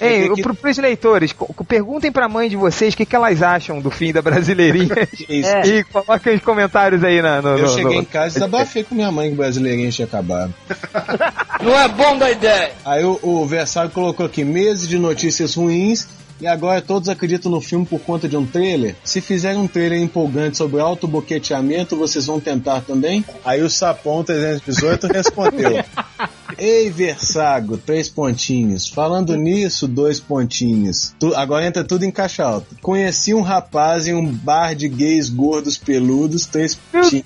Ei, 0.00 0.28
pro, 0.42 0.54
pros 0.54 0.78
leitores, 0.78 1.34
perguntem 1.68 2.10
pra 2.10 2.28
mãe 2.28 2.48
de 2.48 2.56
vocês 2.56 2.94
o 2.94 2.96
que, 2.96 3.04
que 3.06 3.14
elas 3.14 3.42
acham 3.42 3.80
do 3.80 3.90
fim 3.90 4.12
da 4.12 4.22
Brasileirinha. 4.22 4.88
É. 5.28 5.66
E 5.66 5.84
coloquem 5.84 6.34
os 6.36 6.42
comentários 6.42 7.02
aí 7.04 7.20
na, 7.22 7.40
no, 7.42 7.50
Eu 7.50 7.62
no- 7.62 7.68
cheguei 7.68 7.96
no- 7.96 8.02
em 8.02 8.04
casa 8.04 8.30
e 8.30 8.40
desabafei 8.40 8.82
com 8.84 8.94
minha 8.94 9.10
mãe 9.12 9.28
que 9.28 9.34
o 9.34 9.36
brasileirinho 9.36 9.90
tinha 9.90 10.06
acabado. 10.06 10.52
Não 11.62 11.78
é 11.78 11.88
bom 11.88 12.16
da 12.18 12.30
ideia. 12.30 12.72
Aí 12.84 13.04
o, 13.04 13.18
o 13.22 13.46
Versário 13.46 13.90
colocou 13.90 14.26
aqui 14.26 14.44
meses 14.44 14.88
de 14.88 14.98
notícias 14.98 15.54
ruins 15.54 16.06
e 16.42 16.46
agora 16.48 16.82
todos 16.82 17.08
acreditam 17.08 17.50
no 17.52 17.60
filme 17.60 17.86
por 17.86 18.00
conta 18.00 18.28
de 18.28 18.36
um 18.36 18.44
trailer. 18.44 18.96
Se 19.04 19.20
fizerem 19.20 19.58
um 19.60 19.68
trailer 19.68 20.02
empolgante 20.02 20.56
sobre 20.56 20.80
autoboqueteamento, 20.80 21.96
vocês 21.96 22.26
vão 22.26 22.40
tentar 22.40 22.80
também? 22.80 23.24
Aí 23.44 23.62
o 23.62 23.70
Sapão 23.70 24.24
318 24.24 25.06
respondeu. 25.06 25.82
Ei, 26.58 26.90
Versago, 26.90 27.76
três 27.78 28.08
pontinhos. 28.08 28.86
Falando 28.86 29.34
nisso, 29.36 29.88
dois 29.88 30.20
pontinhos. 30.20 31.14
Tu- 31.18 31.34
agora 31.34 31.64
entra 31.66 31.82
tudo 31.82 32.04
em 32.04 32.10
caixa 32.10 32.44
alta. 32.44 32.66
Conheci 32.82 33.32
um 33.32 33.40
rapaz 33.40 34.06
em 34.06 34.14
um 34.14 34.26
bar 34.26 34.74
de 34.74 34.86
gays 34.88 35.28
gordos 35.28 35.78
peludos, 35.78 36.44
três 36.44 36.74
pontinhos. 36.74 37.24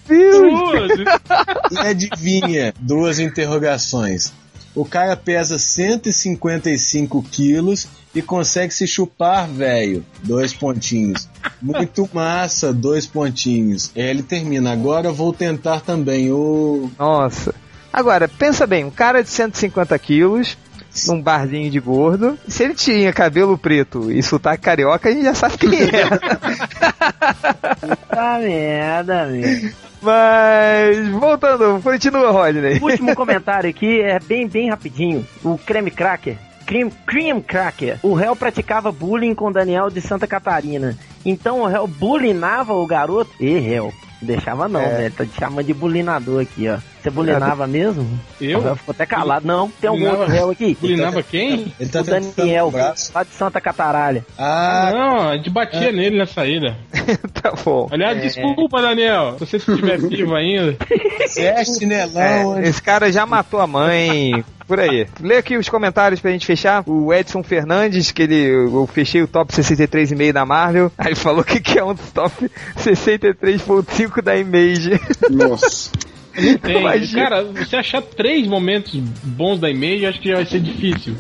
E 1.73 1.79
adivinha? 1.79 2.73
Duas 2.81 3.19
interrogações. 3.19 4.33
O 4.77 4.85
cara 4.85 5.17
pesa 5.17 5.59
155 5.59 7.23
quilos 7.23 7.89
e 8.15 8.21
consegue 8.21 8.75
se 8.75 8.87
chupar, 8.87 9.49
velho. 9.49 10.05
Dois 10.23 10.53
pontinhos. 10.53 11.27
Muito 11.63 12.07
massa, 12.13 12.75
dois 12.75 13.07
pontinhos. 13.07 13.91
Aí 13.97 14.03
ele 14.03 14.23
termina. 14.23 14.71
Agora 14.71 15.09
eu 15.09 15.15
vou 15.15 15.33
tentar 15.33 15.81
também. 15.81 16.31
O 16.31 16.91
Nossa. 16.99 17.55
Agora, 17.91 18.29
pensa 18.29 18.67
bem, 18.67 18.85
um 18.85 18.91
cara 18.91 19.23
de 19.23 19.31
150 19.31 19.99
quilos, 19.99 20.59
num 21.07 21.21
barzinho 21.21 21.71
de 21.71 21.81
gordo, 21.81 22.39
se 22.49 22.65
ele 22.65 22.75
tinha 22.75 23.13
cabelo 23.13 23.59
preto 23.59 24.11
e 24.11 24.23
sotaque 24.23 24.63
carioca, 24.63 25.09
a 25.09 25.13
gente 25.13 25.25
já 25.25 25.35
sabe 25.35 25.59
quem 25.59 25.83
é. 25.83 26.07
Tá 28.09 28.39
merda, 28.39 29.27
meu. 29.27 29.71
Mas, 30.01 31.09
voltando, 31.09 31.81
continua, 31.83 32.31
Rodney. 32.31 32.79
O 32.79 32.85
último 32.85 33.15
comentário 33.15 33.69
aqui 33.69 34.01
é 34.01 34.19
bem, 34.21 34.47
bem 34.47 34.71
rapidinho. 34.71 35.27
O 35.43 35.59
Creme 35.59 35.91
Cracker. 35.91 36.39
Cream, 36.65 36.91
cream 37.07 37.41
Cracker. 37.41 37.99
O 38.03 38.15
réu 38.15 38.35
praticava 38.35 38.91
bullying 38.91 39.35
com 39.35 39.53
Daniel 39.53 39.89
de 39.89 40.01
Santa 40.01 40.27
Catarina. 40.27 40.97
Então 41.29 41.61
o 41.61 41.67
réu 41.67 41.87
bullyingava 41.87 42.73
o 42.73 42.87
garoto. 42.87 43.31
E 43.41 43.59
réu. 43.59 43.93
Deixava 44.23 44.67
não, 44.67 44.81
É. 44.81 44.97
velho. 44.97 45.15
Tá 45.15 45.27
te 45.27 45.39
chamando 45.39 45.67
de 45.67 45.75
bullyingador 45.75 46.41
aqui, 46.43 46.67
ó. 46.69 46.79
Você 47.03 47.11
bullyingava 47.11 47.67
mesmo? 47.67 48.09
Eu? 48.41 48.61
O 48.61 48.77
ficou 48.77 48.93
até 48.93 49.05
calado. 49.05 49.47
Não, 49.47 49.69
tem 49.69 49.89
algum 49.89 50.01
Bulinava- 50.01 50.23
outro 50.23 50.35
réu 50.35 50.51
aqui. 50.51 50.77
Bulinava 50.81 51.23
quem? 51.23 51.73
ele 51.79 51.91
tá 51.91 52.01
o 52.01 52.05
Daniel, 52.05 52.73
lá 53.15 53.23
de 53.23 53.31
Santa 53.31 53.61
Cataralha. 53.61 54.25
Ah, 54.39 54.91
Não, 54.93 55.29
a 55.29 55.37
gente 55.37 55.51
batia 55.51 55.93
nele 55.93 56.17
na 56.17 56.27
saída. 56.27 56.77
tá 57.43 57.53
bom. 57.63 57.89
Aliás, 57.93 58.21
desculpa, 58.23 58.81
Daniel. 58.81 59.35
Se 59.39 59.47
você 59.47 59.57
estiver 59.59 59.99
vivo 60.09 60.35
ainda. 60.35 60.77
é 61.37 61.65
chinelão. 61.65 62.59
É, 62.59 62.69
esse 62.69 62.81
cara 62.83 63.13
já 63.13 63.27
matou 63.27 63.61
a 63.61 63.67
mãe. 63.67 64.43
Por 64.67 64.81
aí. 64.81 65.07
Lê 65.21 65.37
aqui 65.37 65.57
os 65.57 65.69
comentários 65.69 66.21
pra 66.21 66.31
gente 66.31 66.47
fechar. 66.47 66.83
O 66.87 67.13
Edson 67.13 67.43
Fernandes, 67.43 68.11
que 68.11 68.23
ele. 68.23 68.45
Eu 68.47 68.87
fechei 68.93 69.23
o 69.23 69.29
top 69.29 69.53
63,5 69.53 70.33
da 70.33 70.45
Marvel. 70.45 70.91
Aí 70.99 71.15
falou 71.15 71.45
que, 71.45 71.61
que 71.61 71.79
é 71.79 71.85
um 71.85 71.95
dos 71.95 72.11
top 72.11 72.51
63,5 72.77 74.23
da 74.23 74.37
Image. 74.37 75.01
Nossa. 75.31 75.91
Tem. 76.63 76.81
Imagina. 76.81 77.23
Cara, 77.23 77.45
você 77.45 77.77
achar 77.77 78.03
três 78.03 78.47
momentos 78.47 78.95
bons 78.95 79.59
da 79.59 79.71
Image, 79.71 80.07
acho 80.07 80.21
que 80.21 80.29
já 80.29 80.37
vai 80.37 80.47
ser 80.47 80.61
difícil. 80.61 81.17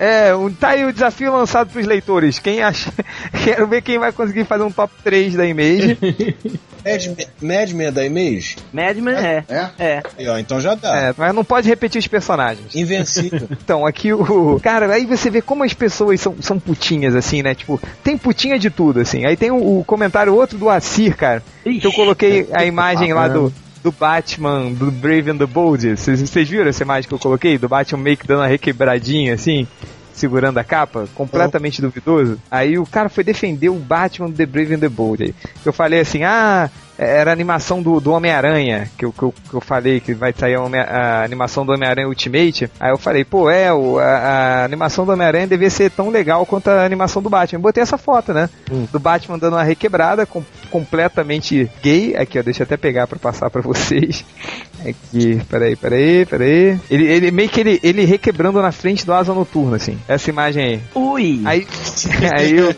É, 0.00 0.34
um, 0.34 0.50
tá 0.50 0.70
aí 0.70 0.86
o 0.86 0.92
desafio 0.94 1.30
lançado 1.30 1.70
pros 1.70 1.86
leitores. 1.86 2.38
Quem 2.38 2.62
acha. 2.62 2.90
Quero 3.44 3.66
ver 3.66 3.82
quem 3.82 3.98
vai 3.98 4.10
conseguir 4.10 4.46
fazer 4.46 4.64
um 4.64 4.70
top 4.70 4.94
3 5.04 5.34
da 5.34 5.46
Image. 5.46 5.98
Madman 6.82 7.26
Madman 7.42 7.92
da 7.92 8.06
Image? 8.06 8.56
Madman 8.72 9.14
é. 9.14 9.44
É? 9.46 9.68
É. 9.78 10.02
Aí, 10.16 10.26
ó, 10.26 10.38
então 10.38 10.58
já 10.58 10.74
dá. 10.74 10.96
É, 10.96 11.14
mas 11.14 11.34
não 11.34 11.44
pode 11.44 11.68
repetir 11.68 11.98
os 11.98 12.06
personagens. 12.06 12.74
Invencível. 12.74 13.46
Então, 13.62 13.84
aqui 13.86 14.12
o. 14.12 14.58
Cara, 14.60 14.92
aí 14.92 15.04
você 15.04 15.28
vê 15.28 15.42
como 15.42 15.62
as 15.62 15.74
pessoas 15.74 16.20
são, 16.20 16.34
são 16.40 16.58
putinhas, 16.58 17.14
assim, 17.14 17.42
né? 17.42 17.54
Tipo, 17.54 17.78
tem 18.02 18.16
putinha 18.16 18.58
de 18.58 18.70
tudo, 18.70 19.00
assim. 19.00 19.26
Aí 19.26 19.36
tem 19.36 19.50
o, 19.50 19.80
o 19.80 19.84
comentário 19.84 20.34
outro 20.34 20.56
do 20.56 20.70
Assir, 20.70 21.14
cara. 21.14 21.42
Que 21.62 21.86
eu 21.86 21.92
coloquei 21.92 22.48
a 22.52 22.64
imagem 22.64 23.12
lá 23.12 23.28
do, 23.28 23.52
do 23.82 23.90
Batman, 23.92 24.72
do 24.72 24.90
Brave 24.90 25.30
and 25.30 25.38
the 25.38 25.46
Bold. 25.46 25.96
Vocês 25.96 26.48
viram 26.48 26.68
essa 26.68 26.82
imagem 26.82 27.08
que 27.08 27.14
eu 27.14 27.18
coloquei? 27.18 27.56
Do 27.58 27.68
Batman 27.68 28.02
meio 28.02 28.16
que 28.16 28.26
dando 28.26 28.40
uma 28.40 28.46
requebradinha, 28.46 29.34
assim? 29.34 29.66
Segurando 30.12 30.58
a 30.58 30.64
capa, 30.64 31.08
completamente 31.14 31.80
duvidoso. 31.80 32.38
Aí 32.50 32.78
o 32.78 32.84
cara 32.84 33.08
foi 33.08 33.24
defender 33.24 33.70
o 33.70 33.76
Batman 33.76 34.28
do 34.28 34.36
The 34.36 34.44
Brave 34.44 34.74
and 34.74 34.80
the 34.80 34.88
Bold. 34.88 35.34
Eu 35.64 35.72
falei 35.72 36.00
assim: 36.00 36.24
ah, 36.24 36.68
era 36.98 37.30
a 37.30 37.32
animação 37.32 37.80
do, 37.80 37.98
do 38.00 38.12
Homem-Aranha, 38.12 38.90
que 38.98 39.06
eu, 39.06 39.12
que, 39.12 39.22
eu, 39.22 39.32
que 39.48 39.54
eu 39.54 39.60
falei 39.62 39.98
que 39.98 40.12
vai 40.12 40.34
sair 40.36 40.56
a, 40.56 40.60
Homem- 40.60 40.80
a 40.82 41.24
animação 41.24 41.64
do 41.64 41.72
Homem-Aranha 41.72 42.06
Ultimate. 42.06 42.70
Aí 42.78 42.90
eu 42.90 42.98
falei, 42.98 43.24
pô, 43.24 43.48
é, 43.48 43.72
o, 43.72 43.98
a, 43.98 44.04
a 44.04 44.64
animação 44.64 45.06
do 45.06 45.12
Homem-Aranha 45.12 45.46
devia 45.46 45.70
ser 45.70 45.90
tão 45.90 46.10
legal 46.10 46.44
quanto 46.44 46.68
a 46.68 46.84
animação 46.84 47.22
do 47.22 47.30
Batman. 47.30 47.56
Eu 47.58 47.62
botei 47.62 47.82
essa 47.82 47.96
foto, 47.96 48.34
né? 48.34 48.50
Do 48.92 48.98
Batman 49.00 49.38
dando 49.38 49.54
uma 49.56 49.62
requebrada, 49.62 50.26
com, 50.26 50.44
completamente 50.70 51.70
gay. 51.82 52.16
Aqui, 52.16 52.38
ó, 52.38 52.42
deixa 52.42 52.62
eu 52.62 52.64
até 52.64 52.76
pegar 52.76 53.06
pra 53.06 53.18
passar 53.18 53.50
pra 53.50 53.60
vocês. 53.60 54.24
Aqui, 54.80 55.42
peraí, 55.50 55.76
peraí, 55.76 56.24
peraí. 56.24 56.80
Ele, 56.90 57.06
ele 57.06 57.30
meio 57.30 57.50
que 57.50 57.60
ele, 57.60 57.78
ele 57.82 58.04
requebrando 58.04 58.62
na 58.62 58.72
frente 58.72 59.04
do 59.04 59.12
Asa 59.12 59.34
Noturno, 59.34 59.74
assim. 59.74 59.98
Essa 60.08 60.30
imagem 60.30 60.64
aí. 60.64 60.80
Ui. 60.94 61.42
Aí, 61.44 61.66
aí, 62.34 62.60
o, 62.62 62.76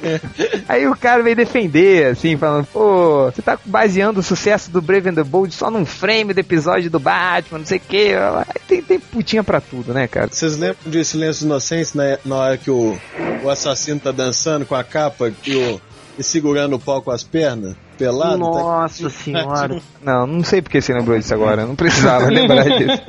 aí 0.69 0.89
o 0.89 0.97
cara 0.97 1.23
veio 1.23 1.37
defender, 1.37 2.07
assim, 2.07 2.37
falando, 2.37 2.67
pô, 2.67 3.31
você 3.31 3.41
tá 3.41 3.57
baseando 3.65 4.19
o 4.19 4.23
sucesso 4.23 4.71
do 4.71 4.83
Brave 4.83 5.11
and 5.11 5.15
the 5.15 5.23
Bold 5.23 5.55
só 5.55 5.71
num 5.71 5.87
frame 5.87 6.35
do 6.35 6.41
episódio 6.41 6.91
do 6.91 6.99
Batman, 6.99 7.61
não 7.61 7.67
sei 7.67 7.79
o 7.79 7.83
quê. 7.89 8.15
Aí 8.49 8.61
tem, 8.67 8.83
tem 8.83 8.99
putinha 8.99 9.45
pra 9.45 9.61
tudo, 9.61 9.95
né, 9.95 10.09
cara? 10.09 10.29
Vocês 10.29 10.57
lembram 10.57 10.91
de 10.91 11.05
Silêncio 11.05 11.45
Inocentes 11.45 11.95
na, 11.95 12.19
na 12.25 12.37
hora 12.37 12.59
que 12.59 12.71
o, 12.71 12.99
o 13.45 13.49
assassino 13.49 14.01
tá 14.01 14.11
dançando 14.11 14.67
com 14.67 14.75
a 14.75 14.83
capa 14.83 15.33
e, 15.47 15.55
o, 15.55 15.81
e 16.19 16.23
segurando 16.23 16.77
o 16.77 16.81
pau 16.81 17.03
com 17.03 17.11
as 17.11 17.23
pernas? 17.23 17.77
Pelado? 18.03 18.39
Tá- 18.39 18.45
Nossa 18.63 19.09
senhora. 19.11 19.81
Não, 20.03 20.27
não 20.27 20.43
sei 20.43 20.61
porque 20.61 20.81
você 20.81 20.93
lembrou 20.93 21.17
disso 21.17 21.33
agora, 21.33 21.65
não 21.65 21.77
precisava 21.77 22.27
lembrar 22.27 22.65
disso. 22.77 23.03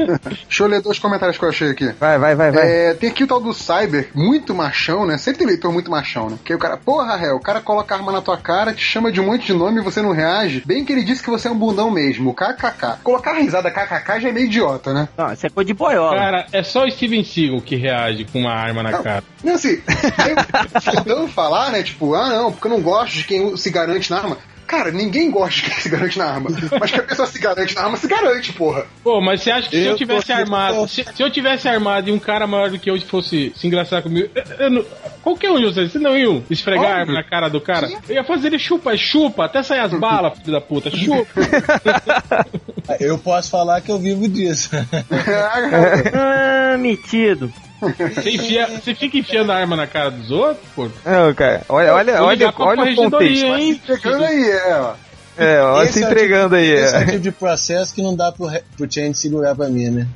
Deixa 0.45 0.63
eu 0.63 0.67
ler 0.67 0.79
dois 0.79 0.99
comentários 0.99 1.39
que 1.39 1.43
eu 1.43 1.49
achei 1.49 1.71
aqui. 1.71 1.91
Vai, 1.99 2.19
vai, 2.19 2.35
vai, 2.35 2.51
vai. 2.51 2.71
É, 2.71 2.93
tem 2.93 3.09
aqui 3.09 3.23
o 3.23 3.27
tal 3.27 3.41
do 3.41 3.51
Cyber, 3.51 4.11
muito 4.13 4.53
machão, 4.53 5.03
né? 5.03 5.17
Sempre 5.17 5.39
tem 5.39 5.47
leitor 5.47 5.73
muito 5.73 5.89
machão, 5.89 6.29
né? 6.29 6.37
Que 6.45 6.53
aí 6.53 6.55
o 6.55 6.59
cara, 6.59 6.77
porra, 6.77 7.15
réu, 7.15 7.37
o 7.37 7.41
cara 7.41 7.61
coloca 7.61 7.95
a 7.95 7.97
arma 7.97 8.11
na 8.11 8.21
tua 8.21 8.37
cara, 8.37 8.73
te 8.73 8.83
chama 8.83 9.11
de 9.11 9.19
um 9.19 9.25
monte 9.25 9.47
de 9.47 9.53
nome 9.53 9.79
e 9.81 9.83
você 9.83 10.03
não 10.03 10.11
reage. 10.11 10.61
Bem 10.67 10.85
que 10.85 10.91
ele 10.93 11.03
disse 11.03 11.23
que 11.23 11.31
você 11.31 11.47
é 11.47 11.51
um 11.51 11.57
bundão 11.57 11.89
mesmo, 11.89 12.31
kkk. 12.31 12.99
Colocar 13.03 13.31
a 13.31 13.39
risada 13.39 13.71
kkk 13.71 14.21
já 14.21 14.29
é 14.29 14.31
meio 14.31 14.45
idiota, 14.45 14.93
né? 14.93 15.09
Não, 15.17 15.33
isso 15.33 15.47
é 15.47 15.49
coisa 15.49 15.65
de 15.65 15.73
boiola. 15.73 16.15
Cara, 16.15 16.45
é 16.53 16.61
só 16.61 16.85
o 16.85 16.91
Steven 16.91 17.23
Seagal 17.23 17.61
que 17.61 17.75
reage 17.75 18.25
com 18.25 18.39
uma 18.41 18.53
arma 18.53 18.83
na 18.83 18.91
Não. 18.91 19.01
cara. 19.01 19.23
Não, 19.43 19.55
assim, 19.55 19.81
aí 20.19 20.81
fodão 20.95 21.27
falar, 21.27 21.71
né? 21.71 21.81
Tipo, 21.81 22.13
ah, 22.13 22.29
não, 22.29 22.51
porque 22.51 22.67
eu 22.67 22.71
não 22.71 22.81
gosto 22.81 23.15
de 23.15 23.23
quem 23.23 23.57
se 23.57 23.71
garante 23.71 24.11
na 24.11 24.17
arma. 24.17 24.37
Cara, 24.73 24.91
ninguém 24.91 25.29
gosta 25.29 25.61
de 25.61 25.69
quem 25.69 25.79
se 25.81 25.87
garante 25.89 26.17
na 26.17 26.25
arma. 26.25 26.49
Mas 26.79 26.89
que 26.89 26.99
a 26.99 27.03
pessoa 27.03 27.27
se 27.27 27.37
garante 27.37 27.75
na 27.75 27.83
arma, 27.83 27.95
se 27.95 28.07
garante, 28.07 28.51
porra. 28.53 28.85
Pô, 29.03 29.21
mas 29.21 29.41
você 29.43 29.51
acha 29.51 29.69
que 29.69 29.75
se 29.77 29.83
Eu 29.85 29.91
eu 29.91 29.97
tivesse 29.97 30.31
armado, 30.31 30.87
se, 30.87 31.05
se 31.13 31.21
eu 31.21 31.29
tivesse 31.29 31.67
armado 31.69 32.09
e 32.09 32.11
um 32.11 32.17
cara 32.17 32.47
maior 32.47 32.71
do 32.71 32.79
que 32.79 32.89
eu 32.89 32.99
fosse 33.01 33.53
se 33.55 33.67
engraçar 33.67 34.01
comigo, 34.01 34.29
eu, 34.33 34.43
eu 34.65 34.71
não- 34.71 34.85
qualquer 35.21 35.51
um 35.51 35.61
vocês, 35.61 35.91
vocês 35.91 36.03
não 36.03 36.17
iam 36.17 36.43
esfregar 36.49 36.85
a 36.91 36.95
arma 37.01 37.13
na 37.13 37.23
cara 37.23 37.49
do 37.49 37.61
cara? 37.61 37.87
Eu 38.09 38.15
ia 38.15 38.23
fazer 38.23 38.47
ele 38.47 38.57
chupa, 38.57 38.97
chupa, 38.97 39.45
até 39.45 39.61
sair 39.61 39.79
as 39.81 39.93
balas, 39.93 40.39
filho 40.39 40.51
da 40.53 40.59
puta, 40.61 40.89
chupa. 40.89 41.27
Eu 42.99 43.17
posso 43.17 43.49
falar 43.49 43.79
que 43.81 43.89
eu 43.91 43.97
vivo 43.99 44.27
disso. 44.27 44.69
Ah, 46.13 46.77
metido. 46.77 47.51
Você, 47.89 48.29
enfia, 48.31 48.67
você 48.67 48.95
fica 48.95 49.17
enfiando 49.17 49.51
a 49.51 49.55
arma 49.55 49.75
na 49.75 49.87
cara 49.87 50.11
dos 50.11 50.31
outros, 50.31 50.67
pô. 50.75 50.89
Não, 51.05 51.33
cara, 51.33 51.61
olha, 51.69 51.93
olha, 51.93 52.23
olha, 52.23 52.53
olha 52.57 52.91
o 52.91 52.95
contexto. 52.95 53.45
hein? 53.45 53.81
Chegando 53.85 54.23
aí, 54.23 54.49
é, 54.49 54.75
ó. 54.75 54.93
É, 55.35 55.61
ó, 55.61 55.81
Esse 55.81 55.93
se 55.93 56.03
é 56.03 56.07
o 56.07 56.11
entregando 56.11 56.55
aí. 56.55 56.69
Esse 56.69 56.95
é 56.95 56.99
o 56.99 57.01
é. 57.01 57.05
tipo 57.05 57.19
de 57.19 57.31
processo 57.31 57.93
que 57.93 58.01
não 58.03 58.15
dá 58.15 58.31
pro, 58.31 58.47
pro 58.77 58.91
Change 58.91 59.15
segurar 59.15 59.55
pra 59.55 59.67
mim, 59.67 59.89
né? 59.89 60.07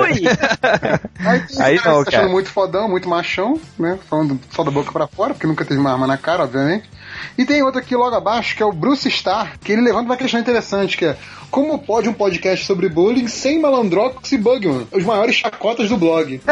Ui. 0.00 0.22
Aí, 1.26 1.42
Aí 1.58 1.78
cara 1.78 1.90
não, 1.90 2.04
tá 2.04 2.10
cara. 2.10 2.22
achando 2.22 2.30
muito 2.30 2.48
fodão, 2.50 2.88
muito 2.88 3.08
machão, 3.08 3.60
né? 3.78 3.98
Falando 4.08 4.38
só 4.54 4.62
da 4.62 4.70
boca 4.70 4.92
pra 4.92 5.08
fora, 5.08 5.34
porque 5.34 5.46
nunca 5.46 5.64
teve 5.64 5.80
uma 5.80 5.90
arma 5.92 6.06
na 6.06 6.16
cara, 6.16 6.44
obviamente. 6.44 6.88
E 7.38 7.44
tem 7.44 7.62
outro 7.62 7.80
aqui 7.80 7.94
logo 7.96 8.14
abaixo, 8.14 8.56
que 8.56 8.62
é 8.62 8.66
o 8.66 8.72
Bruce 8.72 9.08
Starr, 9.08 9.58
que 9.58 9.72
ele 9.72 9.82
levanta 9.82 10.06
uma 10.06 10.16
questão 10.16 10.40
interessante, 10.40 10.96
que 10.96 11.04
é 11.04 11.16
como 11.50 11.78
pode 11.78 12.08
um 12.08 12.12
podcast 12.12 12.66
sobre 12.66 12.88
bullying 12.88 13.28
sem 13.28 13.60
Malandrox 13.60 14.32
e 14.32 14.38
Bugman, 14.38 14.88
os 14.90 15.04
maiores 15.04 15.36
chacotas 15.36 15.88
do 15.88 15.96
blog? 15.96 16.40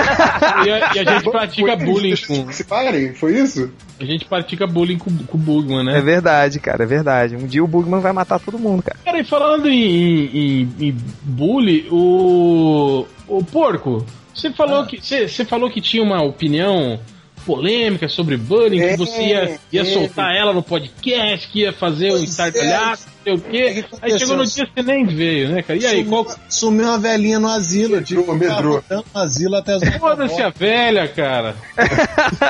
E 0.64 0.70
a, 0.70 0.94
e 0.94 0.98
a 1.00 1.04
gente 1.04 1.28
pratica 1.30 1.74
bullying 1.76 2.14
com. 2.26 2.52
Se 2.52 2.62
parem, 2.64 3.14
foi 3.14 3.36
isso? 3.36 3.70
A 3.98 4.04
gente 4.04 4.24
pratica 4.24 4.66
bullying 4.66 4.98
com, 4.98 5.10
com 5.16 5.36
o 5.36 5.40
Bugman, 5.40 5.80
É 5.80 5.94
né? 5.94 6.00
verdade, 6.00 6.60
cara, 6.60 6.84
é 6.84 6.86
verdade. 6.86 7.34
Um 7.36 7.46
dia 7.46 7.62
o 7.64 7.66
Bugman 7.66 8.00
vai 8.00 8.12
matar 8.12 8.38
todo 8.38 8.58
mundo, 8.58 8.82
cara. 8.82 8.96
Cara, 9.04 9.18
e 9.18 9.24
falando 9.24 9.68
em, 9.68 10.26
em, 10.26 10.74
em 10.80 10.96
bullying, 11.22 11.86
o. 11.90 13.06
O 13.26 13.42
porco, 13.44 14.04
você 14.34 14.52
falou 14.52 14.84
que. 14.86 15.00
Você, 15.00 15.26
você 15.28 15.44
falou 15.44 15.70
que 15.70 15.80
tinha 15.80 16.02
uma 16.02 16.22
opinião 16.22 17.00
polêmica 17.44 18.08
sobre 18.08 18.36
bullying, 18.36 18.80
É, 18.80 18.90
que 18.92 18.96
você 18.96 19.22
ia, 19.22 19.58
ia 19.72 19.82
é. 19.82 19.84
soltar 19.84 20.34
ela 20.34 20.52
no 20.52 20.62
podcast, 20.62 21.48
que 21.48 21.60
ia 21.60 21.72
fazer 21.72 22.08
um 22.08 22.16
Pois 22.16 22.30
estardalhaço, 22.30 23.06
não 23.06 23.11
sei 23.24 23.34
o 23.34 23.40
quê. 23.40 23.82
que 23.82 23.84
Aí 24.02 24.18
chegou 24.18 24.36
no 24.36 24.46
dia 24.46 24.68
você 24.74 24.82
nem 24.82 25.04
veio, 25.06 25.48
né, 25.50 25.62
cara? 25.62 25.78
E 25.78 25.86
aí, 25.86 26.04
qual. 26.04 26.26
Sumiu 26.48 26.86
uma 26.86 26.98
velhinha 26.98 27.38
no 27.38 27.48
asilo. 27.48 28.00
Tive 28.02 28.22
Medrou, 28.32 28.82
que 28.82 28.94
no 28.94 29.04
asilo 29.14 29.56
até 29.56 29.74
as 29.74 29.82
Foda-se 29.98 30.40
a 30.42 30.48
velha, 30.50 31.08
cara. 31.08 31.54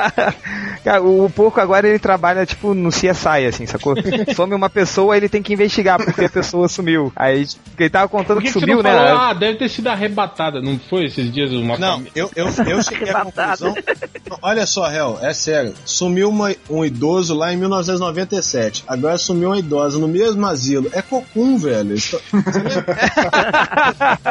Cara, 0.83 1.01
o, 1.01 1.29
porco 1.29 1.61
agora 1.61 1.87
ele 1.87 1.97
trabalha 1.97 2.45
tipo 2.45 2.73
no 2.73 2.89
CSI, 2.89 3.45
assim, 3.47 3.65
sacou? 3.65 3.95
Some 4.35 4.53
uma 4.53 4.69
pessoa, 4.69 5.15
ele 5.15 5.29
tem 5.29 5.41
que 5.41 5.53
investigar 5.53 5.97
porque 6.03 6.25
a 6.25 6.29
pessoa 6.29 6.67
sumiu. 6.67 7.11
Aí 7.15 7.45
porque 7.69 7.83
ele 7.83 7.89
tava 7.89 8.07
contando 8.09 8.41
que, 8.41 8.47
que, 8.47 8.53
que 8.53 8.59
sumiu, 8.59 8.83
né? 8.83 8.91
falou? 8.91 9.17
Ah, 9.17 9.33
deve 9.33 9.57
ter 9.59 9.69
sido 9.69 9.87
arrebatada, 9.87 10.61
não 10.61 10.77
foi 10.89 11.05
esses 11.05 11.31
dias 11.31 11.51
uma 11.51 11.77
Não, 11.77 11.93
família? 11.93 12.11
eu, 12.15 12.29
eu, 12.35 12.47
eu 12.67 12.83
cheguei 12.83 13.09
à 13.09 13.21
conclusão. 13.23 13.73
Olha 14.41 14.65
só, 14.65 14.91
Hel, 14.91 15.19
é 15.21 15.33
sério. 15.33 15.73
Sumiu 15.85 16.29
uma- 16.29 16.53
um 16.69 16.83
idoso 16.83 17.33
lá 17.33 17.53
em 17.53 17.57
1997. 17.57 18.83
Agora 18.87 19.17
sumiu 19.17 19.49
uma 19.49 19.59
idosa 19.59 19.97
no 19.97 20.07
mesmo 20.07 20.45
asilo. 20.45 20.62
É 20.93 21.01
cocum, 21.01 21.57
velho. 21.57 21.95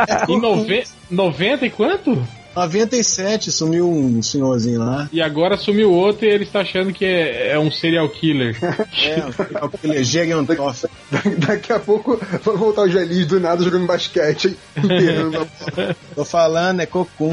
É 0.08 0.22
Em 0.24 0.26
cocum. 0.26 0.40
nove... 0.40 0.84
90 1.10 1.66
e 1.66 1.70
quanto? 1.70 2.26
97 2.54 3.50
sumiu 3.50 3.90
um 3.90 4.22
senhorzinho 4.22 4.80
lá. 4.80 5.08
E 5.12 5.22
agora 5.22 5.56
sumiu 5.56 5.90
outro 5.90 6.26
e 6.26 6.28
ele 6.28 6.44
está 6.44 6.60
achando 6.60 6.92
que 6.92 7.04
é, 7.04 7.52
é 7.52 7.58
um 7.58 7.70
serial 7.70 8.08
killer. 8.08 8.56
É, 9.02 9.22
aquele 9.64 10.04
Gerontoff. 10.04 10.86
Daqui 11.38 11.72
a 11.72 11.78
pouco 11.80 12.20
vão 12.42 12.56
voltar 12.56 12.82
os 12.82 12.92
velhinhos 12.92 13.26
do 13.26 13.40
nada 13.40 13.64
jogando 13.64 13.86
basquete. 13.86 14.56
Tô 16.14 16.24
falando, 16.24 16.80
é 16.80 16.86
cocum. 16.86 17.32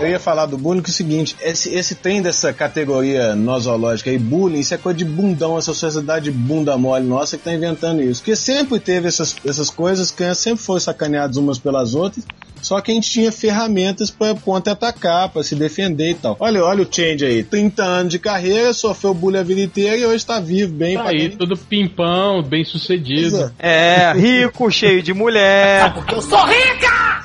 Eu 0.00 0.08
ia 0.08 0.18
falar 0.18 0.46
do 0.46 0.58
bullying 0.58 0.82
que 0.82 0.90
é 0.90 0.92
o 0.92 0.94
seguinte, 0.94 1.36
esse, 1.40 1.72
esse 1.74 1.94
trem 1.94 2.20
dessa 2.20 2.52
categoria 2.52 3.34
nosológica 3.34 4.10
aí, 4.10 4.18
bullying, 4.18 4.60
isso 4.60 4.74
é 4.74 4.78
coisa 4.78 4.98
de 4.98 5.04
bundão, 5.04 5.56
essa 5.56 5.72
sociedade 5.72 6.30
bunda 6.30 6.76
mole 6.76 7.06
nossa 7.06 7.38
que 7.38 7.44
tá 7.44 7.52
inventando 7.52 8.02
isso. 8.02 8.20
Porque 8.20 8.36
sempre 8.36 8.78
teve 8.80 9.08
essas, 9.08 9.36
essas 9.46 9.70
coisas, 9.70 10.10
crianças 10.10 10.38
sempre 10.38 10.64
foram 10.64 10.80
sacaneadas 10.80 11.36
umas 11.36 11.58
pelas 11.58 11.94
outras, 11.94 12.24
só 12.60 12.80
que 12.80 12.90
a 12.90 12.94
gente 12.94 13.10
tinha 13.10 13.30
ferramentas 13.30 14.10
pra 14.10 14.34
contra-atacar, 14.34 15.28
pra 15.28 15.42
se 15.42 15.54
defender 15.54 16.10
e 16.10 16.14
tal. 16.14 16.36
Olha, 16.40 16.64
olha 16.64 16.82
o 16.82 16.88
change 16.90 17.24
aí, 17.24 17.44
30 17.44 17.82
anos 17.84 18.10
de 18.10 18.18
carreira, 18.18 18.72
sofreu 18.72 19.12
bullying 19.12 19.38
a 19.38 19.42
vida 19.42 19.60
inteira 19.60 19.96
e 19.96 20.06
hoje 20.06 20.24
tá 20.24 20.40
vivo, 20.40 20.72
bem, 20.72 20.96
Tá 20.96 21.08
aí, 21.08 21.28
tudo 21.28 21.56
pimpão, 21.56 22.42
bem 22.42 22.64
sucedido. 22.64 23.52
É, 23.58 24.12
rico, 24.14 24.70
cheio 24.70 25.02
de 25.02 25.12
mulher, 25.12 25.92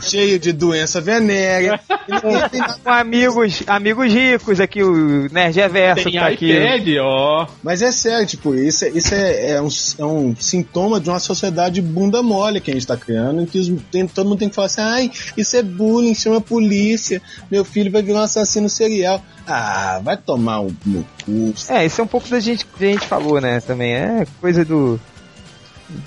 cheio 0.09 0.39
de 0.39 0.51
doença 0.51 0.99
venérea. 1.01 1.79
Com 2.83 2.89
amigos, 2.89 3.63
amigos 3.67 4.11
ricos 4.11 4.59
aqui, 4.59 4.81
o 4.83 5.27
Nerd 5.31 5.55
Reverso 5.55 6.03
que 6.05 6.11
Tem 6.11 6.19
tá 6.19 6.27
aqui. 6.27 6.51
iPad, 6.51 6.87
ó. 7.01 7.47
Mas 7.63 7.81
é 7.81 7.91
sério, 7.91 8.25
tipo, 8.25 8.55
isso, 8.55 8.85
é, 8.85 8.89
isso 8.89 9.13
é, 9.13 9.51
é 9.51 9.61
um, 9.61 9.67
é 9.99 10.05
um 10.05 10.35
sintoma 10.35 10.99
de 10.99 11.09
uma 11.09 11.19
sociedade 11.19 11.81
bunda 11.81 12.21
mole 12.23 12.59
que 12.59 12.71
a 12.71 12.73
gente 12.73 12.87
tá 12.87 12.97
criando, 12.97 13.41
em 13.41 13.45
que 13.45 13.59
os- 13.59 13.71
tem- 13.91 14.07
todo 14.07 14.27
mundo 14.27 14.39
tem 14.39 14.49
que 14.49 14.55
falar 14.55 14.65
assim, 14.67 14.81
ai, 14.81 15.11
isso 15.37 15.55
é 15.55 15.61
bullying, 15.63 16.13
chama 16.15 16.37
a 16.37 16.41
polícia, 16.41 17.21
meu 17.51 17.63
filho 17.63 17.91
vai 17.91 18.01
virar 18.01 18.19
um 18.19 18.23
assassino 18.23 18.69
serial. 18.69 19.23
Ah, 19.47 19.99
vai 20.03 20.15
tomar 20.15 20.59
um 20.61 20.71
no 20.85 21.03
cu. 21.25 21.53
É, 21.69 21.83
isso 21.85 21.99
é 21.99 22.03
um 22.03 22.07
pouco 22.07 22.29
da 22.29 22.39
gente 22.39 22.65
que 22.65 22.85
a 22.85 22.87
gente 22.91 23.07
falou, 23.07 23.41
né? 23.41 23.59
Também 23.61 23.93
é 23.95 24.27
coisa 24.39 24.63
do. 24.63 24.99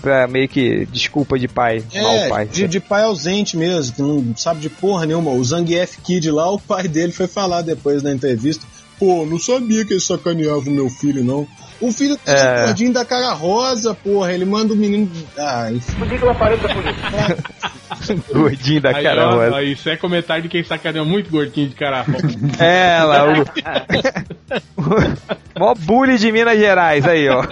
Pra 0.00 0.28
meio 0.28 0.48
que 0.48 0.86
desculpa 0.86 1.38
de 1.38 1.48
pai, 1.48 1.82
mau 1.94 2.12
É, 2.12 2.28
pai. 2.28 2.46
de, 2.46 2.68
de 2.68 2.80
pai 2.80 3.02
ausente 3.02 3.56
mesmo, 3.56 3.94
que 3.94 4.02
não 4.02 4.36
sabe 4.36 4.60
de 4.60 4.68
porra 4.70 5.06
nenhuma. 5.06 5.32
O 5.32 5.44
Zangief 5.44 5.98
Kid 6.02 6.30
lá, 6.30 6.50
o 6.50 6.58
pai 6.58 6.86
dele 6.86 7.12
foi 7.12 7.26
falar 7.26 7.62
depois 7.62 8.02
na 8.02 8.12
entrevista. 8.12 8.64
Pô, 8.98 9.26
não 9.26 9.38
sabia 9.38 9.84
que 9.84 9.92
ele 9.94 10.00
sacaneava 10.00 10.60
o 10.60 10.70
meu 10.70 10.88
filho, 10.88 11.24
não. 11.24 11.46
O 11.82 11.92
filho 11.92 12.16
tá 12.16 12.32
É. 12.32 12.66
gordinho 12.66 12.92
da 12.92 13.04
cara 13.04 13.32
rosa, 13.32 13.94
porra. 13.94 14.32
Ele 14.32 14.44
manda 14.44 14.72
o 14.72 14.76
menino. 14.76 15.10
Ah, 15.36 15.70
enfim. 15.70 15.92
Gordinho 18.32 18.80
da 18.80 18.90
Aí, 18.96 19.02
cara 19.02 19.28
ó, 19.28 19.34
rosa. 19.34 19.56
ó, 19.56 19.60
isso 19.60 19.88
é 19.88 19.96
comentário 19.96 20.42
de 20.44 20.48
quem 20.48 20.62
sacaneia 20.64 21.04
muito 21.04 21.30
gordinho 21.30 21.68
de 21.68 21.74
cara 21.74 22.02
rosa. 22.02 22.28
É, 22.58 23.02
lá, 23.02 23.24
o. 23.28 23.44
Mó 25.58 25.74
bully 25.74 26.16
de 26.18 26.32
Minas 26.32 26.58
Gerais 26.58 27.06
aí, 27.06 27.28
ó. 27.28 27.42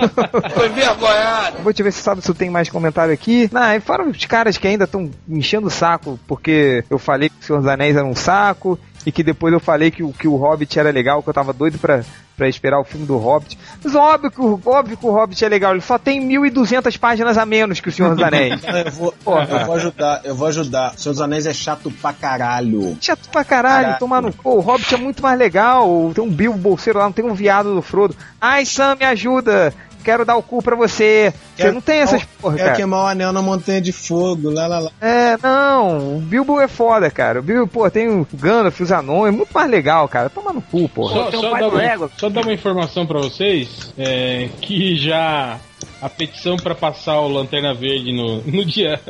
Foi 0.55 0.69
vergonhado. 0.71 1.59
Vou 1.63 1.73
te 1.73 1.83
ver 1.83 1.93
se 1.93 2.01
sabe 2.03 2.23
se 2.23 2.33
tem 2.35 2.49
mais 2.51 2.69
comentário 2.71 3.13
aqui. 3.13 3.49
Não, 3.53 3.75
e 3.75 3.81
fora 3.81 4.09
os 4.09 4.25
caras 4.25 4.57
que 4.57 4.67
ainda 4.67 4.85
estão 4.85 5.11
enchendo 5.29 5.67
o 5.67 5.71
saco, 5.71 6.19
porque 6.27 6.83
eu 6.91 6.99
falei 6.99 7.29
que 7.29 7.35
o 7.41 7.45
Senhor 7.45 7.59
dos 7.61 7.69
Anéis 7.69 7.97
era 7.97 8.07
um 8.07 8.17
saco, 8.17 8.79
e 9.07 9.13
que 9.13 9.23
depois 9.23 9.53
eu 9.53 9.61
falei 9.61 9.91
que, 9.91 10.03
o- 10.03 10.13
que 10.13 10.29
o 10.29 10.37
Hobbit 10.37 10.79
era 10.79 10.91
legal, 10.91 11.23
que 11.23 11.29
eu 11.29 11.35
tava 11.35 11.53
doido 11.53 11.79
pra, 11.79 12.03
pra 12.37 12.49
esperar 12.49 12.79
o 12.81 12.85
filme 12.85 13.07
do 13.07 13.17
Hobbit. 13.17 13.59
Mas 13.83 13.95
óbvio 13.95 14.31
que, 14.31 14.41
o, 14.41 14.61
óbvio 14.67 14.97
que 14.97 15.07
o 15.07 15.11
Hobbit 15.11 15.45
é 15.45 15.49
legal, 15.49 15.73
ele 15.73 15.81
só 15.81 15.99
tem 15.99 16.21
1.200 16.27 16.99
páginas 16.99 17.37
a 17.39 17.45
menos 17.47 17.81
que 17.81 17.89
o 17.89 17.93
Senhor 17.93 18.15
dos 18.15 18.23
Anéis. 18.25 18.61
Eu 18.65 18.93
vou, 18.93 19.15
eu 19.27 19.67
vou 19.67 19.75
ajudar, 19.75 20.21
eu 20.25 20.35
vou 20.35 20.47
ajudar. 20.49 20.95
Senhor 20.99 21.13
dos 21.13 21.21
Anéis 21.23 21.47
é 21.47 21.53
chato 21.53 21.91
pra 21.91 22.13
caralho. 22.13 22.97
Chato 23.01 23.29
pra 23.31 23.45
caralho, 23.45 23.83
Caralho. 23.83 23.99
tomar 23.99 24.23
no. 24.23 24.33
Pô, 24.33 24.55
o 24.57 24.61
Hobbit 24.61 24.95
é 24.95 24.99
muito 24.99 25.23
mais 25.23 25.39
legal. 25.39 26.11
Tem 26.15 26.23
um 26.25 26.31
Bilbo 26.31 26.59
bolseiro 26.59 26.99
lá, 26.99 27.05
não 27.07 27.13
tem 27.13 27.25
um 27.25 27.35
viado 27.35 27.75
do 27.75 27.83
Frodo. 27.83 28.15
Ai, 28.41 28.65
Sam, 28.65 28.97
me 28.97 29.05
ajuda. 29.05 29.73
Quero 30.03 30.25
dar 30.25 30.37
o 30.37 30.43
cu 30.43 30.63
pra 30.63 30.75
você. 30.77 31.33
Você 31.57 31.63
Quero- 31.63 31.75
não 31.75 31.81
tem 31.81 32.01
essas 32.01 32.25
porra, 32.41 32.57
Quer 32.57 32.65
cara. 32.65 32.77
queimar 32.77 33.05
o 33.05 33.07
anel 33.09 33.33
na 33.33 33.43
montanha 33.43 33.81
de 33.81 33.93
fogo, 33.93 34.51
lá, 34.51 34.67
lá, 34.67 34.79
lá. 34.81 34.91
É, 35.01 35.37
não, 35.43 36.17
o 36.17 36.21
Bilbo 36.21 36.61
é 36.61 36.69
foda, 36.69 37.11
cara. 37.11 37.41
O 37.41 37.43
Bilbo, 37.43 37.67
pô, 37.67 37.91
tem 37.91 38.09
o 38.09 38.27
Gandalf, 38.35 38.81
os 38.81 38.93
anões, 38.93 39.33
é 39.33 39.37
muito 39.37 39.53
mais 39.53 39.71
legal, 39.71 40.09
cara. 40.09 40.31
Toma 40.31 40.53
no 40.53 40.63
cu, 40.63 40.89
porra. 40.89 41.15
Só, 41.15 41.29
um 41.39 41.41
só 41.43 41.51
pai 41.51 41.61
dar 41.61 41.69
uma, 41.99 42.11
só 42.17 42.29
dar 42.29 42.41
uma 42.43 42.53
informação 42.53 43.07
pra 43.07 43.19
vocês, 43.21 43.93
é, 43.99 44.49
que 44.61 44.97
já 44.97 45.59
a 46.01 46.09
petição 46.09 46.57
pra 46.57 46.75
passar 46.75 47.21
o 47.21 47.29
Lanterna 47.29 47.75
Verde 47.75 48.13
no, 48.13 48.43
no 48.47 48.65
dia 48.65 49.01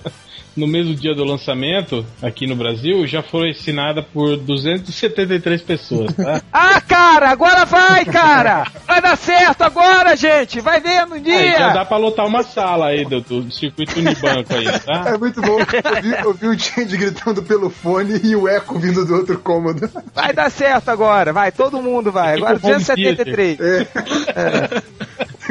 no 0.56 0.66
mesmo 0.66 0.94
dia 0.94 1.14
do 1.14 1.24
lançamento 1.24 2.04
aqui 2.20 2.46
no 2.46 2.56
Brasil 2.56 3.06
já 3.06 3.22
foi 3.22 3.50
assinada 3.50 4.02
por 4.02 4.36
273 4.36 5.62
pessoas, 5.62 6.12
tá? 6.14 6.40
Ah, 6.52 6.80
cara, 6.80 7.30
agora 7.30 7.64
vai, 7.64 8.04
cara! 8.04 8.66
Vai 8.86 9.00
dar 9.00 9.16
certo 9.16 9.62
agora, 9.62 10.16
gente! 10.16 10.60
Vai 10.60 10.80
ver 10.80 11.06
no 11.06 11.14
Aí 11.14 11.22
já 11.22 11.56
dia! 11.56 11.68
dá 11.70 11.84
pra 11.84 11.96
lotar 11.96 12.26
uma 12.26 12.42
sala 12.42 12.88
aí 12.88 13.04
do, 13.04 13.20
do 13.20 13.50
circuito 13.50 13.98
Unibanco 13.98 14.54
aí, 14.54 14.66
tá? 14.80 15.04
É 15.10 15.18
muito 15.18 15.40
bom. 15.40 15.58
Eu 15.60 16.02
vi, 16.02 16.10
eu 16.24 16.34
vi 16.34 16.48
o 16.48 16.58
Change 16.58 16.96
gritando 16.96 17.42
pelo 17.42 17.70
fone 17.70 18.20
e 18.22 18.34
o 18.34 18.48
eco 18.48 18.78
vindo 18.78 19.04
do 19.04 19.14
outro 19.14 19.38
cômodo. 19.38 19.88
Vai 20.14 20.32
dar 20.32 20.50
certo 20.50 20.88
agora, 20.90 21.32
vai, 21.32 21.52
todo 21.52 21.80
mundo 21.80 22.10
vai. 22.10 22.34
Agora 22.36 22.56
Tipo 22.56 22.66
home 22.68 22.76
273. 22.78 23.58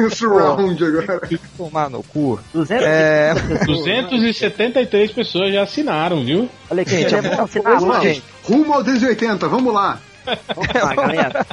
Tem 0.00 0.06
o 0.06 0.10
surround 0.16 0.82
agora. 0.84 1.20
Tomar 1.56 1.90
no 1.90 2.02
cu. 2.02 2.40
200 2.54 2.86
É. 2.86 3.34
273 3.66 5.12
pessoas 5.12 5.52
já 5.52 5.62
assinaram, 5.62 6.24
viu? 6.24 6.48
Olha 6.70 6.82
aqui, 6.82 6.90
Gente, 6.90 7.14
é 7.14 7.18
é. 7.18 8.22
Rumo 8.44 8.72
ao 8.72 8.82
280, 8.82 9.46
vamos 9.48 9.74
lá. 9.74 10.00
Vamos 10.24 10.74
lá, 10.74 10.94
galera. 10.94 11.46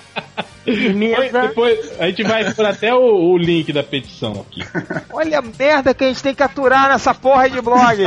Depois, 0.67 0.79
Firmeza. 0.79 1.41
depois 1.41 1.91
a 1.97 2.07
gente 2.07 2.23
vai 2.23 2.53
por 2.53 2.65
até 2.65 2.93
o, 2.93 2.99
o 2.99 3.37
link 3.37 3.71
da 3.71 3.83
petição 3.83 4.45
aqui. 4.45 4.61
Olha 5.13 5.39
a 5.39 5.41
merda 5.41 5.93
que 5.93 6.03
a 6.03 6.07
gente 6.07 6.21
tem 6.21 6.35
que 6.35 6.43
aturar 6.43 6.89
nessa 6.89 7.13
porra 7.13 7.49
de 7.49 7.61
blog. 7.61 7.97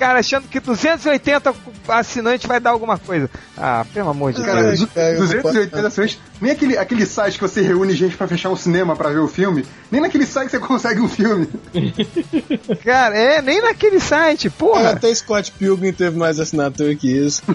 Cara, 0.00 0.18
achando 0.18 0.48
que 0.48 0.58
280 0.58 1.54
assinantes 1.86 2.46
vai 2.46 2.58
dar 2.58 2.70
alguma 2.70 2.98
coisa. 2.98 3.30
Ah, 3.56 3.86
pelo 3.94 4.10
amor 4.10 4.32
de 4.32 4.42
Cara, 4.42 4.62
Deus. 4.62 4.80
eu 4.96 5.18
280 5.18 5.86
ações. 5.86 6.18
Nem 6.40 6.52
aquele, 6.52 6.76
aquele 6.76 7.06
site 7.06 7.34
que 7.34 7.42
você 7.42 7.62
reúne 7.62 7.94
gente 7.94 8.16
pra 8.16 8.26
fechar 8.26 8.50
um 8.50 8.56
cinema 8.56 8.96
pra 8.96 9.10
ver 9.10 9.18
o 9.18 9.28
filme. 9.28 9.64
Nem 9.90 10.00
naquele 10.00 10.26
site 10.26 10.50
você 10.50 10.58
consegue 10.58 11.00
um 11.00 11.08
filme. 11.08 11.48
Cara, 12.84 13.16
é, 13.16 13.40
nem 13.42 13.60
naquele 13.60 14.00
site, 14.00 14.50
porra. 14.50 14.90
Até 14.90 15.14
Scott 15.14 15.52
Pilgrim 15.52 15.92
teve 15.92 16.16
mais 16.16 16.40
assinatura 16.40 16.94
que 16.96 17.08
isso. 17.10 17.42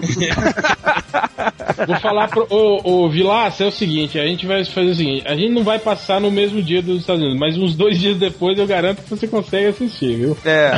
Vou 1.86 2.00
falar 2.00 2.28
pro. 2.28 2.46
Ô, 2.50 3.04
ô 3.04 3.10
Vilaça, 3.10 3.64
é 3.64 3.66
o 3.66 3.72
seguinte: 3.72 4.18
a 4.18 4.24
gente 4.26 4.46
vai 4.46 4.53
fazer 4.64 4.90
o 4.90 4.94
seguinte: 4.94 5.26
a 5.26 5.34
gente 5.34 5.50
não 5.52 5.64
vai 5.64 5.78
passar 5.78 6.20
no 6.20 6.30
mesmo 6.30 6.62
dia 6.62 6.80
dos 6.82 7.00
Estados 7.00 7.22
Unidos, 7.22 7.38
mas 7.40 7.56
uns 7.56 7.74
dois 7.74 7.98
dias 7.98 8.16
depois 8.18 8.58
eu 8.58 8.66
garanto 8.66 9.02
que 9.02 9.10
você 9.10 9.26
consegue 9.26 9.66
assistir, 9.66 10.16
viu? 10.16 10.36
É. 10.44 10.70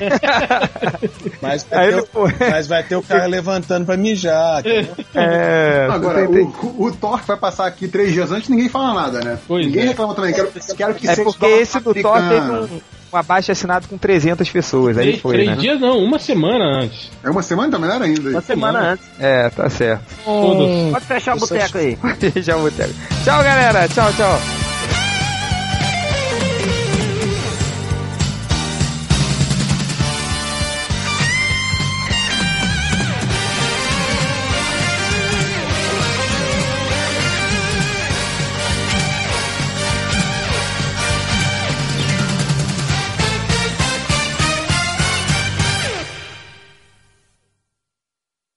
Mas 1.40 1.64
vai, 1.64 1.94
o- 1.94 2.06
mas 2.50 2.66
vai 2.66 2.82
ter 2.82 2.96
o 2.96 3.02
cara 3.02 3.26
levantando 3.26 3.86
pra 3.86 3.96
mijar. 3.96 4.60
entendeu? 4.60 4.94
É. 5.14 5.86
Agora, 5.90 6.28
o, 6.28 6.84
o 6.86 6.92
Thor 6.92 7.20
vai 7.26 7.36
passar 7.36 7.66
aqui 7.66 7.88
três 7.88 8.12
dias 8.12 8.30
antes, 8.30 8.48
ninguém 8.48 8.68
fala 8.68 8.94
nada, 8.94 9.20
né? 9.20 9.38
Pois 9.46 9.66
ninguém 9.66 9.82
é. 9.84 9.86
reclama 9.88 10.14
também. 10.14 10.32
Quero, 10.32 10.50
quero 10.76 10.94
que 10.94 11.08
É 11.08 11.14
seja 11.14 11.24
porque 11.24 11.46
esse 11.46 11.80
do 11.80 11.94
Thor 11.94 12.18
teve 12.28 12.50
um, 12.50 12.80
um 13.12 13.16
abaixo 13.16 13.50
assinado 13.52 13.88
com 13.88 13.98
300 13.98 14.48
pessoas. 14.50 14.96
Aí 14.96 15.06
Três, 15.08 15.20
foi, 15.20 15.34
três 15.34 15.48
né? 15.50 15.56
dias 15.56 15.80
não, 15.80 15.98
uma 15.98 16.18
semana 16.18 16.82
antes. 16.82 17.10
É 17.22 17.30
uma 17.30 17.42
semana, 17.42 17.70
tá 17.70 17.78
melhor 17.78 18.00
ainda. 18.02 18.30
Uma 18.30 18.40
semana 18.40 18.78
antes. 18.92 19.06
É, 19.18 19.50
tá 19.50 19.68
certo. 19.68 20.04
Todos. 20.24 20.92
Pode 20.92 21.04
fechar 21.06 21.36
o 21.36 21.40
boteco 21.40 21.78
aí. 21.78 21.98
Já 22.42 22.56
vou 22.56 22.70
ter. 22.70 22.88
Tchau, 23.24 23.42
galera. 23.42 23.88
Tchau, 23.88 24.12
tchau. 24.12 24.69